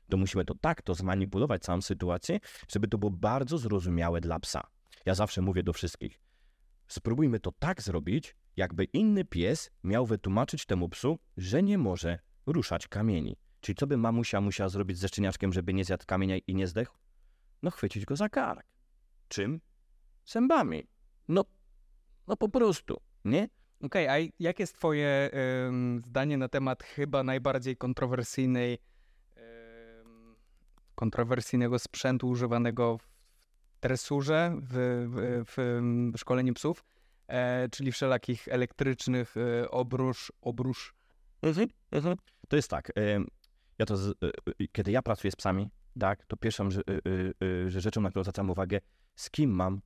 To 0.09 0.17
musimy 0.17 0.45
to 0.45 0.55
tak, 0.55 0.81
to 0.81 0.95
zmanipulować 0.95 1.61
całą 1.61 1.81
sytuację, 1.81 2.39
żeby 2.67 2.87
to 2.87 2.97
było 2.97 3.11
bardzo 3.11 3.57
zrozumiałe 3.57 4.21
dla 4.21 4.39
psa. 4.39 4.67
Ja 5.05 5.15
zawsze 5.15 5.41
mówię 5.41 5.63
do 5.63 5.73
wszystkich, 5.73 6.19
spróbujmy 6.87 7.39
to 7.39 7.51
tak 7.51 7.81
zrobić, 7.81 8.35
jakby 8.57 8.83
inny 8.83 9.25
pies 9.25 9.71
miał 9.83 10.05
wytłumaczyć 10.05 10.65
temu 10.65 10.89
psu, 10.89 11.19
że 11.37 11.63
nie 11.63 11.77
może 11.77 12.19
ruszać 12.45 12.87
kamieni. 12.87 13.37
Czyli 13.61 13.75
co 13.75 13.87
by 13.87 13.97
mamusia 13.97 14.41
musiała 14.41 14.69
zrobić 14.69 14.97
ze 14.97 15.07
szczeniaczkiem, 15.07 15.53
żeby 15.53 15.73
nie 15.73 15.85
zjadł 15.85 16.03
kamienia 16.07 16.37
i 16.37 16.55
nie 16.55 16.67
zdechł? 16.67 16.97
No 17.63 17.71
chwycić 17.71 18.05
go 18.05 18.15
za 18.15 18.29
kark. 18.29 18.65
Czym? 19.27 19.61
Zębami. 20.25 20.87
No, 21.27 21.45
no 22.27 22.37
po 22.37 22.49
prostu, 22.49 23.01
nie? 23.25 23.49
Okej, 23.81 24.07
a 24.07 24.31
jak 24.39 24.59
jest 24.59 24.73
twoje 24.73 25.29
em, 25.31 25.99
zdanie 25.99 26.37
na 26.37 26.49
temat 26.49 26.83
chyba 26.83 27.23
najbardziej 27.23 27.77
kontrowersyjnej 27.77 28.77
kontrowersyjnego 30.99 31.79
sprzętu 31.79 32.29
używanego 32.29 32.97
w 32.97 33.07
tresurze, 33.79 34.55
w, 34.61 34.73
w, 35.47 35.53
w, 36.13 36.19
szkoleniu 36.19 36.53
psów, 36.53 36.83
e, 37.27 37.69
czyli 37.69 37.91
wszelakich 37.91 38.47
elektrycznych 38.47 39.35
e, 39.37 39.71
obrusz, 39.71 40.31
obrusz. 40.41 40.93
To 42.47 42.55
jest 42.55 42.69
tak, 42.69 42.91
em, 42.95 43.27
ja 43.77 43.85
to, 43.85 43.97
z, 43.97 44.07
y, 44.07 44.13
y, 44.61 44.67
kiedy 44.71 44.91
ja 44.91 45.01
pracuję 45.01 45.31
z 45.31 45.35
psami, 45.35 45.69
tak, 45.99 46.25
to 46.25 46.37
pierwszą 46.37 46.71
że, 46.71 46.81
rzeczą, 47.67 48.01
na 48.01 48.09
którą 48.09 48.23
zwracam 48.23 48.49
uwagę, 48.49 48.79
z 49.15 49.29
kim 49.29 49.51
mam 49.51 49.81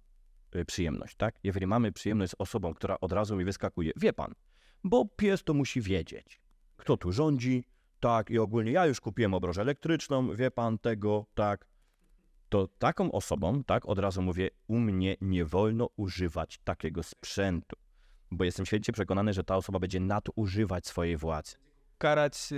przyjemność, 0.68 1.16
tak? 1.16 1.36
Jeżeli 1.44 1.68
mamy 1.68 1.92
przyjemność 1.92 2.32
z 2.32 2.36
osobą, 2.40 2.74
która 2.74 3.00
od 3.02 3.12
razu 3.12 3.36
mi 3.36 3.46
wyskakuje, 3.46 3.92
wie 3.96 4.14
pan, 4.14 4.34
bo 4.84 5.06
pies 5.06 5.44
to 5.44 5.54
musi 5.54 5.82
wiedzieć, 5.82 6.42
kto 6.78 6.98
tu 6.98 7.12
rządzi, 7.12 7.64
tak, 8.04 8.30
i 8.30 8.40
ogólnie 8.40 8.72
ja 8.72 8.86
już 8.86 9.02
kupiłem 9.02 9.34
obrożę 9.34 9.62
elektryczną, 9.62 10.36
wie 10.36 10.52
pan 10.52 10.78
tego, 10.80 11.26
tak, 11.34 11.68
to 12.50 12.68
taką 12.80 13.12
osobą, 13.12 13.64
tak, 13.64 13.86
od 13.86 14.00
razu 14.00 14.22
mówię, 14.22 14.50
u 14.68 14.80
mnie 14.80 15.16
nie 15.22 15.46
wolno 15.46 15.90
używać 15.96 16.58
takiego 16.64 17.04
sprzętu, 17.04 17.76
bo 18.32 18.44
jestem 18.44 18.66
święcie 18.66 18.92
przekonany, 18.94 19.34
że 19.34 19.44
ta 19.44 19.56
osoba 19.56 19.80
będzie 19.80 20.00
nadużywać 20.00 20.88
swojej 20.88 21.18
władzy. 21.18 21.56
Karać, 21.98 22.50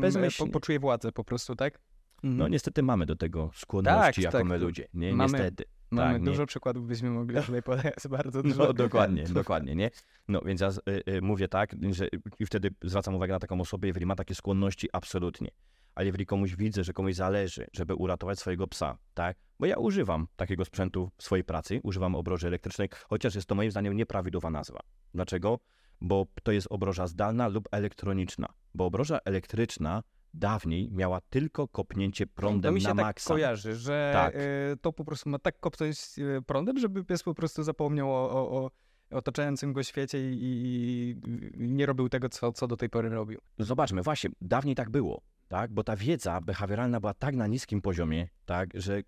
Bezmyślnie. 0.00 0.46
po, 0.52 0.52
poczuje 0.52 0.80
władzę 0.80 1.12
po 1.12 1.24
prostu, 1.24 1.56
tak? 1.56 1.78
Mhm. 2.16 2.36
No 2.38 2.48
niestety 2.48 2.82
mamy 2.82 3.06
do 3.06 3.16
tego 3.16 3.50
skłonności 3.54 4.22
Tak, 4.22 4.24
jako 4.24 4.38
tak, 4.38 4.46
my 4.46 4.58
ludzie, 4.58 4.88
nie? 4.94 5.14
mamy- 5.14 5.32
Niestety. 5.32 5.64
Mamy 5.96 6.12
tak, 6.12 6.22
nie? 6.22 6.26
dużo 6.26 6.46
przykładów, 6.46 6.86
byśmy 6.86 7.10
mogli 7.10 7.36
tutaj 7.46 7.62
podać, 7.62 7.94
bardzo 8.10 8.42
dużo. 8.42 8.64
No, 8.64 8.72
dokładnie, 8.72 9.24
dokładnie, 9.24 9.74
nie? 9.74 9.90
No, 10.28 10.40
więc 10.40 10.60
ja 10.60 10.68
y, 10.68 11.02
y, 11.08 11.22
mówię 11.22 11.48
tak, 11.48 11.76
że 11.90 12.08
i 12.38 12.46
wtedy 12.46 12.70
zwracam 12.82 13.14
uwagę 13.14 13.32
na 13.32 13.38
taką 13.38 13.60
osobę, 13.60 13.86
jeżeli 13.86 14.06
ma 14.06 14.16
takie 14.16 14.34
skłonności, 14.34 14.88
absolutnie. 14.92 15.50
Ale 15.94 16.06
jeżeli 16.06 16.26
komuś 16.26 16.56
widzę, 16.56 16.84
że 16.84 16.92
komuś 16.92 17.14
zależy, 17.14 17.66
żeby 17.72 17.94
uratować 17.94 18.38
swojego 18.38 18.66
psa, 18.66 18.98
tak? 19.14 19.36
Bo 19.60 19.66
ja 19.66 19.76
używam 19.76 20.26
takiego 20.36 20.64
sprzętu 20.64 21.10
w 21.16 21.22
swojej 21.22 21.44
pracy, 21.44 21.80
używam 21.82 22.14
obroży 22.14 22.46
elektrycznej, 22.46 22.88
chociaż 23.08 23.34
jest 23.34 23.48
to 23.48 23.54
moim 23.54 23.70
zdaniem 23.70 23.96
nieprawidłowa 23.96 24.50
nazwa. 24.50 24.80
Dlaczego? 25.14 25.58
Bo 26.00 26.26
to 26.42 26.52
jest 26.52 26.66
obroża 26.70 27.06
zdalna 27.06 27.48
lub 27.48 27.68
elektroniczna. 27.72 28.48
Bo 28.74 28.86
obroża 28.86 29.18
elektryczna 29.24 30.02
dawniej 30.38 30.90
miała 30.92 31.20
tylko 31.20 31.68
kopnięcie 31.68 32.26
prądem 32.26 32.70
To 32.70 32.74
mi 32.74 32.80
się 32.80 32.88
na 32.88 32.94
tak 32.94 33.04
maksa. 33.04 33.34
kojarzy, 33.34 33.74
że 33.74 34.10
Tak. 34.14 34.34
e, 34.34 34.38
to 34.80 34.92
po 34.92 35.04
prostu 35.04 35.30
ma 35.30 35.38
tak 35.38 35.60
kopnąć 35.60 35.98
e, 36.38 36.42
prądem, 36.42 36.78
żeby 36.78 37.04
pies 37.04 37.22
po 37.22 37.34
prostu 37.34 37.62
zapomniał 37.62 38.12
o, 38.12 38.30
o, 38.30 38.64
o 38.64 38.70
otaczającym 39.10 39.72
go 39.72 39.82
świecie 39.82 40.30
i, 40.32 40.38
i, 40.42 41.16
nie 41.56 41.86
robił 41.86 42.08
tego, 42.08 42.28
co, 42.28 42.52
co 42.52 42.66
do 42.66 42.76
tej 42.76 42.88
pory 42.90 43.08
robił. 43.08 43.40
Zobaczmy, 43.58 44.02
właśnie, 44.02 44.30
dawniej 44.40 44.74
tak 44.74 44.90
było, 44.90 45.22
tak? 45.48 45.72
Bo 45.72 45.84
ta 45.84 45.96
wiedza 45.96 46.40
behawioralna 46.40 47.00
była 47.00 47.14
tak 47.14 47.36
na 47.36 47.46
niskim 47.46 47.82
poziomie, 47.82 48.28
tak, 48.44 48.70
że 48.74 49.02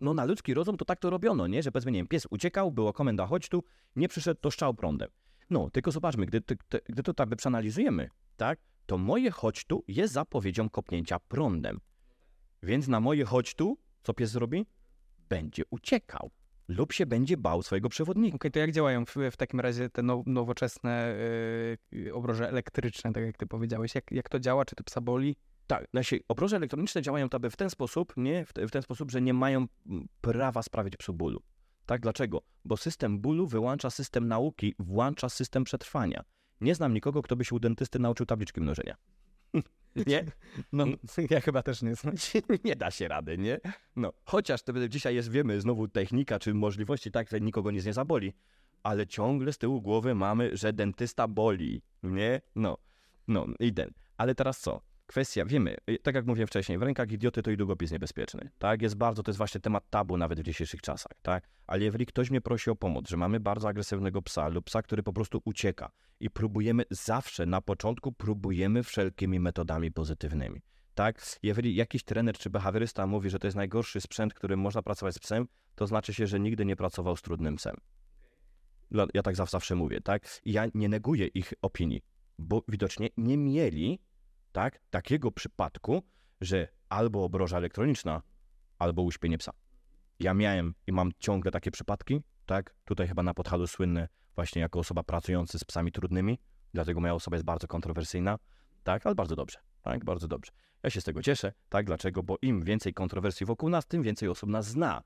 no 0.00 0.14
na 0.14 0.24
ludzki 0.24 0.54
rozum 0.54 0.76
to 0.76 0.84
tak 0.84 1.00
to 1.00 1.10
robiono, 1.10 1.46
nie? 1.46 1.62
Że 1.62 1.72
powiedzmy, 1.72 1.92
nie 1.92 1.98
wiem, 1.98 2.08
pies 2.08 2.26
uciekał, 2.30 2.72
była 2.72 2.92
komenda 2.92 3.26
chodź 3.26 3.48
tu, 3.48 3.64
nie 3.96 4.08
przyszedł, 4.08 4.40
to 4.40 4.50
szczał 4.50 4.74
prądem. 4.74 5.08
No, 5.50 5.70
tylko 5.70 5.90
zobaczmy, 5.90 6.26
gdy, 6.26 6.42
gdy 6.88 7.02
to 7.02 7.14
tak 7.14 7.28
by 7.28 7.36
przeanalizujemy, 7.36 8.08
tak, 8.36 8.58
to 8.90 8.98
moje 8.98 9.30
chodź 9.30 9.64
tu 9.64 9.84
jest 9.88 10.14
zapowiedzią 10.14 10.68
kopnięcia 10.68 11.18
prądem. 11.18 11.80
Więc 12.62 12.88
na 12.88 13.00
moje 13.00 13.24
chodź 13.24 13.54
tu, 13.54 13.78
co 14.02 14.14
pies 14.14 14.30
zrobi? 14.30 14.66
Będzie 15.28 15.62
uciekał 15.70 16.30
lub 16.68 16.92
się 16.92 17.06
będzie 17.06 17.36
bał 17.36 17.62
swojego 17.62 17.88
przewodnika. 17.88 18.36
Okej, 18.36 18.50
to 18.50 18.58
jak 18.58 18.72
działają 18.72 19.04
w, 19.04 19.16
w 19.30 19.36
takim 19.36 19.60
razie 19.60 19.90
te 19.90 20.02
now, 20.02 20.26
nowoczesne 20.26 21.16
e, 22.08 22.14
obroże 22.14 22.48
elektryczne, 22.48 23.12
tak 23.12 23.24
jak 23.24 23.36
ty 23.36 23.46
powiedziałeś? 23.46 23.94
Jak, 23.94 24.12
jak 24.12 24.28
to 24.28 24.40
działa? 24.40 24.64
Czy 24.64 24.76
to 24.76 24.84
psa 24.84 25.00
boli? 25.00 25.36
Tak, 25.66 25.86
znaczy 25.90 26.20
obroże 26.28 26.56
elektroniczne 26.56 27.02
działają 27.02 27.28
to 27.28 27.38
w 27.50 27.56
ten 27.56 27.70
sposób, 27.70 28.12
nie? 28.16 28.44
W, 28.44 28.52
te, 28.52 28.66
w 28.66 28.70
ten 28.70 28.82
sposób, 28.82 29.10
że 29.10 29.20
nie 29.20 29.34
mają 29.34 29.66
prawa 30.20 30.62
sprawić 30.62 30.96
psu 30.96 31.14
bólu. 31.14 31.42
Tak, 31.86 32.00
dlaczego? 32.00 32.42
Bo 32.64 32.76
system 32.76 33.20
bólu 33.20 33.46
wyłącza 33.46 33.90
system 33.90 34.28
nauki, 34.28 34.74
włącza 34.78 35.28
system 35.28 35.64
przetrwania. 35.64 36.24
Nie 36.60 36.74
znam 36.74 36.94
nikogo, 36.94 37.22
kto 37.22 37.36
by 37.36 37.44
się 37.44 37.54
u 37.54 37.58
dentysty 37.58 37.98
nauczył 37.98 38.26
tabliczki 38.26 38.60
mnożenia. 38.60 38.96
nie? 40.06 40.24
No, 40.72 40.86
ja 41.30 41.40
chyba 41.40 41.62
też 41.62 41.82
nie 41.82 41.94
znam. 41.94 42.14
nie 42.64 42.76
da 42.76 42.90
się 42.90 43.08
rady, 43.08 43.38
nie? 43.38 43.60
No, 43.96 44.12
chociaż 44.24 44.62
to 44.62 44.88
dzisiaj 44.88 45.14
jest, 45.14 45.30
wiemy, 45.30 45.60
znowu 45.60 45.88
technika 45.88 46.38
czy 46.38 46.54
możliwości 46.54 47.10
tak, 47.10 47.30
że 47.30 47.40
nikogo 47.40 47.70
nic 47.70 47.86
nie 47.86 47.92
zaboli, 47.92 48.32
ale 48.82 49.06
ciągle 49.06 49.52
z 49.52 49.58
tyłu 49.58 49.82
głowy 49.82 50.14
mamy, 50.14 50.56
że 50.56 50.72
dentysta 50.72 51.28
boli, 51.28 51.82
nie? 52.02 52.40
No, 52.56 52.78
no 53.28 53.46
i. 53.60 53.72
Ale 54.16 54.34
teraz 54.34 54.60
co? 54.60 54.89
Kwestia, 55.10 55.44
wiemy, 55.44 55.76
y, 55.90 55.98
tak 55.98 56.14
jak 56.14 56.26
mówiłem 56.26 56.46
wcześniej, 56.46 56.78
w 56.78 56.82
rękach 56.82 57.12
idioty 57.12 57.42
to 57.42 57.50
i 57.50 57.56
długopis 57.56 57.90
niebezpieczny, 57.90 58.50
tak? 58.58 58.82
Jest 58.82 58.96
bardzo, 58.96 59.22
to 59.22 59.30
jest 59.30 59.38
właśnie 59.38 59.60
temat 59.60 59.90
tabu 59.90 60.16
nawet 60.16 60.40
w 60.40 60.42
dzisiejszych 60.42 60.82
czasach, 60.82 61.12
tak? 61.22 61.48
Ale 61.66 61.84
jeżeli 61.84 62.06
ktoś 62.06 62.30
mnie 62.30 62.40
prosi 62.40 62.70
o 62.70 62.76
pomoc, 62.76 63.08
że 63.08 63.16
mamy 63.16 63.40
bardzo 63.40 63.68
agresywnego 63.68 64.22
psa 64.22 64.48
lub 64.48 64.64
psa, 64.64 64.82
który 64.82 65.02
po 65.02 65.12
prostu 65.12 65.40
ucieka 65.44 65.90
i 66.20 66.30
próbujemy 66.30 66.84
zawsze, 66.90 67.46
na 67.46 67.60
początku 67.60 68.12
próbujemy 68.12 68.82
wszelkimi 68.82 69.40
metodami 69.40 69.92
pozytywnymi, 69.92 70.60
tak? 70.94 71.22
Jeżeli 71.42 71.74
jakiś 71.74 72.04
trener 72.04 72.38
czy 72.38 72.50
behawiorysta 72.50 73.06
mówi, 73.06 73.30
że 73.30 73.38
to 73.38 73.46
jest 73.46 73.56
najgorszy 73.56 74.00
sprzęt, 74.00 74.34
którym 74.34 74.60
można 74.60 74.82
pracować 74.82 75.14
z 75.14 75.18
psem, 75.18 75.48
to 75.74 75.86
znaczy 75.86 76.14
się, 76.14 76.26
że 76.26 76.40
nigdy 76.40 76.64
nie 76.64 76.76
pracował 76.76 77.16
z 77.16 77.22
trudnym 77.22 77.56
psem. 77.56 77.76
Ja 79.14 79.22
tak 79.22 79.34
zaw- 79.34 79.50
zawsze 79.50 79.74
mówię, 79.74 80.00
tak? 80.00 80.40
I 80.44 80.52
ja 80.52 80.66
nie 80.74 80.88
neguję 80.88 81.26
ich 81.26 81.52
opinii, 81.62 82.02
bo 82.38 82.62
widocznie 82.68 83.08
nie 83.16 83.36
mieli, 83.36 84.00
tak, 84.52 84.80
takiego 84.90 85.30
przypadku, 85.32 86.02
że 86.40 86.68
albo 86.88 87.24
obroża 87.24 87.56
elektroniczna, 87.56 88.22
albo 88.78 89.02
uśpienie 89.02 89.38
psa. 89.38 89.52
Ja 90.20 90.34
miałem 90.34 90.74
i 90.86 90.92
mam 90.92 91.10
ciągle 91.18 91.50
takie 91.50 91.70
przypadki, 91.70 92.20
tak? 92.46 92.74
Tutaj 92.84 93.08
chyba 93.08 93.22
na 93.22 93.34
Podhalu 93.34 93.66
słynne 93.66 94.08
właśnie 94.34 94.62
jako 94.62 94.78
osoba 94.78 95.02
pracująca 95.02 95.58
z 95.58 95.64
psami 95.64 95.92
trudnymi, 95.92 96.38
dlatego 96.74 97.00
moja 97.00 97.14
osoba 97.14 97.36
jest 97.36 97.44
bardzo 97.44 97.68
kontrowersyjna, 97.68 98.38
tak? 98.84 99.06
Ale 99.06 99.14
bardzo 99.14 99.36
dobrze, 99.36 99.58
tak? 99.82 100.04
Bardzo 100.04 100.28
dobrze. 100.28 100.52
Ja 100.82 100.90
się 100.90 101.00
z 101.00 101.04
tego 101.04 101.22
cieszę, 101.22 101.52
tak? 101.68 101.86
Dlaczego? 101.86 102.22
Bo 102.22 102.36
im 102.42 102.64
więcej 102.64 102.94
kontrowersji 102.94 103.46
wokół 103.46 103.68
nas, 103.68 103.86
tym 103.86 104.02
więcej 104.02 104.28
osób 104.28 104.50
nas 104.50 104.66
zna 104.66 105.02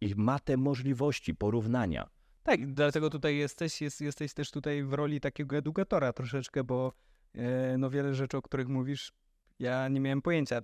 i 0.00 0.14
ma 0.16 0.38
te 0.38 0.56
możliwości 0.56 1.34
porównania. 1.34 2.08
Tak, 2.42 2.72
dlatego 2.72 3.10
tutaj 3.10 3.36
jesteś, 3.36 3.82
jest, 3.82 4.00
jesteś 4.00 4.34
też 4.34 4.50
tutaj 4.50 4.84
w 4.84 4.92
roli 4.92 5.20
takiego 5.20 5.56
edukatora 5.56 6.12
troszeczkę, 6.12 6.64
bo 6.64 6.92
no 7.78 7.90
wiele 7.90 8.14
rzeczy, 8.14 8.36
o 8.36 8.42
których 8.42 8.68
mówisz, 8.68 9.12
ja 9.58 9.88
nie 9.88 10.00
miałem 10.00 10.22
pojęcia. 10.22 10.56
E, 10.56 10.62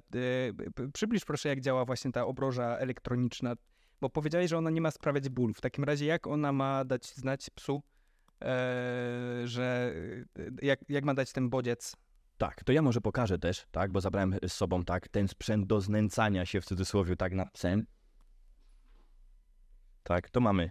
przybliż 0.93 1.25
proszę, 1.25 1.49
jak 1.49 1.61
działa 1.61 1.85
właśnie 1.85 2.13
ta 2.13 2.27
obroża 2.27 2.77
elektroniczna, 2.79 3.55
bo 4.01 4.11
powiedziałeś, 4.11 4.51
że 4.51 4.59
ona 4.59 4.71
nie 4.71 4.81
ma 4.81 4.91
sprawiać 4.91 5.29
bólu. 5.29 5.55
W 5.55 5.61
takim 5.61 5.85
razie 5.85 6.07
jak 6.07 6.27
ona 6.27 6.53
ma 6.53 6.85
dać 6.85 7.07
znać 7.07 7.51
psu, 7.51 7.83
e, 8.43 9.43
że 9.45 9.95
e, 10.39 10.67
jak, 10.67 10.81
jak 10.89 11.05
ma 11.05 11.15
dać 11.15 11.33
ten 11.33 11.51
bodziec? 11.51 11.97
Tak, 12.39 12.65
to 12.65 12.73
ja 12.73 12.83
może 12.83 13.01
pokażę 13.01 13.39
też, 13.39 13.67
tak, 13.71 13.93
bo 13.93 14.01
zabrałem 14.01 14.37
z 14.49 14.53
sobą 14.53 14.85
tak 14.85 15.09
ten 15.09 15.29
sprzęt 15.29 15.67
do 15.67 15.81
znęcania 15.81 16.47
się 16.47 16.61
w 16.61 16.65
cudzysłowie 16.65 17.17
tak 17.17 17.33
nad 17.33 17.53
psem. 17.53 17.87
Tak, 20.03 20.31
to 20.31 20.41
mamy, 20.41 20.71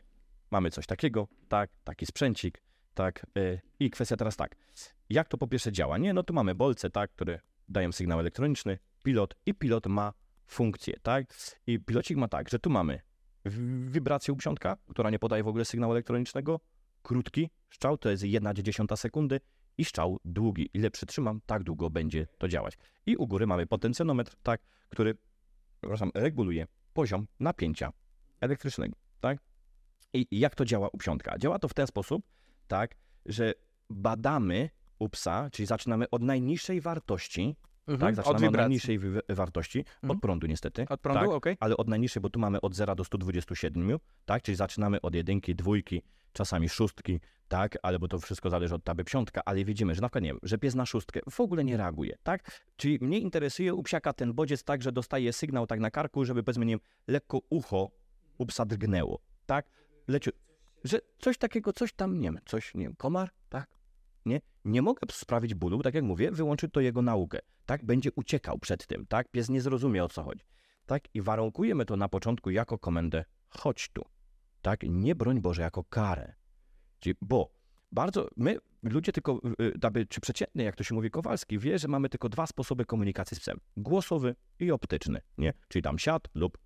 mamy 0.52 0.72
coś 0.72 0.86
takiego, 0.86 1.28
tak, 1.48 1.70
taki 1.84 2.06
sprzęcik, 2.06 2.62
tak. 2.94 3.26
y, 3.38 3.62
I 3.80 3.90
kwestia 3.90 4.18
teraz 4.18 4.38
tak, 4.38 4.56
jak 5.10 5.28
to 5.28 5.38
po 5.38 5.48
pierwsze 5.48 5.72
działa? 5.72 5.98
Nie, 5.98 6.14
no 6.14 6.24
tu 6.24 6.34
mamy 6.34 6.56
bolce, 6.56 6.90
tak, 6.90 7.12
które 7.12 7.40
dają 7.70 7.92
sygnał 7.92 8.20
elektroniczny, 8.20 8.80
pilot 9.04 9.36
i 9.46 9.54
pilot 9.54 9.86
ma 9.88 10.14
funkcję, 10.48 11.00
tak. 11.04 11.26
I 11.68 11.80
pilocik 11.80 12.18
ma 12.18 12.28
tak, 12.28 12.50
że 12.50 12.60
tu 12.60 12.70
mamy 12.70 13.02
wibrację 13.86 14.34
uprzątka, 14.34 14.78
która 14.90 15.10
nie 15.10 15.20
podaje 15.20 15.44
w 15.44 15.48
ogóle 15.48 15.66
sygnału 15.66 15.94
elektronicznego, 15.94 16.60
krótki 17.02 17.50
strzał, 17.70 17.98
to 17.98 18.10
jest 18.10 18.24
jedna 18.24 18.54
dziesiąta 18.54 18.96
sekundy 18.96 19.40
i 19.78 19.86
strzał 19.86 20.20
długi. 20.26 20.70
Ile 20.74 20.92
przytrzymam, 20.92 21.42
tak 21.46 21.64
długo 21.64 21.90
będzie 21.90 22.28
to 22.38 22.48
działać. 22.48 22.78
I 23.06 23.16
u 23.16 23.28
góry 23.28 23.48
mamy 23.48 23.68
potencjonometr, 23.68 24.36
tak, 24.44 24.62
który 24.90 25.18
przepraszam, 25.82 26.12
reguluje 26.14 26.68
poziom 26.94 27.28
napięcia 27.40 27.92
elektrycznego, 28.42 28.98
tak? 29.20 29.38
I 30.14 30.28
jak 30.32 30.56
to 30.56 30.66
działa 30.66 30.90
u 30.90 30.98
psiątka? 30.98 31.38
Działa 31.38 31.60
to 31.60 31.68
w 31.68 31.74
ten 31.74 31.88
sposób, 31.88 32.26
tak, 32.72 32.96
że 33.26 33.54
badamy 33.90 34.70
u 35.00 35.10
psa, 35.10 35.50
czyli 35.52 35.66
zaczynamy 35.66 36.10
od 36.10 36.22
najniższej 36.22 36.82
wartości, 36.82 37.56
tak, 37.86 37.94
Mhm. 37.94 38.10
Od 38.10 38.16
zaczynamy 38.16 38.36
od, 38.38 38.42
wibracji. 38.42 38.62
najniższej 38.64 39.00
wartości, 39.30 39.80
Mhm. 39.80 40.12
od 40.12 40.20
prądu 40.22 40.48
niestety. 40.48 40.86
Od 40.90 41.02
prądu, 41.02 41.20
tak, 41.26 41.30
okej. 41.30 41.58
ale 41.60 41.78
od 41.78 41.88
najniższej, 41.88 42.22
bo 42.22 42.30
tu 42.30 42.40
mamy 42.40 42.62
od 42.62 42.76
0 42.76 42.96
do 42.96 43.04
127, 43.04 44.00
tak? 44.26 44.42
Czyli 44.44 44.56
zaczynamy 44.56 45.02
od 45.02 45.16
jedynki, 45.16 45.56
dwójki, 45.56 46.02
czasami 46.34 46.70
szóstki, 46.70 47.20
tak? 47.48 47.78
Ale 47.84 48.00
bo 48.00 48.08
to 48.08 48.20
wszystko 48.20 48.50
zależy 48.50 48.76
od 48.76 48.84
taby 48.84 49.04
psiątka, 49.04 49.42
ale 49.46 49.66
widzimy, 49.66 49.96
że 49.96 50.02
na 50.02 50.08
przykład, 50.08 50.24
nie 50.24 50.30
wiem, 50.30 50.40
że 50.44 50.58
pies 50.58 50.76
na 50.76 50.86
szóstkę 50.86 51.20
w 51.30 51.40
ogóle 51.40 51.64
nie 51.64 51.78
reaguje, 51.78 52.18
tak? 52.24 52.62
Czyli 52.76 52.98
mnie 53.02 53.20
interesuje 53.20 53.74
u 53.74 53.84
psiaka 53.84 54.14
ten 54.14 54.34
bodziec 54.34 54.64
tak, 54.64 54.82
że 54.82 54.92
dostaje 54.92 55.34
sygnał 55.34 55.68
tak 55.68 55.80
na 55.80 55.92
karku, 55.92 56.26
żeby 56.26 56.44
powiedzmy, 56.44 56.66
nie 56.66 56.74
wiem, 56.74 56.80
lekko 57.08 57.40
ucho 57.50 57.90
u 58.38 58.46
psa 58.46 58.66
drgnęło, 58.66 59.20
tak? 59.46 59.66
Leciu, 60.08 60.32
że 60.84 61.00
coś 61.20 61.38
takiego, 61.38 61.74
coś 61.74 61.94
tam, 61.94 62.20
nie 62.20 62.28
wiem, 62.28 62.40
coś, 62.46 62.76
nie 62.76 62.84
wiem, 62.84 62.96
komar, 62.96 63.32
tak? 63.50 63.78
Nie? 64.26 64.42
Nie 64.66 64.82
mogę 64.82 65.00
sprawić 65.12 65.54
bólu, 65.54 65.84
tak 65.84 65.94
jak 65.94 66.04
mówię, 66.04 66.32
wyłączy 66.32 66.70
to 66.70 66.82
jego 66.82 67.02
naukę, 67.02 67.40
tak? 67.66 67.86
Będzie 67.86 68.10
uciekał 68.16 68.60
przed 68.60 68.88
tym, 68.88 69.06
tak? 69.06 69.32
Pies 69.32 69.50
nie 69.50 69.62
zrozumie, 69.62 70.04
o 70.04 70.08
co 70.08 70.24
chodzi 70.24 70.44
tak? 70.92 71.16
I 71.16 71.22
warunkujemy 71.22 71.86
to 71.86 71.98
na 71.98 72.10
początku 72.10 72.50
jako 72.50 72.78
komendę 72.78 73.26
chodź 73.50 73.90
tu, 73.94 74.06
tak? 74.62 74.80
Nie 74.84 75.16
broń 75.16 75.42
Boże 75.42 75.62
jako 75.62 75.84
karę. 75.84 76.34
Czyli, 77.00 77.16
bo 77.22 77.52
bardzo, 77.92 78.28
my 78.38 78.58
ludzie 78.84 79.12
tylko, 79.12 79.42
y, 79.62 79.74
aby, 79.82 80.06
czy 80.06 80.22
przeciętny, 80.22 80.64
jak 80.64 80.76
to 80.76 80.84
się 80.84 80.96
mówi 80.96 81.12
Kowalski, 81.12 81.60
wie, 81.60 81.80
że 81.80 81.88
mamy 81.88 82.10
tylko 82.10 82.30
dwa 82.30 82.48
sposoby 82.48 82.86
komunikacji 82.86 83.38
z 83.38 83.40
psem. 83.40 83.60
Głosowy 83.78 84.36
i 84.60 84.72
optyczny, 84.72 85.22
nie? 85.38 85.54
Czyli 85.68 85.82
tam 85.82 86.00
siad 86.00 86.28
lub 86.36 86.58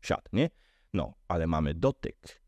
siad, 0.00 0.28
nie? 0.32 0.50
No, 0.92 1.14
ale 1.28 1.46
mamy 1.46 1.74
dotyk, 1.74 2.42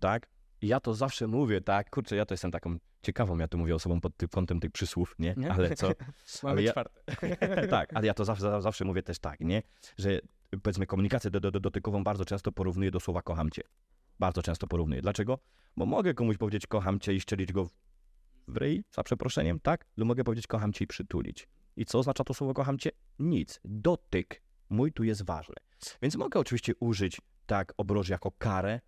tak? 0.00 0.28
Ja 0.62 0.80
to 0.80 0.94
zawsze 0.94 1.26
mówię, 1.26 1.60
tak? 1.60 1.90
Kurczę, 1.90 2.16
ja 2.16 2.26
to 2.26 2.34
jestem 2.34 2.50
taką 2.50 2.76
ciekawą, 3.02 3.38
ja 3.38 3.48
to 3.48 3.58
mówię 3.58 3.74
osobą 3.74 4.00
pod 4.00 4.16
tym 4.16 4.28
kątem 4.28 4.60
tych 4.60 4.70
przysłów, 4.72 5.14
nie? 5.18 5.34
Nie? 5.36 5.52
Ale 5.52 5.74
co? 5.74 5.90
Mamy 6.42 6.62
ja- 6.62 6.70
czwarte. 6.72 7.00
tak, 7.70 7.94
ale 7.96 8.06
ja 8.06 8.14
to 8.14 8.24
zawsze, 8.24 8.62
zawsze 8.62 8.84
mówię 8.84 9.02
też 9.02 9.18
tak, 9.18 9.40
nie? 9.40 9.62
Że 9.98 10.20
powiedzmy 10.62 10.86
komunikację 10.86 11.30
do, 11.30 11.40
do, 11.40 11.50
do, 11.50 11.60
dotykową 11.60 12.04
bardzo 12.04 12.24
często 12.24 12.52
porównuję 12.52 12.90
do 12.90 13.00
słowa 13.00 13.22
kocham 13.22 13.50
cię. 13.50 13.62
Bardzo 14.18 14.42
często 14.42 14.66
porównuję. 14.66 15.02
Dlaczego? 15.02 15.38
Bo 15.76 15.86
mogę 15.86 16.14
komuś 16.14 16.36
powiedzieć 16.36 16.66
kocham 16.66 17.00
cię 17.00 17.14
i 17.14 17.20
szczelić 17.20 17.52
go 17.52 17.64
w- 17.64 17.74
w 18.48 18.56
ryj, 18.56 18.84
za 18.90 19.02
przeproszeniem, 19.02 19.60
tak? 19.60 19.84
Lub 19.96 20.08
mogę 20.08 20.24
powiedzieć 20.24 20.46
kocham 20.46 20.72
cię 20.72 20.84
i 20.84 20.88
przytulić. 20.88 21.48
I 21.76 21.84
co 21.84 21.98
oznacza 21.98 22.24
to 22.24 22.34
słowo 22.34 22.54
kocham 22.54 22.78
cię? 22.78 22.90
Nic. 23.18 23.60
Dotyk 23.64 24.42
Mój 24.70 24.92
tu 24.92 25.04
jest 25.04 25.24
ważny. 25.24 25.54
Więc 26.02 26.16
mogę 26.16 26.40
oczywiście 26.40 26.72
użyć 26.80 27.20
tak 27.46 27.72
obroży 27.76 28.12
jako 28.12 28.30
karę, 28.30 28.80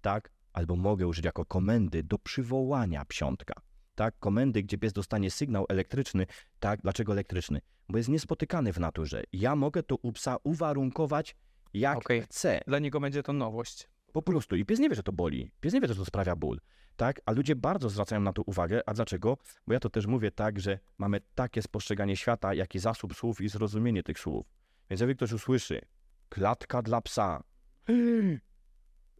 tak, 0.00 0.30
albo 0.54 0.76
mogę 0.76 1.06
użyć 1.06 1.24
jako 1.24 1.44
komendy 1.44 2.02
do 2.02 2.18
przywołania 2.18 3.04
psiątka. 3.04 3.54
Tak, 3.94 4.14
komendy, 4.18 4.62
gdzie 4.62 4.78
pies 4.78 4.92
dostanie 4.92 5.30
sygnał 5.30 5.66
elektryczny. 5.68 6.26
Tak, 6.60 6.80
dlaczego 6.82 7.12
elektryczny? 7.12 7.60
Bo 7.88 7.98
jest 7.98 8.08
niespotykany 8.08 8.72
w 8.72 8.80
naturze. 8.80 9.22
Ja 9.32 9.56
mogę 9.56 9.82
to 9.82 9.96
u 9.96 10.12
psa 10.12 10.36
uwarunkować 10.44 11.36
jak 11.74 11.98
Okej. 11.98 12.22
chcę. 12.22 12.60
Dla 12.66 12.78
niego 12.78 13.00
będzie 13.00 13.22
to 13.22 13.32
nowość. 13.32 13.88
Po 14.12 14.22
prostu. 14.22 14.56
I 14.56 14.64
pies 14.64 14.78
nie 14.78 14.88
wie, 14.88 14.94
że 14.94 15.02
to 15.02 15.12
boli. 15.12 15.50
Pies 15.60 15.72
nie 15.72 15.80
wie, 15.80 15.88
że 15.88 15.94
to 15.94 16.04
sprawia 16.04 16.36
ból. 16.36 16.60
Tak? 16.96 17.20
A 17.26 17.32
ludzie 17.32 17.56
bardzo 17.56 17.90
zwracają 17.90 18.20
na 18.20 18.32
to 18.32 18.42
uwagę. 18.42 18.80
A 18.86 18.94
dlaczego? 18.94 19.38
Bo 19.66 19.72
ja 19.72 19.80
to 19.80 19.90
też 19.90 20.06
mówię 20.06 20.30
tak, 20.30 20.60
że 20.60 20.78
mamy 20.98 21.20
takie 21.34 21.62
spostrzeganie 21.62 22.16
świata, 22.16 22.54
jak 22.54 22.74
i 22.74 22.78
zasób 22.78 23.14
słów 23.14 23.40
i 23.40 23.48
zrozumienie 23.48 24.02
tych 24.02 24.18
słów. 24.18 24.46
Więc 24.90 25.00
jeżeli 25.00 25.16
ktoś 25.16 25.32
usłyszy 25.32 25.80
klatka 26.28 26.82
dla 26.82 27.00
psa, 27.00 27.42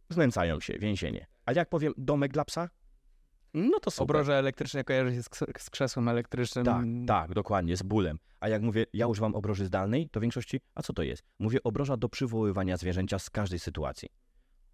znęcają 0.09 0.59
się, 0.59 0.73
więzienie. 0.79 1.27
Ale 1.45 1.57
jak 1.57 1.69
powiem 1.69 1.93
domek 1.97 2.33
dla 2.33 2.45
psa, 2.45 2.69
no 3.53 3.79
to 3.79 3.91
super. 3.91 4.03
Obroże 4.03 4.37
elektryczne 4.39 4.83
kojarzy 4.83 5.15
się 5.15 5.23
z, 5.23 5.29
z 5.59 5.69
krzesłem 5.69 6.07
elektrycznym. 6.07 6.65
Tak, 6.65 6.85
tak, 7.07 7.33
dokładnie, 7.33 7.77
z 7.77 7.83
bólem. 7.83 8.19
A 8.39 8.49
jak 8.49 8.61
mówię, 8.61 8.85
ja 8.93 9.07
używam 9.07 9.35
obroży 9.35 9.65
zdalnej, 9.65 10.09
to 10.09 10.19
w 10.19 10.21
większości, 10.21 10.61
a 10.75 10.81
co 10.81 10.93
to 10.93 11.03
jest? 11.03 11.23
Mówię 11.39 11.63
obroża 11.63 11.97
do 11.97 12.09
przywoływania 12.09 12.77
zwierzęcia 12.77 13.19
z 13.19 13.29
każdej 13.29 13.59
sytuacji. 13.59 14.09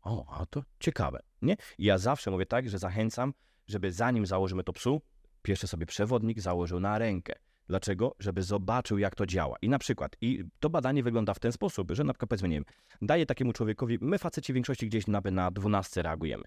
O, 0.01 0.25
a 0.39 0.45
to 0.45 0.63
ciekawe, 0.79 1.19
nie? 1.41 1.55
I 1.77 1.85
ja 1.85 1.97
zawsze 1.97 2.31
mówię 2.31 2.45
tak, 2.45 2.69
że 2.69 2.79
zachęcam, 2.79 3.33
żeby 3.67 3.91
zanim 3.91 4.25
założymy 4.25 4.63
to 4.63 4.73
psu, 4.73 5.01
pierwszy 5.41 5.67
sobie 5.67 5.85
przewodnik 5.85 6.39
założył 6.39 6.79
na 6.79 6.97
rękę. 6.97 7.33
Dlaczego? 7.71 8.15
Żeby 8.19 8.43
zobaczył, 8.43 8.97
jak 8.97 9.15
to 9.15 9.25
działa. 9.25 9.57
I 9.61 9.69
na 9.69 9.79
przykład, 9.79 10.15
i 10.21 10.43
to 10.59 10.69
badanie 10.69 11.03
wygląda 11.03 11.33
w 11.33 11.39
ten 11.39 11.51
sposób, 11.51 11.91
że 11.91 12.03
na 12.03 12.13
przykład 12.13 12.29
powiedzmy, 12.29 12.49
nie 12.49 12.55
wiem, 12.55 12.65
daję 13.01 13.25
takiemu 13.25 13.53
człowiekowi, 13.53 13.97
my 14.01 14.17
faceci 14.17 14.53
w 14.53 14.55
większości 14.55 14.87
gdzieś 14.87 15.07
na, 15.07 15.21
na 15.31 15.51
12 15.51 16.01
reagujemy. 16.01 16.43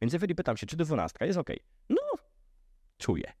Więc 0.00 0.12
jeżeli 0.12 0.34
pytam 0.34 0.56
się, 0.56 0.66
czy 0.66 0.76
12 0.76 1.26
jest 1.26 1.38
ok, 1.38 1.50
no, 1.88 1.96
czuję, 2.98 3.32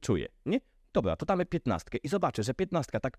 czuję, 0.00 0.28
nie? 0.46 0.60
Dobra, 0.92 1.16
to 1.16 1.26
damy 1.26 1.46
15 1.46 1.98
i 2.02 2.08
zobaczę, 2.08 2.42
że 2.42 2.54
15 2.54 3.00
tak, 3.00 3.18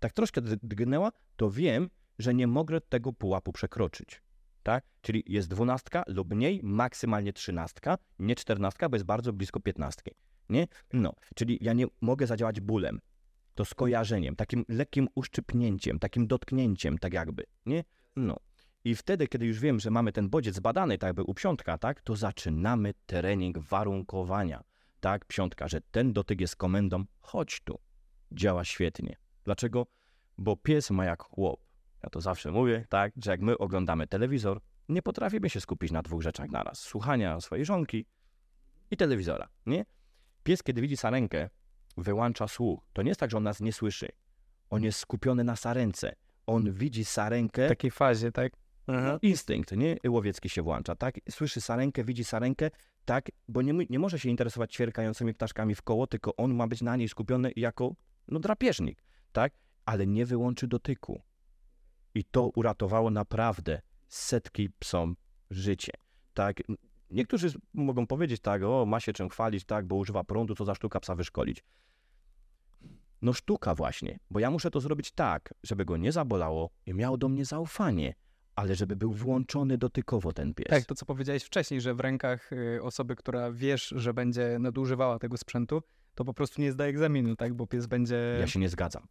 tak 0.00 0.12
troszkę 0.12 0.40
dr- 0.40 0.58
drgnęła, 0.62 1.12
to 1.36 1.50
wiem, 1.50 1.90
że 2.18 2.34
nie 2.34 2.46
mogę 2.46 2.80
tego 2.80 3.12
pułapu 3.12 3.52
przekroczyć. 3.52 4.22
Tak? 4.62 4.84
Czyli 5.00 5.24
jest 5.26 5.48
12 5.48 6.02
lub 6.06 6.34
mniej, 6.34 6.60
maksymalnie 6.62 7.32
13, 7.32 7.80
nie 8.18 8.34
14, 8.34 8.88
bo 8.88 8.96
jest 8.96 9.06
bardzo 9.06 9.32
blisko 9.32 9.60
15. 9.60 10.02
Nie? 10.48 10.66
No, 10.92 11.12
czyli 11.34 11.58
ja 11.60 11.72
nie 11.72 11.86
mogę 12.00 12.26
zadziałać 12.26 12.60
bólem. 12.60 13.00
To 13.54 13.64
skojarzeniem, 13.64 14.36
takim 14.36 14.64
lekkim 14.68 15.08
uszczypnięciem, 15.14 15.98
takim 15.98 16.26
dotknięciem, 16.26 16.98
tak 16.98 17.12
jakby. 17.12 17.44
Nie? 17.66 17.84
No. 18.16 18.36
I 18.84 18.94
wtedy, 18.94 19.28
kiedy 19.28 19.46
już 19.46 19.60
wiem, 19.60 19.80
że 19.80 19.90
mamy 19.90 20.12
ten 20.12 20.28
bodziec 20.28 20.54
zbadany, 20.54 20.98
tak 20.98 21.08
jakby 21.08 21.22
u 21.22 21.34
psiątka, 21.34 21.78
tak, 21.78 22.00
to 22.00 22.16
zaczynamy 22.16 22.94
trening 23.06 23.58
warunkowania. 23.58 24.64
Tak, 25.00 25.24
psiątka, 25.24 25.68
że 25.68 25.80
ten 25.80 26.12
dotyk 26.12 26.40
jest 26.40 26.56
komendą, 26.56 27.04
chodź 27.20 27.60
tu. 27.60 27.78
Działa 28.32 28.64
świetnie. 28.64 29.16
Dlaczego? 29.44 29.86
Bo 30.38 30.56
pies 30.56 30.90
ma 30.90 31.04
jak 31.04 31.22
chłop. 31.22 31.60
Ja 32.02 32.10
to 32.10 32.20
zawsze 32.20 32.50
mówię, 32.50 32.86
tak, 32.88 33.12
że 33.24 33.30
jak 33.30 33.40
my 33.40 33.58
oglądamy 33.58 34.06
telewizor, 34.06 34.60
nie 34.88 35.02
potrafimy 35.02 35.50
się 35.50 35.60
skupić 35.60 35.92
na 35.92 36.02
dwóch 36.02 36.22
rzeczach 36.22 36.50
naraz. 36.50 36.78
Słuchania 36.78 37.40
swojej 37.40 37.64
żonki 37.64 38.06
i 38.90 38.96
telewizora, 38.96 39.48
nie? 39.66 39.84
Pies, 40.48 40.62
kiedy 40.62 40.80
widzi 40.80 40.96
sarenkę, 40.96 41.48
wyłącza 41.96 42.48
słuch. 42.48 42.80
To 42.92 43.02
nie 43.02 43.08
jest 43.08 43.20
tak, 43.20 43.30
że 43.30 43.36
on 43.36 43.42
nas 43.42 43.60
nie 43.60 43.72
słyszy. 43.72 44.08
On 44.70 44.82
jest 44.82 44.98
skupiony 44.98 45.44
na 45.44 45.56
sarence. 45.56 46.14
On 46.46 46.72
widzi 46.72 47.04
sarenkę, 47.04 47.66
W 47.66 47.68
takiej 47.68 47.90
fazie, 47.90 48.32
tak? 48.32 48.52
instynkt, 49.22 49.72
nie? 49.76 49.96
Łowiecki 50.08 50.48
się 50.48 50.62
włącza, 50.62 50.96
tak? 50.96 51.14
Słyszy 51.30 51.60
sarenkę, 51.60 52.04
widzi 52.04 52.24
sarenkę, 52.24 52.70
tak? 53.04 53.28
Bo 53.48 53.62
nie, 53.62 53.86
nie 53.90 53.98
może 53.98 54.18
się 54.18 54.28
interesować 54.28 54.72
ćwierkającymi 54.72 55.34
ptaszkami 55.34 55.74
w 55.74 55.82
koło, 55.82 56.06
tylko 56.06 56.36
on 56.36 56.54
ma 56.54 56.66
być 56.66 56.82
na 56.82 56.96
niej 56.96 57.08
skupiony 57.08 57.52
jako, 57.56 57.94
no, 58.28 58.40
drapieżnik, 58.40 59.02
tak? 59.32 59.52
Ale 59.84 60.06
nie 60.06 60.26
wyłączy 60.26 60.66
dotyku. 60.66 61.22
I 62.14 62.24
to 62.24 62.50
uratowało 62.54 63.10
naprawdę 63.10 63.80
setki 64.08 64.70
psom 64.78 65.16
życie, 65.50 65.92
tak? 66.34 66.62
Niektórzy 67.10 67.48
mogą 67.74 68.06
powiedzieć 68.06 68.40
tak, 68.40 68.62
o, 68.62 68.86
ma 68.86 69.00
się 69.00 69.12
czym 69.12 69.28
chwalić, 69.28 69.64
tak, 69.64 69.86
bo 69.86 69.96
używa 69.96 70.24
prądu, 70.24 70.54
co 70.54 70.64
za 70.64 70.74
sztuka 70.74 71.00
psa 71.00 71.14
wyszkolić. 71.14 71.64
No 73.22 73.32
sztuka 73.32 73.74
właśnie, 73.74 74.18
bo 74.30 74.40
ja 74.40 74.50
muszę 74.50 74.70
to 74.70 74.80
zrobić 74.80 75.12
tak, 75.12 75.54
żeby 75.62 75.84
go 75.84 75.96
nie 75.96 76.12
zabolało 76.12 76.70
i 76.86 76.94
miał 76.94 77.16
do 77.16 77.28
mnie 77.28 77.44
zaufanie, 77.44 78.14
ale 78.54 78.74
żeby 78.74 78.96
był 78.96 79.12
włączony 79.12 79.78
dotykowo 79.78 80.32
ten 80.32 80.54
pies. 80.54 80.68
Tak, 80.68 80.84
to 80.84 80.94
co 80.94 81.06
powiedziałeś 81.06 81.42
wcześniej, 81.42 81.80
że 81.80 81.94
w 81.94 82.00
rękach 82.00 82.52
y, 82.52 82.82
osoby, 82.82 83.16
która 83.16 83.52
wiesz, 83.52 83.94
że 83.96 84.14
będzie 84.14 84.58
nadużywała 84.58 85.18
tego 85.18 85.36
sprzętu, 85.36 85.82
to 86.14 86.24
po 86.24 86.34
prostu 86.34 86.60
nie 86.60 86.72
zda 86.72 86.84
egzaminu, 86.84 87.36
tak? 87.36 87.54
Bo 87.54 87.66
pies 87.66 87.86
będzie... 87.86 88.36
Ja 88.40 88.46
się 88.46 88.60
nie 88.60 88.68
zgadzam. 88.68 89.06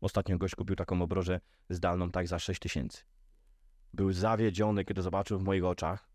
Ostatnio 0.00 0.38
gość 0.38 0.54
kupił 0.54 0.76
taką 0.76 1.02
obrożę 1.02 1.40
zdalną 1.70 2.10
tak 2.10 2.28
za 2.28 2.38
6 2.38 2.60
tysięcy. 2.60 3.02
Był 3.94 4.12
zawiedziony, 4.12 4.84
kiedy 4.84 5.02
zobaczył 5.02 5.38
w 5.38 5.42
moich 5.42 5.64
oczach, 5.64 6.08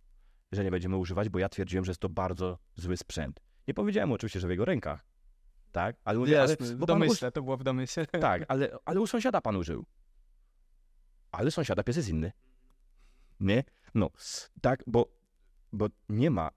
że 0.52 0.64
nie 0.64 0.72
będziemy 0.72 0.98
używać, 0.98 1.30
bo 1.30 1.40
ja 1.40 1.50
twierdziłem, 1.50 1.86
że 1.86 1.92
jest 1.92 2.02
to 2.02 2.10
bardzo 2.10 2.58
zły 2.76 2.98
sprzęt. 2.98 3.40
Nie 3.68 3.74
powiedziałem 3.74 4.10
mu 4.10 4.16
oczywiście, 4.16 4.40
że 4.40 4.48
w 4.48 4.52
jego 4.52 4.66
rękach. 4.66 5.06
Tak? 5.72 5.96
Ale 6.04 6.20
mówię, 6.20 6.42
ale, 6.42 6.52
Jasne, 6.52 6.66
w 6.66 6.76
bo 6.76 6.88
pan 6.88 7.00
domyśle, 7.00 7.32
to 7.32 7.42
było 7.42 7.58
w 7.58 7.64
domyśle. 7.64 8.06
Tak, 8.22 8.46
ale, 8.48 8.78
ale 8.86 9.00
u 9.00 9.08
sąsiada 9.08 9.42
pan 9.42 9.56
użył. 9.56 9.86
Ale 11.32 11.52
sąsiada 11.52 11.84
pies 11.84 11.98
jest 11.98 12.10
inny. 12.10 12.32
Nie? 13.40 13.64
No, 13.94 14.10
tak, 14.62 14.84
bo, 14.88 15.12
bo 15.74 15.88
nie 16.10 16.32
ma 16.32 16.50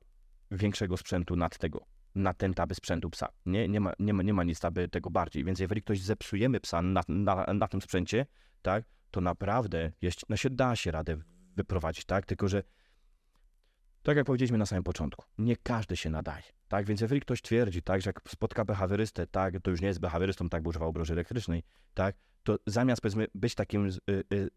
większego 0.50 0.96
sprzętu 0.96 1.36
nad 1.36 1.58
tego, 1.58 1.86
nad 2.14 2.38
ten 2.38 2.54
taby 2.54 2.74
sprzętu 2.74 3.10
psa. 3.10 3.28
Nie, 3.46 3.68
nie, 3.68 3.80
ma, 3.80 3.92
nie, 3.98 4.14
ma, 4.14 4.22
nie 4.22 4.34
ma 4.34 4.44
nic 4.44 4.60
taby 4.60 4.88
tego 4.88 5.10
bardziej. 5.10 5.44
Więc 5.44 5.58
jeżeli 5.58 5.82
ktoś 5.82 6.00
zepsujemy 6.00 6.60
psa 6.60 6.82
na, 6.82 7.02
na, 7.08 7.46
na 7.54 7.68
tym 7.68 7.82
sprzęcie, 7.82 8.26
tak, 8.62 8.84
to 9.10 9.20
naprawdę 9.20 9.92
jest, 10.02 10.24
no 10.28 10.36
się 10.36 10.50
da 10.50 10.76
się 10.76 10.90
radę 10.90 11.16
wyprowadzić, 11.56 12.04
tak? 12.04 12.26
Tylko, 12.26 12.48
że 12.48 12.62
tak 14.04 14.16
jak 14.16 14.26
powiedzieliśmy 14.26 14.58
na 14.58 14.66
samym 14.66 14.84
początku, 14.84 15.24
nie 15.38 15.56
każdy 15.56 15.96
się 15.96 16.10
nadaje, 16.10 16.44
tak? 16.68 16.86
Więc 16.86 17.00
jeżeli 17.00 17.20
ktoś 17.20 17.42
twierdzi, 17.42 17.82
tak, 17.82 18.02
że 18.02 18.08
jak 18.08 18.20
spotka 18.28 18.64
behawiorystę, 18.64 19.26
tak, 19.26 19.54
to 19.62 19.70
już 19.70 19.80
nie 19.80 19.88
jest 19.88 20.00
behawiorystą, 20.00 20.48
tak, 20.48 20.62
bo 20.62 20.70
używał 20.70 20.88
obroży 20.88 21.12
elektrycznej, 21.12 21.62
tak, 21.94 22.16
to 22.42 22.58
zamiast, 22.66 23.02
powiedzmy, 23.02 23.26
być 23.34 23.54
takim 23.54 23.86
y, 23.86 24.24
y, 24.32 24.50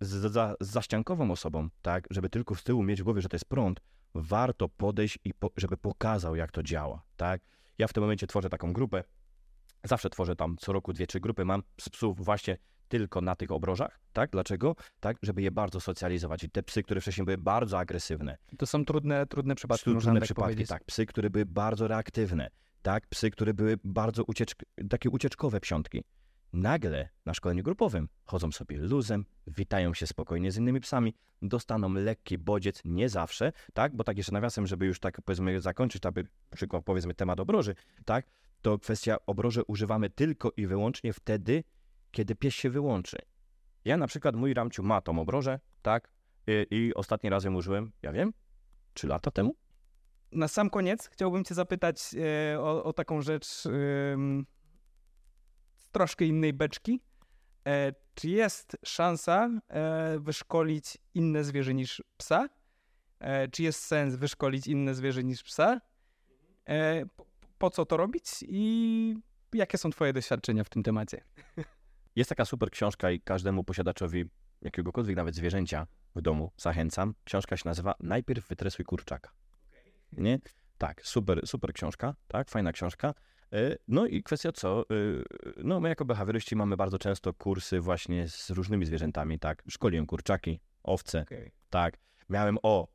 z, 0.00 0.32
za, 0.32 0.54
zaściankową 0.60 1.30
osobą, 1.30 1.68
tak, 1.82 2.06
żeby 2.10 2.30
tylko 2.30 2.54
z 2.54 2.64
tyłu 2.64 2.82
mieć 2.82 3.00
w 3.00 3.04
głowie, 3.04 3.22
że 3.22 3.28
to 3.28 3.34
jest 3.34 3.44
prąd, 3.44 3.80
warto 4.14 4.68
podejść 4.68 5.18
i 5.24 5.34
po, 5.34 5.50
żeby 5.56 5.76
pokazał, 5.76 6.36
jak 6.36 6.52
to 6.52 6.62
działa, 6.62 7.02
tak? 7.16 7.42
Ja 7.78 7.86
w 7.86 7.92
tym 7.92 8.02
momencie 8.02 8.26
tworzę 8.26 8.48
taką 8.48 8.72
grupę, 8.72 9.04
zawsze 9.84 10.10
tworzę 10.10 10.36
tam 10.36 10.56
co 10.60 10.72
roku 10.72 10.92
dwie, 10.92 11.06
trzy 11.06 11.20
grupy, 11.20 11.44
mam 11.44 11.62
z 11.80 11.88
psów 11.88 12.24
właśnie 12.24 12.58
tylko 12.88 13.20
na 13.20 13.36
tych 13.36 13.50
obrożach, 13.50 14.00
tak? 14.12 14.30
Dlaczego? 14.30 14.76
Tak, 15.00 15.16
żeby 15.22 15.42
je 15.42 15.50
bardzo 15.50 15.80
socjalizować. 15.80 16.44
I 16.44 16.50
te 16.50 16.62
psy, 16.62 16.82
które 16.82 17.00
wcześniej 17.00 17.24
były 17.24 17.38
bardzo 17.38 17.78
agresywne, 17.78 18.36
To 18.58 18.66
są 18.66 18.84
trudne, 18.84 19.26
trudne 19.26 19.54
przypadki, 19.54 19.84
Trudne 19.84 20.14
tak 20.14 20.22
przypadki, 20.22 20.46
powiedzieć. 20.46 20.68
tak. 20.68 20.84
Psy, 20.84 21.06
które 21.06 21.30
były 21.30 21.46
bardzo 21.46 21.88
reaktywne, 21.88 22.50
tak. 22.82 23.06
Psy, 23.06 23.30
które 23.30 23.54
były 23.54 23.78
bardzo 23.84 24.24
ucieczk 24.24 24.62
takie 24.90 25.10
ucieczkowe 25.10 25.60
psiątki. 25.60 26.04
Nagle 26.52 27.08
na 27.26 27.34
szkoleniu 27.34 27.62
grupowym 27.62 28.08
chodzą 28.24 28.52
sobie 28.52 28.78
luzem, 28.78 29.24
witają 29.46 29.94
się 29.94 30.06
spokojnie 30.06 30.52
z 30.52 30.56
innymi 30.56 30.80
psami, 30.80 31.14
dostaną 31.42 31.92
lekki 31.92 32.38
bodziec, 32.38 32.82
nie 32.84 33.08
zawsze, 33.08 33.52
tak, 33.72 33.96
bo 33.96 34.04
tak 34.04 34.16
jeszcze 34.16 34.32
nawiasem, 34.32 34.66
żeby 34.66 34.86
już 34.86 35.00
tak 35.00 35.22
powiedzmy 35.22 35.60
zakończyć, 35.60 36.06
aby 36.06 36.26
przykład 36.54 36.84
powiedzmy 36.84 37.14
temat 37.14 37.40
obroży, 37.40 37.74
tak, 38.04 38.26
to 38.62 38.78
kwestia 38.78 39.16
obroży 39.26 39.62
używamy 39.66 40.10
tylko 40.10 40.52
i 40.56 40.66
wyłącznie 40.66 41.12
wtedy, 41.12 41.64
kiedy 42.10 42.34
pies 42.34 42.54
się 42.54 42.70
wyłączy. 42.70 43.18
Ja 43.84 43.96
na 43.96 44.06
przykład, 44.06 44.36
mój 44.36 44.54
Ramciu 44.54 44.82
ma 44.82 45.00
tą 45.00 45.18
obrożę, 45.18 45.60
tak, 45.82 46.10
i, 46.46 46.66
i 46.70 46.94
ostatni 46.94 47.30
raz 47.30 47.44
ją 47.44 47.54
użyłem, 47.54 47.92
ja 48.02 48.12
wiem, 48.12 48.32
trzy 48.94 49.06
lata 49.06 49.30
temu, 49.30 49.54
Na 50.32 50.48
sam 50.48 50.70
koniec 50.70 51.08
chciałbym 51.08 51.44
cię 51.44 51.54
zapytać 51.54 52.14
e, 52.14 52.60
o, 52.60 52.84
o 52.84 52.92
taką 52.92 53.22
rzecz 53.22 53.66
em, 53.66 54.46
z 55.78 55.90
troszkę 55.90 56.24
innej 56.24 56.52
beczki. 56.52 57.00
E, 57.66 57.92
czy 58.14 58.28
jest 58.28 58.76
szansa 58.84 59.50
e, 59.68 60.18
wyszkolić 60.18 60.98
inne 61.14 61.44
zwierzę 61.44 61.74
niż 61.74 62.02
psa? 62.16 62.48
E, 63.20 63.48
czy 63.48 63.62
jest 63.62 63.84
sens 63.84 64.14
wyszkolić 64.14 64.66
inne 64.66 64.94
zwierzę 64.94 65.24
niż 65.24 65.42
psa? 65.42 65.80
E, 66.68 67.06
po, 67.06 67.26
po 67.58 67.70
co 67.70 67.86
to 67.86 67.96
robić 67.96 68.24
i 68.48 69.16
jakie 69.52 69.78
są 69.78 69.90
twoje 69.90 70.12
doświadczenia 70.12 70.64
w 70.64 70.68
tym 70.68 70.82
temacie? 70.82 71.24
Jest 72.18 72.28
taka 72.28 72.44
super 72.44 72.70
książka 72.70 73.10
i 73.10 73.20
każdemu 73.20 73.64
posiadaczowi 73.64 74.24
jakiegokolwiek 74.62 75.16
nawet 75.16 75.34
zwierzęcia 75.34 75.86
w 76.16 76.20
domu 76.20 76.52
zachęcam. 76.56 77.14
Książka 77.24 77.56
się 77.56 77.62
nazywa 77.68 77.94
Najpierw 78.00 78.48
wytresuj 78.48 78.84
kurczaka. 78.84 79.30
Nie? 80.12 80.38
Tak, 80.78 81.06
super, 81.06 81.46
super 81.46 81.72
książka, 81.72 82.14
tak, 82.28 82.50
fajna 82.50 82.72
książka, 82.72 83.14
Y, 83.54 83.78
No 83.88 84.06
i 84.06 84.22
kwestia 84.22 84.52
co? 84.52 84.84
y, 84.90 85.24
No 85.64 85.80
my 85.80 85.88
jako 85.88 86.04
behawioryści 86.04 86.56
mamy 86.56 86.76
bardzo 86.76 86.98
często 86.98 87.32
kursy 87.32 87.80
właśnie 87.80 88.28
z 88.28 88.50
różnymi 88.50 88.86
zwierzętami, 88.86 89.38
tak? 89.38 89.62
Szkoliłem 89.68 90.06
kurczaki, 90.06 90.60
owce, 90.82 91.22
Okej. 91.22 91.52
tak. 91.70 91.98
Miałem 92.28 92.58
o, 92.62 92.88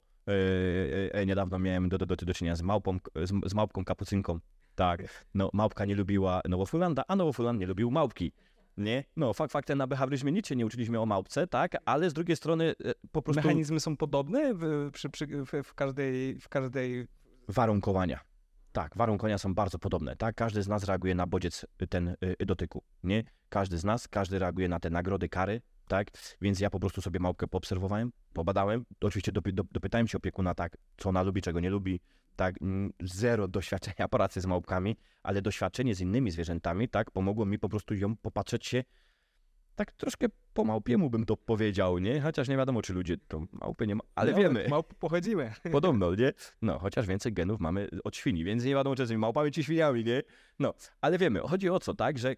y, 1.21 1.25
niedawno 1.25 1.59
miałem 1.59 1.89
do, 1.89 1.97
do, 1.97 2.05
do, 2.05 2.15
do 2.15 2.33
czynienia 2.33 2.55
z 2.55 2.61
małpą, 2.61 2.99
z, 3.15 3.49
z 3.49 3.53
małpką 3.53 3.85
kapucynką, 3.85 4.39
tak. 4.75 5.25
No 5.33 5.49
małpka 5.53 5.85
nie 5.85 5.95
lubiła 5.95 6.41
Nowofulanda, 6.49 7.03
a 7.07 7.15
Nowofuland 7.15 7.59
nie 7.59 7.67
lubił 7.67 7.91
małpki. 7.91 8.31
Nie? 8.77 9.03
No, 9.15 9.33
fakt 9.33 9.51
faktem 9.51 9.77
na 9.77 9.87
behawioryzmie 9.87 10.31
nic 10.31 10.47
się 10.47 10.55
nie 10.55 10.65
uczyliśmy 10.65 10.99
o 10.99 11.05
małpce, 11.05 11.47
tak? 11.47 11.77
Ale 11.85 12.09
z 12.09 12.13
drugiej 12.13 12.37
strony 12.37 12.75
y, 12.85 12.93
po 13.11 13.21
prostu 13.21 13.41
Mechanizmy 13.41 13.79
są 13.79 13.97
podobne 13.97 14.53
w, 14.53 14.89
przy, 14.93 15.09
przy, 15.09 15.27
w, 15.63 15.73
każdej, 15.73 16.39
w 16.39 16.49
każdej... 16.49 17.07
warunkowania. 17.47 18.19
Tak, 18.71 18.97
warunkowania 18.97 19.37
są 19.37 19.55
bardzo 19.55 19.79
podobne, 19.79 20.15
tak? 20.15 20.35
Każdy 20.35 20.63
z 20.63 20.67
nas 20.67 20.83
reaguje 20.83 21.15
na 21.15 21.27
bodziec 21.27 21.65
ten 21.89 22.15
y, 22.41 22.45
dotyku, 22.45 22.83
nie? 23.03 23.23
Każdy 23.49 23.77
z 23.77 23.83
nas, 23.83 24.07
każdy 24.07 24.39
reaguje 24.39 24.67
na 24.69 24.79
te 24.79 24.89
nagrody, 24.89 25.29
kary, 25.29 25.61
tak? 25.87 26.07
Więc 26.41 26.59
ja 26.59 26.69
po 26.69 26.79
prostu 26.79 27.01
sobie 27.01 27.19
małpkę 27.19 27.47
poobserwowałem, 27.47 28.11
pobadałem, 28.33 28.85
oczywiście 29.01 29.31
dopy, 29.31 29.53
do, 29.53 29.63
dopytałem 29.71 30.07
się 30.07 30.17
opiekuna, 30.17 30.55
tak, 30.55 30.77
co 30.97 31.09
ona 31.09 31.21
lubi, 31.21 31.41
czego 31.41 31.59
nie 31.59 31.69
lubi, 31.69 31.99
tak? 32.35 32.55
Mm, 32.61 32.93
Zero 33.01 33.47
doświadczenia 33.47 34.07
pracy 34.17 34.41
z 34.41 34.45
małpkami, 34.45 34.95
ale 35.23 35.41
doświadczenie 35.41 35.95
z 35.95 36.01
innymi 36.01 36.31
zwierzętami, 36.31 36.89
tak? 36.89 37.11
Pomogło 37.11 37.45
mi 37.45 37.59
po 37.59 37.69
prostu 37.69 37.95
ją 37.95 38.15
popatrzeć 38.17 38.65
się 38.65 38.83
tak 39.75 39.91
troszkę 39.91 40.27
po 40.53 40.63
małpiemu 40.63 41.09
bym 41.09 41.25
to 41.25 41.37
powiedział, 41.37 41.99
nie? 41.99 42.21
Chociaż 42.21 42.47
nie 42.47 42.57
wiadomo, 42.57 42.81
czy 42.81 42.93
ludzie 42.93 43.17
to 43.27 43.45
małpy 43.51 43.87
nie 43.87 43.95
ma, 43.95 44.01
ale 44.15 44.31
no, 44.31 44.37
wiemy. 44.37 44.67
Małp 44.69 44.93
pochodzimy. 44.93 45.53
Podobno, 45.71 46.15
nie? 46.15 46.33
No, 46.61 46.79
chociaż 46.79 47.07
więcej 47.07 47.33
genów 47.33 47.59
mamy 47.59 47.89
od 48.03 48.15
świni, 48.15 48.43
więc 48.43 48.63
nie 48.63 48.73
wiadomo, 48.73 48.95
czy 48.95 49.05
z 49.05 49.11
małpami 49.11 49.51
czy 49.51 49.63
świniami, 49.63 50.03
nie? 50.03 50.21
No, 50.59 50.73
ale 51.01 51.17
wiemy, 51.17 51.39
chodzi 51.39 51.69
o 51.69 51.79
co, 51.79 51.93
tak, 51.93 52.17
że, 52.17 52.35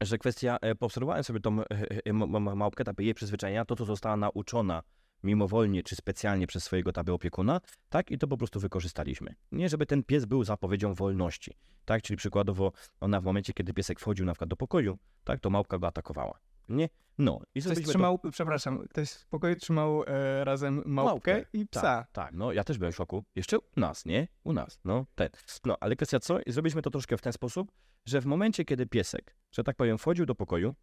że 0.00 0.18
kwestia, 0.18 0.58
e, 0.60 0.74
poobserwowałem 0.74 1.24
sobie 1.24 1.40
tą 1.40 1.60
e, 1.60 1.66
e, 2.04 2.12
małpkę, 2.12 2.84
taby 2.84 3.04
jej 3.04 3.14
przyzwyczajenia, 3.14 3.64
to, 3.64 3.76
co 3.76 3.84
została 3.84 4.16
nauczona 4.16 4.82
mimowolnie 5.22 5.82
czy 5.82 5.96
specjalnie 5.96 6.46
przez 6.46 6.64
swojego 6.64 6.92
taby 6.92 7.12
opiekuna, 7.12 7.60
tak, 7.88 8.10
i 8.10 8.18
to 8.18 8.28
po 8.28 8.36
prostu 8.36 8.60
wykorzystaliśmy. 8.60 9.34
Nie, 9.52 9.68
żeby 9.68 9.86
ten 9.86 10.02
pies 10.02 10.24
był 10.24 10.44
zapowiedzią 10.44 10.94
wolności, 10.94 11.56
tak, 11.84 12.02
czyli 12.02 12.16
przykładowo 12.16 12.72
ona 13.00 13.20
w 13.20 13.24
momencie, 13.24 13.52
kiedy 13.52 13.74
piesek 13.74 14.00
wchodził 14.00 14.26
na 14.26 14.32
przykład 14.32 14.50
do 14.50 14.56
pokoju, 14.56 14.98
tak, 15.24 15.40
to 15.40 15.50
małpka 15.50 15.78
go 15.78 15.86
atakowała, 15.86 16.38
nie? 16.68 16.88
No, 17.18 17.40
i 17.54 17.60
Ktoś 17.60 17.62
zrobiliśmy 17.62 17.84
to- 17.86 17.90
trzymał, 17.90 18.18
przepraszam, 18.32 18.88
ktoś 18.88 19.10
w 19.10 19.26
pokoju 19.26 19.56
trzymał 19.56 20.04
e, 20.06 20.44
razem 20.44 20.82
małpkę, 20.86 21.44
i 21.52 21.66
psa. 21.66 21.80
Tak, 21.82 22.10
tak, 22.12 22.34
no 22.34 22.52
ja 22.52 22.64
też 22.64 22.78
byłem 22.78 22.92
w 22.92 22.96
szoku. 22.96 23.24
Jeszcze 23.36 23.58
u 23.58 23.62
nas, 23.76 24.06
nie? 24.06 24.28
U 24.44 24.52
nas, 24.52 24.80
no 24.84 25.06
ten. 25.14 25.28
No, 25.64 25.76
ale 25.80 25.96
kwestia 25.96 26.20
co? 26.20 26.40
I 26.40 26.52
zrobiliśmy 26.52 26.82
to 26.82 26.90
troszkę 26.90 27.16
w 27.16 27.20
ten 27.20 27.32
sposób, 27.32 27.72
że 28.06 28.20
w 28.20 28.26
momencie, 28.26 28.64
kiedy 28.64 28.86
piesek, 28.86 29.36
że 29.52 29.64
tak 29.64 29.76
powiem, 29.76 29.98
wchodził 29.98 30.26
do 30.26 30.34
pokoju, 30.34 30.74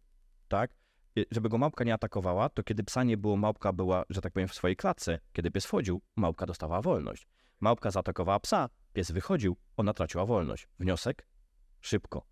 tak, 0.48 0.70
i 1.16 1.26
żeby 1.30 1.48
go 1.48 1.58
małpka 1.58 1.84
nie 1.84 1.94
atakowała, 1.94 2.48
to 2.48 2.62
kiedy 2.62 2.84
psa 2.84 3.04
nie 3.04 3.16
było, 3.16 3.36
małpka 3.36 3.72
była, 3.72 4.04
że 4.10 4.20
tak 4.20 4.32
powiem, 4.32 4.48
w 4.48 4.54
swojej 4.54 4.76
klatce. 4.76 5.18
Kiedy 5.32 5.50
pies 5.50 5.66
wchodził, 5.66 6.02
małpka 6.16 6.46
dostawała 6.46 6.82
wolność. 6.82 7.28
Małpka 7.60 7.90
zaatakowała 7.90 8.40
psa, 8.40 8.68
pies 8.92 9.10
wychodził, 9.10 9.56
ona 9.76 9.94
traciła 9.94 10.26
wolność. 10.26 10.68
Wniosek? 10.78 11.26
Szybko. 11.80 12.26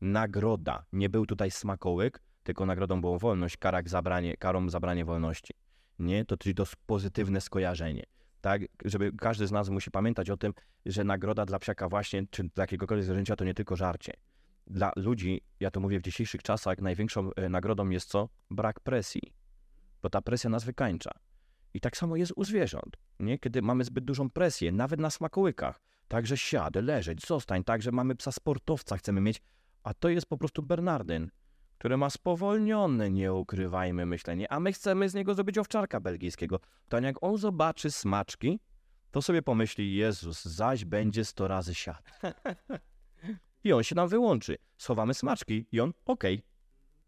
Nagroda. 0.00 0.84
Nie 0.92 1.08
był 1.08 1.26
tutaj 1.26 1.50
smakołyk, 1.50 2.22
tylko 2.42 2.66
nagrodą 2.66 3.00
było 3.00 3.18
wolność, 3.18 3.56
karak 3.56 3.88
zabranie, 3.88 4.36
karą 4.36 4.68
zabranie 4.68 5.04
wolności. 5.04 5.54
Nie? 5.98 6.24
To 6.24 6.36
czyli 6.36 6.54
to 6.54 6.64
pozytywne 6.86 7.40
skojarzenie. 7.40 8.04
Tak, 8.40 8.62
żeby 8.84 9.12
każdy 9.12 9.46
z 9.46 9.52
nas 9.52 9.68
musi 9.68 9.90
pamiętać 9.90 10.30
o 10.30 10.36
tym, 10.36 10.52
że 10.86 11.04
nagroda 11.04 11.46
dla 11.46 11.58
psiaka 11.58 11.88
właśnie, 11.88 12.26
czy 12.30 12.44
dla 12.44 12.62
jakiegokolwiek 12.62 13.04
zwierzęcia 13.04 13.36
to 13.36 13.44
nie 13.44 13.54
tylko 13.54 13.76
żarcie. 13.76 14.12
Dla 14.66 14.92
ludzi, 14.96 15.40
ja 15.60 15.70
to 15.70 15.80
mówię 15.80 15.98
w 15.98 16.02
dzisiejszych 16.02 16.42
czasach, 16.42 16.78
największą 16.78 17.30
e, 17.34 17.48
nagrodą 17.48 17.88
jest 17.88 18.08
co? 18.08 18.28
Brak 18.50 18.80
presji. 18.80 19.22
Bo 20.02 20.10
ta 20.10 20.22
presja 20.22 20.50
nas 20.50 20.64
wykańcza. 20.64 21.10
I 21.74 21.80
tak 21.80 21.96
samo 21.96 22.16
jest 22.16 22.32
u 22.36 22.44
zwierząt. 22.44 22.96
Nie? 23.20 23.38
Kiedy 23.38 23.62
mamy 23.62 23.84
zbyt 23.84 24.04
dużą 24.04 24.30
presję, 24.30 24.72
nawet 24.72 25.00
na 25.00 25.10
smakołykach. 25.10 25.80
Także 26.08 26.36
siadę, 26.36 26.82
leżeć, 26.82 27.26
zostań. 27.26 27.64
Także 27.64 27.92
mamy 27.92 28.16
psa 28.16 28.32
sportowca, 28.32 28.96
chcemy 28.96 29.20
mieć. 29.20 29.42
A 29.82 29.94
to 29.94 30.08
jest 30.08 30.26
po 30.26 30.38
prostu 30.38 30.62
Bernardyn, 30.62 31.30
który 31.78 31.96
ma 31.96 32.10
spowolnione, 32.10 33.10
nie 33.10 33.32
ukrywajmy, 33.32 34.06
myślenie. 34.06 34.52
A 34.52 34.60
my 34.60 34.72
chcemy 34.72 35.08
z 35.08 35.14
niego 35.14 35.34
zrobić 35.34 35.58
owczarka 35.58 36.00
belgijskiego. 36.00 36.60
To 36.88 37.00
jak 37.00 37.22
on 37.22 37.36
zobaczy 37.36 37.90
smaczki, 37.90 38.60
to 39.10 39.22
sobie 39.22 39.42
pomyśli, 39.42 39.94
Jezus, 39.94 40.44
zaś 40.44 40.84
będzie 40.84 41.24
sto 41.24 41.48
razy 41.48 41.74
siadł. 41.74 42.02
I 43.64 43.72
on 43.72 43.82
się 43.82 43.94
nam 43.94 44.08
wyłączy. 44.08 44.58
Schowamy 44.78 45.14
smaczki 45.14 45.66
i 45.72 45.80
on, 45.80 45.92
okej, 46.06 46.42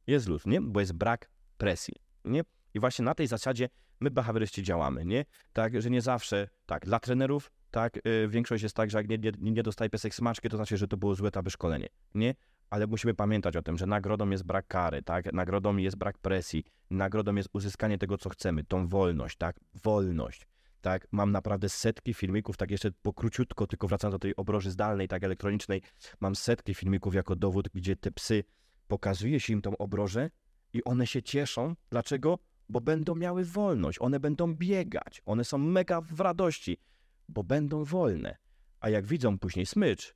jest 0.07 0.29
luz, 0.29 0.47
nie? 0.47 0.61
Bo 0.61 0.81
jest 0.81 0.93
brak 0.93 1.31
presji, 1.59 1.95
nie? 2.25 2.45
I 2.75 2.81
właśnie 2.81 3.05
na 3.05 3.15
tej 3.15 3.27
zasadzie 3.27 3.69
my 4.01 4.11
behawioryści 4.11 4.63
działamy, 4.63 5.05
nie? 5.05 5.25
Tak, 5.53 5.83
że 5.83 5.91
nie 5.91 6.01
zawsze, 6.01 6.49
tak, 6.67 6.85
dla 6.85 7.01
trenerów, 7.01 7.53
tak, 7.71 7.97
y, 8.07 8.29
większość 8.29 8.63
jest 8.63 8.77
tak, 8.77 8.91
że 8.91 8.99
jak 8.99 9.09
nie, 9.09 9.19
nie, 9.19 9.33
nie 9.51 9.63
dostaje 9.63 9.91
piesek 9.91 10.15
smaczki, 10.15 10.49
to 10.49 10.57
znaczy, 10.57 10.77
że 10.77 10.89
to 10.89 10.97
było 10.97 11.15
złe 11.15 11.31
taby 11.31 11.51
szkolenie, 11.51 11.89
nie? 12.15 12.35
Ale 12.71 12.87
musimy 12.87 13.15
pamiętać 13.15 13.57
o 13.57 13.63
tym, 13.63 13.79
że 13.79 13.87
nagrodą 13.87 14.31
jest 14.31 14.45
brak 14.45 14.67
kary, 14.67 15.03
tak? 15.03 15.33
Nagrodą 15.33 15.77
jest 15.77 15.97
brak 15.97 16.19
presji, 16.19 16.65
nagrodą 16.91 17.35
jest 17.35 17.49
uzyskanie 17.53 17.99
tego, 17.99 18.19
co 18.19 18.31
chcemy, 18.31 18.65
tą 18.65 18.87
wolność, 18.87 19.37
tak? 19.37 19.61
Wolność. 19.85 20.47
Tak, 20.81 21.07
mam 21.13 21.33
naprawdę 21.33 21.69
setki 21.69 22.15
filmików, 22.15 22.57
tak 22.57 22.71
jeszcze 22.71 22.91
po 23.03 23.13
króciutko, 23.13 23.67
tylko 23.67 23.89
wracając 23.89 24.15
do 24.15 24.19
tej 24.19 24.37
obroży 24.37 24.71
zdalnej, 24.71 25.09
tak 25.09 25.25
elektronicznej, 25.25 25.83
mam 26.21 26.37
setki 26.37 26.75
filmików 26.75 27.15
jako 27.15 27.37
dowód, 27.37 27.69
gdzie 27.75 27.97
te 27.97 28.11
psy, 28.11 28.45
pokazuje 28.89 29.41
się 29.41 29.53
im 29.53 29.63
tą 29.63 29.77
obrożę 29.77 30.31
i 30.73 30.85
one 30.85 31.07
się 31.07 31.23
cieszą. 31.23 31.75
Dlaczego? 31.91 32.39
Bo 32.69 32.81
będą 32.81 33.15
miały 33.15 33.45
wolność, 33.45 33.99
one 34.01 34.21
będą 34.21 34.55
biegać, 34.55 35.23
one 35.27 35.45
są 35.45 35.59
mega 35.59 36.01
w 36.01 36.21
radości, 36.21 36.79
bo 37.29 37.45
będą 37.45 37.85
wolne. 37.85 38.37
A 38.81 38.91
jak 38.91 39.07
widzą 39.07 39.39
później 39.39 39.67
smycz, 39.67 40.15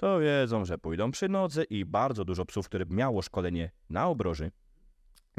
to 0.00 0.20
wiedzą, 0.20 0.64
że 0.64 0.78
pójdą 0.78 1.10
przy 1.10 1.28
nodze 1.28 1.64
i 1.64 1.84
bardzo 1.84 2.24
dużo 2.24 2.44
psów, 2.44 2.66
które 2.66 2.84
miało 2.90 3.22
szkolenie 3.22 3.70
na 3.90 4.08
obroży, 4.08 4.50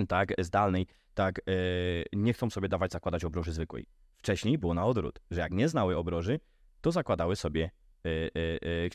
tak, 0.08 0.34
zdalnej, 0.40 0.88
tak, 1.14 1.40
e, 1.40 1.44
nie 2.14 2.34
chcą 2.34 2.50
sobie 2.50 2.70
dawać 2.70 2.92
zakładać 2.92 3.24
obroży 3.24 3.52
zwykłej. 3.52 3.86
Wcześniej 4.18 4.58
było 4.58 4.74
na 4.74 4.86
odwrót, 4.86 5.20
że 5.32 5.40
jak 5.40 5.52
nie 5.52 5.70
znały 5.70 5.98
obroży, 5.98 6.40
to 6.82 6.92
zakładały 6.92 7.36
sobie, 7.36 7.72
e, 8.06 8.10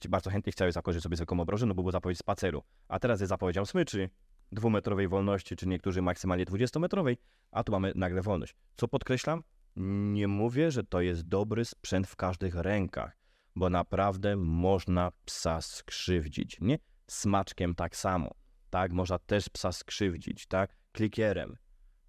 e, 0.05 0.09
bardzo 0.09 0.30
chętnie 0.30 0.52
chciały 0.52 0.72
zakładać 0.72 1.02
sobie 1.02 1.16
zwykłą 1.16 1.40
obrożę, 1.40 1.66
no 1.66 1.74
bo 1.74 1.82
była 1.82 1.93
zapowiedź 1.93 2.18
spaceru. 2.18 2.62
A 2.88 2.98
teraz 2.98 3.20
jest 3.20 3.28
zapowiedzią 3.28 3.64
smyczy, 3.64 4.10
dwumetrowej 4.52 5.09
wolności, 5.09 5.56
czy 5.56 5.68
niektórzy 5.68 6.02
maksymalnie 6.02 6.44
20-metrowej, 6.44 7.16
a 7.51 7.64
tu 7.64 7.72
mamy 7.72 7.93
nagle 7.94 8.22
wolność. 8.22 8.55
Co 8.76 8.88
podkreślam? 8.88 9.43
Nie 10.12 10.28
mówię, 10.28 10.70
że 10.70 10.84
to 10.84 11.01
jest 11.01 11.28
dobry 11.28 11.64
sprzęt 11.64 12.06
w 12.06 12.16
każdych 12.16 12.55
rękach, 12.55 13.25
bo 13.56 13.70
naprawdę 13.70 14.36
można 14.36 15.12
psa 15.24 15.60
skrzywdzić, 15.60 16.60
nie? 16.60 16.78
Smaczkiem 17.06 17.74
tak 17.74 17.96
samo, 17.96 18.30
tak? 18.70 18.92
Można 18.92 19.18
też 19.18 19.48
psa 19.48 19.72
skrzywdzić, 19.72 20.46
tak? 20.46 20.76
Klikierem. 20.92 21.56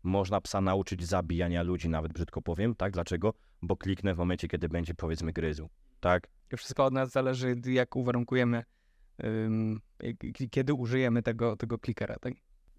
Można 0.04 0.42
psa 0.42 0.62
nauczyć 0.62 1.06
zabijania 1.06 1.64
ludzi, 1.64 1.90
nawet 1.90 2.14
brzydko 2.14 2.42
powiem, 2.42 2.76
tak? 2.76 2.94
Dlaczego? 2.94 3.34
Bo 3.62 3.78
kliknę 3.78 4.16
w 4.16 4.18
momencie, 4.18 4.48
kiedy 4.48 4.70
będzie 4.70 4.94
powiedzmy 4.94 5.34
gryzł, 5.34 5.70
tak? 6.00 6.28
I 6.54 6.58
wszystko 6.58 6.86
od 6.86 6.94
nas 6.94 7.12
zależy, 7.12 7.56
jak 7.66 7.96
uwarunkujemy, 7.96 8.64
kiedy 10.52 10.74
użyjemy 10.74 11.24
tego, 11.24 11.56
tego 11.56 11.80
klikera, 11.80 12.16
tak? 12.20 12.34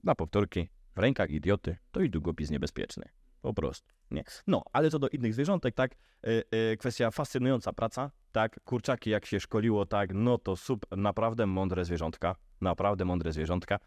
Na 0.04 0.14
powtórki, 0.14 0.68
w 0.96 0.98
rękach 0.98 1.30
idioty, 1.30 1.76
to 1.92 2.00
i 2.00 2.10
długopis 2.10 2.50
niebezpieczny. 2.50 3.08
Po 3.42 3.54
prostu. 3.54 3.92
Nie. 4.10 4.24
No, 4.46 4.62
ale 4.72 4.90
co 4.90 4.98
do 4.98 5.08
innych 5.08 5.34
zwierzątek, 5.34 5.74
tak, 5.74 5.94
y, 6.26 6.44
y, 6.72 6.76
kwestia 6.76 7.10
fascynująca 7.10 7.72
praca, 7.72 8.10
tak, 8.32 8.60
kurczaki 8.64 9.10
jak 9.10 9.26
się 9.26 9.40
szkoliło, 9.40 9.86
tak, 9.86 10.10
no 10.14 10.38
to 10.38 10.56
super, 10.56 10.98
naprawdę 10.98 11.46
mądre 11.46 11.84
zwierzątka, 11.84 12.36
naprawdę 12.60 13.04
mądre 13.04 13.32
zwierzątka. 13.32 13.78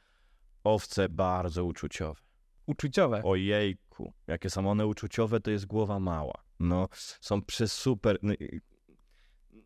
Owce 0.63 1.09
bardzo 1.09 1.65
uczuciowe. 1.65 2.21
Uczuciowe. 2.65 3.21
Ojejku, 3.23 4.13
jakie 4.27 4.49
są 4.49 4.69
one 4.71 4.87
uczuciowe, 4.87 5.39
to 5.39 5.51
jest 5.51 5.65
głowa 5.65 5.99
mała. 5.99 6.43
No, 6.59 6.87
są 7.21 7.41
przesuper, 7.41 8.17
no, 8.21 8.33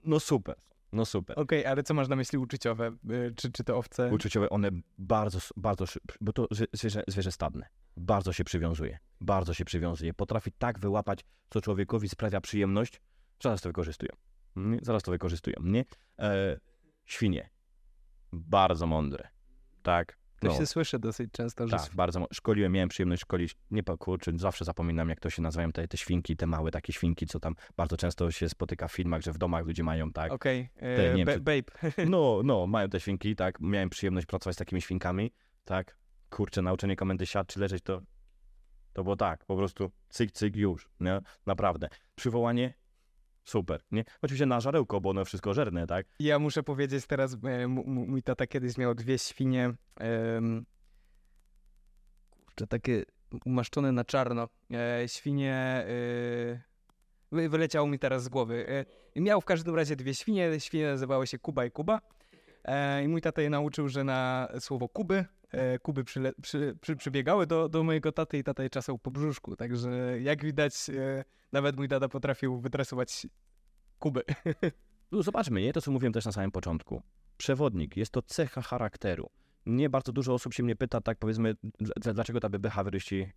no 0.03 0.19
super, 0.19 0.55
no 0.95 1.05
super. 1.05 1.39
Okej, 1.39 1.65
ale 1.65 1.83
co 1.83 1.93
masz 1.93 2.07
na 2.07 2.15
myśli 2.15 2.37
uczuciowe? 2.37 2.95
Y, 3.11 3.33
Czy, 3.35 3.51
czy 3.51 3.63
to 3.63 3.77
owce? 3.77 4.09
uczuciowe, 4.13 4.49
one 4.49 4.69
bardzo, 4.97 5.39
bardzo, 5.57 5.85
szy- 5.85 5.99
bo 6.21 6.33
to 6.33 6.45
zwie- 6.51 6.67
zwierzę, 6.73 7.03
zwierzę 7.07 7.31
stadne, 7.31 7.65
bardzo 7.97 8.33
się 8.33 8.43
przywiązuje, 8.43 8.99
bardzo 9.21 9.53
się 9.53 9.65
przywiązuje, 9.65 10.13
potrafi 10.13 10.51
tak 10.51 10.79
wyłapać, 10.79 11.25
co 11.49 11.61
człowiekowi 11.61 12.09
sprawia 12.09 12.41
przyjemność, 12.41 13.01
zaraz 13.43 13.61
to 13.61 13.69
wykorzystują, 13.69 14.11
nie? 14.55 14.79
zaraz 14.81 15.03
to 15.03 15.11
wykorzystują, 15.11 15.55
nie? 15.63 15.85
E, 16.19 16.59
świnie, 17.05 17.49
bardzo 18.33 18.87
mądre, 18.87 19.27
tak, 19.83 20.17
To 20.39 20.47
No. 20.47 20.53
się 20.53 20.65
słyszy 20.65 20.99
dosyć 20.99 21.31
często, 21.31 21.67
że 21.67 21.77
Tak, 21.77 21.95
bardzo. 21.95 22.27
Szkoliłem, 22.33 22.71
miałem 22.71 22.89
przyjemność 22.89 23.21
szkolić, 23.21 23.55
nie 23.71 23.83
kurczę, 23.83 24.31
zawsze 24.35 24.65
zapominam, 24.65 25.09
jak 25.09 25.19
to 25.19 25.29
się 25.29 25.41
nazywają 25.41 25.71
te, 25.71 25.87
te 25.87 25.97
świnki, 25.97 26.37
te 26.37 26.47
małe 26.47 26.71
takie 26.71 26.93
świnki, 26.93 27.25
co 27.25 27.39
tam 27.39 27.55
bardzo 27.77 27.97
często 27.97 28.31
się 28.31 28.49
spotyka 28.49 28.87
w 28.87 28.91
filmach, 28.91 29.21
że 29.21 29.31
w 29.31 29.37
domach 29.37 29.65
ludzie 29.65 29.83
mają, 29.83 30.11
tak. 30.11 30.31
Okej, 30.31 30.69
nie 31.15 31.21
e, 31.21 31.25
ba- 31.25 31.33
czy- 31.33 31.39
babe. 31.39 31.63
No, 32.09 32.41
no, 32.43 32.67
mają 32.67 32.89
te 32.89 32.99
świnki, 32.99 33.35
tak. 33.35 33.59
Miałem 33.59 33.89
przyjemność 33.89 34.27
pracować 34.27 34.55
z 34.55 34.59
takimi 34.59 34.81
świnkami, 34.81 35.31
tak. 35.65 35.97
Kurczę, 36.29 36.61
nauczenie 36.61 36.95
komendy 36.95 37.25
siad 37.25 37.47
czy 37.47 37.59
leżeć 37.59 37.83
to, 37.83 38.01
to 38.93 39.03
było 39.03 39.15
tak, 39.15 39.45
po 39.45 39.55
prostu 39.55 39.91
cyk, 40.09 40.31
cyk, 40.31 40.55
już, 40.55 40.89
nie? 40.99 41.19
Naprawdę. 41.45 41.87
Przywołanie, 42.15 42.73
super, 43.45 43.81
nie? 43.91 44.03
Oczywiście 44.21 44.45
na 44.45 44.59
żarełko, 44.59 45.01
bo 45.01 45.09
one 45.09 45.25
wszystko 45.25 45.53
żerne, 45.53 45.87
tak. 45.87 46.05
Ja 46.19 46.39
muszę 46.39 46.63
powiedzieć 46.63 47.07
teraz, 47.07 47.37
e, 47.43 47.67
mój 47.67 48.23
tata 48.23 48.47
kiedyś 48.47 48.77
miał 48.77 48.95
dwie 48.95 49.17
świnie, 49.19 49.73
kurczę, 52.45 52.67
takie 52.67 53.03
umaszczone 53.45 53.91
na 53.91 54.03
czarno. 54.05 54.47
E, 54.73 55.03
świnie, 55.07 55.53
e, 55.53 56.61
wy- 57.31 57.49
wyleciało 57.49 57.87
mi 57.87 57.99
teraz 57.99 58.23
z 58.23 58.29
głowy. 58.29 58.85
E, 59.15 59.21
miał 59.21 59.41
w 59.41 59.45
każdym 59.45 59.75
razie 59.75 59.95
dwie 59.95 60.13
świnie, 60.13 60.59
świnie 60.59 60.87
nazywały 60.87 61.27
się 61.27 61.39
Kuba 61.39 61.65
i 61.65 61.71
Kuba. 61.71 62.01
E, 62.65 63.03
I 63.03 63.07
mój 63.07 63.21
tata 63.21 63.41
je 63.41 63.49
nauczył, 63.49 63.89
że 63.89 64.03
na 64.03 64.47
słowo 64.59 64.89
Kuby, 64.89 65.25
e, 65.51 65.79
Kuby 65.79 66.03
przyle, 66.03 66.33
przy, 66.41 66.77
przy, 66.81 66.95
przybiegały 66.95 67.47
do, 67.47 67.69
do 67.69 67.83
mojego 67.83 68.11
taty 68.11 68.37
i 68.37 68.43
tata 68.43 68.63
je 68.63 68.69
czasał 68.69 68.97
po 68.97 69.11
brzuszku. 69.11 69.55
Także 69.55 70.21
jak 70.21 70.43
widać, 70.43 70.89
e, 70.89 71.23
nawet 71.51 71.77
mój 71.77 71.87
tata 71.87 72.09
potrafił 72.09 72.59
wytresować 72.59 73.27
Kuby. 73.99 74.21
No, 75.11 75.23
zobaczmy, 75.23 75.61
nie? 75.61 75.73
To, 75.73 75.81
co 75.81 75.91
mówiłem 75.91 76.13
też 76.13 76.25
na 76.25 76.31
samym 76.31 76.51
początku. 76.51 77.01
Przewodnik, 77.37 77.97
jest 77.97 78.11
to 78.11 78.21
cecha 78.21 78.61
charakteru. 78.61 79.29
Nie 79.65 79.89
bardzo 79.89 80.11
dużo 80.11 80.33
osób 80.33 80.53
się 80.53 80.63
mnie 80.63 80.75
pyta, 80.75 81.01
tak 81.01 81.17
powiedzmy, 81.17 81.53
dl- 81.81 82.13
dlaczego 82.13 82.39
taby 82.39 82.59
behawioryści 82.59 83.31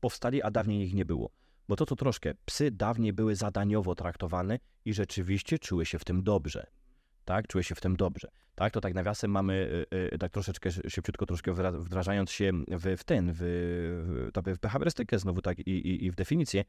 powstali, 0.00 0.42
a 0.42 0.50
dawniej 0.50 0.86
ich 0.86 0.94
nie 0.94 1.04
było. 1.04 1.30
Bo 1.68 1.76
to, 1.76 1.86
to 1.86 1.96
troszkę, 1.96 2.34
psy 2.44 2.70
dawniej 2.70 3.12
były 3.12 3.36
zadaniowo 3.36 3.94
traktowane 3.94 4.58
i 4.84 4.94
rzeczywiście 4.94 5.58
czuły 5.58 5.86
się 5.86 5.98
w 5.98 6.04
tym 6.04 6.22
dobrze. 6.22 6.66
Tak, 7.26 7.46
czuły 7.46 7.64
się 7.64 7.74
w 7.74 7.80
tym 7.80 7.96
dobrze. 7.96 8.28
Tak, 8.54 8.72
to 8.72 8.80
tak 8.80 8.94
nawiasem 8.94 9.30
mamy, 9.30 9.86
y, 9.92 10.14
y, 10.14 10.18
tak 10.18 10.32
troszeczkę 10.32 10.70
szy- 10.70 10.90
szybciutko, 10.90 11.26
troszkę 11.26 11.52
wdrażając 11.72 12.30
się 12.30 12.52
w, 12.68 12.96
w 12.98 13.04
ten, 13.04 13.32
w, 13.32 13.40
w, 14.34 14.54
w 14.54 14.58
behawiorystykę 14.58 15.18
znowu 15.18 15.42
tak 15.42 15.58
i, 15.58 15.70
i, 15.70 16.04
i 16.04 16.10
w 16.10 16.14
definicję. 16.14 16.64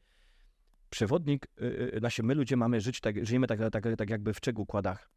Przewodnik, 0.90 1.46
y, 1.60 1.96
znaczy 1.98 2.22
my 2.22 2.34
ludzie 2.34 2.56
mamy 2.56 2.80
żyć, 2.80 3.00
tak, 3.00 3.26
żyjemy 3.26 3.46
tak, 3.46 3.60
tak, 3.72 3.84
tak 3.98 4.10
jakby 4.10 4.34
w 4.34 4.40
trzech 4.40 4.58
układach 4.58 5.10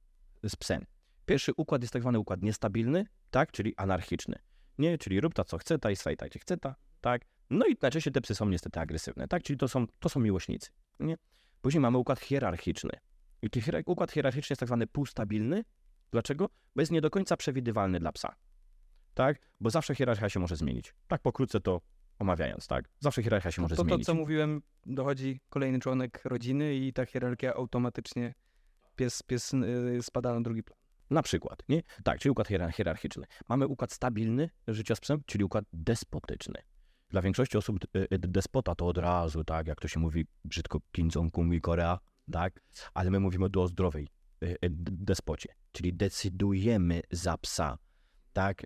z 0.44 0.56
psem. 0.56 0.86
Pierwszy 1.26 1.52
układ 1.58 1.82
jest 1.82 1.94
tak 1.94 2.02
zwany 2.02 2.20
układ 2.20 2.42
niestabilny, 2.42 3.06
tak, 3.32 3.52
czyli 3.52 3.74
anarchiczny. 3.78 4.36
Nie, 4.78 4.98
czyli 4.98 5.22
rób 5.22 5.34
ta 5.34 5.44
co 5.44 5.58
chce, 5.58 5.80
ta 5.80 5.92
i 5.92 5.96
swaj 5.96 6.18
ta 6.18 6.28
gdzie 6.28 6.40
chce 6.40 6.58
ta, 6.58 6.76
tak. 7.02 7.22
No 7.50 7.66
i 7.66 7.78
najczęściej 7.82 8.14
te 8.14 8.22
psy 8.22 8.36
są 8.36 8.50
niestety 8.50 8.80
agresywne, 8.80 9.28
tak, 9.28 9.44
czyli 9.44 9.58
to 9.58 9.68
są, 9.68 9.88
to 10.00 10.10
są 10.10 10.20
miłośnicy, 10.20 10.70
nie. 11.00 11.18
Później 11.62 11.82
mamy 11.82 11.98
układ 11.98 12.20
hierarchiczny. 12.20 12.92
I 13.42 13.50
układ 13.86 14.12
hierarchiczny 14.12 14.54
jest 14.54 14.60
tak 14.60 14.70
zwany 14.70 14.88
półstabilny. 14.88 15.64
Dlaczego? 16.12 16.50
Bo 16.76 16.82
jest 16.82 16.92
nie 16.92 17.02
do 17.02 17.10
końca 17.10 17.38
przewidywalny 17.38 18.00
dla 18.00 18.12
psa. 18.12 18.36
Tak? 19.14 19.40
Bo 19.60 19.70
zawsze 19.70 19.96
hierarchia 19.96 20.30
się 20.30 20.40
może 20.40 20.56
zmienić. 20.56 20.94
Tak 21.08 21.22
pokrótce 21.22 21.60
to 21.60 21.82
omawiając, 22.20 22.68
tak? 22.68 22.90
Zawsze 23.00 23.24
hierarchia 23.24 23.52
się 23.52 23.62
może 23.62 23.76
to, 23.76 23.84
to, 23.84 23.88
zmienić. 23.88 24.06
co 24.06 24.14
mówiłem, 24.14 24.62
dochodzi 24.86 25.40
kolejny 25.50 25.80
członek 25.80 26.22
rodziny 26.26 26.76
i 26.76 26.94
ta 26.94 27.06
hierarchia 27.06 27.54
automatycznie 27.54 28.34
pies, 28.96 29.24
pies 29.24 29.54
y, 29.54 30.00
spada 30.02 30.34
na 30.34 30.42
drugi 30.42 30.64
plan. 30.64 30.78
Na 31.10 31.22
przykład, 31.22 31.64
nie? 31.70 31.82
Tak, 32.04 32.20
czyli 32.20 32.32
układ 32.32 32.48
hierar- 32.48 32.72
hierarchiczny. 32.72 33.26
Mamy 33.50 33.68
układ 33.68 33.92
stabilny 33.92 34.50
życia 34.68 34.96
z 34.96 35.00
psem, 35.00 35.22
czyli 35.26 35.44
układ 35.44 35.66
despotyczny. 35.74 36.62
Dla 37.10 37.22
większości 37.22 37.58
osób 37.58 37.78
y, 37.96 38.08
y, 38.14 38.20
despota 38.20 38.76
to 38.76 38.88
od 38.88 38.98
razu, 38.98 39.44
tak, 39.44 39.68
jak 39.68 39.82
to 39.82 39.88
się 39.88 40.00
mówi 40.00 40.26
brzydko 40.46 40.80
Kim 40.92 41.10
Jong-un 41.16 41.54
i 41.54 41.62
Korea, 41.62 42.00
tak? 42.32 42.62
Ale 42.94 43.12
my 43.12 43.20
mówimy 43.20 43.50
tu 43.50 43.62
o 43.62 43.68
zdrowej 43.68 44.08
y, 44.44 44.58
d- 44.62 44.92
despocie, 44.92 45.56
czyli 45.72 45.94
decydujemy 45.94 47.02
za 47.12 47.38
psa, 47.38 47.78
tak? 48.34 48.64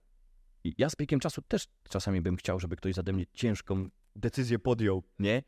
Ja 0.77 0.89
z 0.89 0.95
biegiem 0.95 1.19
czasu 1.19 1.41
też 1.41 1.67
czasami 1.89 2.21
bym 2.21 2.35
chciał, 2.35 2.59
żeby 2.59 2.75
ktoś 2.75 2.93
zade 2.93 3.13
mnie 3.13 3.25
ciężką 3.33 3.89
decyzję 4.15 4.59
podjął, 4.59 5.03
nie? 5.19 5.43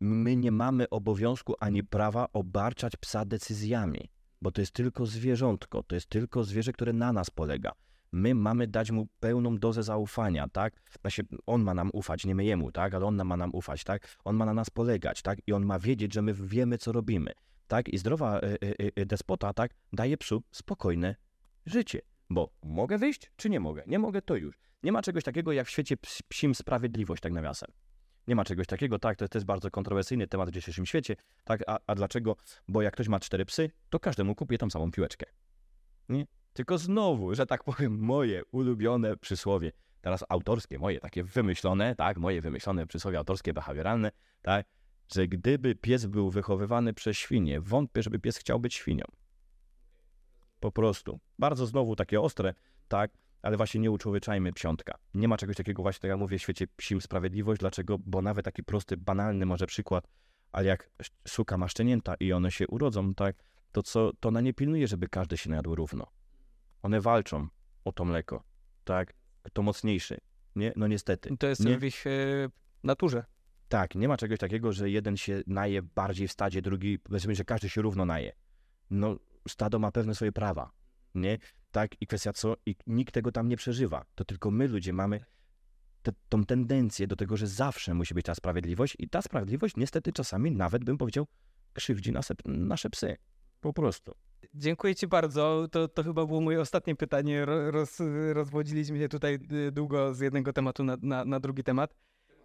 My 0.00 0.36
nie 0.36 0.52
mamy 0.52 0.90
obowiązku 0.90 1.54
ani 1.60 1.84
prawa 1.84 2.28
obarczać 2.32 2.96
psa 2.96 3.24
decyzjami 3.24 4.10
bo 4.42 4.50
to 4.50 4.60
jest 4.60 4.72
tylko 4.72 5.06
zwierzątko, 5.06 5.82
to 5.82 5.94
jest 5.94 6.06
tylko 6.06 6.44
zwierzę, 6.44 6.72
które 6.72 6.92
na 6.92 7.12
nas 7.12 7.30
polega. 7.30 7.72
My 8.12 8.34
mamy 8.34 8.66
dać 8.66 8.90
mu 8.90 9.08
pełną 9.20 9.58
dozę 9.58 9.82
zaufania, 9.82 10.48
tak? 10.48 10.82
Znaczy, 11.00 11.22
on 11.46 11.62
ma 11.62 11.74
nam 11.74 11.90
ufać, 11.92 12.24
nie 12.26 12.34
my 12.34 12.44
jemu, 12.44 12.72
tak? 12.72 12.94
Ale 12.94 13.06
on 13.06 13.24
ma 13.24 13.36
nam 13.36 13.50
ufać, 13.54 13.84
tak? 13.84 14.16
On 14.24 14.36
ma 14.36 14.46
na 14.46 14.54
nas 14.54 14.70
polegać, 14.70 15.22
tak? 15.22 15.38
I 15.46 15.52
on 15.52 15.66
ma 15.66 15.78
wiedzieć, 15.78 16.14
że 16.14 16.22
my 16.22 16.34
wiemy, 16.34 16.78
co 16.78 16.92
robimy, 16.92 17.32
tak? 17.66 17.88
I 17.88 17.98
zdrowa 17.98 18.40
y, 18.40 18.58
y, 18.64 18.92
y, 19.00 19.06
despota, 19.06 19.52
tak? 19.52 19.74
Daje 19.92 20.16
psu 20.16 20.42
spokojne 20.50 21.14
życie. 21.66 22.00
Bo 22.30 22.50
mogę 22.62 22.98
wyjść, 22.98 23.30
czy 23.36 23.50
nie 23.50 23.60
mogę? 23.60 23.82
Nie 23.86 23.98
mogę, 23.98 24.22
to 24.22 24.36
już. 24.36 24.58
Nie 24.82 24.92
ma 24.92 25.02
czegoś 25.02 25.24
takiego 25.24 25.52
jak 25.52 25.66
w 25.66 25.70
świecie 25.70 25.96
ps- 25.96 26.22
psim 26.28 26.54
sprawiedliwość, 26.54 27.22
tak 27.22 27.32
nawiasem. 27.32 27.70
Nie 28.26 28.36
ma 28.36 28.44
czegoś 28.44 28.66
takiego, 28.66 28.98
tak, 28.98 29.16
to, 29.16 29.28
to 29.28 29.38
jest 29.38 29.46
bardzo 29.46 29.70
kontrowersyjny 29.70 30.26
temat 30.26 30.48
w 30.48 30.52
dzisiejszym 30.52 30.86
świecie, 30.86 31.16
tak, 31.44 31.62
a, 31.66 31.78
a 31.86 31.94
dlaczego? 31.94 32.36
Bo 32.68 32.82
jak 32.82 32.94
ktoś 32.94 33.08
ma 33.08 33.20
cztery 33.20 33.44
psy, 33.44 33.70
to 33.90 34.00
każdemu 34.00 34.34
kupuje 34.34 34.58
tą 34.58 34.70
samą 34.70 34.90
piłeczkę. 34.90 35.26
Nie? 36.08 36.26
Tylko 36.58 36.78
znowu, 36.78 37.34
że 37.34 37.46
tak 37.46 37.64
powiem, 37.64 37.98
moje 37.98 38.44
ulubione 38.44 39.16
przysłowie, 39.16 39.72
teraz 40.00 40.24
autorskie, 40.28 40.78
moje 40.78 41.00
takie 41.00 41.24
wymyślone, 41.24 41.96
tak, 41.96 42.18
moje 42.18 42.40
wymyślone 42.40 42.86
przysłowie 42.86 43.18
autorskie, 43.18 43.52
behawioralne, 43.52 44.10
tak, 44.42 44.66
że 45.14 45.28
gdyby 45.28 45.74
pies 45.74 46.06
był 46.06 46.30
wychowywany 46.30 46.94
przez 46.94 47.16
świnię, 47.16 47.60
wątpię, 47.60 48.02
żeby 48.02 48.18
pies 48.18 48.36
chciał 48.36 48.60
być 48.60 48.74
świnią. 48.74 49.04
Po 50.60 50.72
prostu. 50.72 51.20
Bardzo 51.38 51.66
znowu 51.66 51.96
takie 51.96 52.20
ostre, 52.20 52.54
tak, 52.88 53.10
ale 53.42 53.56
właśnie 53.56 53.80
nie 53.80 53.90
uczłowieczajmy 53.90 54.52
psiątka. 54.52 54.98
Nie 55.14 55.28
ma 55.28 55.36
czegoś 55.36 55.56
takiego 55.56 55.82
właśnie, 55.82 56.00
tak 56.00 56.08
jak 56.08 56.18
mówię, 56.18 56.38
w 56.38 56.42
świecie 56.42 56.66
psim 56.76 57.00
sprawiedliwość. 57.00 57.60
Dlaczego? 57.60 57.98
Bo 57.98 58.22
nawet 58.22 58.44
taki 58.44 58.62
prosty, 58.64 58.96
banalny 58.96 59.46
może 59.46 59.66
przykład, 59.66 60.08
ale 60.52 60.66
jak 60.66 60.90
suka 61.28 61.58
ma 61.58 61.68
szczenięta 61.68 62.14
i 62.14 62.32
one 62.32 62.50
się 62.50 62.66
urodzą, 62.66 63.14
tak, 63.14 63.36
to 63.72 63.82
co, 63.82 64.12
to 64.20 64.28
ona 64.28 64.40
nie 64.40 64.54
pilnuje, 64.54 64.86
żeby 64.86 65.08
każdy 65.08 65.36
się 65.36 65.50
najadł 65.50 65.74
równo. 65.74 66.17
One 66.82 67.00
walczą 67.00 67.48
o 67.84 67.92
to 67.92 68.04
mleko, 68.04 68.44
tak, 68.84 69.14
kto 69.42 69.62
mocniejszy, 69.62 70.18
nie? 70.56 70.72
No 70.76 70.86
niestety. 70.86 71.28
I 71.28 71.38
to 71.38 71.46
jest 71.46 71.64
nie? 71.64 71.78
w 71.78 71.84
ich 71.84 72.06
y, 72.06 72.50
naturze. 72.84 73.24
Tak, 73.68 73.94
nie 73.94 74.08
ma 74.08 74.16
czegoś 74.16 74.38
takiego, 74.38 74.72
że 74.72 74.90
jeden 74.90 75.16
się 75.16 75.42
naje 75.46 75.82
bardziej 75.82 76.28
w 76.28 76.32
stadzie, 76.32 76.62
drugi, 76.62 76.98
powiedzmy, 76.98 77.34
że 77.34 77.44
każdy 77.44 77.68
się 77.68 77.82
równo 77.82 78.04
naje. 78.04 78.32
No, 78.90 79.16
stado 79.48 79.78
ma 79.78 79.92
pewne 79.92 80.14
swoje 80.14 80.32
prawa, 80.32 80.70
nie? 81.14 81.38
Tak, 81.70 82.02
i 82.02 82.06
kwestia 82.06 82.32
co, 82.32 82.56
i 82.66 82.76
nikt 82.86 83.14
tego 83.14 83.32
tam 83.32 83.48
nie 83.48 83.56
przeżywa. 83.56 84.04
To 84.14 84.24
tylko 84.24 84.50
my 84.50 84.68
ludzie 84.68 84.92
mamy 84.92 85.24
te, 86.02 86.12
tą 86.28 86.44
tendencję 86.44 87.06
do 87.06 87.16
tego, 87.16 87.36
że 87.36 87.46
zawsze 87.46 87.94
musi 87.94 88.14
być 88.14 88.26
ta 88.26 88.34
sprawiedliwość 88.34 88.96
i 88.98 89.08
ta 89.08 89.22
sprawiedliwość 89.22 89.76
niestety 89.76 90.12
czasami 90.12 90.50
nawet, 90.50 90.84
bym 90.84 90.98
powiedział, 90.98 91.26
krzywdzi 91.72 92.12
nasze, 92.12 92.34
nasze 92.44 92.90
psy. 92.90 93.16
Po 93.60 93.72
prostu. 93.72 94.14
Dziękuję 94.54 94.94
Ci 94.94 95.06
bardzo. 95.06 95.68
To, 95.70 95.88
to 95.88 96.02
chyba 96.02 96.26
było 96.26 96.40
moje 96.40 96.60
ostatnie 96.60 96.96
pytanie. 96.96 97.44
Ro- 97.44 97.70
Roz, 97.70 97.98
rozwodziliśmy 98.32 98.98
się 98.98 99.08
tutaj 99.08 99.38
y, 99.52 99.72
długo 99.72 100.14
z 100.14 100.20
jednego 100.20 100.52
tematu 100.52 100.84
na, 100.84 100.96
na, 101.02 101.24
na 101.24 101.40
drugi 101.40 101.64
temat. 101.64 101.94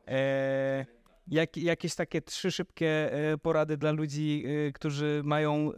E, 0.08 0.86
jak, 1.28 1.58
jakieś 1.58 1.96
takie 1.96 2.22
trzy 2.22 2.52
szybkie 2.52 3.14
e, 3.14 3.38
porady 3.38 3.78
dla 3.78 3.92
ludzi, 3.92 4.44
e, 4.68 4.72
którzy 4.72 5.22
mają 5.26 5.72
e, 5.74 5.78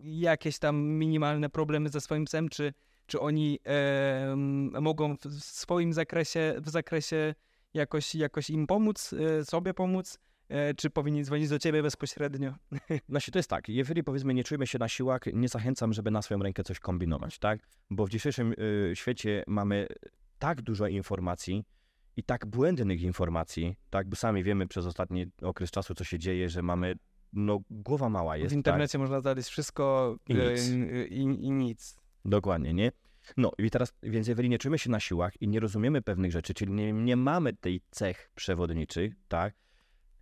jakieś 0.00 0.58
tam 0.58 0.76
minimalne 0.82 1.48
problemy 1.50 1.88
ze 1.88 2.00
swoim 2.00 2.24
psem, 2.24 2.48
czy, 2.48 2.72
czy 3.06 3.20
oni 3.20 3.58
e, 3.66 4.34
mogą 4.80 5.16
w 5.16 5.44
swoim 5.44 5.92
zakresie, 5.92 6.54
w 6.60 6.68
zakresie 6.70 7.34
jakoś, 7.74 8.14
jakoś 8.14 8.50
im 8.50 8.66
pomóc, 8.66 9.14
e, 9.40 9.44
sobie 9.44 9.74
pomóc, 9.74 10.18
czy 10.76 10.90
powinni 10.90 11.24
dzwonić 11.24 11.48
do 11.48 11.58
Ciebie 11.58 11.82
bezpośrednio? 11.82 12.54
Znaczy, 13.08 13.30
to 13.30 13.38
jest 13.38 13.50
tak, 13.50 13.68
jeżeli 13.68 14.04
powiedzmy 14.04 14.34
nie 14.34 14.44
czujemy 14.44 14.66
się 14.66 14.78
na 14.78 14.88
siłach, 14.88 15.20
nie 15.32 15.48
zachęcam, 15.48 15.92
żeby 15.92 16.10
na 16.10 16.22
swoją 16.22 16.42
rękę 16.42 16.64
coś 16.64 16.80
kombinować, 16.80 17.38
tak? 17.38 17.60
Bo 17.90 18.06
w 18.06 18.10
dzisiejszym 18.10 18.54
y, 18.58 18.92
świecie 18.94 19.44
mamy 19.46 19.86
tak 20.38 20.62
dużo 20.62 20.86
informacji 20.86 21.64
i 22.16 22.22
tak 22.22 22.46
błędnych 22.46 23.02
informacji, 23.02 23.76
tak? 23.90 24.08
Bo 24.08 24.16
sami 24.16 24.44
wiemy 24.44 24.66
przez 24.66 24.86
ostatni 24.86 25.26
okres 25.42 25.70
czasu, 25.70 25.94
co 25.94 26.04
się 26.04 26.18
dzieje, 26.18 26.48
że 26.48 26.62
mamy, 26.62 26.94
no, 27.32 27.60
głowa 27.70 28.08
mała 28.08 28.36
jest, 28.36 28.54
w 28.54 28.56
internecie 28.56 28.98
można 28.98 29.20
znaleźć 29.20 29.48
wszystko 29.48 30.16
I 30.28 30.32
e, 30.32 30.52
nic. 30.52 30.68
i, 31.10 31.20
i 31.20 31.50
nic. 31.50 31.94
tak? 31.94 32.04
Dokładnie, 32.24 32.74
nie? 32.74 32.92
No 33.36 33.52
i 33.58 33.70
teraz, 33.70 33.92
więc 34.02 34.28
jeżeli 34.28 34.48
nie 34.48 34.58
czujemy 34.58 34.78
się 34.78 34.90
na 34.90 35.00
siłach 35.00 35.42
i 35.42 35.48
nie 35.48 35.60
rozumiemy 35.60 36.02
pewnych 36.02 36.32
rzeczy, 36.32 36.54
czyli 36.54 36.72
nie, 36.72 36.92
nie 36.92 37.16
mamy 37.16 37.52
tej 37.52 37.80
cech 37.90 38.30
przewodniczych, 38.34 39.14
tak? 39.28 39.54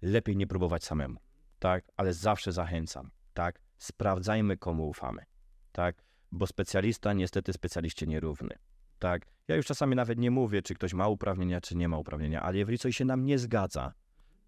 Lepiej 0.03 0.37
nie 0.37 0.47
próbować 0.47 0.85
samemu, 0.85 1.21
tak? 1.59 1.85
Ale 1.97 2.13
zawsze 2.13 2.53
zachęcam, 2.53 3.11
tak? 3.35 3.61
Sprawdzajmy, 3.79 4.57
komu 4.57 4.89
ufamy, 4.89 5.25
tak? 5.73 6.03
Bo 6.33 6.47
specjalista 6.47 7.13
niestety 7.13 7.53
specjaliście 7.53 8.07
nierówny. 8.07 8.55
Tak. 8.99 9.27
Ja 9.49 9.57
już 9.57 9.67
czasami 9.67 9.97
nawet 9.97 10.19
nie 10.19 10.31
mówię, 10.31 10.63
czy 10.63 10.75
ktoś 10.75 10.95
ma 10.95 11.09
uprawnienia, 11.09 11.61
czy 11.61 11.77
nie 11.77 11.89
ma 11.89 11.99
uprawnienia, 11.99 12.43
ale 12.43 12.59
jeżeli 12.59 12.79
coś 12.79 12.97
się 12.97 13.05
nam 13.05 13.25
nie 13.25 13.39
zgadza, 13.39 13.93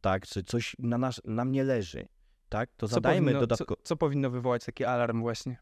tak, 0.00 0.26
czy 0.26 0.42
coś 0.42 0.76
na 0.78 0.98
nas, 0.98 1.20
nam 1.24 1.52
nie 1.52 1.64
leży, 1.64 2.08
tak, 2.48 2.70
to 2.76 2.88
Co 2.88 2.94
zadajmy 2.94 3.24
powinno, 3.26 3.40
dodatkowo. 3.40 3.76
co, 3.76 3.82
co 3.82 3.96
powinno 3.96 4.30
wywołać 4.30 4.64
taki 4.64 4.84
alarm 4.84 5.20
właśnie? 5.20 5.56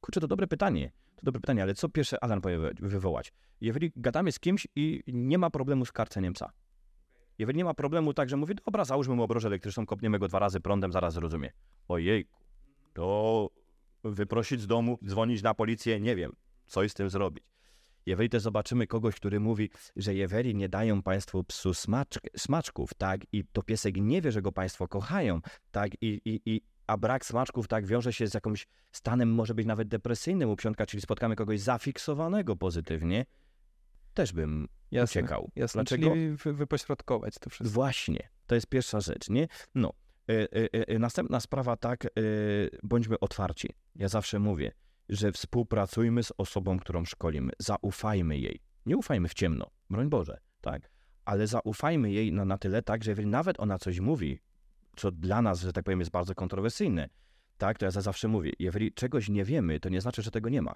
Kurczę, 0.00 0.20
to 0.20 0.28
dobre 0.28 0.46
pytanie. 0.46 0.92
To 1.16 1.22
dobre 1.22 1.40
pytanie, 1.40 1.62
ale 1.62 1.74
co 1.74 1.88
pierwszy 1.88 2.20
alarm 2.20 2.42
wywołać? 2.80 3.32
Jeżeli 3.60 3.92
gadamy 3.96 4.32
z 4.32 4.40
kimś 4.40 4.66
i 4.76 5.02
nie 5.06 5.38
ma 5.38 5.50
problemu 5.50 5.84
z 5.84 5.92
karceniem 5.92 6.32
psa. 6.32 6.52
Jeżeli 7.38 7.56
nie 7.56 7.64
ma 7.64 7.74
problemu 7.74 8.14
tak, 8.14 8.28
że 8.28 8.36
mówi, 8.36 8.54
dobra, 8.66 8.84
załóżmy 8.84 9.14
mu 9.14 9.22
obrożę 9.22 9.48
elektryczną, 9.48 9.86
kopniemy 9.86 10.18
go 10.18 10.28
dwa 10.28 10.38
razy 10.38 10.60
prądem, 10.60 10.92
zaraz 10.92 11.14
zrozumie. 11.14 11.52
Ojej, 11.88 12.28
to 12.92 13.50
wyprosić 14.04 14.60
z 14.60 14.66
domu, 14.66 14.98
dzwonić 15.06 15.42
na 15.42 15.54
policję, 15.54 16.00
nie 16.00 16.16
wiem, 16.16 16.32
coś 16.66 16.90
z 16.90 16.94
tym 16.94 17.10
zrobić. 17.10 17.44
Jeżeli 18.06 18.28
też 18.28 18.42
zobaczymy 18.42 18.86
kogoś, 18.86 19.14
który 19.16 19.40
mówi, 19.40 19.70
że 19.96 20.14
jeżeli 20.14 20.54
nie 20.54 20.68
dają 20.68 21.02
państwu 21.02 21.44
psu 21.44 21.74
smacz, 21.74 22.18
smaczków, 22.36 22.94
tak, 22.94 23.20
i 23.32 23.44
to 23.52 23.62
piesek 23.62 23.96
nie 23.96 24.22
wie, 24.22 24.32
że 24.32 24.42
go 24.42 24.52
państwo 24.52 24.88
kochają, 24.88 25.40
tak, 25.70 25.90
i, 26.00 26.20
i, 26.24 26.40
i, 26.44 26.60
a 26.86 26.96
brak 26.96 27.24
smaczków, 27.26 27.68
tak, 27.68 27.86
wiąże 27.86 28.12
się 28.12 28.26
z 28.26 28.34
jakimś 28.34 28.66
stanem, 28.92 29.34
może 29.34 29.54
być 29.54 29.66
nawet 29.66 29.88
depresyjnym 29.88 30.50
u 30.50 30.56
psiątka, 30.56 30.86
czyli 30.86 31.00
spotkamy 31.00 31.36
kogoś 31.36 31.60
zafiksowanego 31.60 32.56
pozytywnie, 32.56 33.26
też 34.16 34.32
bym 34.32 34.68
Jasne, 34.90 35.20
uciekał. 35.20 35.50
Jasne, 35.56 35.78
Dlaczego? 35.78 36.10
czyli 36.10 36.30
wy, 36.30 36.52
wypośrodkować 36.52 37.34
to 37.40 37.50
wszystko. 37.50 37.74
Właśnie, 37.74 38.28
to 38.46 38.54
jest 38.54 38.66
pierwsza 38.66 39.00
rzecz, 39.00 39.30
nie? 39.30 39.48
No. 39.74 39.92
E, 40.28 40.32
e, 40.52 40.88
e, 40.88 40.98
następna 40.98 41.40
sprawa, 41.40 41.76
tak, 41.76 42.04
e, 42.04 42.08
bądźmy 42.82 43.20
otwarci. 43.20 43.68
Ja 43.94 44.08
zawsze 44.08 44.38
mówię, 44.38 44.72
że 45.08 45.32
współpracujmy 45.32 46.22
z 46.22 46.32
osobą, 46.38 46.78
którą 46.78 47.04
szkolimy. 47.04 47.52
Zaufajmy 47.58 48.38
jej. 48.38 48.60
Nie 48.86 48.96
ufajmy 48.96 49.28
w 49.28 49.34
ciemno, 49.34 49.70
broń 49.90 50.08
Boże, 50.08 50.38
tak? 50.60 50.90
Ale 51.24 51.46
zaufajmy 51.46 52.12
jej 52.12 52.32
na, 52.32 52.44
na 52.44 52.58
tyle 52.58 52.82
tak, 52.82 53.04
że 53.04 53.10
jeżeli 53.10 53.28
nawet 53.28 53.60
ona 53.60 53.78
coś 53.78 54.00
mówi, 54.00 54.40
co 54.96 55.10
dla 55.10 55.42
nas, 55.42 55.60
że 55.60 55.72
tak 55.72 55.84
powiem, 55.84 56.00
jest 56.00 56.12
bardzo 56.12 56.34
kontrowersyjne, 56.34 57.08
tak, 57.58 57.78
to 57.78 57.84
ja 57.84 57.90
za 57.90 58.00
zawsze 58.00 58.28
mówię, 58.28 58.52
jeżeli 58.58 58.92
czegoś 58.92 59.28
nie 59.28 59.44
wiemy, 59.44 59.80
to 59.80 59.88
nie 59.88 60.00
znaczy, 60.00 60.22
że 60.22 60.30
tego 60.30 60.48
nie 60.48 60.62
ma. 60.62 60.74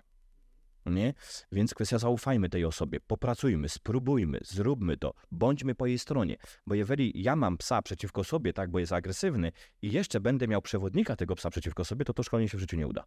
Nie? 0.86 1.14
Więc 1.52 1.74
kwestia 1.74 1.98
zaufajmy 1.98 2.48
tej 2.48 2.64
osobie, 2.64 3.00
popracujmy, 3.00 3.68
spróbujmy, 3.68 4.38
zróbmy 4.42 4.96
to, 4.96 5.14
bądźmy 5.30 5.74
po 5.74 5.86
jej 5.86 5.98
stronie. 5.98 6.36
Bo 6.66 6.74
jeżeli 6.74 7.22
ja 7.22 7.36
mam 7.36 7.58
psa 7.58 7.82
przeciwko 7.82 8.24
sobie, 8.24 8.52
tak, 8.52 8.70
bo 8.70 8.78
jest 8.78 8.92
agresywny 8.92 9.52
i 9.82 9.92
jeszcze 9.92 10.20
będę 10.20 10.48
miał 10.48 10.62
przewodnika 10.62 11.16
tego 11.16 11.34
psa 11.34 11.50
przeciwko 11.50 11.84
sobie, 11.84 12.04
to 12.04 12.12
to 12.14 12.22
szkolenie 12.22 12.48
się 12.48 12.58
w 12.58 12.60
życiu 12.60 12.76
nie 12.76 12.86
uda. 12.86 13.04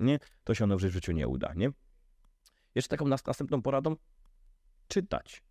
Nie? 0.00 0.18
To 0.44 0.54
się 0.54 0.64
ono 0.64 0.76
w 0.76 0.80
życiu 0.80 1.12
nie 1.12 1.28
uda, 1.28 1.52
nie? 1.56 1.70
Jeszcze 2.74 2.88
taką 2.88 3.08
nas, 3.08 3.26
następną 3.26 3.62
poradą, 3.62 3.96
czytać. 4.88 5.42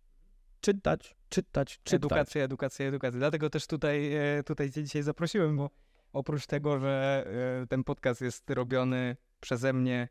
Czytać, 0.60 1.16
czytać, 1.28 1.80
czytać. 1.84 1.94
Edukacja, 1.94 2.44
edukacja, 2.44 2.86
edukacja. 2.86 3.18
Dlatego 3.18 3.50
też 3.50 3.66
tutaj, 3.66 4.14
e, 4.14 4.42
tutaj 4.42 4.70
cię 4.70 4.84
dzisiaj 4.84 5.02
zaprosiłem, 5.02 5.56
bo 5.56 5.70
oprócz 6.12 6.46
tego, 6.46 6.78
że 6.78 7.24
e, 7.62 7.66
ten 7.66 7.84
podcast 7.84 8.20
jest 8.20 8.50
robiony 8.50 9.16
przeze 9.40 9.72
mnie 9.72 10.08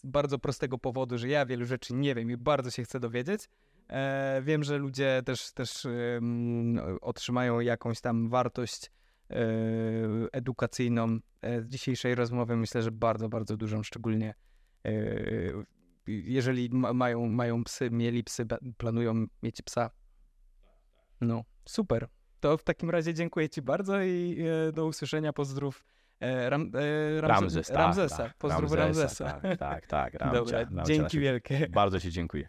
z 0.00 0.06
bardzo 0.06 0.38
prostego 0.38 0.78
powodu, 0.78 1.18
że 1.18 1.28
ja 1.28 1.46
wielu 1.46 1.64
rzeczy 1.64 1.94
nie 1.94 2.14
wiem 2.14 2.30
i 2.30 2.36
bardzo 2.36 2.70
się 2.70 2.82
chcę 2.84 3.00
dowiedzieć, 3.00 3.48
e, 3.88 4.42
wiem, 4.42 4.64
że 4.64 4.78
ludzie 4.78 5.22
też, 5.24 5.52
też 5.52 5.86
em, 5.86 6.80
otrzymają 7.00 7.60
jakąś 7.60 8.00
tam 8.00 8.28
wartość 8.28 8.90
e, 9.30 9.36
edukacyjną 10.32 11.18
e, 11.42 11.62
z 11.62 11.68
dzisiejszej 11.68 12.14
rozmowy. 12.14 12.56
Myślę, 12.56 12.82
że 12.82 12.90
bardzo, 12.90 13.28
bardzo 13.28 13.56
dużą, 13.56 13.82
szczególnie 13.82 14.34
e, 14.84 14.90
jeżeli 16.06 16.70
ma, 16.70 16.92
mają, 16.92 17.28
mają 17.28 17.64
psy, 17.64 17.90
mieli 17.90 18.24
psy, 18.24 18.46
planują 18.76 19.26
mieć 19.42 19.62
psa. 19.62 19.90
No, 21.20 21.44
super. 21.64 22.08
To 22.40 22.56
w 22.56 22.64
takim 22.64 22.90
razie 22.90 23.14
dziękuję 23.14 23.48
Ci 23.48 23.62
bardzo 23.62 24.02
i 24.02 24.44
e, 24.68 24.72
do 24.72 24.86
usłyszenia. 24.86 25.32
Pozdrów 25.32 25.84
Ram, 26.20 26.70
e, 26.74 27.20
Ramze- 27.20 27.20
Ramzes, 27.20 27.66
tak, 27.68 27.76
Ramzesa. 27.76 28.16
tak, 28.16 28.34
Pozdrów 28.38 28.72
Ramzesa. 28.72 29.40
Tak, 29.42 29.58
tak, 29.58 29.86
tak. 29.86 30.14
Ramcia, 30.20 30.38
Dobra, 30.38 30.58
Ramcia 30.58 30.82
dzięki 30.84 31.02
naszej- 31.02 31.20
wielkie. 31.20 31.68
Bardzo 31.68 32.00
Ci 32.00 32.10
dziękuję. 32.10 32.48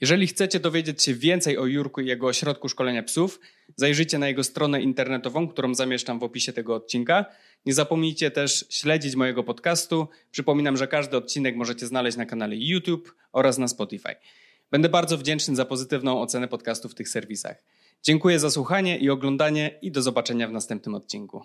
Jeżeli 0.00 0.26
chcecie 0.26 0.60
dowiedzieć 0.60 1.02
się 1.02 1.14
więcej 1.14 1.58
o 1.58 1.66
Jurku 1.66 2.00
i 2.00 2.06
jego 2.06 2.26
ośrodku 2.26 2.68
szkolenia 2.68 3.02
psów, 3.02 3.40
zajrzyjcie 3.76 4.18
na 4.18 4.28
jego 4.28 4.44
stronę 4.44 4.82
internetową, 4.82 5.48
którą 5.48 5.74
zamieszczam 5.74 6.18
w 6.18 6.22
opisie 6.22 6.52
tego 6.52 6.74
odcinka. 6.74 7.24
Nie 7.66 7.74
zapomnijcie 7.74 8.30
też 8.30 8.66
śledzić 8.70 9.16
mojego 9.16 9.44
podcastu. 9.44 10.08
Przypominam, 10.30 10.76
że 10.76 10.88
każdy 10.88 11.16
odcinek 11.16 11.56
możecie 11.56 11.86
znaleźć 11.86 12.16
na 12.16 12.26
kanale 12.26 12.56
YouTube 12.56 13.14
oraz 13.32 13.58
na 13.58 13.68
Spotify. 13.68 14.14
Będę 14.70 14.88
bardzo 14.88 15.18
wdzięczny 15.18 15.56
za 15.56 15.64
pozytywną 15.64 16.20
ocenę 16.20 16.48
podcastu 16.48 16.88
w 16.88 16.94
tych 16.94 17.08
serwisach. 17.08 17.62
Dziękuję 18.02 18.38
za 18.38 18.50
słuchanie 18.50 18.98
i 18.98 19.10
oglądanie 19.10 19.78
i 19.82 19.90
do 19.92 20.02
zobaczenia 20.02 20.48
w 20.48 20.52
następnym 20.52 20.94
odcinku. 20.94 21.42